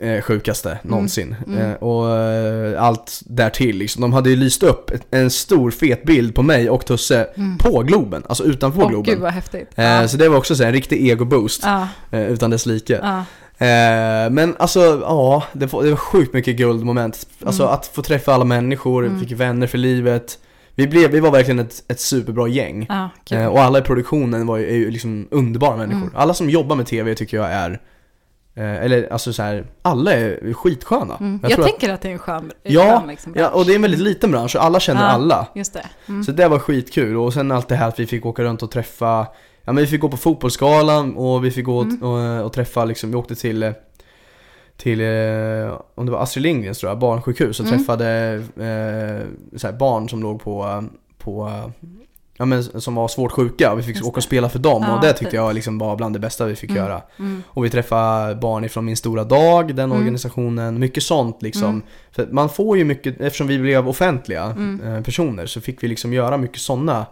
eh, 0.00 0.08
eh, 0.10 0.22
sjukaste 0.22 0.78
någonsin. 0.82 1.36
Mm. 1.46 1.58
Eh, 1.70 1.74
och 1.76 2.16
eh, 2.18 2.82
allt 2.82 3.20
därtill 3.24 3.76
liksom. 3.76 4.00
De 4.02 4.12
hade 4.12 4.30
ju 4.30 4.36
lyst 4.36 4.62
upp 4.62 4.90
en 5.10 5.30
stor 5.30 5.70
fet 5.70 6.02
bild 6.04 6.34
på 6.34 6.42
mig 6.42 6.70
och 6.70 6.86
Tusse 6.86 7.26
Mm. 7.36 7.58
på 7.58 7.82
Globen, 7.82 8.22
alltså 8.28 8.44
utanför 8.44 8.82
Åh 8.82 8.88
Globen. 8.88 9.14
gud 9.14 9.22
vad 9.22 9.32
häftigt. 9.32 9.70
Eh, 9.76 9.84
Ja. 9.84 10.08
Så 10.08 10.16
det 10.16 10.28
var 10.28 10.36
också 10.36 10.56
så 10.56 10.62
här, 10.62 10.68
en 10.68 10.74
riktig 10.74 11.08
ego-boost, 11.10 11.60
Ja, 11.64 11.88
eh, 12.10 12.22
utan 12.32 12.50
dess 12.50 12.66
like. 12.66 13.00
ja. 13.02 13.24
Eh, 13.66 14.30
men 14.30 14.54
alltså, 14.58 14.80
ja, 15.02 15.42
det 15.52 15.66
var, 15.72 15.82
det 15.82 15.90
var 15.90 15.96
sjukt 15.96 16.34
mycket 16.34 16.56
guldmoment. 16.56 17.26
Alltså 17.46 17.62
Mm. 17.62 17.74
att 17.74 17.86
få 17.86 18.02
träffa 18.02 18.34
alla 18.34 18.44
människor, 18.44 19.06
Mm. 19.06 19.20
fick 19.20 19.32
vänner 19.32 19.66
för 19.66 19.78
livet. 19.78 20.38
Vi, 20.80 20.86
blev, 20.86 21.10
vi 21.10 21.20
var 21.20 21.30
verkligen 21.30 21.58
ett, 21.58 21.82
ett 21.88 22.00
superbra 22.00 22.48
gäng. 22.48 22.86
ja 22.88 23.08
kul. 23.24 23.38
Eh, 23.38 23.46
och 23.46 23.60
alla 23.60 23.78
i 23.78 23.82
produktionen 23.82 24.46
var 24.46 24.56
ju, 24.56 24.70
är 24.70 24.74
ju 24.76 24.90
liksom 24.90 25.28
underbara 25.30 25.76
människor. 25.76 26.00
Mm. 26.02 26.12
Alla 26.16 26.34
som 26.34 26.50
jobbar 26.50 26.76
med 26.76 26.86
TV 26.86 27.14
tycker 27.14 27.36
jag 27.36 27.46
är, 27.52 27.70
eh, 28.54 28.84
eller 28.84 29.12
alltså 29.12 29.32
så 29.32 29.42
här, 29.42 29.66
alla 29.82 30.12
är 30.12 30.52
skitsköna. 30.52 31.16
Mm. 31.16 31.38
Jag 31.42 31.50
Jag, 31.50 31.56
tror 31.56 31.64
att- 31.64 31.70
tänker 31.70 31.94
att, 31.94 32.00
det 32.00 32.08
är 32.08 32.12
en 32.12 32.18
skön, 32.18 32.52
Ja, 32.62 33.04
liksom, 33.08 33.32
Ja, 33.36 33.48
och 33.48 33.64
det 33.66 33.72
är 33.72 33.76
en 33.76 33.82
väldigt 33.82 34.00
liten 34.00 34.30
bransch 34.30 34.56
och 34.56 34.64
alla 34.64 34.80
känner 34.80 35.00
Ja. 35.02 35.06
alla. 35.08 35.46
Just 35.54 35.72
det. 35.72 35.86
Mm. 36.08 36.24
Så 36.24 36.32
det 36.32 36.48
var 36.48 36.58
skitkul 36.58 37.16
och 37.16 37.32
sen 37.32 37.50
allt 37.52 37.68
det 37.68 37.76
här 37.76 37.88
att 37.88 38.00
vi 38.00 38.06
fick 38.06 38.26
åka 38.26 38.42
runt 38.42 38.62
och 38.62 38.70
träffa 38.70 39.26
Ja 39.64 39.72
men 39.72 39.76
vi 39.76 39.86
fick 39.86 40.00
gå 40.00 40.08
på 40.08 40.16
fotbollsskalan 40.16 41.16
och 41.16 41.44
vi 41.44 41.50
fick 41.50 41.64
gå 41.64 41.80
Mm. 41.82 42.02
och, 42.02 42.44
och 42.46 42.52
träffa 42.52 42.84
liksom, 42.84 43.10
vi 43.10 43.16
åkte 43.16 43.34
till 43.34 43.62
eh, 43.62 43.72
till, 44.80 45.00
eh, 45.00 45.80
om 45.94 46.06
det 46.06 46.12
var 46.12 46.22
Astrid 46.22 46.42
Lindgrens 46.42 46.78
tror 46.78 46.90
jag, 46.90 46.98
barnsjukhus 46.98 47.60
och 47.60 47.66
Mm. 47.66 47.78
träffade 47.78 48.08
eh, 48.56 49.58
så 49.58 49.66
här, 49.66 49.74
barn 49.74 50.08
som 50.08 50.22
låg 50.22 50.42
på, 50.42 50.84
på 51.18 51.50
Ja 52.38 52.44
men 52.46 52.62
som 52.64 52.94
var 52.94 53.08
svårt 53.08 53.32
sjuka 53.32 53.72
och 53.72 53.78
vi 53.78 53.82
fick 53.82 53.96
Just 53.96 54.08
åka 54.08 54.16
och 54.16 54.22
spela 54.22 54.48
för 54.48 54.58
dem 54.58 54.84
Ja, 54.88 54.94
och 54.94 55.00
det 55.00 55.12
tyckte 55.12 55.36
jag 55.36 55.54
liksom 55.54 55.78
var 55.78 55.96
bland 55.96 56.14
det 56.14 56.18
bästa 56.18 56.44
vi 56.46 56.56
fick 56.56 56.70
Mm. 56.70 56.82
göra. 56.82 57.02
Mm. 57.18 57.42
Och 57.48 57.64
vi 57.64 57.70
träffade 57.70 58.34
barn 58.34 58.64
ifrån 58.64 58.84
Min 58.84 58.96
Stora 58.96 59.24
Dag, 59.24 59.74
den 59.74 59.84
Mm. 59.84 59.98
organisationen, 59.98 60.78
mycket 60.78 61.02
sånt 61.02 61.42
liksom. 61.42 61.68
Mm. 61.68 61.82
För 62.12 62.26
man 62.30 62.48
får 62.48 62.78
ju 62.78 62.84
mycket, 62.84 63.20
eftersom 63.20 63.46
vi 63.46 63.58
blev 63.58 63.88
offentliga 63.88 64.44
Mm. 64.44 64.80
eh, 64.96 65.02
personer 65.02 65.46
så 65.46 65.60
fick 65.60 65.82
vi 65.82 65.88
liksom 65.88 66.12
göra 66.12 66.36
mycket 66.36 66.58
sådana 66.60 67.06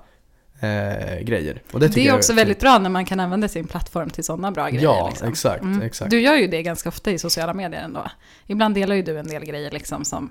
eh, 0.60 1.20
grejer. 1.20 1.62
Det, 1.72 1.88
Det, 1.88 2.08
är 2.08 2.14
också 2.14 2.32
väldigt 2.32 2.60
bra 2.60 2.78
när 2.78 2.90
man 2.90 3.04
kan 3.04 3.20
använda 3.20 3.48
sin 3.48 3.66
plattform 3.66 4.10
till 4.10 4.24
sådana 4.24 4.50
bra 4.50 4.68
grejer. 4.68 4.84
Ja, 4.84 5.08
liksom. 5.08 5.28
exakt, 5.28 5.62
Mm. 5.62 5.82
exakt. 5.82 6.10
Du 6.10 6.20
gör 6.20 6.34
ju 6.34 6.46
det 6.46 6.62
ganska 6.62 6.88
ofta 6.88 7.10
i 7.10 7.18
sociala 7.18 7.54
medier 7.54 7.80
ändå. 7.82 8.10
Ibland 8.46 8.74
delar 8.74 8.94
ju 8.94 9.02
du 9.02 9.18
en 9.18 9.28
del 9.28 9.44
grejer 9.44 9.70
liksom 9.70 10.04
som, 10.04 10.30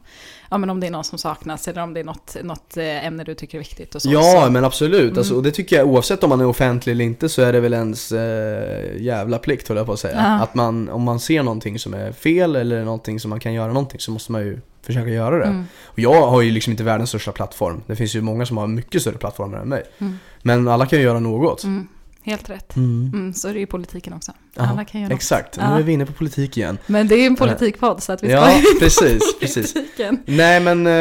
ja 0.51 0.57
men 0.57 0.69
om 0.69 0.79
det 0.79 0.87
är 0.87 0.91
någon 0.91 1.03
som 1.03 1.17
saknas 1.17 1.67
eller 1.67 1.83
om 1.83 1.93
det 1.93 1.99
är 1.99 2.03
något, 2.03 2.37
något 2.43 2.77
eh, 2.77 3.05
ämne 3.05 3.23
du 3.23 3.35
tycker 3.35 3.57
är 3.57 3.59
viktigt 3.59 3.95
och 3.95 4.01
så. 4.01 4.09
Ja, 4.11 4.43
så. 4.45 4.51
men 4.51 4.65
absolut. 4.65 5.03
Mm. 5.03 5.17
Alltså, 5.17 5.35
och 5.35 5.43
det 5.43 5.51
tycker 5.51 5.75
jag 5.75 5.87
oavsett 5.87 6.23
om 6.23 6.29
man 6.29 6.41
är 6.41 6.45
offentlig 6.47 6.93
eller 6.93 7.05
inte 7.05 7.29
så 7.29 7.41
är 7.41 7.53
det 7.53 7.59
väl 7.59 7.73
ens 7.73 8.11
eh, 8.11 9.01
jävla 9.01 9.37
plikt 9.39 9.67
höll 9.67 9.77
jag 9.77 9.85
på 9.85 9.93
att 9.93 9.99
säga. 9.99 10.15
Ja. 10.15 10.43
Att 10.43 10.55
man, 10.55 10.89
om 10.89 11.03
man 11.03 11.19
ser 11.19 11.43
någonting 11.43 11.79
som 11.79 11.93
är 11.93 12.11
fel 12.11 12.55
eller 12.55 12.83
någonting 12.85 13.19
som 13.19 13.29
man 13.29 13.39
kan 13.39 13.53
göra 13.53 13.67
någonting 13.67 13.99
så 13.99 14.11
måste 14.11 14.31
man 14.31 14.41
ju 14.41 14.61
försöka 14.81 15.09
göra 15.09 15.37
det. 15.37 15.45
Mm. 15.45 15.65
Och 15.83 15.99
jag 15.99 16.27
har 16.27 16.41
ju 16.41 16.51
liksom 16.51 16.71
inte 16.71 16.83
världens 16.83 17.09
största 17.09 17.31
plattform. 17.31 17.81
Det 17.87 17.95
finns 17.95 18.15
ju 18.15 18.21
många 18.21 18.45
som 18.45 18.57
har 18.57 18.67
mycket 18.67 19.01
större 19.01 19.17
plattformar 19.17 19.57
än 19.57 19.69
mig. 19.69 19.83
Mm. 19.97 20.19
Men 20.41 20.67
alla 20.67 20.85
kan 20.85 20.99
ju 20.99 21.05
göra 21.05 21.19
något. 21.19 21.63
Mm. 21.63 21.87
Helt 22.23 22.49
rätt. 22.49 22.75
Mm. 22.75 23.11
Mm, 23.13 23.33
så 23.33 23.47
är 23.47 23.53
det 23.53 23.59
ju 23.59 23.63
i 23.63 23.67
politiken 23.67 24.13
också. 24.13 24.31
Alla 24.55 24.85
kan 24.85 25.01
göra 25.01 25.09
något. 25.09 25.15
Exakt, 25.15 25.57
Ja. 25.57 25.73
nu 25.73 25.79
är 25.79 25.83
vi 25.83 25.91
inne 25.91 26.05
på 26.05 26.13
politik 26.13 26.57
igen. 26.57 26.77
Men 26.87 27.07
det 27.07 27.15
är 27.15 27.19
ju 27.19 27.25
en 27.25 27.35
politikpodd 27.35 28.03
så 28.03 28.11
att 28.11 28.23
vi 28.23 28.27
ska 28.27 28.35
Ja, 28.37 28.51
in 28.57 28.61
på 28.73 28.79
precis, 28.79 29.21
precis. 29.39 29.73
politiken. 29.73 30.19
Nej 30.25 30.59
men... 30.59 30.87
Eh, 30.87 30.93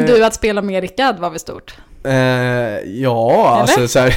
Men 0.00 0.06
du, 0.06 0.24
att 0.24 0.34
spela 0.34 0.62
med 0.62 0.80
Rickard 0.82 1.18
var 1.18 1.30
väl 1.30 1.38
stort? 1.40 1.74
Eh, 2.04 2.12
ja, 3.00 3.48
alltså 3.60 3.88
så 3.88 3.98
här, 3.98 4.14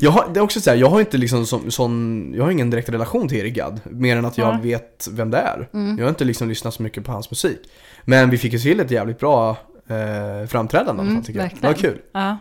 jag 0.00 0.10
har, 0.10 0.28
det 0.34 0.40
är 0.40 0.44
också 0.44 0.60
så 0.60 0.70
här, 0.70 0.76
jag 0.76 0.88
har 0.90 1.00
inte 1.00 1.18
liksom 1.18 1.46
sån, 1.46 1.70
sån, 1.70 2.32
jag 2.36 2.44
har 2.44 2.50
ingen 2.50 2.70
direkt 2.70 2.88
relation 2.88 3.28
till 3.28 3.38
Erik 3.38 3.54
Gadd, 3.54 3.80
mer 3.84 4.16
än 4.16 4.24
att 4.24 4.38
jag 4.38 4.54
Ja. 4.54 4.58
vet 4.62 5.08
vem 5.10 5.30
det 5.30 5.38
är. 5.38 5.68
Mm. 5.74 5.98
Jag 5.98 6.04
har 6.04 6.08
inte 6.08 6.24
liksom 6.24 6.48
lyssnat 6.48 6.74
så 6.74 6.82
mycket 6.82 7.04
på 7.04 7.12
hans 7.12 7.30
musik. 7.30 7.58
Men 8.04 8.30
vi 8.30 8.38
fick 8.38 8.52
ju 8.52 8.58
till 8.58 8.80
ett 8.80 8.90
jävligt 8.90 9.18
bra 9.18 9.50
eh, 9.88 10.48
framträdande 10.48 11.02
i 11.02 11.06
alla 11.06 11.14
fall 11.14 11.24
tycker 11.24 11.40
jag. 11.40 11.50
Det 11.60 11.66
var 11.66 11.74
kul. 11.74 11.98
Ja. 12.12 12.38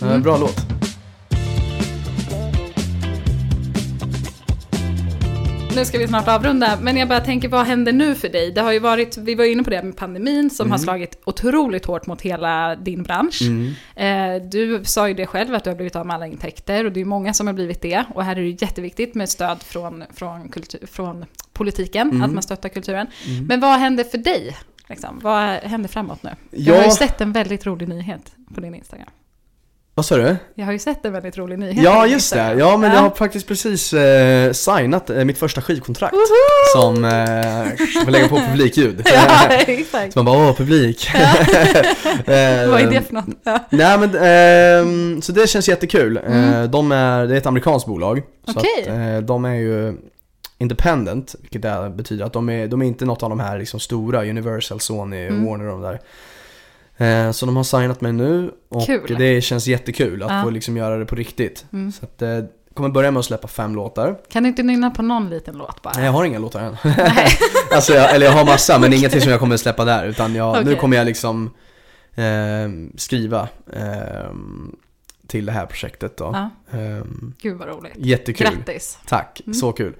Eh, 0.00 0.08
Mm. 0.08 0.22
bra 0.22 0.36
låt. 0.38 0.56
Nu 5.76 5.84
ska 5.84 5.98
vi 5.98 6.08
snart 6.08 6.28
avrunda, 6.28 6.78
men 6.80 6.96
jag 6.96 7.08
bara 7.08 7.20
tänker 7.20 7.48
vad 7.48 7.66
händer 7.66 7.92
nu 7.92 8.14
för 8.14 8.28
dig? 8.28 8.52
Det 8.52 8.60
har 8.60 8.72
ju 8.72 8.78
varit, 8.78 9.16
vi 9.16 9.34
var 9.34 9.44
inne 9.44 9.62
på 9.62 9.70
det 9.70 9.82
med 9.82 9.96
pandemin 9.96 10.50
som 10.50 10.70
har 10.70 10.78
slagit 10.78 11.20
otroligt 11.24 11.84
hårt 11.86 12.06
mot 12.06 12.22
hela 12.22 12.76
din 12.76 13.02
bransch. 13.02 13.42
Mm. 13.42 13.74
Eh, 13.96 14.48
du 14.48 14.84
sa 14.84 15.08
ju 15.08 15.14
det 15.14 15.26
själv 15.26 15.54
att 15.54 15.64
du 15.64 15.70
har 15.70 15.74
blivit 15.74 15.96
av 15.96 16.06
med 16.06 16.14
alla 16.14 16.26
intäkter 16.26 16.84
och 16.84 16.92
det 16.92 17.00
är 17.00 17.04
många 17.04 17.34
som 17.34 17.46
har 17.46 17.54
blivit 17.54 17.82
det. 17.82 18.04
Och 18.14 18.24
här 18.24 18.36
är 18.36 18.40
det 18.40 18.62
jätteviktigt 18.62 19.14
med 19.14 19.28
stöd 19.28 19.62
från, 19.62 20.04
från, 20.14 20.48
kultur, 20.48 20.86
från 20.86 21.24
politiken, 21.52 22.10
Mm. 22.10 22.22
att 22.22 22.32
man 22.32 22.42
stöttar 22.42 22.68
kulturen. 22.68 23.06
Mm. 23.26 23.46
Men 23.46 23.60
vad 23.60 23.78
händer 23.78 24.04
för 24.04 24.18
dig? 24.18 24.56
Liksom? 24.88 25.20
Vad 25.22 25.48
händer 25.48 25.88
framåt 25.88 26.22
nu? 26.22 26.30
Jag 26.50 26.74
har 26.76 26.84
ju 26.84 26.90
sett 26.90 27.20
en 27.20 27.32
väldigt 27.32 27.66
rolig 27.66 27.88
nyhet 27.88 28.32
på 28.54 28.60
din 28.60 28.74
Instagram. 28.74 29.08
Vad 29.96 30.06
sa 30.06 30.16
du? 30.16 30.36
Jag 30.54 30.64
har 30.64 30.72
ju 30.72 30.78
sett 30.78 31.04
en 31.04 31.12
väldigt 31.12 31.38
rolig 31.38 31.58
nyhet 31.58 31.84
Ja 31.84 32.06
just 32.06 32.32
det, 32.32 32.54
ja 32.58 32.76
men 32.76 32.92
jag 32.92 33.00
har 33.00 33.10
faktiskt 33.10 33.48
precis 33.48 33.92
eh, 33.92 34.52
signat 34.52 35.10
eh, 35.10 35.24
mitt 35.24 35.38
första 35.38 35.62
skivkontrakt 35.62 36.14
Woho! 36.14 36.82
Som, 36.82 37.04
eh, 37.04 38.02
får 38.04 38.10
lägga 38.10 38.28
på 38.28 38.36
publikljud 38.36 39.02
Ja, 39.14 39.46
exakt. 39.66 40.12
Så 40.12 40.18
man 40.18 40.24
bara 40.24 40.48
åh 40.48 40.56
publik 40.56 41.08
Eh, 41.14 42.70
Vad 42.70 42.80
är 42.80 42.90
det 42.90 43.02
för 43.02 43.14
något? 43.14 43.26
Nej 43.70 43.98
men, 43.98 44.16
ehm, 44.20 45.22
så 45.22 45.32
det 45.32 45.46
känns 45.48 45.68
jättekul. 45.68 46.16
Mm. 46.16 46.54
Eh, 46.54 46.70
de 46.70 46.92
är, 46.92 47.26
det 47.26 47.34
är 47.34 47.38
ett 47.38 47.46
amerikanskt 47.46 47.88
bolag. 47.88 48.22
Så 48.44 48.58
Okej. 48.58 48.70
att, 48.82 48.88
eh, 48.88 49.18
de 49.26 49.44
är 49.44 49.54
ju 49.54 49.94
independent, 50.58 51.34
vilket 51.40 51.62
betyder 51.96 52.24
att 52.24 52.32
de 52.32 52.48
är, 52.48 52.66
de 52.66 52.82
är 52.82 52.86
inte 52.86 53.04
något 53.04 53.22
av 53.22 53.30
de 53.30 53.40
här 53.40 53.58
liksom 53.58 53.80
stora, 53.80 54.24
Universal, 54.24 54.80
Sony, 54.80 55.26
Mm. 55.26 55.46
Warner 55.46 55.64
och 55.66 55.72
de 55.72 55.82
där. 55.82 56.00
Eh, 56.96 57.30
så 57.30 57.46
de 57.46 57.56
har 57.56 57.64
signat 57.64 58.00
mig 58.00 58.12
nu 58.12 58.50
och 58.68 58.86
Kul. 58.86 59.14
det 59.18 59.40
känns 59.40 59.66
jättekul 59.66 60.22
att 60.22 60.30
Ja. 60.30 60.42
få 60.42 60.50
liksom 60.50 60.76
göra 60.76 60.96
det 60.98 61.06
på 61.06 61.14
riktigt. 61.16 61.64
Mm. 61.72 61.92
Så 61.92 62.04
att, 62.04 62.22
eh, 62.22 62.38
kommer 62.74 62.88
börja 62.88 63.10
med 63.10 63.20
att 63.20 63.26
släppa 63.26 63.48
fem 63.48 63.74
låtar. 63.74 64.16
Kan 64.30 64.42
du 64.42 64.48
inte 64.48 64.62
nynna 64.62 64.90
på 64.90 65.02
någon 65.02 65.30
liten 65.30 65.58
låt 65.58 65.82
bara? 65.82 65.92
Nej, 65.96 66.04
jag 66.04 66.12
har 66.12 66.24
inga 66.24 66.38
låtar 66.38 66.60
än. 66.60 66.76
Nej. 66.84 67.28
alltså, 67.72 67.92
jag, 67.92 68.14
eller 68.14 68.26
jag 68.26 68.32
har 68.32 68.44
massa 68.44 68.78
men 68.78 68.92
ingenting 68.92 69.20
som 69.20 69.30
jag 69.30 69.40
kommer 69.40 69.56
släppa 69.56 69.84
där 69.84 70.06
utan 70.06 70.34
jag, 70.34 70.54
nu 70.56 70.60
Okej. 70.70 70.76
kommer 70.80 70.96
jag 70.96 71.06
liksom 71.06 71.50
eh, 72.14 72.68
skriva 72.96 73.48
eh, 73.72 74.30
till 75.26 75.46
det 75.46 75.52
här 75.52 75.66
projektet 75.66 76.16
då. 76.16 76.30
Ja, 76.32 76.50
Eh, 76.78 77.04
gud 77.42 77.56
vad 77.58 77.68
roligt. 77.68 77.92
jättekul. 77.96 78.46
Grattis. 78.56 78.98
Tack, 79.06 79.40
Mm. 79.46 79.54
så 79.54 79.72
kul. 79.72 79.94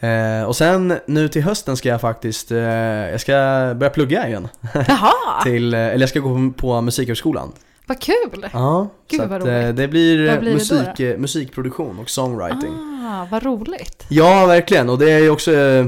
Eh, 0.00 0.42
och 0.46 0.56
sen 0.56 0.94
nu 1.06 1.28
till 1.28 1.42
hösten 1.42 1.76
ska 1.76 1.88
jag 1.88 2.00
faktiskt, 2.00 2.50
eh, 2.50 2.58
jag 2.58 3.20
ska 3.20 3.32
börja 3.76 3.90
plugga 3.90 4.28
igen. 4.28 4.48
Jaha, 4.74 5.42
Till, 5.44 5.74
eh, 5.74 5.80
eller 5.80 6.00
jag 6.00 6.08
ska 6.08 6.20
gå 6.20 6.34
på, 6.34 6.52
på 6.56 6.80
Musikhögskolan. 6.80 7.52
vad 7.86 8.00
kul. 8.00 8.46
Ja, 8.52 8.88
Gud, 9.10 9.20
så 9.20 9.26
vad 9.26 9.42
att, 9.42 9.48
eh, 9.48 9.52
roligt. 9.54 9.76
det 9.76 9.88
blir 9.88 10.28
eh, 10.28 10.40
blir 10.40 10.50
det 10.50 10.54
musik, 10.54 11.00
eh, 11.00 11.18
musikproduktion 11.18 11.98
och 11.98 12.10
songwriting. 12.10 12.74
Ah, 13.06 13.26
vad 13.30 13.42
roligt. 13.42 14.04
Ja, 14.08 14.46
verkligen. 14.46 14.88
Och 14.90 14.98
det 14.98 15.10
är 15.10 15.18
ju 15.18 15.30
också 15.30 15.52
eh, 15.54 15.86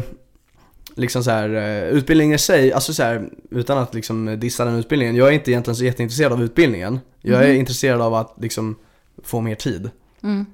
liksom 0.94 1.24
så 1.24 1.30
här, 1.30 1.54
eh, 1.54 1.88
utbildningen 1.88 2.34
i 2.34 2.38
sig, 2.38 2.72
alltså 2.72 2.94
så 2.94 3.02
här, 3.02 3.28
utan 3.50 3.78
att 3.78 3.94
liksom 3.94 4.40
dissa 4.40 4.64
den 4.64 4.74
utbildningen. 4.78 5.16
Jag 5.16 5.28
är 5.28 5.32
inte 5.32 5.50
egentligen 5.50 5.76
så 5.76 5.84
jätteintresserad 5.84 6.32
av 6.32 6.42
utbildningen. 6.42 7.00
Jag 7.20 7.42
är 7.44 7.48
Mhm. 7.48 7.56
intresserad 7.60 8.00
av 8.00 8.14
att 8.14 8.34
liksom 8.40 8.76
få 9.24 9.40
mer 9.40 9.54
tid. 9.54 9.90
Mm, 10.22 10.40
Eh, 10.40 10.44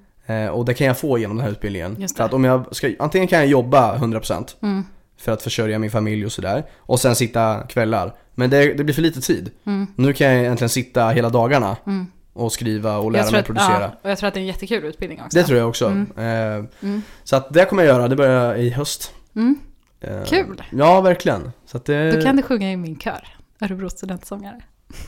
och 0.53 0.65
det 0.65 0.75
kan 0.75 0.87
jag 0.87 0.99
få 0.99 1.19
genom 1.19 1.37
den 1.37 1.45
här 1.47 1.53
utbildningen. 1.53 2.09
För 2.17 2.25
att 2.25 2.33
om 2.35 2.45
jag 2.45 2.77
ska, 2.77 2.91
antingen 2.99 3.29
kan 3.29 3.39
jag 3.39 3.49
jobba 3.49 3.97
100% 3.99 4.55
mm, 4.63 4.85
för 5.21 5.33
att 5.33 5.43
försörja 5.43 5.79
min 5.79 5.91
familj 5.91 6.27
och 6.27 6.33
sådär. 6.33 6.65
Och 6.77 7.01
sen 7.01 7.15
sitta 7.17 7.63
kvällar. 7.69 8.15
Men 8.35 8.51
det, 8.51 8.75
det 8.75 8.85
blir 8.85 8.95
för 8.95 9.03
lite 9.03 9.21
tid. 9.21 9.51
mm, 9.67 9.87
Nu 9.97 10.13
kan 10.13 10.27
jag 10.27 10.37
egentligen 10.41 10.69
sitta 10.69 11.09
hela 11.09 11.29
dagarna 11.29 11.77
mm. 11.87 12.07
och 12.33 12.53
skriva 12.53 12.97
och 12.97 13.13
lära 13.13 13.31
mig 13.31 13.41
att, 13.41 13.47
producera. 13.47 13.81
ja, 13.81 13.91
och 14.03 14.11
jag 14.11 14.19
tror 14.19 14.29
att 14.29 14.35
det 14.35 14.41
är 14.41 14.43
en 14.43 14.47
jättekul 14.47 14.85
utbildning 14.85 15.23
också. 15.23 15.39
Det 15.39 15.45
tror 15.45 15.59
jag 15.59 15.69
också. 15.69 15.87
Mm. 15.87 16.11
Eh, 16.17 16.65
Mm. 16.83 17.03
så 17.25 17.37
att 17.37 17.53
det 17.55 17.65
kommer 17.65 17.83
jag 17.85 17.95
göra, 17.97 18.09
det 18.09 18.17
börjar 18.17 18.55
i 18.55 18.71
höst. 18.71 19.13
Mm. 19.37 19.59
Eh, 20.01 20.25
Kul. 20.25 20.63
Ja, 20.73 21.01
verkligen. 21.01 21.53
Så 21.67 21.77
att 21.77 21.85
det... 21.85 22.13
Då 22.13 22.23
kan 22.23 22.37
du 22.37 22.43
sjunga 22.43 22.73
i 22.73 22.77
min 22.77 22.99
kör, 22.99 23.29
Örebro 23.61 23.91
studentsångare. 23.91 24.61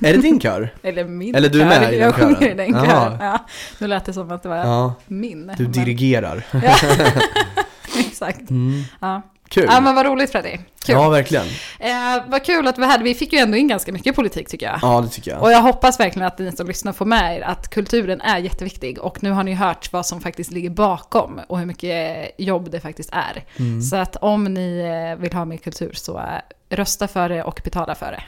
Är 0.02 0.12
det 0.12 0.18
din 0.18 0.40
kör? 0.40 0.74
Eller 0.82 1.04
min 1.04 1.34
Eller 1.34 1.48
du 1.48 1.62
är 1.62 1.70
kör. 1.70 1.80
med 1.80 1.92
i 1.92 1.96
den 1.96 2.04
Jag 2.06 2.16
kören? 2.16 2.34
sjunger 2.36 2.50
i 2.50 2.54
den 2.54 2.70
Jaha. 2.74 2.86
kören. 2.86 3.18
Ja, 3.20 3.38
nu 3.78 3.86
lät 3.86 4.04
det 4.04 4.12
som 4.12 4.30
att 4.30 4.42
det 4.42 4.48
var 4.48 4.56
Ja, 4.56 4.94
min. 5.06 5.52
du 5.56 5.62
men- 5.62 5.72
dirigerar. 5.72 6.42
Ja. 6.62 6.76
Exakt. 7.98 8.50
Mm. 8.50 8.82
Ja. 9.00 9.22
Kul. 9.50 9.66
ja, 9.70 9.80
men 9.80 9.94
vad 9.94 10.06
roligt 10.06 10.30
Freddy. 10.32 10.50
Kul. 10.50 10.94
Ja, 10.94 11.08
verkligen. 11.08 11.46
Eh, 11.78 12.22
vad 12.26 12.44
kul 12.44 12.66
att 12.68 12.78
vi 12.78 12.84
hade, 12.84 13.04
vi 13.04 13.14
fick 13.14 13.32
ju 13.32 13.38
ändå 13.38 13.56
in 13.56 13.68
ganska 13.68 13.92
mycket 13.92 14.16
politik 14.16 14.48
tycker 14.48 14.66
jag. 14.66 14.78
Ja, 14.82 15.00
det 15.00 15.08
tycker 15.08 15.30
jag. 15.30 15.42
Och 15.42 15.50
jag 15.52 15.62
hoppas 15.62 16.00
verkligen 16.00 16.26
att 16.28 16.38
ni 16.38 16.52
som 16.52 16.66
lyssnar 16.66 16.92
får 16.92 17.04
med 17.06 17.36
er 17.36 17.40
att 17.42 17.70
kulturen 17.70 18.20
är 18.20 18.38
jätteviktig 18.38 18.98
och 18.98 19.22
nu 19.22 19.30
har 19.30 19.44
ni 19.44 19.54
hört 19.54 19.92
vad 19.92 20.06
som 20.06 20.20
faktiskt 20.20 20.50
ligger 20.50 20.70
bakom 20.70 21.40
och 21.48 21.58
hur 21.58 21.66
mycket 21.66 22.30
jobb 22.38 22.70
det 22.70 22.80
faktiskt 22.80 23.10
är. 23.12 23.44
Mm. 23.58 23.82
Så 23.82 23.96
att 23.96 24.16
om 24.16 24.44
ni 24.44 24.78
eh, 25.14 25.20
vill 25.22 25.32
ha 25.32 25.44
mer 25.44 25.56
kultur 25.56 25.90
så 25.94 26.18
eh, 26.18 26.24
rösta 26.76 27.08
för 27.08 27.28
det 27.28 27.42
och 27.42 27.60
betala 27.64 27.94
för 27.94 28.06
det. 28.12 28.22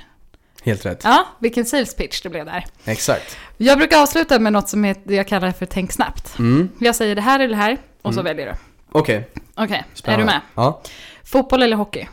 Helt 0.62 0.86
rätt. 0.86 1.00
Ja, 1.04 1.26
vilken 1.38 1.64
sales 1.64 1.94
pitch 1.96 2.20
det 2.22 2.28
blev 2.28 2.44
där. 2.44 2.66
Exakt. 2.84 3.36
Jag 3.56 3.78
brukar 3.78 4.02
avsluta 4.02 4.38
med 4.38 4.52
något 4.52 4.68
som 4.68 4.94
jag 5.04 5.28
kallar 5.28 5.52
för 5.52 5.66
tänk 5.66 5.92
snabbt. 5.92 6.38
Mm. 6.38 6.68
Jag 6.80 6.94
säger 6.96 7.14
det 7.14 7.20
här 7.22 7.40
eller 7.40 7.48
det 7.56 7.62
här 7.62 7.78
och 8.02 8.14
så 8.14 8.20
Mm. 8.20 8.30
väljer 8.36 8.46
du. 8.52 8.58
Okej, 8.92 9.28
Okej, 9.54 9.76
är 9.92 9.96
spännande. 9.96 10.22
du 10.22 10.26
med? 10.26 10.40
Ja. 10.54 10.82
Fotboll 11.24 11.62
eller 11.62 11.76
hockey? 11.76 12.06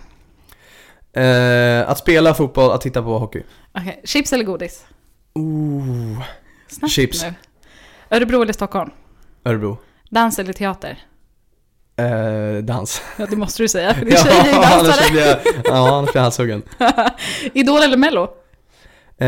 Eh, 1.13 1.89
att 1.89 1.97
spela 1.97 2.33
fotboll, 2.33 2.71
att 2.71 2.81
titta 2.81 3.01
på 3.03 3.19
hockey. 3.19 3.43
Okej, 3.73 4.01
chips 4.03 4.33
eller 4.33 4.43
godis? 4.43 4.85
Ooh. 5.33 6.21
Snabbt 6.67 6.93
Chips. 6.93 7.23
nu. 7.23 7.33
Örebro 8.09 8.41
eller 8.41 8.53
Stockholm? 8.53 8.91
Örebro. 9.45 9.77
Dans 10.09 10.39
eller 10.39 10.53
teater? 10.53 10.97
Eh, 11.97 12.63
dans. 12.63 13.01
Ja, 13.17 13.25
det 13.29 13.35
måste 13.35 13.63
du 13.63 13.67
säga, 13.67 13.93
för 13.93 14.05
tjej 14.05 14.39
är 14.39 14.45
ju 14.45 14.51
annars 14.53 14.69
dansare. 14.87 15.11
blir 15.11 15.25
jag, 15.27 15.37
ja, 15.65 15.95
annars 15.97 16.11
blir 16.11 16.15
jag 16.19 16.23
halshuggen. 16.23 16.61
Idol 17.53 17.81
eller 17.83 17.97
Mello? 17.97 18.27
Eh, 19.19 19.27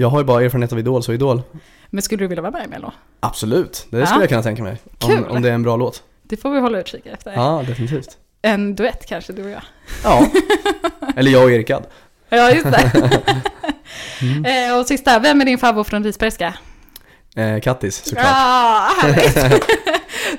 jag 0.00 0.08
har 0.08 0.18
ju 0.18 0.24
bara 0.24 0.42
erfarenhet 0.44 0.72
av 0.72 0.78
Idol, 0.78 1.02
så 1.02 1.12
Idol. 1.12 1.42
Men 1.90 2.02
skulle 2.02 2.24
du 2.24 2.28
vilja 2.28 2.42
vara 2.42 2.52
med 2.52 2.64
i 2.64 2.68
Mello? 2.68 2.92
Absolut, 3.20 3.86
det 3.90 3.98
Ja. 3.98 4.06
skulle 4.06 4.22
jag 4.22 4.28
kunna 4.28 4.42
tänka 4.42 4.62
mig. 4.62 4.76
Om, 5.04 5.08
Kul. 5.10 5.24
om 5.24 5.42
det 5.42 5.48
är 5.48 5.52
en 5.52 5.62
bra 5.62 5.76
låt. 5.76 6.02
Det 6.22 6.36
får 6.36 6.50
vi 6.50 6.60
hålla 6.60 6.78
utkik 6.80 7.06
efter. 7.06 7.32
Ja, 7.32 7.64
definitivt. 7.66 8.08
En 8.42 8.74
duett 8.74 9.06
kanske, 9.06 9.32
du 9.32 9.44
och 9.44 9.50
jag. 9.50 9.62
Ja. 10.04 10.26
Eller 11.16 11.30
jag 11.30 11.44
och 11.44 11.50
Erik 11.50 11.68
Gadd. 11.68 11.86
Ja, 12.28 12.50
just 12.50 12.64
det. 12.64 13.12
Mm. 14.22 14.70
eh, 14.70 14.78
och 14.78 14.86
sista, 14.86 15.18
vem 15.18 15.40
är 15.40 15.44
din 15.44 15.58
favorit 15.58 15.86
från 15.88 16.04
Risbergska? 16.04 16.54
Eh, 17.36 17.60
Kattis, 17.60 18.04
såklart. 18.04 18.26
Ah, 18.28 18.88
härligt. 19.02 19.64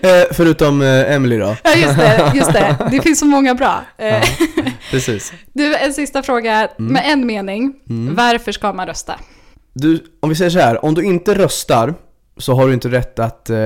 Eh, 0.08 0.24
förutom 0.32 0.82
eh, 0.82 1.12
Emily 1.14 1.38
då. 1.38 1.56
ja, 1.64 1.74
just 1.76 1.98
det, 1.98 2.32
just 2.36 2.54
det. 2.54 2.78
Det 2.92 3.02
finns 3.02 3.20
så 3.20 3.26
många 3.26 3.56
bra. 3.56 3.82
Eh, 3.98 4.08
Ja, 4.08 4.22
precis. 4.92 5.34
Du, 5.54 5.76
en 5.76 5.94
sista 5.94 6.24
fråga 6.24 6.70
med 6.78 7.04
en 7.06 7.26
mening. 7.26 7.74
Mm. 7.90 8.16
Varför 8.16 8.52
ska 8.52 8.74
man 8.74 8.88
rösta? 8.88 9.20
Du, 9.74 10.04
om 10.20 10.30
vi 10.30 10.36
säger 10.36 10.52
så 10.52 10.60
här, 10.60 10.86
om 10.86 10.94
du 10.94 11.04
inte 11.04 11.36
röstar 11.36 11.94
så 12.38 12.54
har 12.56 12.68
du 12.68 12.74
inte 12.74 12.90
rätt 12.90 13.20
att 13.20 13.50
eh, 13.50 13.58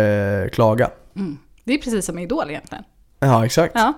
klaga. 0.54 0.90
Mm. 1.16 1.38
Det 1.64 1.74
är 1.74 1.78
precis 1.78 2.06
som 2.06 2.20
Idol 2.20 2.50
egentligen. 2.50 2.84
Ja, 3.20 3.46
exakt. 3.46 3.72
Ja, 3.76 3.94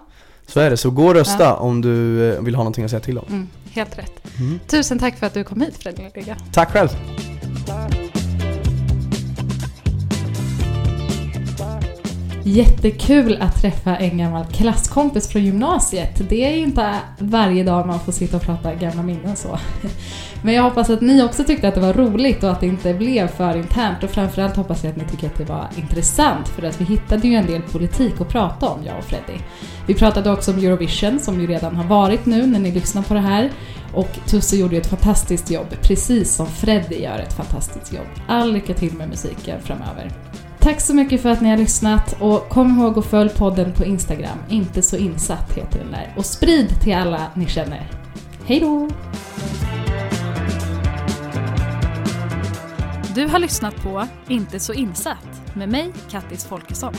Så 0.47 0.59
är 0.59 0.69
det. 0.69 0.77
Så 0.77 0.89
gå 0.91 1.05
och 1.07 1.13
rösta 1.13 1.55
om 1.55 1.81
du 1.81 2.23
eh, 2.34 2.41
vill 2.41 2.55
ha 2.55 2.63
någonting 2.63 2.84
att 2.84 2.89
säga 2.91 2.99
till 2.99 3.17
om. 3.17 3.25
mm, 3.29 3.47
helt 3.71 3.97
rätt. 3.97 4.23
Mm. 4.39 4.59
Tusen 4.67 4.99
tack 4.99 5.19
för 5.19 5.27
att 5.27 5.34
du 5.34 5.43
kom 5.43 5.61
hit 5.61 5.77
Fredrik. 5.84 6.29
Tack 6.53 6.71
själv. 6.71 6.89
Jättekul 12.45 13.37
att 13.41 13.61
träffa 13.61 13.95
en 13.95 14.17
gammal 14.17 14.45
klasskompis 14.45 15.27
från 15.27 15.43
gymnasiet. 15.43 16.29
Det 16.29 16.45
är 16.45 16.51
ju 16.51 16.63
inte 16.63 16.95
varje 17.19 17.63
dag 17.63 17.87
man 17.87 17.99
får 17.99 18.11
sitta 18.11 18.37
och 18.37 18.43
prata 18.43 18.73
gamla 18.73 19.03
minnen 19.03 19.35
så. 19.35 19.59
Men 20.43 20.53
jag 20.53 20.63
hoppas 20.63 20.89
att 20.89 21.01
ni 21.01 21.23
också 21.23 21.43
tyckte 21.43 21.67
att 21.67 21.75
det 21.75 21.81
var 21.81 21.93
roligt 21.93 22.43
och 22.43 22.51
att 22.51 22.59
det 22.59 22.67
inte 22.67 22.93
blev 22.93 23.27
för 23.27 23.57
internt 23.57 24.03
och 24.03 24.09
framförallt 24.09 24.55
hoppas 24.55 24.83
jag 24.83 24.91
att 24.91 24.97
ni 24.97 25.03
tycker 25.03 25.27
att 25.27 25.37
det 25.37 25.45
var 25.45 25.67
intressant 25.77 26.47
för 26.47 26.63
att 26.63 26.81
vi 26.81 26.85
hittade 26.85 27.27
ju 27.27 27.35
en 27.35 27.45
del 27.45 27.61
politik 27.61 28.21
att 28.21 28.29
prata 28.29 28.69
om, 28.69 28.79
jag 28.85 28.97
och 28.97 29.03
Freddy. 29.03 29.39
Vi 29.87 29.93
pratade 29.93 30.31
också 30.31 30.51
om 30.51 30.57
Eurovision 30.57 31.19
som 31.19 31.41
ju 31.41 31.47
redan 31.47 31.75
har 31.75 31.83
varit 31.83 32.25
nu 32.25 32.45
när 32.45 32.59
ni 32.59 32.71
lyssnar 32.71 33.01
på 33.01 33.13
det 33.13 33.19
här 33.19 33.51
och 33.93 34.09
Tusse 34.25 34.55
gjorde 34.55 34.75
ju 34.75 34.81
ett 34.81 34.87
fantastiskt 34.87 35.51
jobb, 35.51 35.67
precis 35.81 36.35
som 36.35 36.47
Freddy 36.47 37.01
gör 37.01 37.19
ett 37.19 37.33
fantastiskt 37.33 37.93
jobb. 37.93 38.07
All 38.27 38.53
lycka 38.53 38.73
till 38.73 38.93
med 38.93 39.09
musiken 39.09 39.61
framöver. 39.61 40.11
Tack 40.64 40.82
så 40.82 40.93
mycket 40.93 41.22
för 41.22 41.30
att 41.30 41.41
ni 41.41 41.49
har 41.49 41.57
lyssnat 41.57 42.22
och 42.22 42.49
kom 42.49 42.80
ihåg 42.80 42.99
att 42.99 43.05
följ 43.05 43.30
podden 43.30 43.74
på 43.74 43.86
Instagram, 43.86 44.38
inte 44.49 44.82
så 44.82 44.97
insatt 44.97 45.57
heter 45.57 45.80
den 45.80 45.91
där. 45.91 46.14
Och 46.18 46.26
sprid 46.26 46.82
till 46.82 46.95
alla 46.95 47.32
ni 47.36 47.47
känner. 47.47 47.89
Hej 48.45 48.59
då! 48.59 48.89
Du 53.16 53.28
har 53.28 53.39
lyssnat 53.39 53.76
på 53.76 54.07
Inte 54.28 54.59
så 54.59 54.74
insatt 54.74 55.55
med 55.55 55.70
mig, 55.70 55.93
Kattis 56.09 56.45
Folkesson. 56.45 56.93